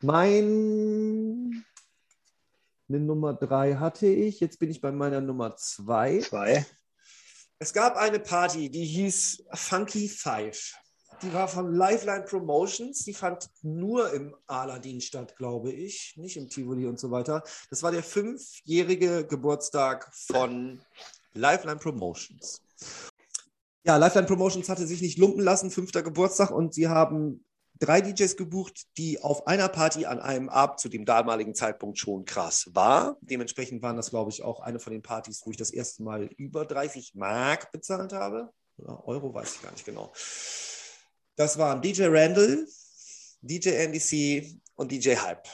mein 0.02 1.66
eine 2.90 3.00
Nummer 3.00 3.34
drei 3.34 3.76
hatte 3.76 4.08
ich. 4.08 4.40
Jetzt 4.40 4.60
bin 4.60 4.70
ich 4.70 4.82
bei 4.82 4.92
meiner 4.92 5.22
Nummer 5.22 5.56
zwei. 5.56 6.20
Zwei. 6.20 6.66
Es 7.64 7.72
gab 7.72 7.96
eine 7.96 8.20
Party, 8.20 8.70
die 8.70 8.84
hieß 8.84 9.46
Funky 9.54 10.10
Five. 10.10 10.74
Die 11.22 11.32
war 11.32 11.48
von 11.48 11.74
Lifeline 11.74 12.26
Promotions. 12.26 13.06
Die 13.06 13.14
fand 13.14 13.50
nur 13.62 14.12
im 14.12 14.36
Aladdin 14.48 15.00
statt, 15.00 15.38
glaube 15.38 15.72
ich. 15.72 16.14
Nicht 16.18 16.36
im 16.36 16.50
Tivoli 16.50 16.86
und 16.88 17.00
so 17.00 17.10
weiter. 17.10 17.42
Das 17.70 17.82
war 17.82 17.94
der 17.94 18.04
fünfjährige 18.04 19.26
Geburtstag 19.26 20.14
von 20.14 20.82
Lifeline 21.36 21.78
Promotions. 21.78 22.62
Ja, 23.86 23.96
Lifeline 23.96 24.28
Promotions 24.28 24.68
hatte 24.68 24.86
sich 24.86 25.02
nicht 25.02 25.18
lumpen 25.18 25.42
lassen, 25.42 25.72
fünfter 25.72 26.04
Geburtstag, 26.04 26.52
und 26.52 26.74
sie 26.74 26.90
haben 26.90 27.46
drei 27.80 28.02
DJs 28.02 28.38
gebucht, 28.38 28.86
die 28.98 29.22
auf 29.22 29.48
einer 29.48 29.68
Party 29.68 30.06
an 30.06 30.20
einem 30.20 30.50
Abend 30.50 30.80
zu 30.80 30.90
dem 30.90 31.06
damaligen 31.06 31.56
Zeitpunkt 31.56 31.98
schon 31.98 32.26
krass 32.26 32.70
war. 32.74 33.18
Dementsprechend 33.22 33.82
waren 33.82 33.98
das, 33.98 34.10
glaube 34.10 34.32
ich, 34.32 34.44
auch 34.44 34.60
eine 34.60 34.80
von 34.80 34.94
den 34.94 35.02
Partys, 35.02 35.42
wo 35.46 35.52
ich 35.52 35.58
das 35.58 35.72
erste 35.72 36.04
Mal 36.04 36.30
über 36.38 36.66
30 36.66 37.16
Mark 37.16 37.72
bezahlt 37.72 38.14
habe. 38.14 38.52
Oder 38.78 39.08
Euro, 39.08 39.34
weiß 39.34 39.56
ich 39.56 39.62
gar 39.62 39.72
nicht 39.72 39.86
genau. 39.86 40.12
Das 41.36 41.58
waren 41.58 41.82
DJ 41.82 42.06
Randall, 42.06 42.68
DJ 43.42 43.70
NDC 43.70 44.60
und 44.76 44.92
DJ 44.92 45.16
Hype. 45.16 45.48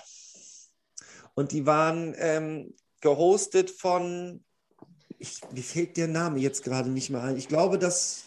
Und 1.35 1.51
die 1.51 1.65
waren 1.65 2.13
ähm, 2.17 2.75
gehostet 3.01 3.69
von, 3.71 4.43
ich, 5.17 5.39
mir 5.51 5.63
fällt 5.63 5.97
der 5.97 6.07
Name 6.07 6.39
jetzt 6.39 6.63
gerade 6.63 6.89
nicht 6.89 7.09
mehr 7.09 7.23
ein. 7.23 7.37
Ich 7.37 7.47
glaube, 7.47 7.79
das 7.79 8.25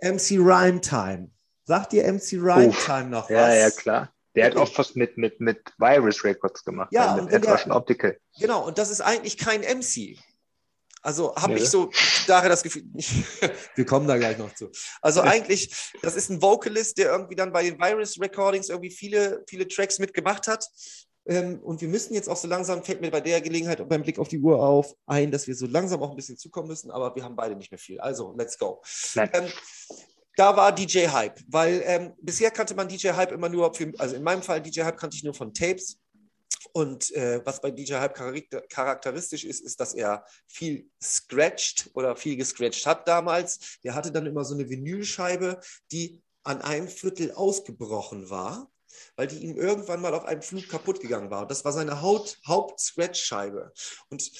MC 0.00 0.38
Rhyme 0.38 0.80
Time. 0.80 1.30
Sagt 1.66 1.92
dir 1.92 2.04
MC 2.10 2.34
Rhyme 2.34 2.68
Uff. 2.68 2.84
Time 2.84 3.06
noch 3.06 3.24
was? 3.24 3.30
Ja, 3.30 3.54
ja, 3.54 3.70
klar. 3.70 4.12
Der 4.36 4.46
hat 4.46 4.56
oft 4.56 4.78
was 4.78 4.94
mit, 4.94 5.16
mit, 5.16 5.40
mit 5.40 5.58
Virus 5.78 6.22
Records 6.22 6.64
gemacht. 6.64 6.92
Ja, 6.92 7.14
und 7.14 7.24
mit 7.24 7.34
Edward 7.34 7.68
Optical. 7.70 8.18
Genau, 8.38 8.66
und 8.66 8.78
das 8.78 8.90
ist 8.90 9.00
eigentlich 9.00 9.36
kein 9.36 9.62
MC. 9.62 10.18
Also 11.02 11.34
habe 11.34 11.54
Nö. 11.54 11.58
ich 11.58 11.68
so 11.68 11.90
daher 12.26 12.48
das 12.48 12.62
Gefühl, 12.62 12.84
wir 13.74 13.86
kommen 13.86 14.06
da 14.06 14.16
gleich 14.16 14.38
noch 14.38 14.54
zu. 14.54 14.70
Also 15.00 15.22
eigentlich, 15.22 15.92
das 16.02 16.16
ist 16.16 16.30
ein 16.30 16.42
Vocalist, 16.42 16.98
der 16.98 17.10
irgendwie 17.10 17.36
dann 17.36 17.52
bei 17.52 17.62
den 17.62 17.78
Virus 17.78 18.20
Recordings 18.20 18.68
irgendwie 18.68 18.90
viele, 18.90 19.44
viele 19.48 19.66
Tracks 19.66 19.98
mitgemacht 19.98 20.46
hat. 20.46 20.68
Ähm, 21.26 21.60
und 21.60 21.80
wir 21.80 21.88
müssen 21.88 22.14
jetzt 22.14 22.28
auch 22.28 22.36
so 22.36 22.46
langsam, 22.46 22.84
fällt 22.84 23.00
mir 23.00 23.10
bei 23.10 23.20
der 23.20 23.40
Gelegenheit 23.40 23.80
und 23.80 23.88
beim 23.88 24.02
Blick 24.02 24.18
auf 24.18 24.28
die 24.28 24.38
Uhr 24.38 24.62
auf, 24.62 24.94
ein, 25.06 25.30
dass 25.32 25.46
wir 25.46 25.56
so 25.56 25.66
langsam 25.66 26.02
auch 26.02 26.10
ein 26.10 26.16
bisschen 26.16 26.36
zukommen 26.36 26.68
müssen, 26.68 26.90
aber 26.90 27.14
wir 27.16 27.24
haben 27.24 27.34
beide 27.34 27.56
nicht 27.56 27.72
mehr 27.72 27.78
viel. 27.78 27.98
Also, 28.00 28.34
let's 28.36 28.58
go. 28.58 28.82
Nein. 29.14 29.30
Da 30.36 30.54
war 30.54 30.70
DJ 30.70 31.08
Hype, 31.08 31.40
weil 31.48 31.82
ähm, 31.86 32.12
bisher 32.20 32.50
kannte 32.50 32.74
man 32.74 32.88
DJ 32.88 33.08
Hype 33.08 33.32
immer 33.32 33.48
nur, 33.48 33.72
für, 33.72 33.90
also 33.96 34.16
in 34.16 34.22
meinem 34.22 34.42
Fall 34.42 34.60
DJ 34.60 34.82
Hype 34.82 34.98
kannte 34.98 35.16
ich 35.16 35.24
nur 35.24 35.34
von 35.34 35.54
Tapes. 35.54 35.98
Und 36.72 37.10
äh, 37.12 37.40
was 37.46 37.62
bei 37.62 37.70
DJ 37.70 37.94
Hype 37.94 38.14
charakter 38.14 38.60
charakteristisch 38.68 39.44
ist, 39.44 39.60
ist, 39.62 39.80
dass 39.80 39.94
er 39.94 40.26
viel 40.46 40.90
scratcht 41.02 41.88
oder 41.94 42.16
viel 42.16 42.36
gescratcht 42.36 42.84
hat 42.84 43.08
damals. 43.08 43.78
Der 43.82 43.94
hatte 43.94 44.12
dann 44.12 44.26
immer 44.26 44.44
so 44.44 44.54
eine 44.54 44.68
Vinylscheibe, 44.68 45.58
die 45.90 46.22
an 46.42 46.60
einem 46.60 46.88
Viertel 46.88 47.32
ausgebrochen 47.32 48.28
war, 48.28 48.70
weil 49.16 49.28
die 49.28 49.38
ihm 49.38 49.56
irgendwann 49.56 50.02
mal 50.02 50.12
auf 50.12 50.26
einem 50.26 50.42
Flug 50.42 50.68
kaputt 50.68 51.00
gegangen 51.00 51.30
war. 51.30 51.46
Das 51.46 51.64
war 51.64 51.72
seine 51.72 52.02
Haupt-Scratch-Scheibe. 52.02 53.72
Und 54.10 54.30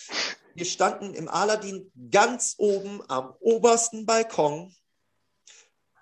wir 0.54 0.66
standen 0.66 1.14
im 1.14 1.28
Aladdin 1.28 1.90
ganz 2.10 2.54
oben 2.58 3.00
am 3.08 3.32
obersten 3.40 4.04
Balkon 4.04 4.74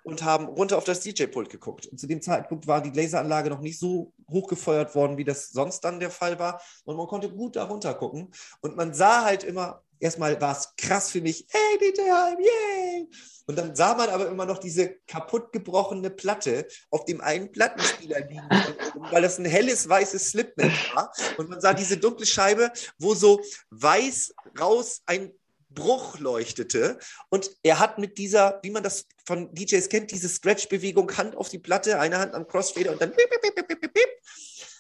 und 0.05 0.23
haben 0.23 0.47
runter 0.47 0.79
auf 0.79 0.85
das 0.85 1.01
DJ-Pult 1.01 1.51
geguckt. 1.51 1.87
Und 1.87 1.99
zu 1.99 2.07
dem 2.07 2.23
Zeitpunkt 2.23 2.67
war 2.67 2.83
die 2.83 2.91
Laseranlage 2.91 3.51
noch 3.51 3.61
nicht 3.61 3.79
so 3.79 4.13
hochgefeuert 4.31 4.95
worden, 4.95 5.17
wie 5.17 5.25
das 5.25 5.51
sonst 5.51 5.81
dann 5.81 5.99
der 5.99 6.11
Fall 6.11 6.39
war. 6.39 6.61
Und 6.85 6.97
man 6.97 7.07
konnte 7.07 7.31
gut 7.31 7.57
da 7.57 7.65
runter 7.65 7.95
gucken. 7.95 8.31
Und 8.61 8.77
man 8.77 8.93
sah 8.93 9.25
halt 9.25 9.45
immer, 9.45 9.83
erstmal 9.99 10.39
war 10.41 10.53
es 10.53 10.75
krass 10.77 11.11
für 11.11 11.23
mich, 11.23 11.47
hey 11.49 11.79
DJ 11.79 12.03
Hype, 12.03 12.39
yay! 12.39 13.09
Und 13.47 13.57
dann 13.59 13.75
sah 13.75 13.95
man 13.95 14.11
aber 14.11 14.29
immer 14.29 14.45
noch 14.45 14.59
diese 14.59 14.97
kaputt 15.07 15.53
gebrochene 15.53 16.11
Platte 16.11 16.67
auf 16.91 17.07
dem 17.07 17.23
einen 17.23 17.51
Plattenspieler 17.51 18.21
liegen, 18.21 18.49
weil 19.11 19.23
das 19.23 19.39
ein 19.39 19.47
helles 19.47 19.89
weißes 19.89 20.31
Slipnet 20.31 20.73
war. 20.95 21.13
Und 21.39 21.49
man 21.49 21.61
sah 21.63 21.73
diese 21.73 21.97
dunkle 21.97 22.27
Scheibe, 22.27 22.71
wo 22.99 23.15
so 23.15 23.41
weiß 23.71 24.35
raus 24.59 25.03
ein 25.07 25.33
Bruch 25.75 26.19
leuchtete. 26.19 26.99
Und 27.29 27.51
er 27.63 27.79
hat 27.79 27.99
mit 27.99 28.19
dieser, 28.19 28.61
wie 28.63 28.71
man 28.71 28.83
das 28.83 29.07
von 29.27 29.55
DJs 29.55 29.89
kennt, 29.89 30.11
diese 30.11 30.29
Scratch-Bewegung, 30.29 31.17
Hand 31.17 31.37
auf 31.37 31.49
die 31.49 31.59
Platte, 31.59 31.99
eine 31.99 32.19
Hand 32.19 32.35
am 32.35 32.47
Crossfader 32.47 32.93
und 32.93 33.01
dann 33.01 33.11
bip, 33.11 33.31
bip, 33.31 33.55
bip, 33.55 33.69
bip, 33.69 33.81
bip, 33.81 34.09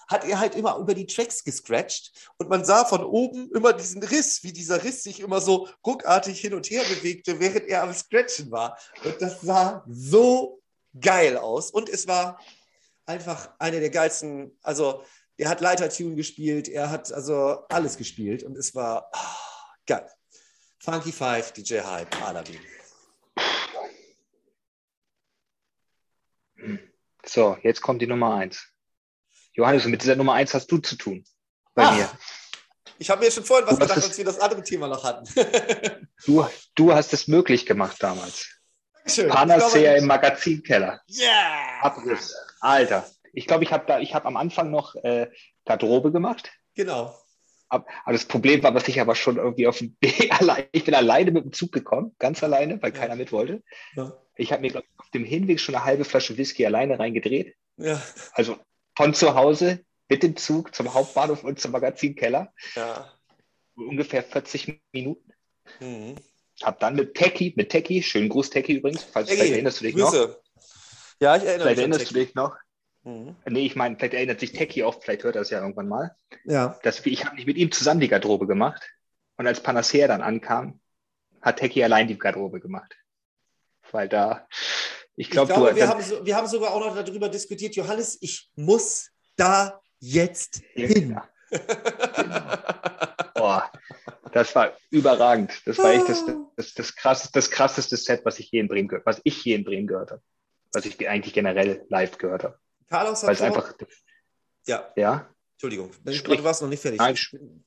hat 0.08 0.24
er 0.24 0.38
halt 0.38 0.54
immer 0.54 0.76
über 0.78 0.94
die 0.94 1.06
Tracks 1.06 1.44
gescratcht. 1.44 2.30
Und 2.36 2.48
man 2.48 2.64
sah 2.64 2.84
von 2.84 3.04
oben 3.04 3.50
immer 3.54 3.72
diesen 3.72 4.02
Riss, 4.02 4.42
wie 4.42 4.52
dieser 4.52 4.84
Riss 4.84 5.02
sich 5.02 5.20
immer 5.20 5.40
so 5.40 5.68
ruckartig 5.86 6.40
hin 6.40 6.54
und 6.54 6.70
her 6.70 6.84
bewegte, 6.84 7.40
während 7.40 7.66
er 7.68 7.82
am 7.82 7.94
Scratchen 7.94 8.50
war. 8.50 8.78
Und 9.04 9.20
das 9.20 9.40
sah 9.40 9.84
so 9.88 10.62
geil 10.98 11.36
aus. 11.36 11.70
Und 11.70 11.88
es 11.88 12.06
war 12.06 12.40
einfach 13.06 13.50
eine 13.58 13.80
der 13.80 13.90
geilsten, 13.90 14.56
also 14.62 15.02
er 15.36 15.48
hat 15.48 15.60
Leitertune 15.60 16.14
gespielt, 16.14 16.68
er 16.68 16.90
hat 16.90 17.12
also 17.12 17.66
alles 17.68 17.96
gespielt 17.96 18.42
und 18.44 18.56
es 18.56 18.74
war 18.74 19.10
ah, 19.12 19.36
geil. 19.86 20.08
Funky 20.84 21.12
Five, 21.12 21.52
DJ 21.52 21.80
Hype, 21.80 22.14
Aladdin. 22.22 22.60
So, 27.24 27.56
jetzt 27.62 27.80
kommt 27.80 28.02
die 28.02 28.06
Nummer 28.06 28.34
eins. 28.34 28.68
Johannes, 29.54 29.86
und 29.86 29.92
mit 29.92 30.02
dieser 30.02 30.16
Nummer 30.16 30.34
eins 30.34 30.52
hast 30.52 30.70
du 30.70 30.76
zu 30.76 30.96
tun. 30.96 31.24
Bei 31.74 31.86
Ah, 31.86 31.92
mir. 31.92 32.10
Ich 32.98 33.08
habe 33.08 33.24
mir 33.24 33.30
schon 33.30 33.44
vorhin 33.44 33.66
was 33.66 33.76
Du 33.76 33.80
gedacht, 33.80 33.96
als 34.04 34.18
wir 34.18 34.26
das 34.26 34.38
andere 34.38 34.62
Thema 34.62 34.88
noch 34.88 35.04
hatten. 35.04 35.26
Du, 36.26 36.46
du 36.74 36.92
hast 36.92 37.12
es 37.12 37.28
möglich 37.28 37.66
gemacht 37.66 37.96
damals. 38.00 38.48
Dankeschön. 38.94 39.28
Panacea 39.28 39.96
im 39.96 40.06
Magazinkeller. 40.06 41.00
Yeah! 41.08 41.82
Abriss. 41.82 42.34
Alter. 42.60 43.06
Ich 43.32 43.46
glaube, 43.46 43.64
ich 43.64 43.72
habe 43.72 43.94
habe 43.94 44.26
am 44.26 44.36
Anfang 44.36 44.70
noch 44.70 44.94
äh, 44.96 45.30
Garderobe 45.66 46.12
gemacht. 46.12 46.50
Genau. 46.74 47.18
Ab- 47.68 47.86
Aber 48.04 48.12
das 48.12 48.26
Problem 48.26 48.62
war, 48.62 48.74
was 48.74 48.88
ich 48.88 49.00
aber 49.00 49.14
schon 49.14 49.36
irgendwie 49.36 49.66
auf 49.66 49.78
dem 49.78 49.96
Weg 50.00 50.32
allein, 50.40 50.66
ich 50.72 50.84
bin 50.84 50.94
alleine 50.94 51.30
mit 51.30 51.44
dem 51.44 51.52
Zug 51.52 51.72
gekommen, 51.72 52.14
ganz 52.18 52.42
alleine, 52.42 52.80
weil 52.82 52.92
Ja. 52.92 52.98
keiner 53.00 53.16
mit 53.16 53.32
wollte. 53.32 53.62
Ja. 53.96 54.12
Ich 54.36 54.52
habe 54.52 54.62
mir, 54.62 54.70
glaube 54.70 54.86
ich, 54.92 55.00
auf 55.00 55.10
dem 55.10 55.24
Hinweg 55.24 55.60
schon 55.60 55.74
eine 55.74 55.84
halbe 55.84 56.04
Flasche 56.04 56.36
Whisky 56.36 56.66
alleine 56.66 56.98
reingedreht. 56.98 57.54
Ja. 57.76 58.00
Also 58.32 58.56
von 58.96 59.14
zu 59.14 59.34
Hause 59.34 59.84
mit 60.08 60.22
dem 60.22 60.36
Zug 60.36 60.74
zum 60.74 60.92
Hauptbahnhof 60.94 61.44
und 61.44 61.58
zum 61.60 61.72
Magazinkeller. 61.72 62.52
ja. 62.74 63.10
Ungefähr 63.76 64.22
40 64.22 64.80
Minuten. 64.92 65.32
Mhm. 65.80 66.14
Hab 66.62 66.78
dann 66.78 66.94
mit 66.94 67.14
Techie, 67.14 67.52
mit 67.56 67.70
Techie, 67.70 68.02
schönen 68.04 68.28
Gruß 68.28 68.50
Techie 68.50 68.74
übrigens, 68.74 69.02
falls 69.02 69.28
Ey, 69.28 69.34
vielleicht 69.36 69.52
erinnerst 69.54 69.80
du 69.80 69.84
dich 69.86 69.96
noch. 69.96 70.12
Grüße. 70.12 70.40
Ja, 71.20 71.36
ich 71.36 71.42
erinnere 71.42 71.60
vielleicht 71.62 71.80
erinnerst 71.80 72.10
du 72.10 72.14
dich 72.14 72.34
noch. 72.36 72.56
Mhm. 73.04 73.36
Nee, 73.46 73.66
ich 73.66 73.76
meine, 73.76 73.96
vielleicht 73.96 74.14
erinnert 74.14 74.40
sich 74.40 74.52
Techie 74.52 74.84
auch, 74.84 75.00
vielleicht 75.02 75.24
hört 75.24 75.36
er 75.36 75.42
es 75.42 75.50
ja 75.50 75.60
irgendwann 75.60 75.88
mal. 75.88 76.16
Ja. 76.44 76.78
Dass 76.82 77.04
wir, 77.04 77.12
ich 77.12 77.24
habe 77.24 77.36
nicht 77.36 77.46
mit 77.46 77.56
ihm 77.56 77.70
zusammen 77.70 78.00
die 78.00 78.08
Garderobe 78.08 78.46
gemacht. 78.46 78.90
Und 79.36 79.46
als 79.46 79.60
Panacea 79.60 80.08
dann 80.08 80.22
ankam, 80.22 80.80
hat 81.42 81.58
Techie 81.58 81.84
allein 81.84 82.08
die 82.08 82.18
Garderobe 82.18 82.60
gemacht. 82.60 82.96
Weil 83.90 84.08
da, 84.08 84.46
ich, 85.16 85.30
glaub, 85.30 85.48
ich 85.48 85.54
glaube, 85.54 85.70
du, 85.70 85.76
wir, 85.76 85.88
haben 85.88 86.02
so, 86.02 86.24
wir 86.24 86.36
haben 86.36 86.46
sogar 86.46 86.72
auch 86.72 86.80
noch 86.80 87.04
darüber 87.04 87.28
diskutiert, 87.28 87.76
Johannes, 87.76 88.18
ich 88.20 88.50
muss 88.56 89.10
da 89.36 89.80
jetzt 90.00 90.62
hin. 90.72 90.94
Genau. 90.94 91.22
Boah, 93.34 93.70
das 94.32 94.54
war 94.54 94.72
überragend. 94.90 95.52
Das 95.66 95.78
war 95.78 95.92
echt 95.92 96.08
das, 96.08 96.24
das, 96.56 96.74
das, 96.74 96.96
krasseste, 96.96 97.32
das 97.32 97.50
krasseste 97.50 97.96
Set, 97.96 98.24
was 98.24 98.38
ich 98.38 98.50
je 98.50 98.60
in 98.60 98.68
Bremen 98.68 98.88
gehört, 98.88 99.06
was 99.06 99.20
ich 99.24 99.44
je 99.44 99.54
in 99.54 99.64
Bremen 99.64 99.86
gehört 99.86 100.10
habe. 100.10 100.22
Was 100.72 100.86
ich 100.86 101.08
eigentlich 101.08 101.34
generell 101.34 101.84
live 101.88 102.18
gehört 102.18 102.42
habe. 102.42 102.58
Carlos 102.88 103.22
hat 103.22 103.40
Weil 103.40 103.46
einfach. 103.46 103.74
Ja. 104.66 104.92
Ja. 104.96 105.34
Entschuldigung, 105.54 105.92
sprich. 106.12 106.38
du 106.38 106.44
warst 106.44 106.62
noch 106.62 106.68
nicht 106.68 106.82
fertig. 106.82 106.98
Nein, 106.98 107.16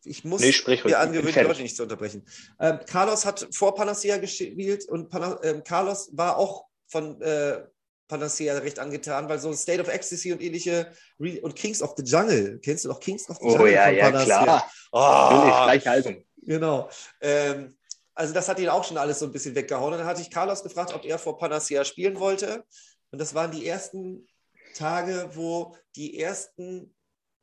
ich 0.03 0.23
muss 0.23 0.41
nee, 0.41 0.51
sprich, 0.51 0.83
mir 0.83 0.99
angewöhnen, 0.99 1.33
die 1.33 1.39
Leute 1.39 1.61
nicht 1.61 1.75
zu 1.75 1.83
unterbrechen. 1.83 2.27
Ähm, 2.59 2.79
Carlos 2.85 3.25
hat 3.25 3.47
vor 3.51 3.75
Panacea 3.75 4.17
gespielt 4.17 4.87
und 4.89 5.09
Pana 5.09 5.39
ähm, 5.41 5.63
Carlos 5.63 6.09
war 6.11 6.37
auch 6.37 6.65
von 6.87 7.19
äh, 7.21 7.63
Panacea 8.07 8.57
recht 8.57 8.79
angetan, 8.79 9.29
weil 9.29 9.39
so 9.39 9.53
State 9.53 9.81
of 9.81 9.87
Ecstasy 9.87 10.31
und 10.31 10.41
ähnliche 10.41 10.91
Re 11.19 11.39
und 11.41 11.55
Kings 11.55 11.81
of 11.81 11.93
the 11.97 12.03
Jungle, 12.03 12.59
kennst 12.59 12.85
du 12.85 12.89
noch 12.89 12.99
Kings 12.99 13.29
of 13.29 13.37
the 13.37 13.45
oh, 13.45 13.49
Jungle? 13.51 13.65
Oh 13.65 13.67
ja, 13.67 13.89
ja, 13.89 14.11
Panacea? 14.11 14.43
klar. 14.43 14.71
Oh, 14.91 14.99
Natürlich, 14.99 15.63
gleich 15.63 15.87
Album. 15.87 16.25
Genau. 16.43 16.89
Ähm, 17.21 17.77
also 18.13 18.33
das 18.33 18.49
hat 18.49 18.59
ihn 18.59 18.69
auch 18.69 18.83
schon 18.83 18.97
alles 18.97 19.19
so 19.19 19.25
ein 19.25 19.31
bisschen 19.31 19.55
weggehauen. 19.55 19.93
Und 19.93 19.99
dann 19.99 20.07
hatte 20.07 20.21
ich 20.21 20.31
Carlos 20.31 20.63
gefragt, 20.63 20.93
ob 20.93 21.05
er 21.05 21.19
vor 21.19 21.37
Panacea 21.37 21.83
spielen 21.83 22.19
wollte. 22.19 22.63
Und 23.11 23.19
das 23.19 23.35
waren 23.35 23.51
die 23.51 23.67
ersten 23.67 24.27
Tage, 24.73 25.29
wo 25.33 25.75
die 25.95 26.19
ersten 26.19 26.93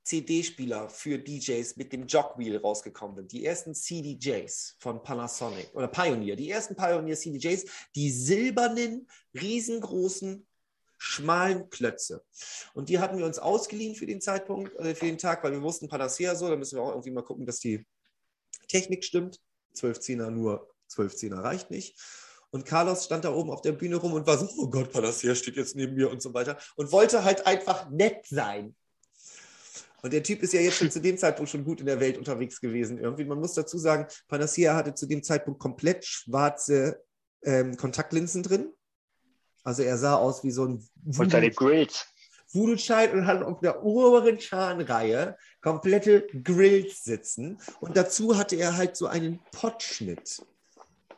CD-Spieler 0.05 0.90
für 0.90 1.18
DJs 1.18 1.76
mit 1.76 1.92
dem 1.92 2.06
Jogwheel 2.06 2.59
rausgekommen 2.59 3.16
sind. 3.16 3.32
Die 3.32 3.44
ersten 3.44 3.74
CDJs 3.74 4.76
von 4.78 5.02
Panasonic 5.02 5.70
oder 5.74 5.88
Pioneer, 5.88 6.36
die 6.36 6.51
ersten 6.51 6.76
Pioneer 6.76 7.16
CDJs, 7.16 7.64
die 7.94 8.10
silbernen, 8.10 9.09
riesengroßen, 9.32 10.46
schmalen 10.98 11.70
Klötze. 11.70 12.22
Und 12.74 12.88
die 12.90 12.98
hatten 12.98 13.18
wir 13.18 13.26
uns 13.26 13.38
ausgeliehen 13.38 13.94
für 13.94 14.06
den 14.06 14.20
Zeitpunkt, 14.20 14.74
äh, 14.78 14.94
für 14.94 15.06
den 15.06 15.18
Tag, 15.18 15.42
weil 15.42 15.52
wir 15.52 15.62
wussten, 15.62 15.88
Panacea 15.88 16.34
so, 16.34 16.48
da 16.48 16.56
müssen 16.56 16.76
wir 16.76 16.82
auch 16.82 16.90
irgendwie 16.90 17.10
mal 17.10 17.24
gucken, 17.24 17.46
dass 17.46 17.60
die 17.60 17.86
Technik 18.68 19.05
stimmt. 19.05 19.40
12 19.72 20.01
Zehner 20.01 20.30
nur, 20.30 20.70
12 20.88 21.16
Zehner 21.16 21.42
reicht 21.42 21.70
nicht. 21.70 21.98
Und 22.55 22.66
Carlos 22.66 23.05
stand 23.05 23.24
da 23.24 23.35
oben 23.35 23.51
auf 23.51 23.62
der 23.62 23.72
Bühne 23.72 23.97
rum 23.97 24.12
und 24.12 24.28
war 24.28 24.39
so, 24.39 24.48
oh 24.59 24.68
Gott, 24.68 24.93
Panacea 24.93 25.35
steht 25.35 25.56
jetzt 25.56 25.74
neben 25.74 25.97
mir 25.97 26.09
und 26.09 26.22
so 26.22 26.32
weiter. 26.35 26.56
Und 26.76 26.93
wollte 26.93 27.24
halt 27.24 27.48
einfach 27.48 27.90
nett 27.90 28.26
sein. 28.28 28.76
Und 30.02 30.12
der 30.12 30.22
Typ 30.22 30.40
ist 30.40 30.52
ja 30.52 30.60
jetzt 30.60 30.76
schon 30.76 30.89
zu 30.89 31.01
dem 31.01 31.18
Zeitpunkt 31.18 31.51
schon 31.51 31.64
gut 31.64 31.81
in 31.81 31.86
der 31.86 31.98
Welt 31.98 32.16
unterwegs 32.16 32.60
gewesen. 32.60 32.98
Irgendwie, 32.98 33.24
man 33.24 33.40
muss 33.40 33.55
dazu 33.55 33.76
sagen, 33.76 34.06
Panacea 34.28 34.76
hatte 34.76 34.94
zu 34.94 35.06
dem 35.06 35.24
Zeitpunkt 35.24 35.59
komplett 35.59 36.05
schwarze 36.05 37.02
ähm, 37.43 37.76
Kontaktlinsen 37.76 38.44
drin. 38.44 38.72
Also 39.64 39.82
er 39.82 39.98
sah 39.98 40.14
aus 40.14 40.44
wie 40.44 40.52
so 40.52 40.64
ein. 40.64 40.89
Voodoo-Child 42.52 43.14
und 43.14 43.26
hat 43.26 43.43
auf 43.43 43.59
der 43.62 43.82
oberen 43.82 44.39
Scharnreihe 44.39 45.36
komplette 45.60 46.24
Grills 46.28 47.02
sitzen. 47.02 47.59
Und 47.81 47.97
dazu 47.97 48.39
hatte 48.39 48.55
er 48.55 48.76
halt 48.76 48.97
so 48.97 49.09
einen 49.09 49.40
Potschnitt. 49.51 50.47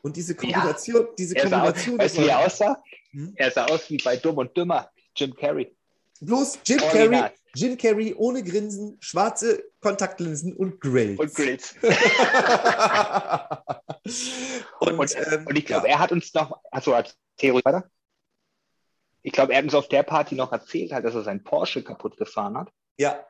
Und 0.06 0.16
diese 0.16 0.36
Kombination, 0.36 1.02
ja. 1.02 1.08
diese 1.18 1.34
Kombination. 1.34 1.98
Weißt 1.98 2.16
du, 2.16 2.22
wie 2.22 2.28
er 2.28 2.38
aussah? 2.38 2.80
Hm? 3.10 3.32
Er 3.34 3.50
sah 3.50 3.64
aus 3.64 3.90
wie 3.90 3.96
bei 3.96 4.16
Dumm 4.16 4.38
und 4.38 4.56
Dümmer, 4.56 4.88
Jim 5.16 5.34
Carrey. 5.34 5.74
Bloß 6.20 6.60
Jim 6.64 6.78
Carrey, 6.78 7.24
Jim 7.56 7.76
Carrey 7.76 8.14
ohne 8.14 8.44
Grinsen, 8.44 8.98
schwarze 9.00 9.64
Kontaktlinsen 9.80 10.54
und 10.54 10.80
Grills. 10.80 11.18
Und 11.18 11.34
Grills. 11.34 11.74
und, 14.78 14.96
und, 14.96 15.16
ähm, 15.16 15.44
und, 15.48 15.58
ich 15.58 15.66
glaube, 15.66 15.88
ja. 15.88 15.94
er 15.94 15.98
hat 15.98 16.12
uns 16.12 16.32
noch, 16.34 16.60
also 16.70 16.94
als 16.94 17.16
Theorie 17.36 17.64
weiter. 17.64 17.90
Ich 19.24 19.32
glaube, 19.32 19.54
er 19.54 19.58
hat 19.58 19.64
uns 19.64 19.74
auf 19.74 19.88
der 19.88 20.04
Party 20.04 20.36
noch 20.36 20.52
erzählt, 20.52 20.92
halt, 20.92 21.04
dass 21.04 21.16
er 21.16 21.24
seinen 21.24 21.42
Porsche 21.42 21.82
kaputt 21.82 22.16
gefahren 22.16 22.56
hat. 22.56 22.70
Ja. 22.96 23.26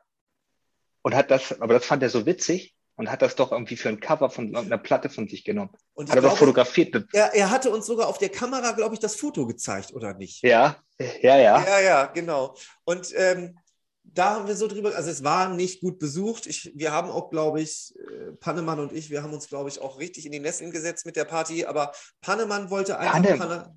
Und 1.01 1.15
hat 1.15 1.31
das, 1.31 1.59
aber 1.59 1.73
das 1.73 1.86
fand 1.86 2.03
er 2.03 2.11
so 2.11 2.27
witzig 2.27 2.76
und 2.97 3.10
hat 3.10 3.23
das 3.23 3.36
doch 3.36 3.52
irgendwie 3.52 3.77
für 3.77 3.89
ein 3.89 4.01
Cover 4.01 4.31
von 4.31 4.55
einer 4.55 4.78
Platte 4.78 5.10
von 5.10 5.28
sich 5.28 5.44
genommen. 5.44 5.70
Und 5.94 6.09
hat 6.09 6.16
er 6.16 6.23
doch 6.23 6.36
fotografiert. 6.36 7.06
Er, 7.12 7.35
er 7.35 7.51
hatte 7.51 7.70
uns 7.70 7.86
sogar 7.86 8.09
auf 8.09 8.18
der 8.18 8.31
Kamera, 8.31 8.73
glaube 8.73 8.94
ich, 8.94 9.01
das 9.01 9.16
Foto 9.16 9.47
gezeigt, 9.47 9.93
oder 9.93 10.14
nicht? 10.14 10.43
Ja, 10.43 10.77
ja, 10.98 11.36
ja. 11.36 11.64
Ja, 11.64 11.81
ja, 11.81 12.06
genau. 12.06 12.56
Und 12.85 13.12
ähm, 13.16 13.59
da 14.02 14.36
haben 14.36 14.48
wir 14.48 14.56
so 14.56 14.66
drüber, 14.66 14.94
also 14.94 15.10
es 15.10 15.24
war 15.24 15.48
nicht 15.48 15.81
gut 15.81 15.98
besucht. 15.98 16.47
Ich, 16.47 16.73
wir 16.74 16.93
haben 16.93 17.10
auch, 17.10 17.31
glaube 17.31 17.60
ich, 17.60 17.94
äh, 17.98 18.32
Pannemann 18.40 18.81
und 18.81 18.93
ich, 18.93 19.10
wir 19.10 19.23
haben 19.23 19.35
uns, 19.35 19.48
glaube 19.48 19.68
ich, 19.68 19.81
auch 19.81 19.98
richtig 19.98 20.24
in 20.24 20.32
die 20.32 20.40
Nesseln 20.40 20.70
gesetzt 20.70 21.05
mit 21.05 21.16
der 21.16 21.24
Party, 21.24 21.64
aber 21.66 21.93
Pannemann 22.20 22.70
wollte 22.70 22.98
einfach 22.98 23.23
Panne. 23.23 23.36
Panne 23.36 23.77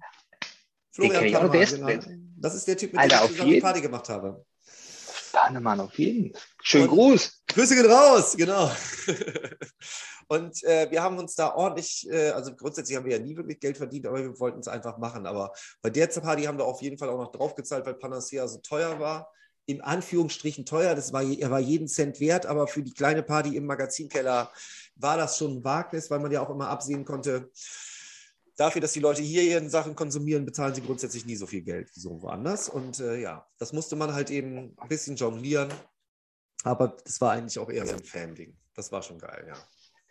Florian 0.91 1.31
Pannemann, 1.31 1.77
genau. 1.77 2.17
Das 2.37 2.55
ist 2.55 2.67
der 2.67 2.77
Typ, 2.77 2.93
mit 2.93 3.11
dem 3.11 3.19
ich 3.31 3.41
die 3.41 3.61
Party 3.61 3.81
gemacht 3.81 4.07
habe. 4.09 4.45
Pannemann 5.31 5.79
auf 5.79 5.97
jeden. 5.97 6.33
Schönen 6.61 6.87
Gruß. 6.87 7.43
Grüße 7.47 7.75
gehen 7.75 7.91
raus, 7.91 8.35
genau. 8.37 8.71
Und 10.27 10.63
äh, 10.63 10.91
wir 10.91 11.01
haben 11.01 11.17
uns 11.17 11.33
da 11.33 11.55
ordentlich, 11.55 12.07
äh, 12.09 12.29
also 12.29 12.55
grundsätzlich 12.55 12.95
haben 12.95 13.05
wir 13.05 13.17
ja 13.17 13.23
nie 13.23 13.35
wirklich 13.35 13.59
Geld 13.59 13.77
verdient, 13.77 14.05
aber 14.05 14.17
wir 14.17 14.39
wollten 14.39 14.59
es 14.59 14.67
einfach 14.67 14.99
machen. 14.99 15.25
Aber 15.25 15.51
bei 15.81 15.89
der 15.89 16.07
Party 16.07 16.43
haben 16.43 16.59
wir 16.59 16.65
auf 16.65 16.81
jeden 16.83 16.99
Fall 16.99 17.09
auch 17.09 17.17
noch 17.17 17.31
draufgezahlt, 17.31 17.85
weil 17.85 17.95
Panacea 17.95 18.47
so 18.47 18.59
teuer 18.59 18.99
war 18.99 19.31
in 19.69 19.81
Anführungsstrichen 19.81 20.65
teuer. 20.65 20.95
Das 20.95 21.13
war, 21.13 21.23
er 21.23 21.51
war 21.51 21.59
jeden 21.59 21.87
Cent 21.87 22.19
wert, 22.19 22.47
aber 22.47 22.67
für 22.67 22.81
die 22.81 22.93
kleine 22.93 23.21
Party 23.21 23.55
im 23.55 23.67
Magazinkeller 23.67 24.51
war 24.95 25.17
das 25.17 25.37
schon 25.37 25.57
ein 25.57 25.63
Wagnis, 25.63 26.09
weil 26.09 26.19
man 26.19 26.31
ja 26.31 26.41
auch 26.41 26.49
immer 26.49 26.69
absehen 26.69 27.05
konnte, 27.05 27.51
dafür, 28.59 28.81
dass 28.81 28.91
die 28.91 28.99
Leute 28.99 29.21
hier 29.21 29.43
ihren 29.43 29.69
Sachen 29.69 29.95
konsumieren, 29.95 30.45
bezahlen 30.45 30.75
sie 30.75 30.81
grundsätzlich 30.81 31.25
nie 31.25 31.35
so 31.35 31.47
viel 31.47 31.61
Geld 31.61 31.89
wie 31.95 31.99
so 31.99 32.21
woanders. 32.21 32.67
Und 32.67 32.99
äh, 32.99 33.17
ja, 33.17 33.47
das 33.57 33.73
musste 33.73 33.95
man 33.95 34.13
halt 34.13 34.29
eben 34.29 34.75
ein 34.77 34.87
bisschen 34.89 35.15
jonglieren. 35.15 35.69
Aber 36.63 36.97
das 37.03 37.21
war 37.21 37.31
eigentlich 37.31 37.57
auch 37.57 37.69
eher 37.69 37.85
so 37.85 37.95
ein 37.95 38.03
Fan-Ding. 38.03 38.57
Das 38.75 38.91
war 38.91 39.01
schon 39.01 39.17
geil, 39.17 39.45
ja. 39.47 39.55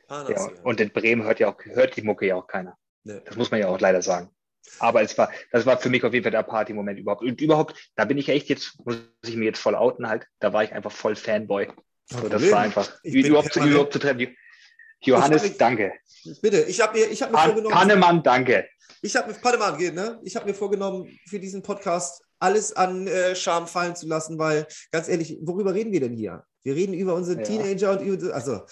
Ah, 0.09 0.27
ja 0.31 0.51
und 0.63 0.81
in 0.81 0.91
Bremen 0.91 1.23
hört 1.25 1.41
ja 1.41 1.49
auch, 1.49 1.59
hört 1.65 1.97
die 1.97 2.03
Mucke 2.03 2.27
ja 2.27 2.37
auch 2.37 2.47
keiner. 2.47 2.79
Nee. 3.05 3.21
Das 3.25 3.37
muss 3.37 3.51
man 3.51 3.61
ja 3.61 3.69
auch 3.69 3.79
leider 3.79 4.01
sagen. 4.01 4.31
Aber 4.79 5.03
es 5.03 5.17
war, 5.19 5.31
das 5.53 5.67
war 5.67 5.79
für 5.79 5.91
mich 5.91 6.03
auf 6.05 6.13
jeden 6.13 6.25
Fall 6.25 6.33
der 6.33 6.43
Party-Moment 6.43 6.99
überhaupt. 6.99 7.23
Und 7.23 7.41
überhaupt, 7.41 7.91
da 7.97 8.07
bin 8.07 8.19
ich 8.19 8.29
echt 8.31 8.49
jetzt, 8.49 8.79
muss 8.85 8.97
ich 9.25 9.37
mir 9.37 9.47
jetzt 9.47 9.61
voll 9.61 9.75
outen 9.75 10.09
halt, 10.09 10.27
da 10.41 10.53
war 10.53 10.65
ich 10.65 10.73
einfach 10.73 10.93
voll 10.93 11.17
Fanboy. 11.17 11.69
So, 12.07 12.29
das 12.29 12.51
war 12.51 12.61
einfach 12.61 12.99
überhaupt, 13.03 13.53
zu, 13.53 13.61
überhaupt 13.61 13.93
zu 13.93 13.99
treffen. 13.99 14.35
Johannes, 15.01 15.45
ich, 15.45 15.57
danke. 15.57 15.93
Bitte, 16.43 16.63
ich 16.63 16.81
habe 16.81 16.99
mir, 16.99 17.07
ich 17.11 17.23
hab 17.23 17.31
mir 17.31 17.37
Pan, 17.37 17.47
vorgenommen. 17.47 17.75
Pannemann, 17.75 18.23
danke. 18.23 18.67
Ich 19.03 19.15
habe 19.17 19.33
mir, 19.33 19.39
Pannemann 19.39 19.79
geht, 19.79 19.95
ne? 19.95 20.21
Ich 20.25 20.37
habe 20.37 20.47
mir 20.47 20.55
vorgenommen, 20.55 21.19
für 21.27 21.39
diesen 21.39 21.63
Podcast 21.63 22.23
alles 22.41 22.75
an 22.75 23.07
äh, 23.07 23.35
Charme 23.35 23.67
fallen 23.67 23.97
zu 23.97 24.07
lassen, 24.07 24.39
weil, 24.39 24.67
ganz 24.91 25.09
ehrlich, 25.09 25.39
worüber 25.43 25.75
reden 25.75 25.93
wir 25.93 26.01
denn 26.01 26.15
hier? 26.15 26.45
Wir 26.63 26.75
reden 26.75 26.95
über 26.95 27.15
unsere 27.15 27.39
ja. 27.39 27.45
Teenager 27.45 27.93
und 27.93 28.03
über, 28.03 28.35
also, 28.35 28.63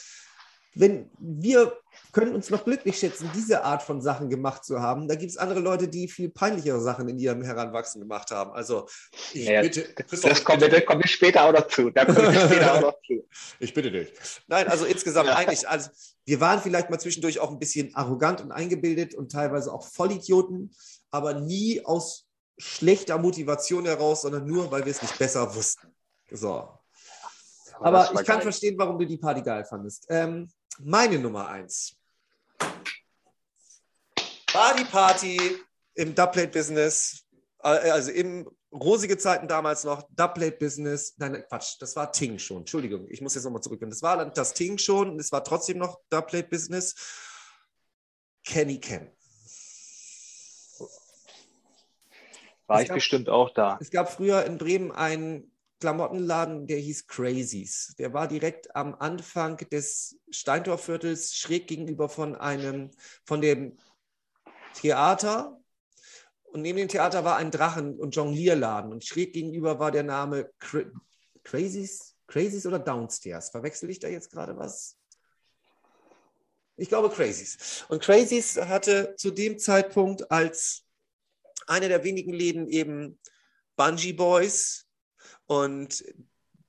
wenn 0.75 1.11
wir 1.19 1.73
können 2.17 2.35
uns 2.35 2.49
noch 2.49 2.65
glücklich 2.65 2.99
schätzen, 2.99 3.31
diese 3.35 3.63
Art 3.63 3.83
von 3.83 4.01
Sachen 4.01 4.31
gemacht 4.31 4.65
zu 4.65 4.81
haben. 4.81 5.07
Da 5.07 5.17
gibt 5.17 5.33
es 5.33 5.37
andere 5.37 5.61
Leute, 5.61 5.87
die 5.87 6.09
viel 6.09 6.31
peinlichere 6.31 6.81
Sachen 6.81 7.11
in 7.11 7.19
ihrem 7.19 7.43
Heranwachsen 7.43 8.01
gemacht 8.01 8.31
haben. 8.31 8.53
Also 8.53 8.89
ich 9.35 9.45
ja, 9.45 9.61
bitte. 9.61 9.87
Das, 10.11 10.23
das 10.23 10.43
kommt, 10.43 10.61
bitte. 10.61 10.81
kommt 10.81 11.05
ich 11.05 11.11
später 11.11 11.45
auch 11.45 11.53
noch 11.53 11.69
zu. 11.69 11.91
Da 11.91 12.07
komme 12.07 12.33
ich 12.33 12.41
später 12.41 12.75
auch 12.75 12.81
noch 12.81 12.99
zu. 13.07 13.23
Ich 13.61 13.75
bitte 13.75 13.91
dich. 13.91 14.15
Nein, 14.47 14.67
also 14.69 14.87
insgesamt 14.87 15.29
ja. 15.29 15.37
eigentlich, 15.37 15.69
also 15.69 15.91
wir 16.25 16.41
waren 16.41 16.63
vielleicht 16.63 16.89
mal 16.89 16.99
zwischendurch 16.99 17.39
auch 17.39 17.51
ein 17.51 17.59
bisschen 17.59 17.95
arrogant 17.95 18.41
und 18.41 18.51
eingebildet 18.51 19.15
und 19.15 19.31
teilweise 19.31 19.71
auch 19.71 19.87
Vollidioten, 19.87 20.75
aber 21.11 21.35
nie 21.35 21.85
aus 21.85 22.27
schlechter 22.57 23.19
Motivation 23.19 23.85
heraus, 23.85 24.23
sondern 24.23 24.47
nur, 24.47 24.71
weil 24.71 24.87
wir 24.87 24.91
es 24.91 25.03
nicht 25.03 25.19
besser 25.19 25.55
wussten. 25.55 25.95
So. 26.31 26.67
Aber, 27.79 28.05
ich 28.05 28.25
kann 28.25 28.37
geil. 28.37 28.43
verstehen, 28.43 28.77
warum 28.79 28.99
du 28.99 29.05
die 29.05 29.19
Party 29.19 29.43
geil 29.43 29.67
fandest. 29.67 30.07
Ähm, 30.09 30.49
meine 30.79 31.19
Nummer 31.19 31.49
eins 31.49 31.96
war 34.53 34.75
die 34.75 34.85
Party 34.85 35.39
im 35.95 36.15
Dubplate-Business, 36.15 37.25
äh, 37.63 37.69
also 37.69 38.11
im 38.11 38.49
rosige 38.73 39.19
Zeiten 39.19 39.49
damals 39.49 39.85
noch, 39.85 40.09
Dubplate-Business, 40.11 41.15
nein, 41.19 41.45
Quatsch, 41.49 41.77
das 41.81 41.97
war 41.97 42.13
Ting 42.13 42.39
schon, 42.39 42.59
Entschuldigung, 42.59 43.07
ich 43.09 43.21
muss 43.21 43.35
jetzt 43.35 43.45
nochmal 43.45 43.63
zurückgehen. 43.63 43.91
Das 43.91 44.03
war 44.03 44.17
dann 44.17 44.33
das 44.35 44.55
Ting 44.55 44.79
schon 44.79 45.11
und 45.11 45.21
es 45.21 45.33
war 45.33 45.45
trotzdem 45.45 45.79
noch 45.79 46.01
Dubplate-Business. 46.11 46.95
Kenny 48.45 48.79
Ken. 48.79 49.11
War 52.67 52.79
es 52.79 52.83
ich 52.83 52.89
gab, 52.89 52.97
bestimmt 52.97 53.29
auch 53.29 53.51
da. 53.51 53.79
Es 53.81 53.91
gab 53.91 54.11
früher 54.11 54.45
in 54.45 54.59
Bremen 54.59 54.93
einen 54.93 55.53
Klamottenladen, 55.87 56.67
der 56.67 56.79
hieß 56.79 57.07
Crazies. 57.07 57.95
Der 57.97 58.13
war 58.13 58.27
direkt 58.27 58.75
am 58.75 58.97
Anfang 58.97 59.57
des 59.71 60.19
Steintorviertels 60.31 61.37
schräg 61.37 61.69
gegenüber 61.69 62.09
von 62.09 62.35
einem, 62.35 62.91
von 63.25 63.41
dem 63.41 63.79
Theater. 64.75 65.61
und 66.43 66.63
neben 66.63 66.79
dem 66.79 66.89
Theater 66.89 67.23
war 67.23 67.37
ein 67.37 67.53
Drachen- 67.53 68.01
und 68.01 68.17
Jonglierladen 68.17 68.91
und 68.91 69.05
schräg 69.05 69.33
gegenüber 69.33 69.79
war 69.79 69.93
der 69.93 70.03
Name 70.03 70.51
Cra 70.59 70.83
Crazies, 71.45 72.17
Crazies 72.27 72.67
oder 72.67 72.81
Downstairs. 72.81 73.51
Verwechsel 73.51 73.89
ich 73.89 74.01
da 74.01 74.09
jetzt 74.09 74.33
gerade 74.33 74.57
was? 74.57 74.99
Ich 76.77 76.89
glaube 76.89 77.11
Crazies. 77.11 77.85
Und 77.89 78.03
Crazies 78.03 78.57
hatte 78.57 79.15
zu 79.17 79.31
dem 79.31 79.57
Zeitpunkt 79.61 80.33
als 80.33 80.83
einer 81.69 81.87
der 81.87 82.03
wenigen 82.03 82.33
Läden 82.33 82.67
eben 82.67 83.21
Bungee 83.77 84.13
Boys 84.13 84.86
und 85.47 86.05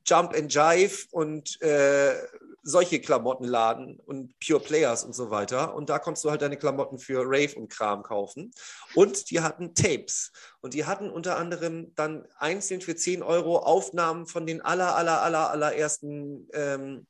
Jump 0.06 0.34
and 0.34 0.54
Jive 0.54 1.08
und 1.12 1.62
äh, 1.62 2.16
solche 2.64 2.99
Klamottenladen 2.99 3.99
und 3.99 4.38
Pure 4.40 4.60
Players 4.60 5.04
und 5.04 5.14
so 5.14 5.30
weiter. 5.30 5.74
Und 5.74 5.90
da 5.90 5.99
konntest 5.99 6.26
du 6.26 6.30
halt 6.30 6.41
deine 6.41 6.58
Klamotten 6.58 6.99
für 6.99 7.22
Rave 7.26 7.56
und 7.56 7.70
Kram 7.70 8.04
kaufen. 8.04 8.52
Und 8.94 9.30
die 9.32 9.41
hatten 9.41 9.74
Tapes. 9.74 10.32
Und 10.60 10.74
die 10.74 10.86
hatten 10.86 11.10
unter 11.10 11.38
anderem 11.38 11.94
dann 11.95 12.28
einzeln 12.38 12.82
für 12.82 12.95
10 12.95 13.24
Euro 13.24 13.60
Aufnahmen 13.60 14.28
von 14.28 14.45
den 14.45 14.62
aller, 14.62 14.95
aller, 14.95 15.22
aller, 15.22 15.49
allerersten 15.49 16.49
ähm, 16.54 17.08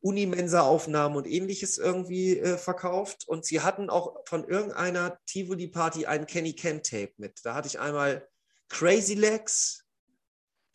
Unimensa-Aufnahmen 0.00 1.16
und 1.16 1.26
ähnliches 1.26 1.78
irgendwie 1.78 2.38
äh, 2.38 2.58
verkauft. 2.58 3.26
Und 3.26 3.44
sie 3.44 3.60
hatten 3.60 3.90
auch 3.90 4.24
von 4.26 4.44
irgendeiner 4.48 5.18
Tivoli-Party 5.26 6.06
ein 6.06 6.26
Kenny 6.26 6.54
Ken 6.54 6.82
Tape 6.82 7.12
mit. 7.16 7.40
Da 7.44 7.54
hatte 7.54 7.66
ich 7.66 7.80
einmal 7.80 8.28
Crazy 8.68 9.14
Legs, 9.14 9.85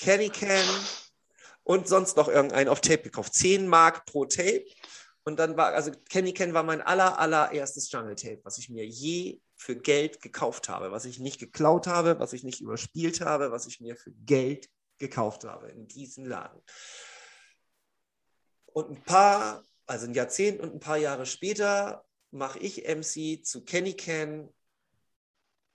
Kenny 0.01 0.29
Ken 0.29 0.65
und 1.63 1.87
sonst 1.87 2.17
noch 2.17 2.27
irgendeinen 2.27 2.69
auf 2.69 2.81
Tape 2.81 3.03
gekauft. 3.03 3.35
10 3.35 3.67
Mark 3.67 4.05
pro 4.07 4.25
Tape. 4.25 4.65
Und 5.23 5.37
dann 5.37 5.55
war, 5.57 5.73
also 5.73 5.91
Kenny 6.09 6.33
Ken 6.33 6.55
war 6.55 6.63
mein 6.63 6.81
aller, 6.81 7.19
allererstes 7.19 7.91
Jungle 7.91 8.15
Tape, 8.15 8.39
was 8.43 8.57
ich 8.57 8.69
mir 8.69 8.83
je 8.83 9.39
für 9.55 9.75
Geld 9.75 10.19
gekauft 10.19 10.69
habe, 10.69 10.91
was 10.91 11.05
ich 11.05 11.19
nicht 11.19 11.39
geklaut 11.39 11.85
habe, 11.85 12.17
was 12.17 12.33
ich 12.33 12.43
nicht 12.43 12.61
überspielt 12.61 13.21
habe, 13.21 13.51
was 13.51 13.67
ich 13.67 13.79
mir 13.79 13.95
für 13.95 14.11
Geld 14.25 14.71
gekauft 14.97 15.43
habe 15.43 15.69
in 15.69 15.87
diesem 15.87 16.25
Laden. 16.25 16.59
Und 18.65 18.89
ein 18.89 19.03
paar, 19.03 19.63
also 19.85 20.07
ein 20.07 20.15
Jahrzehnt 20.15 20.61
und 20.61 20.73
ein 20.73 20.79
paar 20.79 20.97
Jahre 20.97 21.27
später 21.27 22.03
mache 22.31 22.57
ich 22.57 22.87
MC 22.87 23.45
zu 23.45 23.63
Kenny 23.63 23.93
Ken 23.93 24.51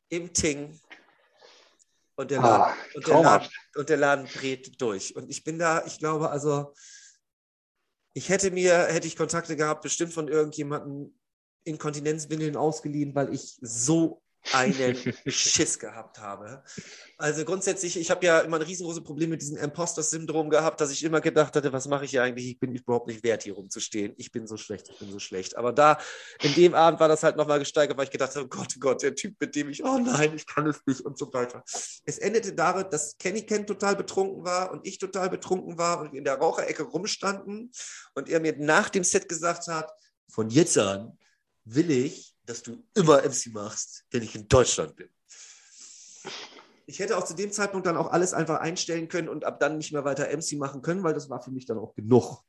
im 0.09 0.33
Ting 0.33 0.81
und 2.17 2.31
der, 2.31 2.41
Laden, 2.41 2.63
ah, 2.63 2.75
und, 2.95 3.07
der 3.07 3.23
Laden, 3.23 3.49
und 3.77 3.89
der 3.89 3.97
Laden 3.97 4.27
dreht 4.27 4.81
durch. 4.81 5.15
Und 5.15 5.31
ich 5.31 5.45
bin 5.45 5.59
da, 5.59 5.85
ich 5.85 5.99
glaube, 5.99 6.31
also 6.31 6.75
ich 8.15 8.31
hätte 8.31 8.51
mir, 8.51 8.87
hätte 8.87 9.07
ich 9.07 9.17
Kontakte 9.17 9.57
gehabt, 9.57 9.83
bestimmt 9.83 10.13
von 10.13 10.29
irgendjemandem 10.29 11.15
Inkontinenzwindeln 11.65 12.57
ausgeliehen, 12.57 13.15
weil 13.15 13.35
ich 13.35 13.59
so 13.61 14.23
einen 14.53 14.97
Schiss 15.27 15.79
gehabt 15.79 16.19
habe. 16.19 16.63
Also 17.19 17.45
grundsätzlich, 17.45 17.99
ich 17.99 18.11
habe 18.11 18.27
ja 18.27 18.41
immer 18.41 18.59
ein 18.59 18.63
riesengroßes 18.63 19.03
Problem 19.03 19.31
mit 19.31 19.41
diesem 19.41 19.57
Imposter-Syndrom 19.57 20.51
gehabt, 20.51 20.81
dass 20.81 20.91
ich 20.91 21.03
immer 21.03 21.21
gedacht 21.21 21.57
hatte, 21.57 21.73
was 21.73 21.89
mache 21.89 22.05
ich 22.05 22.11
hier 22.11 22.23
eigentlich? 22.23 22.47
Ich 22.49 22.59
bin 22.59 22.75
überhaupt 22.75 23.07
nicht 23.07 23.25
wert, 23.25 23.43
hier 23.43 23.55
rumzustehen. 23.55 24.13
Ich 24.17 24.33
bin 24.33 24.47
so 24.47 24.57
schlecht, 24.57 24.91
ich 24.91 24.99
bin 24.99 25.11
so 25.11 25.19
schlecht. 25.19 25.57
Aber 25.57 25.73
da, 25.73 25.99
in 26.43 26.55
dem 26.55 26.75
Abend 26.75 27.01
war 27.01 27.09
das 27.09 27.23
halt 27.23 27.37
nochmal 27.37 27.59
gesteigert, 27.59 27.97
weil 27.97 28.05
ich 28.05 28.11
gedacht 28.11 28.37
habe, 28.37 28.45
oh 28.45 28.49
Gott, 28.49 28.75
oh 28.77 28.81
Gott, 28.81 29.03
der 29.03 29.15
Typ, 29.15 29.35
mit 29.41 29.55
dem 29.55 29.71
ich, 29.71 29.83
oh 29.85 29.99
nein, 29.99 30.35
ich 30.35 30.47
kann 30.47 30.67
es 30.67 30.81
nicht 30.87 31.01
und 31.01 31.19
so 31.19 31.33
weiter. 31.33 31.65
Es 32.05 32.19
endete 32.19 32.53
darin, 32.53 32.87
dass 32.91 33.17
Kenny 33.19 33.43
Ken 33.43 33.67
total 33.67 33.97
betrunken 33.97 34.45
war 34.45 34.71
und 34.71 34.87
ich 34.87 34.99
total 34.99 35.31
betrunken 35.31 35.79
war 35.79 36.01
und 36.01 36.13
wir 36.13 36.19
in 36.19 36.25
der 36.25 36.37
Raucherecke 36.37 36.83
rumstanden 36.83 37.73
und 38.15 38.29
er 38.29 38.41
mir 38.41 38.55
nach 38.59 38.91
dem 38.91 39.05
Set 39.05 39.29
gesagt 39.29 39.69
hat, 39.69 39.91
von 40.29 40.51
jetzt 40.51 40.77
an 40.77 41.19
will 41.65 41.91
ich, 41.91 42.36
dass 42.47 42.63
du 42.63 42.83
immer 42.95 43.23
MC 43.23 43.53
machst, 43.53 44.05
wenn 44.11 44.23
ich 44.23 44.35
in 44.35 44.49
Deutschland 44.49 44.97
bin. 44.97 45.09
Ich 46.87 47.01
hätte 47.01 47.19
auch 47.19 47.25
zu 47.25 47.35
dem 47.35 47.51
Zeitpunkt 47.51 47.87
dann 47.87 47.97
auch 47.97 48.13
alles 48.13 48.33
einfach 48.33 48.61
einstellen 48.61 49.09
können 49.09 49.29
und 49.29 49.45
ab 49.45 49.59
dann 49.59 49.77
nicht 49.77 49.93
mehr 49.93 50.05
weiter 50.05 50.29
MC 50.35 50.53
machen 50.53 50.83
können, 50.83 51.03
weil 51.03 51.15
das 51.15 51.29
war 51.29 51.43
für 51.43 51.51
mich 51.51 51.67
dann 51.67 51.79
auch 51.79 51.95
genug. 51.95 52.45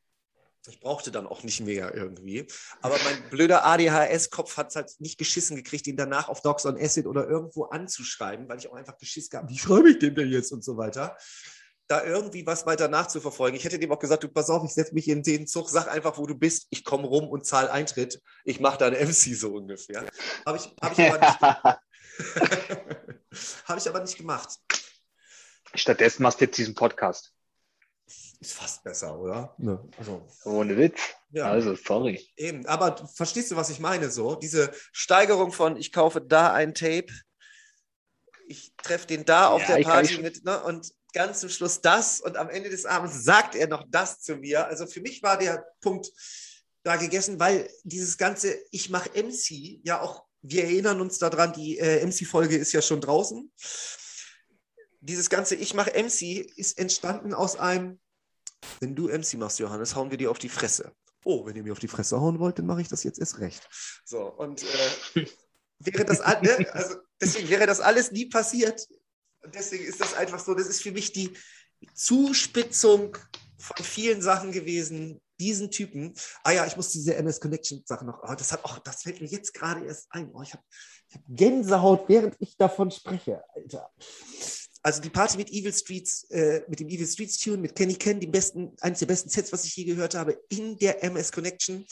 Ich 0.70 0.80
brauchte 0.80 1.12
dann 1.12 1.28
auch 1.28 1.44
nicht 1.44 1.62
mehr 1.62 1.96
irgendwie. 1.96 2.46
Aber 2.82 2.98
mein 3.04 3.30
blöder 3.30 3.66
ADHS-Kopf 3.66 4.58
hat 4.58 4.70
es 4.70 4.76
halt 4.76 4.92
nicht 5.00 5.18
geschissen 5.18 5.56
gekriegt, 5.56 5.88
ihn 5.88 5.96
danach 5.96 6.28
auf 6.28 6.42
Docs 6.42 6.66
on 6.66 6.78
Acid 6.78 7.08
oder 7.08 7.28
irgendwo 7.28 7.66
anzuschreiben, 7.66 8.50
weil 8.50 8.58
ich 8.60 8.70
auch 8.70 8.76
einfach 8.76 8.98
geschissen 8.98 9.38
habe, 9.38 9.50
wie 9.50 9.58
schreibe 9.58 9.90
ich 9.92 10.00
dem 10.00 10.14
denn 10.14 10.30
jetzt 10.30 10.52
und 10.52 10.64
so 10.64 10.78
weiter 10.78 11.18
da 11.88 12.04
irgendwie 12.04 12.46
was 12.46 12.66
weiter 12.66 12.88
nachzuverfolgen. 12.88 13.58
Ich 13.58 13.64
hätte 13.64 13.80
dem 13.80 13.92
auch 13.92 14.00
gesagt, 14.00 14.24
du 14.24 14.28
pass 14.28 14.50
auf, 14.50 14.64
ich 14.66 14.74
setze 14.74 14.94
mich 14.94 15.08
in 15.08 15.24
den 15.24 15.48
Zug, 15.48 15.70
sag 15.70 15.88
einfach, 15.88 16.18
wo 16.18 16.26
du 16.26 16.36
bist, 16.36 16.68
ich 16.70 16.84
komme 16.84 17.08
rum 17.08 17.30
und 17.30 17.46
zahle 17.46 17.72
Eintritt. 17.72 18.22
Ich 18.44 18.60
mache 18.60 18.78
da 18.78 18.88
eine 18.88 18.98
MC 19.06 19.36
so 19.36 19.54
ungefähr. 19.54 20.06
Habe 20.46 20.58
ich, 20.58 20.76
hab 20.82 20.92
ich, 20.92 21.00
aber 21.00 21.80
hab 23.66 23.78
ich 23.78 23.88
aber 23.88 24.00
nicht 24.02 24.18
gemacht. 24.18 24.50
Stattdessen 25.74 26.24
machst 26.24 26.42
du 26.42 26.46
jetzt 26.46 26.58
diesen 26.58 26.76
Podcast. 26.76 27.34
Ist 28.40 28.54
fast 28.54 28.84
besser, 28.84 29.18
oder? 29.18 29.56
Ne, 29.58 29.84
also. 29.98 30.28
Ohne 30.46 30.78
Witz. 30.78 31.00
Ja. 31.32 31.50
Also, 31.50 31.76
sorry. 31.76 32.26
Eben, 32.36 32.66
aber 32.68 33.08
verstehst 33.08 33.52
du, 33.52 33.56
was 33.56 33.70
ich 33.70 33.80
meine? 33.80 34.12
So, 34.12 34.36
diese 34.36 34.72
Steigerung 34.92 35.52
von, 35.52 35.76
ich 35.76 35.92
kaufe 35.92 36.22
da 36.22 36.54
ein 36.54 36.74
Tape, 36.74 37.08
ich 38.48 38.74
treffe 38.78 39.08
den 39.08 39.26
da 39.26 39.48
auf 39.48 39.62
ja, 39.68 39.78
der 39.78 39.84
Party 39.84 40.20
mit, 40.20 40.44
ne? 40.44 40.62
Und 40.64 40.92
ganz 41.14 41.40
zum 41.40 41.50
Schluss 41.50 41.82
das 41.82 42.22
und 42.22 42.38
am 42.38 42.50
Ende 42.50 42.70
des 42.70 42.86
Abends 42.86 43.24
sagt 43.24 43.56
er 43.56 43.68
noch 43.68 43.86
das 43.90 44.22
zu 44.22 44.36
mir. 44.36 44.68
Also 44.68 44.86
für 44.86 45.02
mich 45.02 45.24
war 45.24 45.38
der 45.38 45.66
Punkt 45.82 46.12
da 46.84 46.96
gegessen, 46.96 47.40
weil 47.40 47.70
dieses 47.84 48.18
ganze 48.18 48.58
Ich 48.72 48.90
mache 48.90 49.10
MC 49.12 49.80
ja 49.84 50.02
auch, 50.02 50.26
wir 50.42 50.64
erinnern 50.64 51.02
uns 51.02 51.18
daran, 51.18 51.54
die 51.54 51.78
äh, 51.80 52.06
MC-Folge 52.06 52.56
ist 52.56 52.72
ja 52.72 52.82
schon 52.82 53.02
draußen. 53.02 53.52
Dieses 55.00 55.30
ganze 55.30 55.56
Ich 55.56 55.74
mache 55.74 55.92
MC 55.92 56.46
ist 56.56 56.78
entstanden 56.78 57.34
aus 57.34 57.58
einem, 57.58 58.00
wenn 58.80 58.96
du 58.96 59.08
MC 59.08 59.36
machst, 59.36 59.60
Johannes, 59.60 59.96
hauen 59.96 60.12
wir 60.12 60.18
dir 60.18 60.32
auf 60.32 60.40
die 60.40 60.50
Fresse. 60.50 60.94
Oh, 61.24 61.46
wenn 61.46 61.56
ihr 61.56 61.64
mir 61.64 61.74
auf 61.74 61.80
die 61.80 61.88
Fresse 61.88 62.20
hauen 62.22 62.40
wollt, 62.40 62.58
dann 62.58 62.66
mache 62.66 62.82
ich 62.82 62.88
das 62.88 63.04
jetzt 63.04 63.20
erst 63.20 63.40
recht. 63.40 63.68
So, 64.06 64.22
und 64.22 64.64
äh, 64.64 65.26
wäre 65.80 66.06
das, 66.06 66.20
ne? 66.20 66.68
also 66.74 66.96
deswegen 67.22 67.50
wäre 67.50 67.68
das 67.68 67.80
alles 67.80 68.12
nie 68.12 68.26
passiert, 68.26 68.88
und 69.48 69.56
deswegen 69.56 69.86
ist 69.86 70.02
das 70.02 70.14
einfach 70.14 70.40
so, 70.40 70.54
das 70.54 70.68
ist 70.68 70.82
für 70.82 70.92
mich 70.92 71.14
die 71.14 71.32
Zuspitzung 71.94 73.18
von 73.58 73.86
vielen 73.86 74.22
Sachen 74.22 74.52
gewesen, 74.52 75.22
diesen 75.40 75.72
Typen. 75.72 76.14
Ah 76.44 76.52
ja, 76.52 76.66
ich 76.66 76.76
muss 76.76 76.90
diese 76.92 77.16
MS 77.16 77.40
Connection 77.40 77.82
Sache 77.86 78.06
noch. 78.06 78.22
Oh, 78.24 78.36
das 78.36 78.52
hat, 78.52 78.62
oh, 78.64 78.78
das 78.84 79.04
fällt 79.04 79.22
mir 79.22 79.28
jetzt 79.28 79.54
gerade 79.54 79.86
erst 79.86 80.08
ein. 80.10 80.32
Oh, 80.34 80.42
ich 80.42 80.52
habe 80.52 80.64
hab 81.14 81.22
Gänsehaut, 81.30 82.10
während 82.10 82.36
ich 82.40 82.58
davon 82.58 82.92
spreche, 82.92 83.44
Alter. 83.56 83.90
Also 84.84 85.02
die 85.02 85.10
Party 85.10 85.38
mit 85.38 85.50
Evil 85.50 85.74
Streets, 85.74 86.24
äh, 86.30 86.64
mit 86.68 86.80
dem 86.80 86.90
Evil 86.90 87.08
Streets 87.08 87.38
Tune, 87.38 87.58
mit 87.58 87.76
Kenny 87.76 87.96
Ken, 87.96 88.20
die 88.20 88.28
besten, 88.28 88.76
eines 88.82 89.00
der 89.00 89.06
besten 89.06 89.30
Sets, 89.30 89.52
was 89.52 89.66
ich 89.66 89.76
je 89.76 89.86
gehört 89.86 90.16
habe, 90.16 90.42
in 90.50 90.78
der 90.78 91.04
MS 91.04 91.32
Connection 91.32 91.86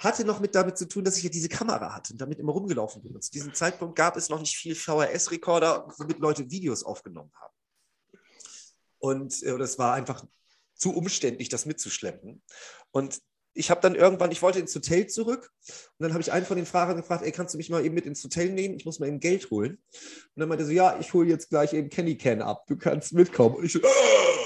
hatte 0.00 0.24
noch 0.24 0.40
mit 0.40 0.54
damit 0.54 0.78
zu 0.78 0.88
tun, 0.88 1.04
dass 1.04 1.18
ich 1.18 1.24
ja 1.24 1.30
diese 1.30 1.48
Kamera 1.48 1.94
hatte 1.94 2.14
und 2.14 2.20
damit 2.20 2.38
immer 2.38 2.52
rumgelaufen 2.52 3.02
bin. 3.02 3.14
Und 3.14 3.22
zu 3.22 3.30
diesem 3.30 3.52
Zeitpunkt 3.52 3.96
gab 3.96 4.16
es 4.16 4.30
noch 4.30 4.40
nicht 4.40 4.56
viel 4.56 4.74
VHS-Rekorder, 4.74 5.92
womit 5.98 6.18
Leute 6.18 6.50
Videos 6.50 6.82
aufgenommen 6.82 7.30
haben. 7.34 7.54
Und 8.98 9.42
äh, 9.42 9.78
war 9.78 9.92
einfach 9.92 10.24
zu 10.74 10.94
umständlich, 10.96 11.50
das 11.50 11.66
mitzuschleppen. 11.66 12.42
Und 12.90 13.20
ich 13.52 13.70
habe 13.70 13.82
dann 13.82 13.94
irgendwann, 13.94 14.32
ich 14.32 14.40
wollte 14.40 14.58
ins 14.58 14.74
Hotel 14.74 15.06
zurück 15.06 15.50
und 15.98 16.04
dann 16.04 16.12
habe 16.12 16.22
ich 16.22 16.32
einen 16.32 16.46
von 16.46 16.56
den 16.56 16.66
Fahrern 16.66 16.96
gefragt, 16.96 17.24
ey, 17.24 17.32
kannst 17.32 17.52
du 17.52 17.58
mich 17.58 17.68
mal 17.68 17.84
eben 17.84 17.94
mit 17.94 18.06
ins 18.06 18.24
Hotel 18.24 18.50
nehmen? 18.52 18.76
Ich 18.76 18.86
muss 18.86 19.00
mal 19.00 19.08
eben 19.08 19.20
Geld 19.20 19.50
holen. 19.50 19.72
Und 19.72 20.40
dann 20.40 20.48
meinte 20.48 20.64
er 20.64 20.66
so, 20.66 20.72
ja, 20.72 20.98
ich 20.98 21.12
hole 21.12 21.28
jetzt 21.28 21.50
gleich 21.50 21.74
eben 21.74 21.90
Kenny 21.90 22.16
Can 22.16 22.40
ab, 22.40 22.64
du 22.68 22.76
kannst 22.76 23.12
mitkommen. 23.12 23.56
Und 23.56 23.64
ich 23.64 23.72
so, 23.72 23.80
ah! 23.80 24.39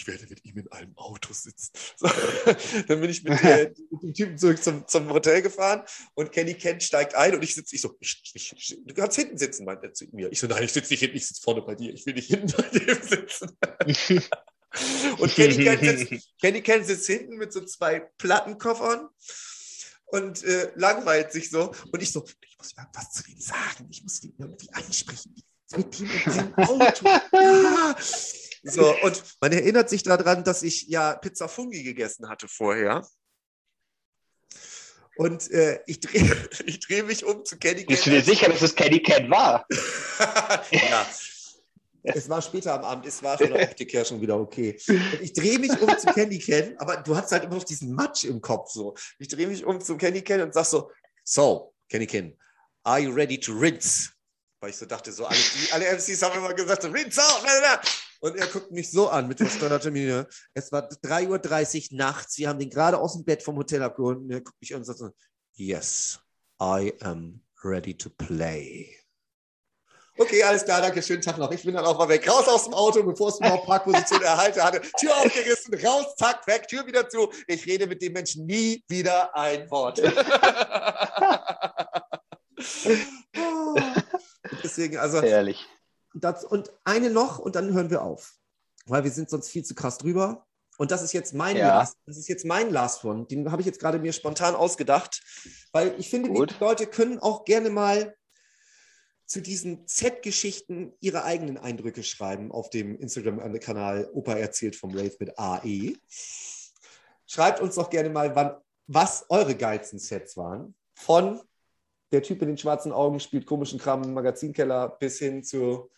Ich 0.00 0.06
werde 0.06 0.26
mit 0.28 0.44
ihm 0.44 0.58
in 0.58 0.72
einem 0.72 0.96
Auto 0.96 1.32
sitzen. 1.32 1.72
So, 1.96 2.08
dann 2.88 3.00
bin 3.00 3.10
ich 3.10 3.22
mit, 3.22 3.42
äh, 3.44 3.72
mit, 3.90 4.02
dem 4.02 4.14
Typen 4.14 4.38
zurück 4.38 4.62
zum, 4.62 4.86
zum 4.88 5.10
Hotel 5.10 5.42
gefahren 5.42 5.82
und 6.14 6.32
Kenny 6.32 6.54
Kent 6.54 6.82
steigt 6.82 7.14
ein 7.14 7.34
und 7.34 7.42
ich 7.42 7.54
sitze, 7.54 7.74
ich 7.74 7.82
so, 7.82 7.96
ich, 8.00 8.22
ich, 8.34 8.78
du 8.82 8.94
kannst 8.94 9.16
hinten 9.16 9.36
sitzen, 9.36 9.66
meint 9.66 9.82
er 9.82 9.92
zu 9.92 10.06
mir. 10.12 10.32
Ich 10.32 10.40
so, 10.40 10.46
nein, 10.46 10.62
ich 10.62 10.72
sitze 10.72 10.92
nicht 10.92 11.00
hinten, 11.00 11.16
ich 11.16 11.26
sitze 11.26 11.42
vorne 11.42 11.60
bei 11.62 11.74
dir, 11.74 11.92
ich 11.92 12.06
will 12.06 12.14
nicht 12.14 12.28
hinten 12.28 12.52
bei 12.56 12.62
dir 12.78 12.94
sitzen. 12.94 13.50
und 15.18 15.34
Kenny 15.34 15.64
Kent, 15.64 15.98
sitzt, 15.98 16.28
Kenny 16.40 16.62
Kent 16.62 16.86
sitzt 16.86 17.06
hinten 17.06 17.36
mit 17.36 17.52
so 17.52 17.60
zwei 17.64 18.00
Plattenkoffern 18.00 19.08
und 20.06 20.42
äh, 20.44 20.72
langweilt 20.76 21.32
sich 21.32 21.50
so. 21.50 21.72
Und 21.92 22.02
ich 22.02 22.10
so, 22.10 22.24
ich 22.40 22.56
muss 22.56 22.72
irgendwas 22.72 23.12
zu 23.12 23.30
ihm 23.30 23.40
sagen, 23.40 23.86
ich 23.90 24.02
muss 24.02 24.22
ihn 24.22 24.34
irgendwie 24.38 24.70
ansprechen. 24.72 25.34
Mit 25.76 26.00
ihm 26.00 26.10
in 26.10 26.32
einem 26.32 26.54
Auto. 26.54 27.06
Ah. 27.32 27.94
So, 28.62 28.94
und 29.02 29.22
man 29.40 29.52
erinnert 29.52 29.88
sich 29.88 30.02
daran, 30.02 30.44
dass 30.44 30.62
ich 30.62 30.88
ja 30.88 31.14
Pizza 31.14 31.48
Fungi 31.48 31.82
gegessen 31.82 32.28
hatte 32.28 32.46
vorher. 32.46 33.06
Und 35.16 35.50
äh, 35.50 35.80
ich 35.86 36.00
drehe 36.00 36.48
ich 36.66 36.80
dreh 36.80 37.02
mich 37.02 37.24
um 37.24 37.44
zu 37.44 37.58
Kenny 37.58 37.84
Ken. 37.84 37.86
Bist 37.86 38.06
du 38.06 38.10
dir 38.10 38.22
sicher, 38.22 38.48
dass 38.48 38.62
es 38.62 38.74
Kenny 38.74 39.00
Ken 39.00 39.30
war? 39.30 39.66
ja. 40.70 41.06
Es 42.02 42.28
war 42.28 42.40
später 42.40 42.74
am 42.74 42.84
Abend, 42.84 43.06
es 43.06 43.22
war 43.22 43.36
von 43.36 43.52
der 43.52 43.68
Optik 43.68 43.92
her 43.92 44.04
schon 44.04 44.20
wieder 44.22 44.38
okay. 44.38 44.78
Und 44.88 45.20
ich 45.20 45.34
drehe 45.34 45.58
mich 45.58 45.78
um 45.80 45.98
zu 45.98 46.06
Kenny 46.06 46.38
Ken, 46.38 46.74
aber 46.78 46.96
du 46.98 47.14
hast 47.14 47.30
halt 47.32 47.44
immer 47.44 47.56
noch 47.56 47.64
diesen 47.64 47.92
Matsch 47.92 48.24
im 48.24 48.40
Kopf 48.40 48.70
so. 48.70 48.94
Ich 49.18 49.28
drehe 49.28 49.46
mich 49.46 49.64
um 49.64 49.80
zu 49.80 49.96
Kenny 49.96 50.22
Ken 50.22 50.40
und 50.40 50.54
sag 50.54 50.64
so, 50.64 50.90
so, 51.24 51.74
Kenny 51.90 52.06
Ken, 52.06 52.38
are 52.84 53.00
you 53.00 53.12
ready 53.12 53.38
to 53.38 53.52
rinse? 53.52 54.10
Weil 54.60 54.70
ich 54.70 54.76
so 54.76 54.86
dachte, 54.86 55.12
so 55.12 55.26
alle, 55.26 55.38
die, 55.38 55.72
alle 55.72 55.86
MCs 55.86 56.22
haben 56.22 56.38
immer 56.38 56.54
gesagt, 56.54 56.82
so, 56.82 56.88
Rinse 56.88 57.20
out, 57.22 57.42
und 58.20 58.36
er 58.36 58.46
guckt 58.46 58.70
mich 58.70 58.90
so 58.90 59.08
an 59.08 59.28
mit 59.28 59.38
versteuerter 59.38 59.90
Miene. 59.90 60.26
Es 60.54 60.70
war 60.72 60.88
3.30 60.88 61.92
Uhr 61.92 61.98
nachts, 61.98 62.38
wir 62.38 62.48
haben 62.48 62.58
den 62.58 62.70
gerade 62.70 62.98
aus 62.98 63.14
dem 63.14 63.24
Bett 63.24 63.42
vom 63.42 63.56
Hotel 63.56 63.82
abgeholt 63.82 64.18
und 64.18 64.30
er 64.30 64.40
guckt 64.40 64.60
mich 64.60 64.74
an 64.74 64.80
und 64.80 64.84
sagt 64.84 64.98
so, 64.98 65.10
yes, 65.54 66.18
I 66.60 66.92
am 67.00 67.40
ready 67.64 67.96
to 67.96 68.10
play. 68.10 68.96
Okay, 70.18 70.42
alles 70.42 70.64
klar, 70.64 70.82
danke, 70.82 71.02
schönen 71.02 71.22
Tag 71.22 71.38
noch. 71.38 71.50
Ich 71.50 71.62
bin 71.62 71.74
dann 71.74 71.86
auch 71.86 71.96
mal 71.96 72.08
weg. 72.08 72.28
Raus 72.28 72.46
aus 72.46 72.64
dem 72.64 72.74
Auto, 72.74 73.02
bevor 73.02 73.30
es 73.30 73.38
überhaupt 73.38 73.64
Parkposition 73.64 74.20
erhalte 74.22 74.62
hatte. 74.62 74.82
Tür 74.98 75.16
aufgerissen, 75.16 75.74
raus, 75.82 76.14
zack, 76.18 76.46
weg, 76.46 76.68
Tür 76.68 76.86
wieder 76.86 77.08
zu. 77.08 77.32
Ich 77.46 77.64
rede 77.64 77.86
mit 77.86 78.02
dem 78.02 78.12
Menschen 78.12 78.44
nie 78.44 78.84
wieder 78.86 79.34
ein 79.34 79.70
Wort. 79.70 79.98
Deswegen, 84.62 84.98
also. 84.98 85.22
Ehrlich. 85.22 85.66
Das, 86.14 86.44
und 86.44 86.72
eine 86.84 87.10
noch 87.10 87.38
und 87.38 87.56
dann 87.56 87.72
hören 87.72 87.90
wir 87.90 88.02
auf. 88.02 88.34
Weil 88.86 89.04
wir 89.04 89.10
sind 89.10 89.30
sonst 89.30 89.48
viel 89.48 89.64
zu 89.64 89.74
krass 89.74 89.98
drüber. 89.98 90.46
Und 90.78 90.90
das 90.90 91.02
ist 91.02 91.12
jetzt 91.12 91.34
mein 91.34 91.56
Ja. 91.56 91.68
Last. 91.68 91.96
Das 92.06 92.16
ist 92.16 92.28
jetzt 92.28 92.44
mein 92.46 92.70
Last 92.70 93.04
One. 93.04 93.26
Den 93.26 93.50
habe 93.52 93.60
ich 93.60 93.66
jetzt 93.66 93.80
gerade 93.80 93.98
mir 93.98 94.12
spontan 94.12 94.54
ausgedacht. 94.54 95.22
Weil 95.72 95.94
ich 95.98 96.08
finde, 96.08 96.30
die. 96.30 96.54
Leute 96.58 96.86
können 96.86 97.18
auch 97.18 97.44
gerne 97.44 97.70
mal 97.70 98.16
zu 99.26 99.40
diesen 99.40 99.86
Z-Geschichten 99.86 100.92
ihre 101.00 101.22
eigenen 101.22 101.56
Eindrücke 101.56 102.02
schreiben 102.02 102.50
auf 102.50 102.68
dem 102.68 102.98
Instagram-Kanal 102.98 104.10
Opa 104.12 104.34
erzählt 104.34 104.74
vom 104.74 104.90
Rave 104.90 105.14
mit 105.20 105.38
AE. 105.38 105.94
Schreibt 107.26 107.60
uns 107.60 107.76
doch 107.76 107.90
gerne 107.90 108.10
mal, 108.10 108.34
wann, 108.34 108.56
was 108.88 109.26
eure 109.28 109.54
geilsten 109.54 110.00
Sets 110.00 110.36
waren. 110.36 110.74
Von 110.94 111.40
der 112.12 112.22
Typ 112.22 112.40
mit 112.40 112.48
den 112.48 112.58
schwarzen 112.58 112.92
Augen 112.92 113.20
spielt 113.20 113.46
komischen 113.46 113.78
Kram 113.78 114.02
im 114.02 114.14
Magazinkeller 114.14 114.88
bis 115.00 115.18
hin 115.18 115.42
zu 115.44 115.90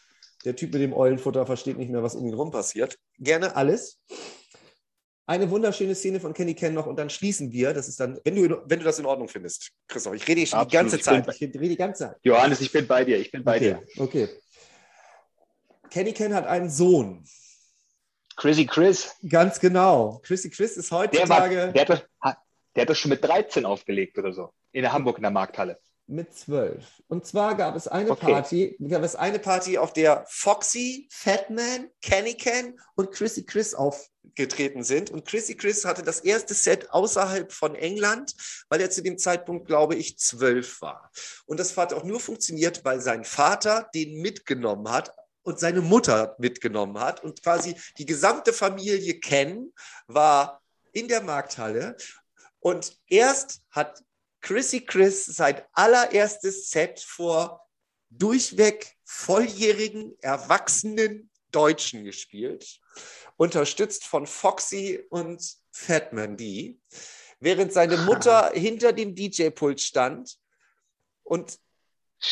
der 0.45 0.57
Typ 0.57 0.73
mit 0.73 0.83
dem 0.83 0.93
Eulenfutter 0.93 1.47
versteht 1.47 1.79
nicht 1.79 1.91
mehr, 1.91 2.03
was 2.03 2.15
um 2.15 2.27
ihn 2.27 2.35
rum 2.35 2.51
passiert. 2.51 2.99
Gerne 3.19 3.55
alles. 3.55 4.01
Eine 5.25 5.49
wunderschöne 5.51 5.95
Szene 5.95 6.19
von 6.19 6.35
Kenny 6.35 6.55
Ken 6.55 6.75
noch 6.75 6.87
und 6.87 6.97
dann 6.99 7.09
schließen 7.09 7.53
wir. 7.53 7.73
Das 7.73 7.89
ist 7.89 8.01
dann, 8.01 8.19
wenn 8.25 8.35
du, 8.35 8.61
wenn 8.67 8.81
du 8.81 8.85
das 8.85 8.99
in 8.99 9.07
Ordnung 9.07 9.29
findest, 9.29 9.71
Christoph. 9.87 10.15
Ich 10.15 10.27
rede 10.27 10.45
schon 10.47 10.59
die 10.59 10.63
Absolut. 10.65 10.73
ganze 10.73 10.97
Ich 10.97 11.03
Zeit. 11.03 11.29
Ich 11.29 11.41
rede 11.41 11.59
die 11.61 11.77
ganze 11.77 12.09
Zeit. 12.09 12.17
Johannes, 12.25 12.61
ich 12.61 12.73
bin 12.73 12.87
bei 12.87 13.05
dir. 13.05 13.19
Ich 13.19 13.31
bin 13.31 13.45
bei 13.45 13.57
okay, 13.57 13.77
dir. 13.95 14.03
okay. 14.03 14.29
Kenny 15.91 16.13
Ken 16.13 16.35
hat 16.35 16.47
einen 16.47 16.71
Sohn. 16.71 17.25
Chrissy 18.37 18.67
Chris, 18.67 19.15
Ganz 19.29 19.61
genau. 19.61 20.21
Chrissy 20.25 20.51
Chris 20.51 20.77
ist 20.77 20.91
der, 20.91 20.99
war, 20.99 21.05
heutzutage 21.05 21.73
der, 21.73 21.87
hat 22.21 22.39
der 22.75 22.83
hat 22.83 22.91
doch 22.91 22.97
schon 22.97 23.11
mit 23.11 23.23
13 23.23 23.65
aufgelegt 23.65 24.19
oder 24.19 24.33
so. 24.33 24.53
In 24.73 24.83
der 24.83 24.93
Hamburg 24.93 25.19
in 25.19 25.23
der 25.23 25.31
Markthalle. 25.31 25.79
Mit 26.07 26.35
zwölf. 26.35 27.03
Und 27.09 27.27
zwar 27.27 27.57
gab 27.57 27.77
es 27.77 27.89
eine 27.89 28.11
Okay. 28.11 28.33
Party, 28.33 28.77
gab 28.89 29.03
es 29.03 29.17
eine 29.17 29.39
Party, 29.39 29.79
auf 29.79 29.93
der 29.93 30.25
Foxy, 30.29 31.09
Fatman, 31.11 31.91
Kenny 32.01 32.35
Ken 32.35 32.79
und 32.95 33.13
Chrissy 33.13 33.45
Chris 33.45 33.75
aufgetreten 33.75 34.83
sind. 34.83 35.11
Und 35.11 35.27
Chrissy 35.27 35.57
Chris 35.57 35.85
hatte 35.85 36.03
das 36.03 36.21
erste 36.21 36.55
Set 36.55 36.91
außerhalb 36.91 37.53
von 37.53 37.75
England, 37.75 38.35
weil 38.69 38.81
er 38.81 38.91
zu 38.91 39.03
dem 39.03 39.19
Zeitpunkt, 39.19 39.67
glaube 39.67 39.95
ich, 39.95 40.19
zwölf 40.19 40.81
war. 40.83 41.11
Und 41.47 41.61
das 41.61 41.77
hat 41.77 41.93
auch 41.93 42.05
nur 42.05 42.21
funktioniert, 42.21 42.85
weil 42.85 43.01
sein 43.01 43.25
Vater 43.25 43.89
den 43.95 44.21
mitgenommen 44.21 44.91
hat 44.91 45.15
und 45.43 45.59
seine 45.59 45.81
Mutter 45.81 46.37
mitgenommen 46.39 46.99
hat. 46.99 47.23
Und 47.23 47.43
quasi 47.43 47.77
die 47.99 48.07
gesamte 48.07 48.53
Familie 48.53 49.19
Ken 49.21 49.73
war 50.07 50.63
in 50.93 51.09
der 51.09 51.23
Markthalle. 51.23 51.97
Und 52.61 52.97
erst 53.09 53.63
hat 53.71 54.03
Chrissy 54.43 54.85
Chris 54.85 55.25
sein 55.25 55.63
allererstes 55.73 56.71
Set 56.71 57.01
vor 57.01 57.67
durchweg 58.11 58.97
volljährigen, 59.05 60.17
erwachsenen 60.21 61.31
Deutschen 61.51 62.05
gespielt, 62.05 62.81
unterstützt 63.37 64.05
von 64.05 64.27
Foxy 64.27 65.05
und 65.11 65.43
Fatman 65.71 66.37
D, 66.37 66.79
während 67.41 67.73
seine 67.73 67.97
Mutter 67.99 68.51
hinter 68.55 68.93
dem 68.93 69.15
DJ-Pult 69.15 69.81
stand 69.81 70.39
und 71.23 71.59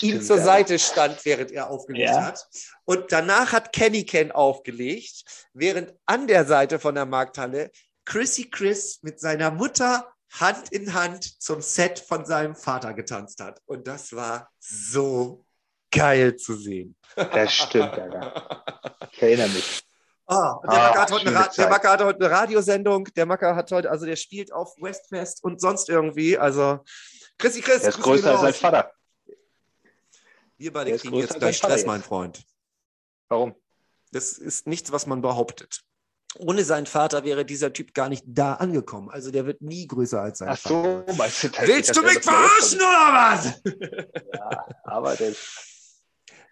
ihm 0.01 0.11
Stimmt, 0.11 0.25
zur 0.27 0.37
ja. 0.39 0.45
Seite 0.45 0.79
stand, 0.79 1.25
während 1.25 1.51
er 1.51 1.71
aufgelegt 1.71 2.11
Ja. 2.11 2.25
hat. 2.27 2.49
Und 2.85 3.13
danach 3.13 3.53
hat 3.53 3.73
Kenny 3.73 4.05
Ken 4.05 4.31
aufgelegt, 4.33 5.49
während 5.53 5.95
an 6.07 6.27
der 6.27 6.45
Seite 6.45 6.79
von 6.79 6.95
der 6.95 7.07
Markthalle 7.07 7.71
Chrissy 8.05 8.51
Chris 8.51 9.01
mit 9.03 9.21
seiner 9.21 9.51
Mutter 9.51 10.13
Hand 10.33 10.71
in 10.71 10.95
Hand 10.95 11.43
zum 11.43 11.61
Set 11.61 11.99
von 11.99 12.25
seinem 12.25 12.55
Vater 12.55 12.95
getanzt 12.95 13.41
hat. 13.41 13.61
Und 13.67 13.87
das 13.87 14.13
war 14.15 14.51
so 14.59 15.45
geil 15.91 16.37
zu 16.37 16.55
sehen. 16.55 16.97
Das 17.17 17.53
stimmt, 17.53 17.93
Alter. 17.99 18.65
Ich 19.11 19.23
erinnere 19.23 19.49
mich. 19.49 19.83
Und 20.27 20.37
der, 20.37 20.39
Ah, 20.39 20.61
Macker 20.63 21.01
hat 21.03 21.11
heute 21.11 21.27
eine 21.37 21.51
der. 21.57 21.69
Macker 21.69 21.91
hat 21.91 22.03
heute 22.05 22.25
eine 22.25 22.31
Radiosendung. 22.31 23.05
Der 23.17 23.27
Macker 23.27 23.57
hat 23.57 23.73
heute, 23.73 23.91
also 23.91 24.07
der 24.07 24.15
spielt 24.15 24.53
auf 24.53 24.77
Westfest 24.81 25.43
und 25.43 25.61
sonst 25.61 25.89
irgendwie. 25.89 26.39
Also, 26.39 26.85
Chrissy 27.37 27.61
Chris, 27.63 27.81
Der 27.81 27.89
ist 27.91 28.01
größer 28.01 28.35
gehen 28.35 28.45
als 28.45 28.61
sein. 28.61 28.71
Vater. 28.73 28.93
Wir 30.57 30.73
beide 30.73 30.97
kriegen 30.97 31.17
jetzt 31.17 31.37
gleich 31.39 31.57
Stress, 31.57 31.85
mein 31.85 32.03
Freund. 32.03 32.45
Warum? 33.29 33.57
Das 34.13 34.33
ist 34.35 34.69
nichts, 34.69 34.93
was 34.93 35.07
man 35.07 35.21
behauptet. 35.21 35.81
Ohne 36.39 36.65
seinen 36.65 36.87
Vater 36.87 37.25
wäre 37.25 37.45
dieser 37.45 37.73
Typ 37.73 37.93
gar 37.93 38.09
nicht 38.09 38.23
da 38.27 38.55
angekommen. 38.55 39.11
Also 39.11 39.31
der 39.31 39.47
wird 39.47 39.63
nie 39.63 39.87
größer 39.87 40.21
als 40.21 40.39
sein 40.39 40.49
Ach 40.51 40.59
Vater. 40.59 41.05
so, 41.09 41.15
meinst 41.17 41.43
du 41.43 41.49
das? 41.49 41.67
Willst 41.67 41.91
das 41.91 41.97
du 41.97 42.03
mich 42.03 42.15
das 42.15 42.25
verarschen 42.25 42.79
oder 42.79 43.13
was? 43.13 43.63
Ja, 44.33 44.67
aber 44.85 45.17
der, 45.17 45.35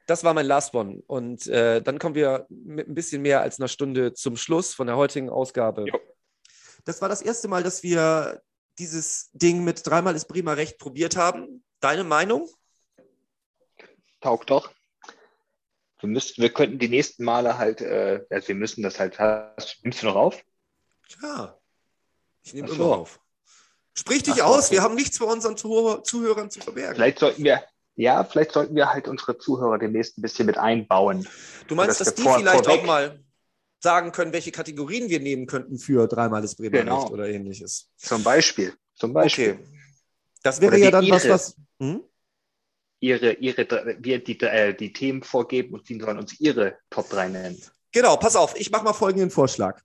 Das 0.07 0.25
war 0.25 0.35
mein 0.35 0.47
Last 0.47 0.75
One. 0.75 1.03
Und 1.07 1.47
äh, 1.47 1.81
dann 1.81 1.99
kommen 1.99 2.17
wir 2.17 2.47
mit 2.49 2.89
ein 2.89 2.95
bisschen 2.95 3.23
mehr 3.23 3.41
als 3.41 3.61
einer 3.61 3.69
Stunde 3.69 4.15
zum 4.15 4.37
Schluss 4.37 4.75
von 4.75 4.89
der 4.89 4.97
heutigen 4.97 5.31
Ausgabe. 5.31 5.85
Jo. 5.87 5.99
Das 6.85 7.01
war 7.01 7.09
das 7.09 7.23
erste 7.23 7.47
Mal, 7.49 7.63
dass 7.63 7.83
wir 7.83 8.43
dieses 8.79 9.31
Ding 9.33 9.63
mit 9.65 9.87
dreimal 9.87 10.17
ist 10.17 10.27
prima 10.27 10.55
recht 10.55 10.79
probiert 10.79 11.17
haben. 11.17 11.63
Deine 11.81 12.05
Meinung? 12.05 12.49
taugt 14.21 14.51
doch. 14.51 14.71
Wir, 16.01 16.09
müssten, 16.09 16.41
wir 16.43 16.51
könnten 16.51 16.79
die 16.79 16.89
nächsten 16.89 17.25
Male 17.25 17.59
halt, 17.59 17.81
äh, 17.81 18.25
also 18.31 18.49
wir 18.49 18.55
müssen 18.55 18.83
das 18.83 18.99
halt, 19.01 19.19
hast, 19.19 19.79
nimmst 19.83 20.03
du 20.03 20.07
noch 20.07 20.17
auf? 20.17 20.43
Ja. 21.23 21.59
Ich 22.43 22.55
nehme 22.55 22.69
Ach 22.71 22.75
immer 22.75 22.85
so. 22.85 22.95
auf. 22.95 23.21
Sprich 23.95 24.23
dich 24.23 24.35
Ach 24.35 24.39
so, 24.39 24.45
aus. 24.45 24.67
okay. 24.67 24.75
Wir 24.77 24.83
haben 24.83 24.95
nichts 24.95 25.19
vor 25.19 25.27
unseren 25.33 25.57
Zuhör 25.57 26.05
Zuhörern 26.05 26.51
zu 26.51 26.61
verbergen. 26.61 26.95
Vielleicht 26.95 27.19
sollten 27.19 27.43
wir, 27.43 27.65
ja, 27.97 28.23
vielleicht 28.23 28.53
sollten 28.53 28.77
wir 28.77 28.93
halt 28.93 29.09
unsere 29.09 29.39
Zuhörer 29.39 29.79
demnächst 29.79 30.17
ein 30.19 30.23
bisschen 30.23 30.47
mit 30.47 30.57
einbauen. 30.57 31.27
Du 31.67 31.75
meinst, 31.75 32.01
dass 32.01 32.07
dass 32.09 32.15
die 32.15 32.23
vor- 32.23 32.39
vielleicht 32.39 32.65
vorweg- 32.65 32.81
auch 32.81 32.85
mal 32.87 33.25
sagen 33.81 34.13
können, 34.13 34.33
welche 34.33 34.53
Kategorien 34.53 35.09
wir 35.09 35.19
nehmen 35.21 35.47
könnten 35.47 35.79
für 35.79 36.07
dreimal 36.07 36.43
das 36.43 36.55
Bremer 36.55 36.79
Genau. 36.79 37.09
Oder 37.11 37.29
ähnliches. 37.29 37.89
Zum 37.97 38.23
Beispiel. 38.23 38.73
Zum 38.95 39.13
Beispiel. 39.13 39.55
Okay. 39.55 39.65
Das 40.45 40.61
wäre 40.61 40.79
ja 40.79 40.91
dann 40.93 41.09
was, 41.11 41.29
was. 41.29 41.57
Hm? 41.81 42.03
Ihre, 43.01 43.33
ihre, 43.35 43.97
wir 44.01 44.23
die, 44.23 44.41
äh, 44.41 44.75
die 44.75 44.93
Themen 44.93 45.23
vorgeben 45.23 45.75
und 45.75 45.89
die 45.89 46.01
sollen 46.01 46.19
uns 46.19 46.41
ihre 46.41 46.79
Top 46.91 47.09
3 47.11 47.29
nennen. 47.29 47.63
Genau, 47.93 48.17
pass 48.17 48.37
auf, 48.37 48.59
ich 48.59 48.71
mache 48.71 48.85
mal 48.85 48.93
folgenden 48.93 49.31
Vorschlag. 49.31 49.81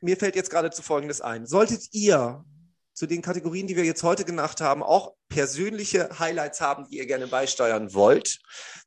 Mir 0.00 0.16
fällt 0.16 0.36
jetzt 0.36 0.50
geradezu 0.50 0.82
Folgendes 0.82 1.20
ein. 1.20 1.46
Solltet 1.46 1.88
ihr 1.92 2.44
zu 2.92 3.06
den 3.06 3.22
Kategorien, 3.22 3.66
die 3.66 3.76
wir 3.76 3.84
jetzt 3.84 4.02
heute 4.02 4.24
gemacht 4.24 4.60
haben, 4.60 4.82
auch 4.82 5.14
persönliche 5.28 6.18
Highlights 6.18 6.60
haben, 6.60 6.86
die 6.88 6.98
ihr 6.98 7.06
gerne 7.06 7.26
beisteuern 7.26 7.94
wollt, 7.94 8.40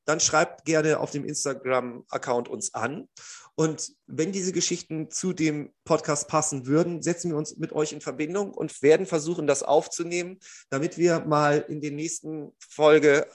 dann 0.06 0.20
schreibt 0.20 0.66
gerne 0.66 1.00
auf 1.00 1.12
dem 1.12 1.26
Instagram-Account 1.26 2.48
uns 2.48 2.74
an. 2.74 3.10
Und 3.56 3.94
wenn 4.06 4.32
diese 4.32 4.52
Geschichten 4.52 5.10
zu 5.10 5.34
dem 5.34 5.74
Podcast 5.86 6.28
passen 6.28 6.68
würden, 6.68 7.02
setzen 7.02 7.32
wir 7.32 7.38
uns 7.38 7.56
mit 7.58 7.72
euch 7.72 7.94
in 7.94 8.02
Verbindung 8.02 8.54
und 8.54 8.82
werden 8.82 9.06
versuchen, 9.06 9.48
das 9.48 9.64
aufzunehmen, 9.64 10.40
damit 10.70 10.98
wir 10.98 11.22
mal 11.22 11.66
in 11.68 11.82
der 11.82 11.92
nächsten 11.92 12.52
Folge 12.60 13.28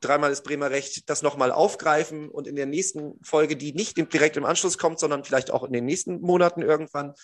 dreimal 0.00 0.30
ist 0.30 0.44
Bremer 0.44 0.70
Recht, 0.70 1.08
das 1.10 1.22
nochmal 1.22 1.52
aufgreifen 1.52 2.28
und 2.28 2.46
in 2.46 2.56
der 2.56 2.66
nächsten 2.66 3.18
Folge, 3.22 3.56
die 3.56 3.72
nicht 3.72 3.96
direkt 3.96 4.36
im 4.36 4.44
Anschluss 4.44 4.78
kommt, 4.78 4.98
sondern 4.98 5.24
vielleicht 5.24 5.50
auch 5.50 5.64
in 5.64 5.72
den 5.72 5.84
nächsten 5.84 6.20
Monaten 6.20 6.62
irgendwann, 6.62 7.14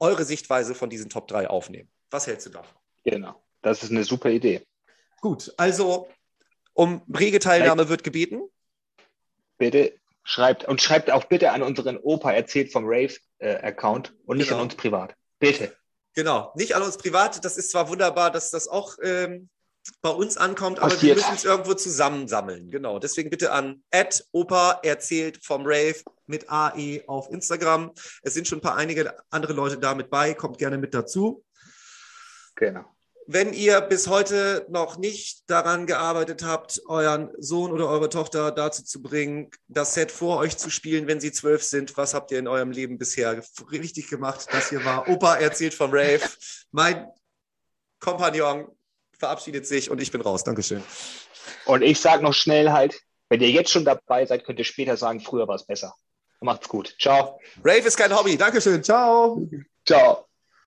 eure 0.00 0.24
Sichtweise 0.24 0.74
von 0.74 0.90
diesen 0.90 1.10
Top 1.10 1.28
3 1.28 1.48
aufnehmen. 1.48 1.90
Was 2.10 2.26
hältst 2.26 2.46
du 2.46 2.50
davon? 2.50 2.76
Genau. 3.04 3.34
Das 3.62 3.82
ist 3.82 3.90
eine 3.90 4.04
super 4.04 4.30
Idee. 4.30 4.64
Gut, 5.20 5.52
also 5.56 6.08
um 6.74 7.02
rege 7.12 7.40
Teilnahme 7.40 7.88
wird 7.88 8.04
gebeten. 8.04 8.42
Bitte 9.56 9.94
schreibt 10.22 10.64
und 10.66 10.80
schreibt 10.80 11.10
auch 11.10 11.24
bitte 11.24 11.50
an 11.50 11.62
unseren 11.62 11.96
Opa 11.96 12.32
erzählt 12.32 12.70
vom 12.72 12.84
Rave-Account 12.86 14.14
und 14.26 14.36
nicht 14.36 14.48
Genau. 14.48 14.60
an 14.60 14.64
uns 14.66 14.76
privat. 14.76 15.14
Bitte. 15.40 15.74
Genau, 16.14 16.52
nicht 16.54 16.76
an 16.76 16.82
uns 16.82 16.96
privat. 16.98 17.44
Das 17.44 17.56
ist 17.56 17.70
zwar 17.70 17.88
wunderbar, 17.88 18.30
dass 18.30 18.50
das 18.50 18.68
auch 18.68 18.96
ähm, 19.02 19.48
bei 20.00 20.10
uns 20.10 20.36
ankommt, 20.36 20.78
aber 20.78 20.90
wir 20.90 20.96
Passiert. 20.96 21.16
müssen 21.16 21.34
es 21.34 21.44
irgendwo 21.44 21.74
zusammensammeln. 21.74 22.70
Genau, 22.70 22.98
deswegen 22.98 23.30
bitte 23.30 23.52
an 23.52 23.82
Opa 24.32 24.80
erzählt 24.82 25.44
vom 25.44 25.62
Rave 25.64 26.02
mit 26.26 26.50
AE 26.50 27.02
auf 27.06 27.30
Instagram. 27.30 27.92
Es 28.22 28.34
sind 28.34 28.46
schon 28.46 28.58
ein 28.58 28.62
paar 28.62 28.76
einige 28.76 29.14
andere 29.30 29.52
Leute 29.52 29.78
da 29.78 29.94
mit 29.94 30.10
bei, 30.10 30.34
kommt 30.34 30.58
gerne 30.58 30.78
mit 30.78 30.94
dazu. 30.94 31.44
Genau. 32.56 32.84
wenn 33.30 33.52
ihr 33.52 33.82
bis 33.82 34.08
heute 34.08 34.66
noch 34.70 34.96
nicht 34.96 35.48
daran 35.50 35.86
gearbeitet 35.86 36.42
habt, 36.42 36.80
euren 36.86 37.30
Sohn 37.38 37.70
oder 37.70 37.86
eure 37.88 38.08
Tochter 38.08 38.50
dazu 38.50 38.82
zu 38.82 39.02
bringen, 39.02 39.50
das 39.68 39.92
Set 39.92 40.10
vor 40.10 40.38
euch 40.38 40.56
zu 40.56 40.70
spielen, 40.70 41.06
wenn 41.06 41.20
sie 41.20 41.30
zwölf 41.30 41.62
sind, 41.62 41.96
was 41.98 42.14
habt 42.14 42.32
ihr 42.32 42.38
in 42.38 42.48
eurem 42.48 42.70
Leben 42.70 42.96
bisher 42.96 43.40
richtig 43.70 44.08
gemacht? 44.08 44.46
Das 44.50 44.70
hier 44.70 44.82
war 44.84 45.08
Opa 45.08 45.36
erzählt 45.36 45.74
vom 45.74 45.90
Rave. 45.92 46.22
Mein 46.72 47.06
Kompagnon 48.00 48.66
verabschiedet 49.18 49.66
sich 49.66 49.90
und 49.90 50.00
ich 50.00 50.10
bin 50.10 50.20
raus. 50.20 50.44
Dankeschön. 50.44 50.82
Und 51.66 51.82
ich 51.82 52.00
sage 52.00 52.22
noch 52.22 52.34
schnell 52.34 52.70
halt, 52.72 53.00
wenn 53.28 53.40
ihr 53.40 53.50
jetzt 53.50 53.70
schon 53.70 53.84
dabei 53.84 54.24
seid, 54.24 54.44
könnt 54.44 54.58
ihr 54.58 54.64
später 54.64 54.96
sagen, 54.96 55.20
früher 55.20 55.46
war 55.46 55.56
es 55.56 55.66
besser. 55.66 55.94
Macht's 56.40 56.68
gut. 56.68 56.94
Ciao. 57.00 57.40
Rave 57.64 57.86
ist 57.86 57.96
kein 57.96 58.16
Hobby. 58.16 58.36
Dankeschön. 58.36 58.82
Ciao. 58.82 59.48
Ciao. 59.84 60.27